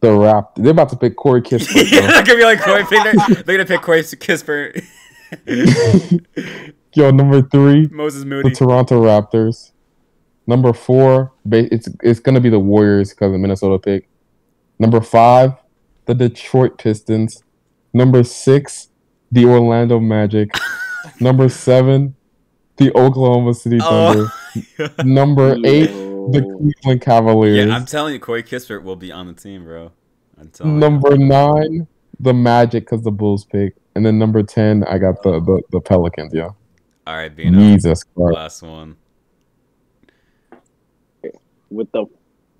the 0.00 0.12
Rap. 0.12 0.54
They're 0.56 0.70
about 0.72 0.90
to 0.90 0.96
pick 0.96 1.16
Corey 1.16 1.42
Kispert, 1.42 1.90
yeah, 1.90 2.06
they're 2.06 2.22
gonna 2.22 2.38
be 2.38 2.44
like 2.44 2.60
Corey. 2.60 2.84
They're, 2.90 3.14
they're 3.42 3.56
gonna 3.56 3.66
pick 3.66 3.82
Corey 3.82 4.02
Kispert, 4.02 4.74
bro. 4.74 4.82
Yo, 6.94 7.10
number 7.10 7.42
three, 7.42 7.88
Moses 7.90 8.24
Moody, 8.24 8.48
the 8.48 8.54
Toronto 8.54 9.02
Raptors. 9.02 9.72
Number 10.46 10.72
four, 10.72 11.32
it's 11.50 11.88
it's 12.02 12.20
gonna 12.20 12.40
be 12.40 12.48
the 12.48 12.58
Warriors 12.58 13.10
because 13.10 13.34
of 13.34 13.40
Minnesota 13.40 13.78
pick. 13.78 14.08
Number 14.78 15.00
five, 15.00 15.54
the 16.06 16.14
Detroit 16.14 16.78
Pistons. 16.78 17.42
Number 17.92 18.22
six, 18.24 18.88
the 19.32 19.44
Orlando 19.44 19.98
Magic. 20.00 20.50
Number 21.20 21.48
seven, 21.48 22.14
the 22.76 22.94
Oklahoma 22.96 23.54
City 23.54 23.78
oh 23.82 24.12
Thunder. 24.12 24.32
Oh. 24.78 25.02
Number 25.04 25.56
eight, 25.64 25.88
the 25.88 26.42
Cleveland 26.42 27.00
Cavaliers. 27.02 27.66
yeah, 27.68 27.74
I'm 27.74 27.86
telling 27.86 28.14
you, 28.14 28.20
Corey 28.20 28.42
Kispert 28.42 28.82
will 28.82 28.96
be 28.96 29.12
on 29.12 29.26
the 29.26 29.32
team, 29.32 29.64
bro. 29.64 29.92
I'm 30.38 30.50
telling 30.50 30.74
you. 30.74 30.78
number 30.78 31.16
nine, 31.16 31.86
the 32.20 32.32
Magic 32.34 32.84
because 32.84 33.02
the 33.02 33.10
Bulls 33.10 33.44
pick, 33.44 33.74
and 33.94 34.04
then 34.06 34.18
number 34.18 34.42
ten, 34.42 34.84
I 34.84 34.98
got 34.98 35.22
the 35.22 35.40
the, 35.40 35.62
the 35.70 35.80
Pelicans. 35.80 36.32
Yeah, 36.34 36.50
All 37.06 37.16
right, 37.16 37.34
Bino. 37.34 37.58
Jesus 37.58 38.02
Christ. 38.04 38.34
Last 38.34 38.62
one. 38.62 38.96
with 41.70 41.90
the 41.92 42.06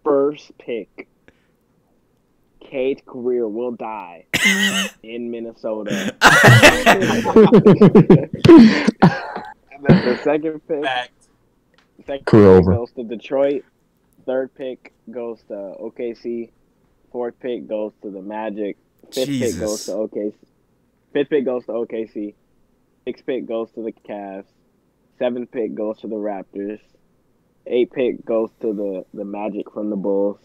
first 0.05 0.57
pick, 0.59 1.07
Cade's 2.61 3.03
career 3.07 3.47
will 3.49 3.71
die 3.73 4.27
in 5.03 5.31
Minnesota. 5.31 6.15
And 9.79 9.85
then 9.87 10.07
the 10.07 10.19
second 10.25 10.67
pick, 10.67 10.83
fact. 10.85 11.11
second 12.07 12.25
Career 12.27 12.59
pick 12.59 12.67
over. 12.67 12.75
goes 12.77 12.93
to 12.93 13.05
Detroit. 13.05 13.65
Third 14.25 14.55
pick 14.55 14.93
goes 15.11 15.43
to 15.49 15.55
OKC. 15.55 16.51
Fourth 17.13 17.39
pick 17.41 17.69
goes 17.69 17.93
to 18.03 18.11
the 18.11 18.23
Magic. 18.23 18.77
Fifth 19.13 19.29
pick 19.29 19.59
goes 19.59 19.87
to 19.87 19.93
OKC. 19.93 20.35
Fifth 21.13 21.31
pick 21.31 21.45
goes 21.45 21.65
to 21.67 21.73
OKC. 21.73 22.35
Sixth 23.07 23.25
pick 23.25 23.47
goes 23.47 23.71
to 23.73 23.83
the 23.83 23.93
Cavs. 23.93 24.47
Seventh 25.19 25.53
pick 25.53 25.75
goes 25.75 25.99
to 26.01 26.09
the 26.09 26.17
Raptors. 26.17 26.81
Eighth 27.65 27.93
pick 27.93 28.25
goes 28.25 28.51
to 28.61 28.73
the, 28.73 29.05
the 29.15 29.25
Magic 29.25 29.71
from 29.71 29.91
the 29.91 29.97
Bulls. 29.97 30.41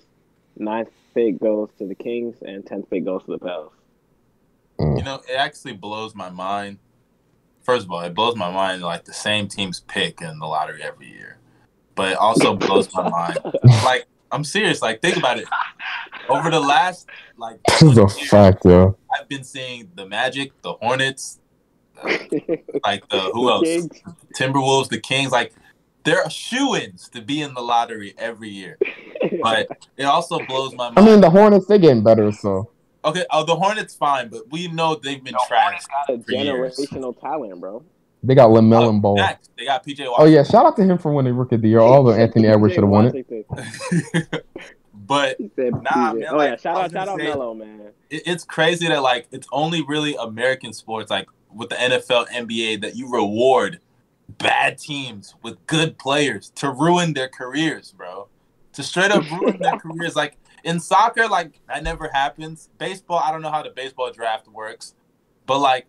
Ninth 0.56 0.90
pick 1.16 1.40
goes 1.40 1.70
to 1.80 1.88
the 1.88 1.96
Kings, 1.96 2.38
and 2.42 2.66
tenth 2.66 2.88
pick 2.90 3.04
goes 3.04 3.24
to 3.26 3.32
the 3.32 3.40
Pels. 3.40 3.72
Mm. 4.80 4.98
You 4.98 5.04
know, 5.04 5.16
it 5.28 5.36
actually 5.36 5.74
blows 5.74 6.14
my 6.14 6.30
mind. 6.30 6.78
First 7.64 7.86
of 7.86 7.92
all, 7.92 8.02
it 8.02 8.14
blows 8.14 8.36
my 8.36 8.52
mind 8.52 8.84
like 8.84 9.06
the 9.06 9.14
same 9.14 9.48
teams 9.48 9.80
pick 9.80 10.22
in 10.22 10.38
the 10.38 10.46
lottery 10.46 10.84
every 10.84 11.10
year. 11.10 11.38
But 11.96 12.12
it 12.12 12.18
also 12.18 12.56
blows 12.56 12.94
my 12.94 13.10
mind. 13.10 13.40
Like, 13.84 14.06
I'm 14.32 14.44
serious. 14.44 14.82
Like, 14.82 15.02
think 15.02 15.18
about 15.18 15.38
it. 15.40 15.46
Over 16.30 16.50
the 16.50 16.60
last 16.60 17.08
like 17.38 17.60
This 17.68 17.82
is 17.82 17.98
a 17.98 18.02
years, 18.02 18.30
fact, 18.30 18.66
yo. 18.66 18.98
I've 19.18 19.28
been 19.28 19.44
seeing 19.44 19.90
the 19.96 20.06
Magic, 20.06 20.52
the 20.62 20.74
Hornets, 20.74 21.40
uh, 22.02 22.18
like 22.84 23.08
the 23.10 23.20
who 23.34 23.46
The 23.48 23.52
else? 23.52 23.64
Kings. 23.64 24.02
Timberwolves, 24.38 24.90
the 24.90 25.00
Kings, 25.00 25.32
like 25.32 25.54
they're 26.04 26.28
shoo-ins 26.30 27.10
to 27.10 27.22
be 27.22 27.42
in 27.42 27.54
the 27.54 27.62
lottery 27.62 28.14
every 28.18 28.50
year. 28.50 28.78
But 29.44 29.68
it 29.98 30.06
also 30.06 30.40
blows 30.46 30.74
my 30.74 30.90
mind. 30.90 31.00
I 31.00 31.06
mean, 31.06 31.22
the 31.22 31.30
Hornets 31.30 31.66
they're 31.68 31.78
getting 31.78 32.04
better, 32.04 32.32
so 32.32 32.70
okay, 33.04 33.26
oh, 33.32 33.44
the 33.44 33.56
Hornets 33.56 33.96
fine, 33.96 34.30
but 34.30 34.50
we 34.52 34.68
know 34.68 34.96
they've 34.96 35.24
been 35.24 35.36
trashed 35.50 35.86
a 36.10 36.22
for 36.24 36.32
years. 36.32 36.78
generational 36.78 37.20
talent, 37.20 37.60
bro. 37.60 37.84
They 38.24 38.36
got 38.36 38.50
LaMelo 38.50 38.86
Oh, 38.86 38.90
and 38.90 39.02
Ball. 39.02 39.16
next, 39.16 39.50
they 39.58 39.66
got 39.66 39.84
PJ 39.86 40.06
Oh 40.18 40.26
yeah, 40.26 40.44
shout 40.44 40.66
out 40.66 40.76
to 40.78 40.84
him 40.84 40.98
for 40.98 41.12
winning 41.12 41.36
Rookie 41.36 41.56
of 41.56 41.62
the 41.62 41.70
Year. 41.70 41.80
Although 41.80 42.14
Anthony 42.14 42.48
Edwards 42.48 42.76
should 42.76 42.84
have 42.84 42.90
won 42.90 43.12
it. 43.14 44.46
But 44.94 45.40
Nah, 45.40 45.48
PJ. 45.48 46.20
man, 46.20 46.26
oh 46.32 46.38
like, 46.38 46.50
yeah, 46.52 46.56
shout 46.58 46.78
out, 46.78 46.92
shout 46.92 47.08
out, 47.08 47.18
gonna 47.18 47.24
say- 47.24 47.30
Melo, 47.30 47.54
man. 47.54 47.82
it, 48.10 48.24
it's 48.26 48.44
crazy 48.44 48.88
that 48.88 49.02
like 49.02 49.28
it's 49.32 49.48
only 49.52 49.84
really 49.84 50.16
American 50.16 50.74
sports 50.74 51.10
like 51.10 51.28
with 51.54 51.70
the 51.70 51.76
NFL, 51.76 52.28
NBA 52.30 52.82
that 52.82 52.96
you 52.96 53.12
reward 53.12 53.80
bad 54.38 54.78
teams 54.78 55.36
with 55.44 55.66
good 55.68 55.98
players 55.98 56.52
to 56.56 56.70
ruin 56.72 57.14
their 57.14 57.28
careers, 57.28 57.92
bro. 57.98 58.28
To 58.74 58.84
straight 58.84 59.12
up 59.12 59.30
ruin 59.32 59.58
their 59.60 59.78
careers. 59.80 60.16
Like 60.16 60.38
in 60.64 60.80
soccer, 60.80 61.28
like 61.28 61.60
that 61.68 61.84
never 61.84 62.10
happens. 62.14 62.70
Baseball, 62.78 63.20
I 63.20 63.32
don't 63.32 63.42
know 63.42 63.52
how 63.52 63.64
the 63.64 63.72
baseball 63.72 64.12
draft 64.14 64.48
works, 64.48 64.94
but 65.46 65.60
like 65.60 65.88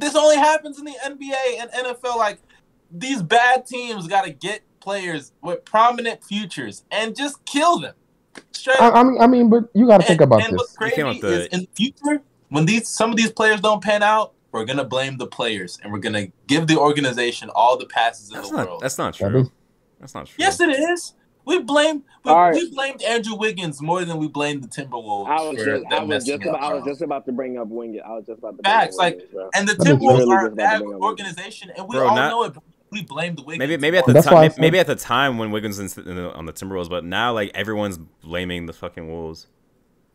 this 0.00 0.16
only 0.16 0.36
happens 0.36 0.78
in 0.78 0.84
the 0.84 0.94
NBA 1.04 1.60
and 1.60 1.70
NFL. 1.70 2.16
Like 2.16 2.38
these 2.90 3.22
bad 3.22 3.66
teams 3.66 4.06
got 4.08 4.24
to 4.24 4.30
get 4.30 4.62
players 4.80 5.32
with 5.42 5.64
prominent 5.64 6.24
futures 6.24 6.84
and 6.90 7.14
just 7.14 7.44
kill 7.44 7.78
them. 7.80 7.94
Straight 8.52 8.80
I. 8.80 8.90
I 8.90 9.02
mean, 9.04 9.20
I 9.20 9.26
mean, 9.26 9.50
but 9.50 9.64
you 9.74 9.86
got 9.86 10.00
to 10.00 10.06
think 10.06 10.20
about 10.20 10.42
and 10.46 10.56
what's 10.56 10.70
this. 10.70 10.76
crazy 10.78 10.96
came 10.96 11.06
out 11.06 11.20
the- 11.20 11.42
is 11.42 11.46
in 11.48 11.60
the 11.60 11.68
future, 11.74 12.22
when 12.48 12.66
these 12.66 12.88
some 12.88 13.10
of 13.10 13.16
these 13.16 13.30
players 13.30 13.60
don't 13.60 13.82
pan 13.82 14.02
out, 14.02 14.32
we're 14.52 14.64
gonna 14.64 14.84
blame 14.84 15.16
the 15.18 15.26
players 15.26 15.78
and 15.82 15.92
we're 15.92 15.98
gonna 16.00 16.26
give 16.48 16.66
the 16.66 16.76
organization 16.78 17.50
all 17.54 17.76
the 17.76 17.86
passes 17.86 18.30
in 18.30 18.36
That's 18.36 18.50
the 18.50 18.56
not. 18.56 18.66
world. 18.68 18.80
That's 18.82 18.98
not 18.98 19.14
true. 19.14 19.40
is- 19.42 19.50
That's 20.00 20.14
not 20.14 20.26
true. 20.26 20.34
yes, 20.38 20.60
it 20.60 20.70
is. 20.70 21.14
We 21.44 21.60
blame 21.60 22.04
we, 22.24 22.30
All 22.30 22.36
right. 22.40 22.54
we 22.54 22.70
blamed 22.70 23.02
Andrew 23.02 23.34
Wiggins 23.34 23.80
more 23.80 24.04
than 24.04 24.18
we 24.18 24.28
blamed 24.28 24.62
the 24.62 24.68
Timberwolves 24.68 25.26
I 25.28 25.42
was 25.42 25.56
just, 25.64 25.84
I 25.90 26.02
was 26.04 26.24
just 26.26 26.42
about, 26.44 26.62
I 26.62 26.74
was 26.74 26.84
just 26.84 27.00
about 27.02 27.24
to 27.26 27.32
bring 27.32 27.56
up 27.58 27.68
Wingate. 27.68 28.02
I 28.06 28.10
was 28.10 28.26
just 28.26 28.38
about 28.38 28.56
to. 28.58 28.62
Bring 28.62 28.72
Facts, 28.72 28.96
up 28.96 28.98
like- 29.00 29.16
Wiggins, 29.32 29.50
and 29.54 29.68
the 29.68 29.72
Timberwolves 29.74 30.26
literally 30.26 30.32
are 30.32 30.46
a 30.46 30.48
just 30.50 30.52
about 30.52 30.78
to 30.78 30.84
bad 30.84 31.00
organization, 31.00 31.70
and 31.76 31.88
we 31.88 31.96
Bro, 31.96 32.08
all 32.08 32.16
not- 32.16 32.30
know 32.30 32.44
it. 32.44 32.54
We 32.92 33.02
blame 33.04 33.36
the 33.36 33.42
Wiggins. 33.42 33.58
Maybe 33.60 33.76
maybe 33.76 33.98
at 33.98 34.04
the. 34.06 34.12
That's 34.12 34.26
time 34.26 34.50
said- 34.50 34.60
maybe 34.60 34.78
at 34.78 34.86
the 34.88 34.96
time 34.96 35.38
when 35.38 35.50
Wiggins 35.52 35.78
was 35.80 35.96
in 35.96 36.16
the, 36.16 36.32
on 36.32 36.44
the 36.46 36.52
Timberwolves, 36.52 36.90
but 36.90 37.04
now 37.04 37.32
like 37.32 37.52
everyone's 37.54 37.98
blaming 37.98 38.66
the 38.66 38.72
fucking 38.72 39.08
Wolves. 39.10 39.46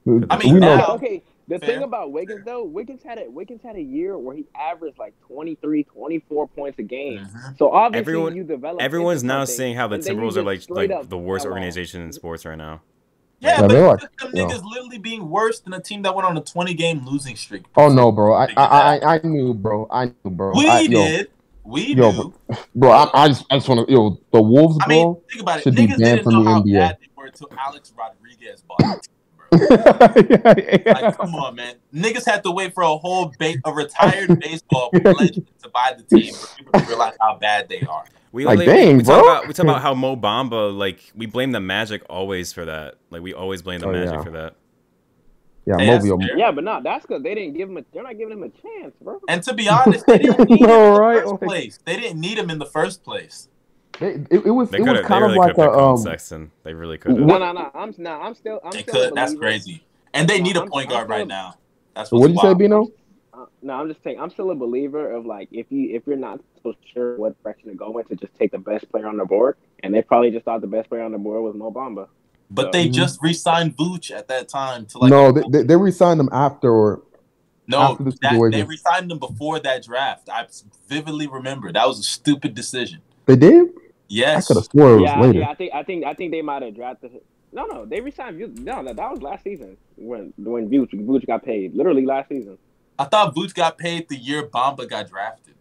I 0.05 0.37
mean, 0.37 0.53
we 0.55 0.59
now- 0.59 0.87
okay. 0.95 1.23
The 1.47 1.59
Fair. 1.59 1.67
thing 1.75 1.83
about 1.83 2.11
Wiggins 2.11 2.43
though, 2.43 2.63
Wiggins 2.63 3.03
had 3.03 3.19
a 3.19 3.29
Wiggins 3.29 3.61
had 3.63 3.75
a 3.75 3.81
year 3.81 4.17
where 4.17 4.35
he 4.35 4.45
averaged 4.59 4.97
like 4.97 5.13
23, 5.27 5.83
24 5.83 6.47
points 6.47 6.79
a 6.79 6.83
game. 6.83 7.19
Mhm. 7.19 7.57
So 7.57 7.71
obviously 7.71 7.99
Everyone- 8.13 8.35
you 8.35 8.43
develop. 8.43 8.81
Everyone's 8.81 9.23
now 9.23 9.45
seeing 9.45 9.75
how 9.75 9.87
the 9.87 9.95
and 9.95 10.03
then 10.03 10.15
you 10.15 10.21
Timberwolves 10.21 10.37
are 10.37 10.43
like 10.43 10.69
like 10.69 11.09
the 11.09 11.17
worst 11.17 11.45
organization 11.45 12.01
in 12.01 12.11
sports 12.11 12.45
right 12.45 12.57
now. 12.57 12.81
Yeah, 13.41 13.49
Yeah, 13.49 13.61
but 13.61 13.67
they're 13.67 13.87
like- 13.87 13.99
them 13.99 14.31
yeah. 14.33 14.43
niggas 14.45 14.63
literally 14.63 14.97
being 14.97 15.29
worse 15.29 15.59
than 15.59 15.73
a 15.73 15.79
team 15.79 16.01
that 16.01 16.15
went 16.15 16.27
on 16.27 16.35
a 16.35 16.41
twenty 16.41 16.73
game 16.73 17.05
losing 17.05 17.35
streak. 17.35 17.63
Oh 17.77 17.89
no, 17.89 18.11
bro. 18.11 18.33
I 18.33 18.45
I, 18.57 18.97
I 18.97 19.15
I 19.15 19.19
knew, 19.23 19.53
bro. 19.53 19.87
I 19.91 20.05
knew, 20.05 20.31
bro. 20.31 20.51
We 20.55 20.67
I, 20.67 20.79
yo, 20.81 21.05
did. 21.05 21.29
We 21.63 21.93
Yo, 21.95 22.11
knew. 22.11 22.33
bro. 22.75 22.89
I, 22.91 23.09
I 23.13 23.27
just 23.27 23.45
I 23.51 23.57
just 23.57 23.69
want 23.69 23.87
to 23.87 23.93
yo 23.93 24.19
the 24.31 24.41
Wolves, 24.41 24.77
I 24.81 24.87
mean, 24.87 25.03
bro. 25.03 25.21
think 25.29 25.41
about 25.43 25.59
it. 25.59 25.63
should 25.63 25.75
be 25.75 25.85
banned 25.87 26.21
from 26.23 26.43
the 26.43 26.49
NBA. 26.49 26.73
bad 26.79 26.97
they 27.01 27.07
were 27.15 27.25
until 27.27 27.49
Alex 27.59 27.93
Rodriguez 27.95 28.61
bought 28.67 29.07
the 29.59 30.77
team, 30.77 30.83
bro. 30.83 30.93
Like, 30.93 31.17
come 31.17 31.35
on, 31.35 31.55
man. 31.55 31.75
Niggas 31.93 32.25
had 32.25 32.43
to 32.43 32.51
wait 32.51 32.73
for 32.73 32.83
a 32.83 32.95
whole 32.97 33.33
ba- 33.39 33.55
a 33.65 33.71
retired 33.73 34.39
baseball 34.39 34.89
legend 35.03 35.47
to 35.63 35.69
buy 35.69 35.95
the 35.97 36.03
team 36.03 36.33
for 36.33 36.55
people 36.57 36.79
to 36.79 36.85
realize 36.87 37.13
how 37.19 37.37
bad 37.37 37.69
they 37.69 37.81
are. 37.81 38.05
We 38.31 38.45
Like, 38.45 38.59
we, 38.59 38.65
dang, 38.65 38.97
we 38.97 39.03
talk 39.03 39.21
bro. 39.23 39.31
about 39.31 39.47
we 39.47 39.53
talk 39.53 39.63
about 39.63 39.81
how 39.81 39.93
Mo 39.93 40.15
Bamba 40.17 40.75
like 40.77 40.99
we 41.15 41.25
blame 41.25 41.51
the 41.53 41.61
Magic 41.61 42.03
always 42.09 42.51
for 42.51 42.65
that. 42.65 42.95
Like 43.09 43.21
we 43.21 43.33
always 43.33 43.61
blame 43.61 43.79
the 43.79 43.87
Oh, 43.87 43.91
Magic 43.93 44.13
yeah. 44.15 44.23
for 44.23 44.31
that. 44.31 44.55
yeah, 45.65 45.77
Hey, 45.77 45.85
that's 45.87 46.05
Mobile. 46.05 46.27
Yeah, 46.37 46.51
but 46.51 46.65
no, 46.65 46.81
that's 46.83 47.05
because 47.05 47.23
they 47.23 47.33
didn't 47.33 47.53
give 47.55 47.69
him 47.69 47.77
a. 47.77 47.85
They're 47.93 48.03
not 48.03 48.17
giving 48.17 48.33
him 48.33 48.43
a 48.43 48.49
chance, 48.49 48.93
bro. 49.01 49.21
And 49.29 49.41
to 49.43 49.53
be 49.53 49.69
honest, 49.69 50.05
they 50.05 50.17
didn't 50.17 50.49
need 50.49 50.59
him 50.61 50.67
No, 50.67 50.95
in 51.09 51.13
the 51.15 51.21
first 51.21 51.31
Like- 51.31 51.39
place. 51.41 51.79
They 51.85 51.95
didn't 51.95 52.19
need 52.19 52.37
him 52.37 52.49
in 52.49 52.59
the 52.59 52.65
first 52.65 53.03
place. 53.05 53.47
They, 53.99 54.07
it, 54.29 54.45
it 54.45 54.49
was 54.51 54.69
They 54.71 54.79
it 54.79 54.81
was 54.81 54.87
have. 54.87 54.95
They 54.97 55.01
kind 55.03 55.21
really 55.23 55.33
of 55.35 55.37
like 55.45 55.55
could 55.55 55.61
have 55.65 55.73
a 55.73 55.79
um. 55.79 55.97
Sexton. 55.97 56.51
They 56.63 56.73
really 56.73 56.97
could 56.97 57.11
have. 57.17 57.19
No, 57.21 57.37
no, 57.37 57.51
no. 57.53 57.71
I'm 57.73 57.93
no. 57.97 58.21
I'm 58.21 58.35
still. 58.35 58.59
I'm 58.63 58.71
They 58.71 58.81
still. 58.81 58.93
could. 58.93 59.15
That's 59.15 59.33
crazy. 59.35 59.83
And 60.13 60.27
they 60.27 60.37
No, 60.39 60.43
need 60.45 60.55
a 60.57 60.59
I'm- 60.61 60.69
point 60.69 60.87
I'm 60.87 60.93
guard 60.93 61.07
still- 61.07 61.17
right 61.17 61.27
now. 61.27 61.55
That's 61.95 62.11
What 62.11 62.19
what's 62.21 62.33
did 62.33 62.43
you 62.43 62.49
say. 62.49 62.53
Bino? 62.55 62.87
Uh, 63.33 63.45
no, 63.61 63.73
I'm 63.73 63.87
just 63.89 64.01
saying 64.03 64.19
I'm 64.19 64.29
still 64.29 64.51
a 64.51 64.55
believer 64.55 65.11
of 65.11 65.25
like 65.25 65.49
if 65.51 65.67
you 65.69 65.95
if 65.95 66.03
you're 66.07 66.15
not 66.17 66.39
so 66.63 66.73
sure 66.93 67.17
what 67.17 67.41
direction 67.43 67.69
to 67.69 67.75
go 67.75 67.97
in, 67.97 68.05
to 68.07 68.15
just 68.15 68.33
take 68.35 68.51
the 68.51 68.57
best 68.57 68.89
player 68.91 69.07
on 69.07 69.17
the 69.17 69.25
board, 69.25 69.57
and 69.83 69.93
they 69.93 70.01
probably 70.01 70.31
just 70.31 70.45
thought 70.45 70.61
the 70.61 70.67
best 70.67 70.89
player 70.89 71.01
on 71.03 71.11
the 71.11 71.17
board 71.17 71.41
was 71.43 71.55
Mo 71.55 71.71
Bamba. 71.71 72.07
But 72.51 72.65
So- 72.65 72.71
they 72.71 72.89
just 72.89 73.19
re-signed 73.23 73.75
Vooch 73.77 74.11
at 74.11 74.27
that 74.27 74.47
time 74.49 74.85
to 74.87 74.99
like 74.99 75.09
no, 75.09 75.31
they, 75.31 75.43
they, 75.49 75.63
they 75.63 75.75
re-signed 75.75 76.19
him 76.19 76.29
after. 76.31 76.69
Or 76.71 77.01
no 77.67 77.79
after 77.79 78.03
the 78.03 78.11
that, 78.11 78.19
they 78.21 78.29
situation. 78.29 78.67
re-signed 78.67 79.11
him 79.11 79.19
before 79.19 79.59
that 79.59 79.83
draft. 79.83 80.29
I 80.29 80.45
vividly 80.87 81.27
remember 81.27 81.71
that 81.71 81.87
was 81.87 81.99
a 81.99 82.03
stupid 82.03 82.53
decision. 82.55 83.01
they 83.25 83.35
did. 83.35 83.67
I 84.09 84.41
could 84.41 84.55
have 84.57 84.65
swore 84.65 84.93
it 84.97 85.01
was 85.01 85.03
Yeah, 85.03 85.19
later. 85.21 85.39
yeah, 85.39 85.49
I 85.49 85.55
think 85.55 85.73
I 85.73 85.83
think 85.83 86.05
I 86.05 86.13
think 86.13 86.31
they 86.31 86.41
might 86.41 86.61
have 86.61 86.75
drafted. 86.75 87.11
him. 87.11 87.21
No, 87.51 87.65
no, 87.65 87.85
they 87.85 88.01
resigned. 88.01 88.39
Vooch. 88.39 88.59
No, 88.59 88.83
that, 88.83 88.97
that 88.97 89.11
was 89.11 89.21
last 89.21 89.43
season 89.43 89.77
when 89.95 90.33
when 90.37 90.69
Vooch, 90.69 90.91
Vooch 90.93 91.25
got 91.25 91.43
paid. 91.43 91.73
Literally 91.73 92.05
last 92.05 92.29
season. 92.29 92.57
I 92.99 93.05
thought 93.05 93.33
Vooch 93.35 93.53
got 93.53 93.77
paid 93.77 94.07
the 94.09 94.15
year 94.17 94.43
Bamba 94.47 94.87
got 94.89 95.09
drafted 95.09 95.55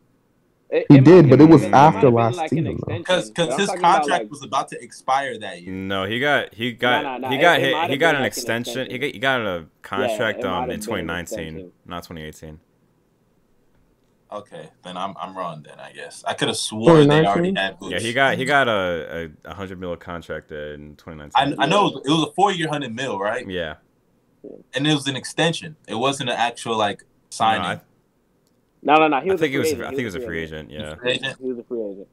It, 0.71 0.87
He 0.89 0.95
might- 0.97 1.05
did, 1.05 1.31
but 1.31 1.41
it 1.41 1.49
was 1.49 1.63
been- 1.63 1.75
after 1.75 1.99
have 1.99 2.03
been 2.03 2.15
last 2.15 2.37
like 2.37 2.51
season, 2.51 2.65
though. 2.65 2.95
extension. 2.95 3.03
because 3.35 3.57
his 3.59 3.67
talking 3.69 3.81
about, 3.81 3.97
contract 4.01 4.23
like, 4.25 4.31
was 4.31 4.43
about 4.43 4.69
to 4.69 4.83
expire 4.83 5.39
that 5.39 5.63
year. 5.63 5.73
No, 5.73 6.05
he 6.05 6.19
got 6.21 6.53
he 6.55 6.73
got 6.73 7.03
Nah, 7.05 7.19
nah, 7.19 7.31
he 7.31 7.39
got 7.39 7.59
it- 7.61 7.63
it 7.63 7.67
hit, 7.67 7.73
might 7.73 7.91
he 7.91 7.97
got 7.97 8.09
an 8.15 8.15
like 8.15 8.21
an 8.23 8.27
extension. 8.27 8.81
extension. 8.83 8.91
He 8.93 8.99
got 8.99 9.13
he 9.15 9.19
got 9.19 9.41
a 9.41 9.67
contract 9.83 10.41
it 10.41 10.45
might 10.47 10.65
um 10.65 10.71
in 10.71 10.81
2019, 10.81 11.71
not 11.87 12.03
2018. 12.05 12.59
Okay, 14.35 14.69
then 14.83 14.97
I'm 14.97 15.15
I'm 15.17 15.37
wrong. 15.37 15.63
Then 15.63 15.79
I 15.79 15.93
guess 15.93 16.25
I 16.27 16.35
could 16.35 16.49
have 16.49 16.57
sworn 16.57 17.09
they 17.09 17.25
already 17.25 17.55
had 17.55 17.79
Vooch. 17.79 17.91
Yeah, 17.93 17.99
he 18.01 18.13
got 18.13 18.37
he 18.37 18.45
got 18.45 18.67
a 18.69 19.31
a, 19.45 19.51
a 19.51 19.55
hundred 19.55 19.79
mil 19.79 19.95
contract 19.97 20.51
in 20.51 20.97
2019. 20.97 21.59
I, 21.59 21.63
I 21.63 21.67
know 21.67 21.87
it 21.89 21.95
was, 21.95 22.03
it 22.07 22.11
was 22.11 22.29
a 22.31 22.33
four 22.35 22.51
year 22.53 22.69
hundred 22.69 22.95
mil, 22.95 23.19
right? 23.19 23.49
Yeah, 23.49 23.75
And 24.75 24.87
it 24.87 24.93
was 24.95 25.07
an 25.07 25.15
extension. 25.17 25.77
It 25.87 25.95
wasn't 25.95 26.31
an 26.31 26.37
actual 26.37 26.77
like 26.77 27.05
signing. 27.31 27.65
I- 27.65 27.81
No, 28.83 28.95
no, 28.97 29.09
no. 29.09 29.21
He 29.21 29.31
I 29.31 29.37
think 29.37 29.43
a 29.43 29.49
he 29.49 29.59
was 29.59 29.73
free 29.73 29.81
a, 29.81 29.85
I 29.85 29.87
agent. 29.87 29.89
think 29.91 29.99
he 30.01 30.05
was 30.05 30.15
a 30.17 30.21
free 30.21 30.43
agent. 30.43 30.71
Yeah. 30.71 30.95
Free 30.97 31.13
agent? 31.13 31.37
He 31.41 31.49
was 31.53 31.59
a 31.59 31.63
free 31.65 31.83
agent. 31.83 32.09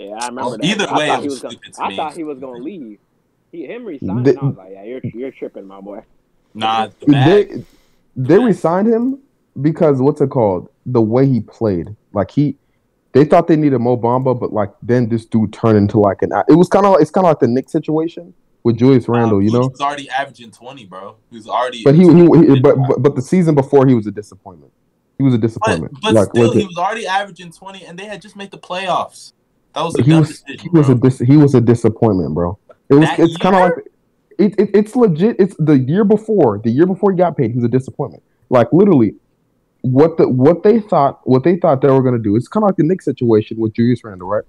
Yeah, 0.00 0.06
I 0.20 0.26
remember 0.28 0.40
Well, 0.42 0.50
that. 0.58 0.64
either 0.64 0.88
I 0.90 0.98
way, 0.98 1.06
thought 1.08 1.18
it 1.18 1.22
he 1.22 1.28
was 1.28 1.40
gonna, 1.40 1.52
stupid 1.52 1.74
to 1.74 1.82
I 1.82 1.88
me. 1.90 1.96
thought 1.96 2.14
he 2.16 2.24
was 2.24 2.38
gonna 2.40 2.58
leave. 2.58 2.98
He, 3.52 3.66
him 3.66 3.84
resigning. 3.84 4.22
They- 4.24 4.36
I 4.36 4.44
was 4.44 4.56
like, 4.56 4.72
yeah, 4.72 4.82
you're 4.84 5.00
you're 5.14 5.30
tripping, 5.30 5.66
my 5.66 5.80
boy. 5.80 6.02
Nah, 6.54 6.88
the. 7.00 7.06
They 7.06 7.64
they 8.16 8.38
re-signed 8.38 8.88
him 8.88 9.20
because 9.60 10.00
what's 10.02 10.20
it 10.20 10.28
called? 10.30 10.68
The 10.86 11.00
way 11.00 11.28
he 11.28 11.40
played, 11.40 11.94
like 12.12 12.30
he, 12.30 12.56
they 13.12 13.24
thought 13.24 13.46
they 13.46 13.56
needed 13.56 13.78
Mo 13.78 13.96
Bamba, 13.96 14.38
but 14.38 14.52
like 14.52 14.70
then 14.82 15.08
this 15.08 15.24
dude 15.24 15.52
turned 15.52 15.78
into 15.78 15.98
like 16.00 16.22
an. 16.22 16.32
It 16.48 16.54
was 16.54 16.68
kind 16.68 16.86
of 16.86 16.96
it's 17.00 17.10
kind 17.10 17.26
of 17.26 17.30
like 17.30 17.40
the 17.40 17.48
Knick 17.48 17.68
situation 17.68 18.34
with 18.64 18.78
Julius 18.78 19.08
Randle, 19.08 19.42
you 19.42 19.50
know. 19.50 19.68
he's 19.68 19.80
already 19.80 20.08
averaging 20.10 20.50
twenty, 20.50 20.86
bro. 20.86 21.16
He's 21.30 21.46
already. 21.46 21.82
But 21.84 21.94
he, 21.94 22.02
he, 22.02 22.54
he 22.54 22.60
but, 22.60 22.76
but 22.88 23.02
but 23.02 23.14
the 23.16 23.22
season 23.22 23.54
before 23.54 23.86
he 23.86 23.94
was 23.94 24.06
a 24.06 24.10
disappointment. 24.10 24.72
He 25.18 25.24
was 25.24 25.34
a 25.34 25.38
disappointment. 25.38 25.96
but 26.02 26.14
like 26.14 26.28
still, 26.30 26.52
he 26.52 26.66
was 26.66 26.76
already 26.76 27.06
averaging 27.06 27.52
twenty, 27.52 27.84
and 27.84 27.98
they 27.98 28.06
had 28.06 28.22
just 28.22 28.34
made 28.34 28.50
the 28.50 28.58
playoffs. 28.58 29.32
That 29.74 29.82
was 29.82 29.98
a 29.98 30.02
he 30.02 30.10
dumb 30.10 30.20
was 30.20 30.28
decision. 30.28 30.58
he 30.58 30.68
was 30.70 30.88
a 30.88 30.94
dis, 30.94 31.18
he 31.18 31.36
was 31.36 31.54
a 31.54 31.60
disappointment, 31.60 32.34
bro. 32.34 32.58
It 32.88 32.94
was 32.94 33.08
That 33.08 33.20
it's 33.20 33.36
kind 33.36 33.54
of 33.54 33.60
like 33.62 33.72
it, 34.38 34.54
it 34.58 34.70
it's 34.74 34.96
legit. 34.96 35.36
It's 35.38 35.54
the 35.58 35.78
year 35.78 36.04
before 36.04 36.58
the 36.58 36.70
year 36.70 36.86
before 36.86 37.12
he 37.12 37.18
got 37.18 37.36
paid. 37.36 37.50
He 37.50 37.56
was 37.56 37.64
a 37.64 37.68
disappointment. 37.68 38.22
Like 38.50 38.72
literally, 38.72 39.14
what 39.82 40.16
the 40.16 40.28
what 40.28 40.62
they 40.62 40.80
thought 40.80 41.20
what 41.24 41.44
they 41.44 41.56
thought 41.56 41.80
they 41.82 41.88
were 41.90 42.02
gonna 42.02 42.18
do. 42.18 42.34
It's 42.36 42.48
kind 42.48 42.64
of 42.64 42.68
like 42.68 42.76
the 42.76 42.84
Knicks 42.84 43.04
situation 43.04 43.58
with 43.60 43.74
Julius 43.74 44.02
Randle, 44.02 44.28
right? 44.28 44.44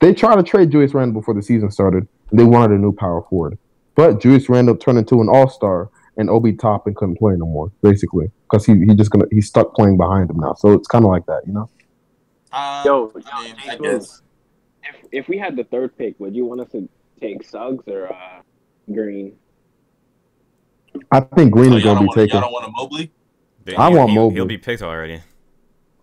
They 0.00 0.14
tried 0.14 0.36
to 0.36 0.42
trade 0.42 0.70
Julius 0.70 0.94
Randle 0.94 1.20
before 1.20 1.34
the 1.34 1.42
season 1.42 1.70
started. 1.70 2.06
And 2.30 2.40
they 2.40 2.44
wanted 2.44 2.72
a 2.74 2.78
new 2.78 2.92
power 2.92 3.22
forward, 3.22 3.56
but 3.94 4.20
Julius 4.20 4.48
Randle 4.48 4.76
turned 4.76 4.98
into 4.98 5.20
an 5.20 5.28
all 5.28 5.48
star, 5.48 5.90
and 6.16 6.28
Obi 6.28 6.52
Toppin 6.54 6.92
couldn't 6.94 7.18
play 7.18 7.34
no 7.36 7.46
more, 7.46 7.70
basically, 7.82 8.30
because 8.50 8.66
he 8.66 8.74
he 8.84 8.94
just 8.96 9.10
gonna 9.10 9.26
he's 9.30 9.46
stuck 9.46 9.74
playing 9.74 9.96
behind 9.96 10.28
him 10.28 10.38
now. 10.38 10.54
So 10.54 10.72
it's 10.72 10.88
kind 10.88 11.04
of 11.04 11.10
like 11.10 11.24
that, 11.26 11.42
you 11.46 11.52
know. 11.52 11.70
Um, 12.52 12.82
Yo, 12.84 13.12
I 13.26 13.44
mean, 13.44 13.54
I 13.68 13.76
guess. 13.76 14.22
If 14.82 14.96
if 15.12 15.28
we 15.28 15.38
had 15.38 15.56
the 15.56 15.64
third 15.64 15.96
pick, 15.96 16.18
would 16.18 16.34
you 16.34 16.44
want 16.46 16.60
us 16.60 16.70
to 16.72 16.88
take 17.20 17.44
Suggs 17.44 17.84
or 17.86 18.12
uh, 18.12 18.42
Green? 18.92 19.36
I 21.12 21.20
think 21.20 21.52
Green 21.52 21.70
So 21.70 21.76
is 21.76 21.84
gonna 21.84 21.96
don't 22.00 22.04
be 22.04 22.06
want 22.06 22.16
y'all 22.16 22.26
taken. 22.26 22.40
don't 22.40 22.52
want 22.52 22.66
a 22.66 22.70
Mobley. 22.70 23.10
I 23.74 23.90
He- 23.90 23.96
want 23.96 24.10
he- 24.10 24.16
Mobley. 24.16 24.34
He'll 24.34 24.46
be 24.46 24.58
picked 24.58 24.82
already. 24.82 25.20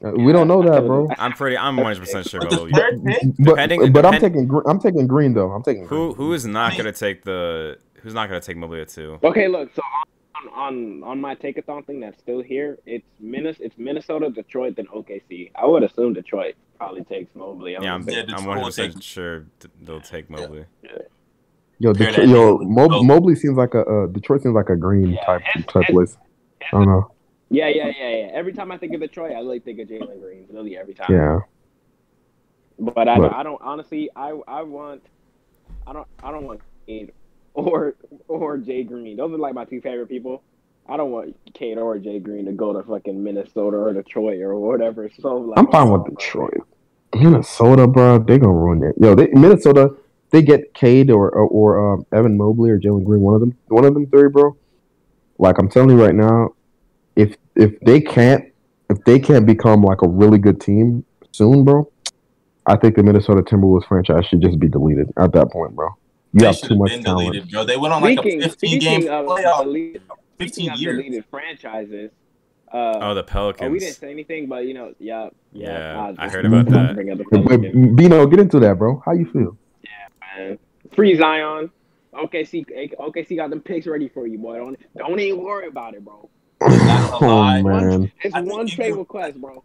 Uh, 0.03 0.11
we 0.17 0.33
don't 0.33 0.47
know 0.49 0.61
that, 0.63 0.85
bro. 0.85 1.07
I'm 1.17 1.31
pretty. 1.31 1.57
I'm 1.57 1.77
100 1.77 1.99
percent 1.99 2.27
sure 2.27 2.41
But 2.41 2.53
about 2.53 2.67
the 2.67 2.71
Mobley. 2.71 3.33
But, 3.39 3.45
Depending- 3.55 3.93
but 3.93 4.05
I'm 4.05 4.19
taking 4.19 4.47
Gre- 4.47 4.67
I'm 4.67 4.79
taking 4.79 5.07
Green 5.07 5.33
though. 5.33 5.51
I'm 5.51 5.63
taking 5.63 5.87
Who 5.87 6.13
who 6.13 6.33
is 6.33 6.45
not 6.45 6.75
gonna 6.75 6.91
take 6.91 7.23
the 7.23 7.77
who's 8.01 8.13
not 8.13 8.27
gonna 8.27 8.41
take 8.41 8.57
Mobley 8.57 8.81
at 8.81 8.89
two? 8.89 9.17
Okay, 9.23 9.47
look. 9.47 9.73
So 9.73 9.81
on 10.35 10.49
on 10.53 11.03
on 11.03 11.21
my 11.21 11.35
tankathon 11.35 11.85
thing 11.85 12.01
that's 12.01 12.19
still 12.19 12.41
here, 12.41 12.79
it's 12.85 13.05
Minnesota, 13.21 13.63
it's 13.65 13.77
Minnesota, 13.77 14.29
Detroit, 14.29 14.75
then 14.75 14.87
OKC. 14.87 15.51
I 15.55 15.65
would 15.65 15.83
assume 15.83 16.11
Detroit 16.13 16.55
probably 16.77 17.05
takes 17.05 17.33
Mobley. 17.33 17.71
Yeah, 17.71 17.77
I'm, 17.77 17.83
Yeah, 17.83 17.93
I'm 17.93 18.03
Detroit 18.05 18.45
100 18.45 18.65
percent 18.65 19.01
sure 19.03 19.45
they'll 19.83 20.01
take 20.01 20.29
Mobley. 20.29 20.65
Yo, 21.79 21.93
Detroit, 21.93 22.27
yo, 22.27 22.57
Mo- 22.57 22.65
Mobley. 22.89 23.05
Mobley 23.05 23.35
seems 23.35 23.55
like 23.57 23.73
a 23.73 23.81
uh, 23.85 24.07
Detroit 24.07 24.41
seems 24.43 24.53
like 24.55 24.67
a 24.69 24.75
Green 24.75 25.11
Yeah, 25.11 25.23
type 25.25 25.41
it's- 25.55 25.65
type 25.73 25.83
it's- 25.83 25.95
list. 25.95 26.17
I 26.61 26.77
don't 26.77 26.87
know. 26.87 27.09
Yeah, 27.53 27.67
yeah, 27.67 27.91
yeah, 27.95 28.09
yeah. 28.09 28.29
Every 28.33 28.51
time 28.51 28.71
I 28.71 28.77
think 28.77 28.93
of 28.93 29.01
Detroit, 29.01 29.31
I 29.33 29.39
really 29.39 29.59
think 29.59 29.79
of 29.79 29.87
Jalen 29.87 30.19
Green. 30.19 30.47
Really, 30.51 30.75
every 30.75 30.95
time. 30.95 31.07
Yeah, 31.09 31.39
But 32.79 33.07
I, 33.07 33.17
But- 33.19 33.33
I 33.33 33.43
don't 33.43 33.61
honestly. 33.61 34.09
I 34.15 34.29
I 34.47 34.63
want. 34.63 35.03
I 35.85 35.93
don't. 35.93 36.07
I 36.23 36.31
don't 36.31 36.45
want 36.45 36.61
Cade 36.87 37.13
or 37.53 37.95
or 38.27 38.57
Jay 38.57 38.83
Green. 38.83 39.17
Those 39.17 39.31
are 39.33 39.37
like 39.37 39.53
my 39.53 39.65
two 39.65 39.81
favorite 39.81 40.07
people. 40.09 40.41
I 40.89 40.97
don't 40.97 41.11
want 41.11 41.35
Cade 41.53 41.77
or 41.77 41.97
Jay 41.99 42.19
Green 42.19 42.45
to 42.45 42.51
go 42.51 42.73
to 42.73 42.81
fucking 42.83 43.23
Minnesota 43.23 43.77
or 43.77 43.93
Detroit 43.93 44.41
or 44.41 44.55
whatever. 44.59 45.09
So 45.21 45.37
like, 45.37 45.59
I'm 45.59 45.67
fine 45.67 45.91
with 45.91 46.05
Detroit. 46.05 46.67
Minnesota, 47.13 47.85
bro, 47.85 48.17
they 48.17 48.39
gonna 48.39 48.51
ruin 48.51 48.83
it. 48.83 48.95
Yo, 48.99 49.13
they, 49.13 49.27
Minnesota, 49.27 49.95
they 50.31 50.41
get 50.41 50.73
Cade 50.73 51.11
or 51.11 51.29
or, 51.29 51.47
or 51.47 51.93
um, 51.93 52.05
Evan 52.11 52.35
Mobley 52.35 52.71
or 52.71 52.79
Jalen 52.79 53.05
Green, 53.05 53.21
one 53.21 53.35
of 53.35 53.41
them, 53.41 53.55
one 53.67 53.85
of 53.85 53.93
them 53.93 54.07
three, 54.07 54.27
bro. 54.29 54.57
Like 55.37 55.59
I'm 55.59 55.69
telling 55.69 55.91
you 55.91 56.03
right 56.03 56.15
now, 56.15 56.55
if 57.15 57.35
if 57.55 57.79
they 57.81 58.01
can't 58.01 58.45
if 58.89 59.03
they 59.05 59.19
can't 59.19 59.45
become 59.45 59.81
like 59.83 60.01
a 60.01 60.07
really 60.07 60.37
good 60.37 60.59
team 60.61 61.05
soon, 61.31 61.63
bro, 61.63 61.89
I 62.65 62.75
think 62.77 62.95
the 62.95 63.03
Minnesota 63.03 63.41
Timberwolves 63.41 63.87
franchise 63.87 64.25
should 64.25 64.41
just 64.41 64.59
be 64.59 64.67
deleted 64.67 65.11
at 65.17 65.31
that 65.33 65.51
point, 65.51 65.75
bro. 65.75 65.87
You 66.33 66.39
They 66.41 66.45
have 66.47 66.57
too 66.61 66.75
much 66.75 66.89
been 66.91 67.03
talent. 67.03 67.27
deleted, 67.33 67.51
bro. 67.51 67.63
They 67.65 67.77
went 67.77 67.93
on 67.93 68.01
like 68.01 68.19
Speaking, 68.19 68.43
a 68.43 68.49
15 68.49 68.79
game 68.79 69.01
speaking 69.01 69.09
of 69.13 69.25
playoff. 69.25 69.63
deleted, 69.63 70.01
15 70.39 70.53
speaking 70.53 70.71
of 70.71 70.79
years. 70.79 70.97
deleted 70.97 71.25
franchises. 71.29 72.11
Uh, 72.71 72.97
Oh, 73.01 73.13
the 73.13 73.21
oh, 73.21 73.23
Pelicans. 73.23 73.71
we 73.71 73.77
didn't 73.79 73.95
say 73.97 74.09
anything, 74.11 74.47
but 74.47 74.65
you 74.65 74.73
know, 74.73 74.93
yeah, 74.99 75.29
Yeah, 75.51 76.13
I 76.17 76.25
was 76.25 76.33
heard 76.33 76.45
about 76.45 76.65
that. 76.69 76.95
Bring 76.95 77.11
up 77.11 77.19
the 77.19 77.25
But, 77.29 77.43
but 77.43 77.49
Pelicans, 77.61 77.95
Bino, 77.95 78.25
get 78.25 78.39
into 78.39 78.59
that, 78.61 78.79
bro. 78.79 79.01
How 79.05 79.11
you 79.13 79.25
feel? 79.31 79.57
Yeah, 79.83 79.89
man. 80.37 80.59
Free 80.95 81.15
Zion. 81.15 81.69
OKC, 82.13 82.65
OKC 82.99 83.35
got 83.35 83.49
them 83.49 83.59
picks 83.61 83.87
ready 83.87 84.07
for 84.07 84.25
you, 84.27 84.37
boy. 84.37 84.57
Don't 84.57 84.79
don't 84.95 85.19
even 85.19 85.43
worry 85.43 85.67
about 85.67 85.93
it, 85.95 86.03
bro. 86.05 86.29
Not 86.69 87.21
a 87.21 87.25
oh 87.25 87.63
man, 87.63 88.11
It's 88.21 88.35
one 88.35 88.67
you 88.67 88.75
trade 88.75 88.95
request, 88.95 89.39
bro. 89.39 89.63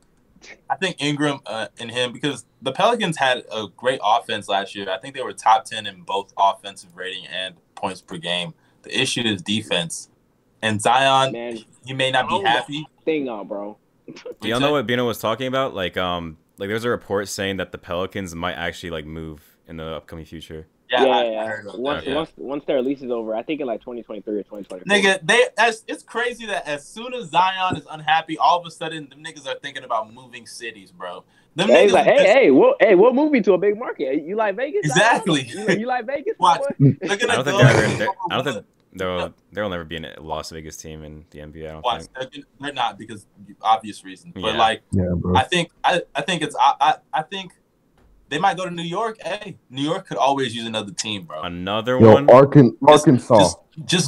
I 0.71 0.77
think 0.77 0.97
Ingram 1.03 1.41
uh, 1.47 1.69
and 1.79 1.91
him 1.91 2.13
because 2.13 2.45
the 2.63 2.73
Pelicans 2.73 3.17
had 3.17 3.45
a 3.51 3.67
great 3.77 4.01
offense 4.05 4.49
last 4.49 4.75
year. 4.75 4.89
I 4.89 4.99
think 4.99 5.15
they 5.15 5.23
were 5.23 5.33
top 5.33 5.65
10 5.65 5.87
in 5.87 6.03
both 6.03 6.33
offensive 6.39 6.91
rating 6.97 7.27
and 7.27 7.57
points 7.75 8.01
per 8.01 8.17
game. 8.19 8.55
The 8.83 9.01
issue 9.01 9.23
is 9.23 9.43
defense. 9.43 10.09
And 10.63 10.81
Zion, 10.81 11.33
Man, 11.33 11.59
he 11.85 11.93
may 11.93 12.11
not 12.11 12.29
be 12.29 12.35
Oh, 12.35 12.45
happy. 12.45 12.87
thing 13.05 13.29
up, 13.29 13.49
bro. 13.49 13.77
Do 14.07 14.15
y'all 14.49 14.61
know 14.61 14.73
what 14.73 14.87
Bino 14.87 15.05
was 15.07 15.19
talking 15.19 15.47
about? 15.47 15.75
Like, 15.75 15.97
um, 15.97 16.39
like 16.57 16.69
there's 16.69 16.85
a 16.85 16.91
report 16.91 17.29
saying 17.29 17.57
that 17.59 17.73
the 17.73 17.79
Pelicans 17.79 18.35
might 18.35 18.55
actually 18.55 18.91
like 18.91 19.05
move 19.07 19.57
in 19.67 19.77
the 19.77 19.85
upcoming 19.85 20.25
future. 20.25 20.67
Yeah, 20.91 21.05
Yeah, 21.05 21.07
yeah. 21.07 21.21
I 21.21 21.45
yeah. 21.45 21.61
Once, 21.75 22.05
that. 22.05 22.15
once, 22.15 22.31
once 22.37 22.65
their 22.65 22.81
lease 22.83 23.03
is 23.03 23.11
over, 23.11 23.35
I 23.35 23.43
think 23.43 23.61
in 23.61 23.67
like 23.67 23.81
2023 23.81 24.35
or 24.39 24.43
2024. 24.43 24.81
Nigga, 24.87 25.21
they 25.27 25.45
as 25.59 25.85
it's 25.87 26.03
crazy 26.03 26.47
that 26.47 26.67
as 26.67 26.87
soon 26.87 27.13
as 27.15 27.27
Zion 27.31 27.77
is 27.77 27.87
unhappy, 27.91 28.39
all 28.39 28.59
of 28.61 28.67
a 28.67 28.71
sudden 28.71 29.09
them 29.09 29.23
niggas 29.23 29.47
are 29.47 29.59
thinking 29.61 29.85
about 29.85 30.13
moving 30.13 30.47
cities, 30.47 30.91
bro. 30.91 31.25
Them 31.57 31.69
Yeah, 31.71 31.77
niggas 31.87 31.93
like, 31.93 32.05
hey, 32.05 32.17
just- 32.17 32.27
hey, 32.29 32.51
we'll, 32.51 32.75
hey, 32.81 32.95
we'll 32.95 33.13
move 33.13 33.35
you 33.35 33.43
to 33.43 33.53
a 33.55 33.59
big 33.59 33.79
market. 33.79 34.23
You 34.25 34.37
like 34.37 34.57
Vegas? 34.57 34.87
Exactly. 34.87 35.43
You, 35.43 35.67
like- 35.67 35.79
you 35.79 35.87
like 35.87 36.07
Vegas? 36.07 36.35
my 36.39 36.59
Watch. 36.59 36.69
boy? 36.79 36.97
they're 37.01 37.31
I 37.31 37.35
don't 37.35 37.45
think 37.45 37.45
go- 37.45 37.59
they're. 37.59 37.97
they're 37.99 38.09
I 38.31 38.35
don't 38.43 38.45
think 38.55 38.67
there'll 38.95 39.35
there'll 39.53 39.71
never 39.71 39.85
be 39.85 39.97
a 39.97 40.15
Las 40.21 40.51
Vegas 40.51 40.77
team 40.79 41.05
in 41.05 41.27
the 41.31 41.41
NBA. 41.41 41.69
I 41.69 41.73
don't 41.73 41.85
Watch, 41.85 42.05
think. 42.19 42.45
they're, 42.61 42.73
not 42.73 42.99
because 42.99 43.27
obvious 43.61 44.03
reasons. 44.05 44.33
But 44.35 44.53
Yeah. 44.55 44.59
like 44.59 44.83
yeah, 44.93 45.11
bro. 45.15 45.37
I 45.37 45.43
think 45.45 45.71
I, 45.85 46.03
I 46.15 46.23
think 46.23 46.43
it's 46.43 46.57
I, 46.59 46.75
I 46.81 46.95
I 47.13 47.23
think 47.23 47.53
they 48.29 48.39
might 48.39 48.57
go 48.57 48.65
to 48.65 48.71
New 48.71 48.83
York. 48.83 49.17
Hey, 49.23 49.57
New 49.71 49.83
York 49.83 50.07
could 50.09 50.19
always 50.19 50.55
use 50.55 50.67
another 50.67 50.93
team, 50.93 51.25
bro. 51.25 51.43
Another 51.43 51.99
Yo, 51.99 52.13
one. 52.15 52.27
Arkan- 52.27 52.73
Just- 52.87 53.07
Arkansas. 53.07 53.39
Just, 53.39 53.57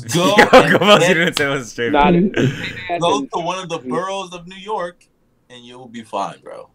just 0.06 0.14
go, 0.14 0.26
Yo, 0.36 0.44
and 0.52 0.78
go 0.78 0.94
you 0.94 1.14
didn't 1.14 1.36
say 1.36 1.52
it 1.52 1.64
straight. 1.64 1.92
Nah, 1.92 2.10
go 3.00 3.22
to 3.24 3.38
one 3.40 3.58
of 3.58 3.68
the 3.68 3.78
boroughs 3.78 4.32
of 4.34 4.46
New 4.46 4.56
York, 4.56 5.04
and 5.48 5.64
you'll 5.64 5.88
be 5.88 6.02
fine, 6.02 6.40
bro. 6.42 6.70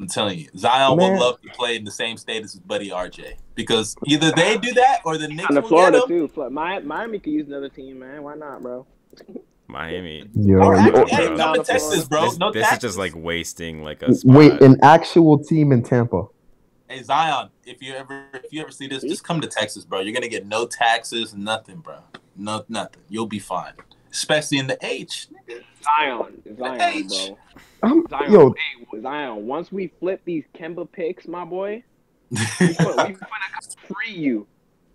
I'm 0.00 0.06
telling 0.06 0.38
you, 0.38 0.48
Zion 0.56 0.96
Man. 0.96 1.12
will 1.14 1.20
love 1.20 1.42
to 1.42 1.48
play 1.50 1.74
in 1.74 1.84
the 1.84 1.90
same 1.90 2.16
state 2.16 2.44
as 2.44 2.52
his 2.52 2.60
buddy 2.60 2.90
RJ 2.90 3.34
because 3.56 3.96
either 4.06 4.30
they 4.30 4.56
do 4.56 4.72
that 4.74 5.00
or 5.04 5.18
the 5.18 5.26
Knicks 5.26 5.48
On 5.48 5.56
the 5.56 5.60
will 5.60 5.68
Florida 5.68 5.98
get 6.06 6.10
him. 6.16 6.28
too. 6.28 6.28
Fl- 6.28 6.48
Mi- 6.50 6.78
Miami 6.82 7.18
could 7.18 7.32
use 7.32 7.48
another 7.48 7.68
team, 7.68 7.98
man. 7.98 8.22
Why 8.22 8.36
not, 8.36 8.62
bro? 8.62 8.86
Miami. 9.66 10.24
Yo, 10.34 10.58
Or 10.58 10.76
yo, 10.76 10.80
actually, 10.80 11.10
hey, 11.10 11.26
bro. 11.26 11.36
come 11.36 11.64
Texas, 11.64 12.04
bro. 12.04 12.22
This, 12.22 12.38
no 12.38 12.52
this 12.52 12.70
is 12.72 12.78
just 12.78 12.96
like 12.96 13.12
wasting 13.16 13.82
like 13.82 14.02
a 14.02 14.14
spot. 14.14 14.36
wait, 14.36 14.52
an 14.62 14.76
actual 14.84 15.42
team 15.42 15.72
in 15.72 15.82
Tampa. 15.82 16.26
Hey 16.88 17.02
Zion, 17.02 17.50
if 17.66 17.82
you 17.82 17.92
ever 17.92 18.28
if 18.32 18.50
you 18.50 18.62
ever 18.62 18.70
see 18.70 18.88
this, 18.88 19.02
just 19.02 19.22
come 19.22 19.42
to 19.42 19.46
Texas, 19.46 19.84
bro. 19.84 20.00
You're 20.00 20.14
gonna 20.14 20.26
get 20.26 20.46
no 20.46 20.66
taxes, 20.66 21.34
nothing, 21.34 21.80
bro. 21.80 21.98
No 22.34 22.64
nothing. 22.70 23.02
You'll 23.10 23.26
be 23.26 23.38
fine. 23.38 23.74
Especially 24.10 24.56
in 24.56 24.66
the 24.66 24.78
H. 24.80 25.28
nigga. 25.30 25.62
Zion, 25.82 26.56
Zion, 26.56 26.80
H. 26.80 27.08
bro. 27.08 27.38
I'm, 27.82 28.06
Zion, 28.08 28.32
yo, 28.32 28.54
hey, 28.54 29.02
Zion. 29.02 29.46
Once 29.46 29.70
we 29.70 29.88
flip 30.00 30.22
these 30.24 30.44
Kemba 30.54 30.90
picks, 30.90 31.28
my 31.28 31.44
boy, 31.44 31.84
we, 32.30 32.38
fin- 32.58 32.68
we 32.68 32.74
finna 32.74 33.76
free 33.86 34.14
you. 34.14 34.46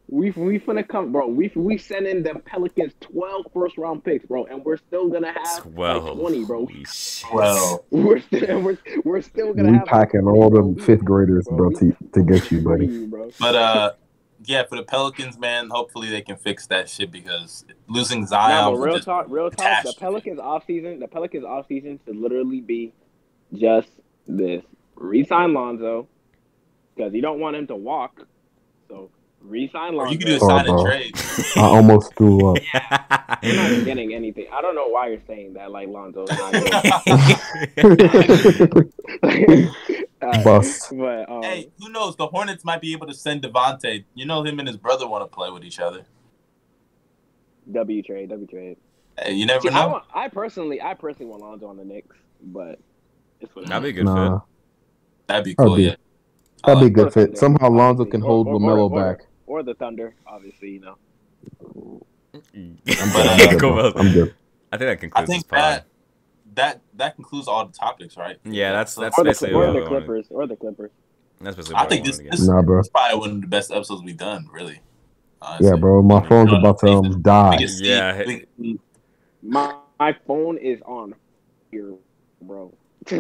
We 0.10 0.32
we 0.32 0.60
finna 0.60 0.88
come, 0.88 1.12
bro. 1.12 1.28
We 1.28 1.52
we 1.56 1.78
send 1.78 2.06
in 2.08 2.24
the 2.24 2.36
Pelicans 2.46 2.94
12 3.00 3.46
first 3.54 3.78
round 3.78 4.04
picks, 4.04 4.26
bro, 4.26 4.46
and 4.46 4.64
we're 4.64 4.78
still 4.78 5.10
gonna 5.10 5.32
have 5.32 5.66
like 5.76 6.02
20, 6.14 6.46
bro. 6.46 6.66
Holy 6.66 6.84
shit. 6.86 7.34
well, 7.34 7.86
We're 7.92 8.20
still 8.20 8.60
we're, 8.62 8.78
we're 9.06 9.22
still 9.22 9.54
gonna 9.54 9.72
we 9.72 9.78
have 9.78 9.88
packing 9.88 10.28
all 10.28 10.50
20, 10.50 10.56
them 10.56 10.74
bro. 10.74 10.86
fifth 10.86 11.06
graders, 11.06 11.48
bro, 11.50 11.70
We- 11.70 11.76
to, 11.92 11.98
to 12.14 12.24
get 12.24 12.52
you, 12.52 12.62
buddy. 12.62 13.06
bro. 13.08 13.32
but 13.40 13.56
uh 13.56 13.92
yeah, 14.46 14.64
for 14.68 14.76
the 14.76 14.84
Pelicans, 14.84 15.40
man, 15.40 15.70
hopefully 15.72 16.10
they 16.10 16.22
can 16.22 16.36
fix 16.36 16.68
that 16.68 16.90
shit 16.90 17.10
because 17.10 17.64
losing 17.88 18.22
Nah, 18.22 18.28
Zion 18.28 18.74
but 18.74 18.80
real 18.82 18.96
just- 18.96 19.06
talk, 19.06 19.26
real 19.30 19.50
talk. 19.50 19.84
The. 19.86 19.94
Pelicans 19.98 20.38
off 20.38 20.66
season, 20.68 21.00
the 21.00 21.08
Pelicans 21.08 21.46
off 21.46 21.66
season 21.68 21.98
should 22.06 22.18
literally 22.18 22.60
be 22.60 22.92
just 23.54 23.88
this: 24.28 24.64
resign 24.96 25.54
Lonzo 25.54 26.10
because 26.94 27.14
you 27.14 27.22
don't 27.22 27.40
want 27.40 27.56
him 27.56 27.68
to 27.68 27.76
walk. 27.78 28.28
So 28.90 29.10
resign 29.44 29.94
or 29.94 30.08
Lonzo. 30.08 30.12
you 30.14 30.18
can 30.18 30.28
do 30.28 30.34
a 30.36 30.40
Oh, 30.42 30.48
sign 30.48 30.68
and 30.68 30.86
trade. 30.86 31.14
I 31.58 31.62
almost 31.68 32.16
threw 32.16 32.52
up. 32.56 32.58
You're 33.44 33.56
not 33.56 33.86
getting 33.86 34.14
anything. 34.14 34.48
I 34.52 34.62
don't 34.62 34.74
know 34.76 34.88
why 34.88 35.10
you're 35.10 35.22
saying 35.28 35.54
that. 35.54 35.70
Like 35.72 35.88
Lonzo's 35.90 36.30
not. 36.32 36.54
Good. 36.54 36.74
Uh, 40.22 40.44
Bust. 40.44 40.92
But 40.98 41.30
um, 41.30 41.44
hey, 41.44 41.70
who 41.80 41.90
knows? 41.90 42.16
The 42.16 42.28
Hornets 42.28 42.64
might 42.64 42.82
be 42.82 42.94
able 42.94 43.08
to 43.08 43.14
send 43.14 43.44
Devonte. 43.44 44.06
You 44.16 44.26
know 44.26 44.44
him 44.44 44.60
and 44.60 44.68
his 44.68 44.78
brother 44.78 45.08
want 45.08 45.24
to 45.30 45.36
play 45.36 45.50
with 45.52 45.64
each 45.64 45.80
other. 45.80 46.06
W 47.72 48.02
trade, 48.02 48.30
W 48.30 48.48
trade. 48.48 48.78
Hey, 49.20 49.34
you 49.34 49.46
never 49.46 49.62
See, 49.62 49.70
I, 49.70 49.86
know. 49.86 49.92
want, 49.92 50.04
I 50.14 50.28
personally, 50.28 50.82
I 50.82 50.94
personally 50.96 51.30
want 51.30 51.42
Lonzo 51.44 51.68
on 51.68 51.78
the 51.78 51.86
Knicks, 51.86 52.16
but 52.42 52.80
it's 53.40 53.56
what 53.56 53.68
That'd 53.68 53.84
be 53.84 53.90
a 53.90 53.94
good 53.94 54.06
Nah, 54.06 54.40
That'd 55.28 55.46
be 55.46 55.54
That'd 55.54 55.58
cool. 55.68 55.76
be- 55.78 55.84
Yeah. 55.84 55.96
I 56.66 56.74
that'd 56.76 56.82
be 56.82 56.88
a 56.88 56.90
good 57.04 57.14
Thunder, 57.14 57.30
fit. 57.32 57.38
Somehow 57.38 57.70
Lonzo 57.70 58.06
can 58.06 58.22
obviously. 58.24 58.28
hold 58.28 58.48
Or- 58.48 58.54
or- 58.54 58.60
LaMelo 58.60 58.90
or- 58.92 59.16
back. 59.16 59.26
Or 59.54 59.62
the 59.62 59.76
Thunder, 59.76 60.16
obviously, 60.26 60.72
you 60.72 60.80
know. 60.80 60.98
I'm 62.34 62.80
good. 62.84 62.88
uh, 62.88 63.30
I'm 63.30 63.38
good, 63.38 63.60
Go 63.60 63.70
bro. 63.74 63.76
well. 63.84 63.94
I'm 63.98 64.12
good. 64.12 64.34
I 64.72 64.78
think 64.78 64.90
that 64.90 65.00
concludes. 65.00 65.14
I 65.16 65.20
concludes 65.20 65.30
think 65.30 65.44
this 65.44 65.52
pod. 65.52 65.60
that 65.60 65.86
that 66.56 66.82
that 66.96 67.16
concludes 67.16 67.48
all 67.48 67.64
the 67.68 67.72
topics, 67.74 68.18
right? 68.18 68.38
Yeah, 68.46 68.72
that's 68.72 68.94
So- 68.94 69.02
that's 69.02 69.18
Or 69.20 69.24
the, 69.24 69.30
basically 69.30 69.54
or 69.54 69.60
what 69.60 69.74
the 69.74 69.80
I 69.80 69.82
wanted. 69.84 69.88
Clippers, 69.90 70.26
or 70.32 70.48
the 70.48 70.56
Clippers. 70.56 70.90
That's 71.40 71.56
basically 71.56 71.76
I 71.76 71.82
what 71.82 71.90
think 71.90 72.02
I 72.06 72.08
this, 72.10 72.18
wanted 72.18 72.32
to 72.32 72.38
this 72.38 72.48
get. 72.48 72.54
Nah, 72.56 72.62
bro. 72.64 72.80
is 72.80 72.90
probably 72.90 73.20
one 73.20 73.30
of 73.30 73.42
the 73.42 73.48
best 73.48 73.72
episodes 73.72 74.02
we've 74.04 74.18
done. 74.18 74.50
Really. 74.52 74.80
Honestly. 75.44 75.68
Yeah, 75.68 75.76
bro. 75.76 76.02
My 76.02 76.28
phone's 76.28 76.52
about 76.54 76.80
to 76.80 76.88
um, 76.88 77.22
die. 77.22 77.50
We 77.52 77.58
can 77.58 77.68
see- 77.68 77.90
Yeah. 77.90 78.24
we- 78.58 78.80
My, 79.44 79.76
my 80.00 80.16
phone 80.26 80.58
is 80.58 80.82
on 80.88 81.14
here, 81.70 81.94
bro. 82.42 82.74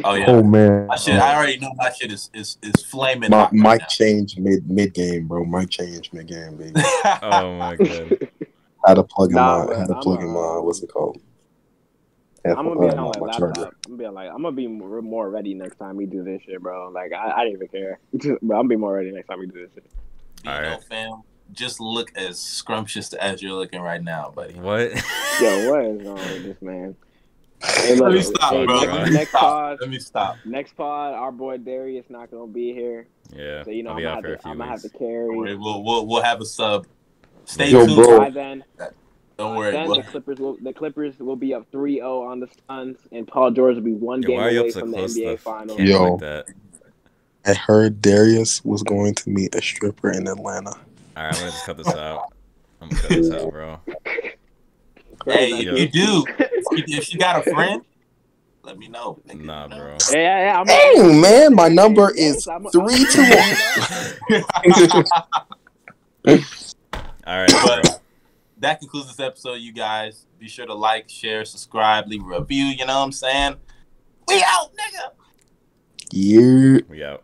Oh 0.03 0.13
yeah. 0.13 0.25
Oh 0.27 0.43
man. 0.43 0.87
My 0.87 0.95
shit, 0.95 1.15
I 1.19 1.35
already 1.35 1.57
know 1.59 1.71
my 1.75 1.91
shit 1.91 2.11
is 2.11 2.29
is, 2.33 2.57
is 2.63 2.83
flaming. 2.83 3.29
My 3.29 3.37
hot 3.37 3.51
right 3.53 3.53
mic 3.53 3.79
now. 3.81 3.85
changed 3.87 4.39
mid 4.39 4.69
mid 4.69 4.93
game, 4.93 5.27
bro. 5.27 5.43
Mic 5.45 5.69
changed 5.69 6.13
mid 6.13 6.27
game, 6.27 6.57
baby. 6.57 6.73
Oh 7.21 7.57
my 7.57 7.75
god. 7.77 8.17
had 8.85 8.93
to 8.95 9.03
plug 9.03 9.29
in 9.29 9.35
Nah, 9.35 9.59
my 9.59 9.65
but 9.65 9.77
had 9.77 9.87
to 9.87 9.95
I'm 9.95 10.01
plug 10.01 10.19
a- 10.21 10.25
in 10.25 10.29
my 10.29 10.57
what's 10.59 10.81
it 10.81 10.91
called? 10.91 11.19
I'm 12.45 12.55
gonna 12.55 12.79
be 12.79 12.87
Uh, 12.87 12.91
on 12.91 12.97
my- 12.97 13.03
my 13.03 13.19
my 13.19 13.25
laptop. 13.27 13.73
I'm 13.87 13.97
gonna 13.97 13.97
be 13.97 14.07
like, 14.15 14.29
I'm 14.29 14.41
gonna 14.41 14.51
be 14.51 14.67
more, 14.67 15.01
more 15.01 15.29
ready 15.29 15.53
next 15.53 15.77
time 15.77 15.95
we 15.95 16.05
do 16.05 16.23
this 16.23 16.41
shit, 16.45 16.61
bro. 16.61 16.89
Like 16.89 17.13
I, 17.13 17.31
I 17.31 17.43
didn't 17.45 17.55
even 17.63 17.67
care, 17.69 17.99
but 18.13 18.55
I'm 18.55 18.59
gonna 18.59 18.67
be 18.67 18.75
more 18.75 18.93
ready 18.93 19.11
next 19.11 19.27
time 19.27 19.39
we 19.39 19.47
do 19.47 19.53
this 19.65 19.69
shit. 19.73 19.85
You 20.43 20.49
know, 20.49 20.55
Alright. 20.57 20.83
fam, 20.89 21.21
just 21.53 21.79
look 21.79 22.11
as 22.17 22.37
scrumptious 22.39 23.13
as 23.13 23.41
you're 23.41 23.53
looking 23.53 23.79
right 23.79 24.03
now, 24.03 24.33
buddy. 24.35 24.55
What? 24.55 24.91
Yo, 25.41 25.71
what 25.71 25.85
is 25.85 26.05
wrong 26.05 26.15
with 26.15 26.43
this 26.43 26.61
man? 26.61 26.97
Hey, 27.65 27.95
Let 27.95 28.11
me 28.13 28.21
stop, 28.21 28.53
hey, 28.53 28.65
bro. 28.65 28.79
next, 28.79 28.91
Let 28.93 29.05
me 29.07 29.13
next 29.13 29.29
stop. 29.29 29.41
pod, 29.41 29.77
Let 29.81 29.89
me 29.89 29.99
stop. 29.99 30.35
next 30.45 30.75
pod, 30.75 31.13
our 31.13 31.31
boy 31.31 31.57
Darius 31.57 32.05
not 32.09 32.29
gonna 32.29 32.47
be 32.47 32.73
here, 32.73 33.07
Yeah. 33.33 33.63
so 33.63 33.71
you 33.71 33.83
know 33.83 33.91
I'll 33.91 33.97
I'm 33.97 34.03
gonna, 34.03 34.15
have 34.29 34.41
to, 34.41 34.47
I'm 34.47 34.57
gonna 34.57 34.69
have 34.71 34.81
to 34.81 34.89
carry. 34.89 35.55
We'll, 35.55 35.83
we'll 35.83 36.05
we'll 36.05 36.21
have 36.23 36.41
a 36.41 36.45
sub. 36.45 36.85
Stay 37.45 37.69
Yo, 37.71 37.85
tuned. 37.85 37.95
bro. 37.95 38.17
By 38.19 38.29
then, 38.31 38.63
Don't 39.37 39.55
worry. 39.57 39.71
then 39.71 39.89
the 39.89 40.03
Clippers 40.03 40.39
will 40.39 40.57
the 40.61 40.73
Clippers 40.73 41.19
will 41.19 41.35
be 41.37 41.53
up 41.53 41.69
3-0 41.71 42.03
on 42.27 42.39
the 42.41 42.47
Suns, 42.67 42.97
and 43.11 43.27
Paul 43.27 43.51
George 43.51 43.75
will 43.75 43.81
be 43.83 43.93
one 43.93 44.21
Yo, 44.21 44.27
game 44.29 44.37
why 44.37 44.49
away 44.51 44.69
so 44.71 44.79
from 44.81 44.91
the 44.91 44.97
NBA 44.97 45.31
the 45.31 45.37
Finals. 45.37 45.77
camera 45.77 45.91
Yo. 45.93 46.11
like 46.13 46.19
that? 46.21 46.45
I 47.45 47.53
heard 47.53 48.01
Darius 48.01 48.63
was 48.63 48.83
going 48.83 49.15
to 49.15 49.29
meet 49.29 49.53
a 49.55 49.61
stripper 49.61 50.11
in 50.11 50.27
Atlanta. 50.27 50.71
All 50.71 51.23
right, 51.23 51.33
I'm 51.33 51.39
gonna 51.39 51.51
just 51.51 51.65
cut 51.65 51.77
this 51.77 51.87
out. 51.87 52.33
I'm 52.81 52.89
gonna 52.89 53.01
cut 53.01 53.09
this 53.09 53.31
out, 53.31 53.51
bro. 53.51 53.79
hey, 55.25 55.51
Crazy. 55.51 55.69
if 55.69 55.79
you 55.95 56.05
do, 56.05 56.25
if 56.71 57.13
you 57.13 57.19
got 57.19 57.45
a 57.45 57.51
friend, 57.51 57.81
let 58.63 58.77
me 58.77 58.87
know. 58.87 59.19
nigga. 59.27 59.41
Nah, 59.43 59.67
bro. 59.67 59.97
Yeah, 60.11 60.17
yeah, 60.17 60.39
yeah. 60.45 60.59
I'm 60.59 60.65
Dang, 60.65 61.21
man, 61.21 61.53
my 61.55 61.67
number 61.67 62.11
Yes, 62.15 62.37
is 62.37 62.47
I'm- 62.47 62.65
three 62.71 63.05
two 63.11 63.23
one. 64.81 65.03
All 67.25 67.39
right, 67.39 67.49
bro. 67.49 67.59
But 67.65 68.01
that 68.59 68.79
concludes 68.79 69.07
this 69.07 69.19
episode, 69.19 69.55
you 69.55 69.73
guys. 69.73 70.25
Be 70.39 70.47
sure 70.47 70.65
to 70.65 70.73
like, 70.73 71.09
share, 71.09 71.43
subscribe, 71.45 72.07
leave 72.07 72.21
a 72.23 72.39
review. 72.39 72.65
You 72.65 72.85
know 72.85 72.97
what 72.99 73.05
I'm 73.05 73.11
saying? 73.11 73.55
We 74.27 74.43
out, 74.45 74.71
nigga. 74.73 75.11
Yeah. 76.11 76.79
We 76.89 77.03
out. 77.03 77.11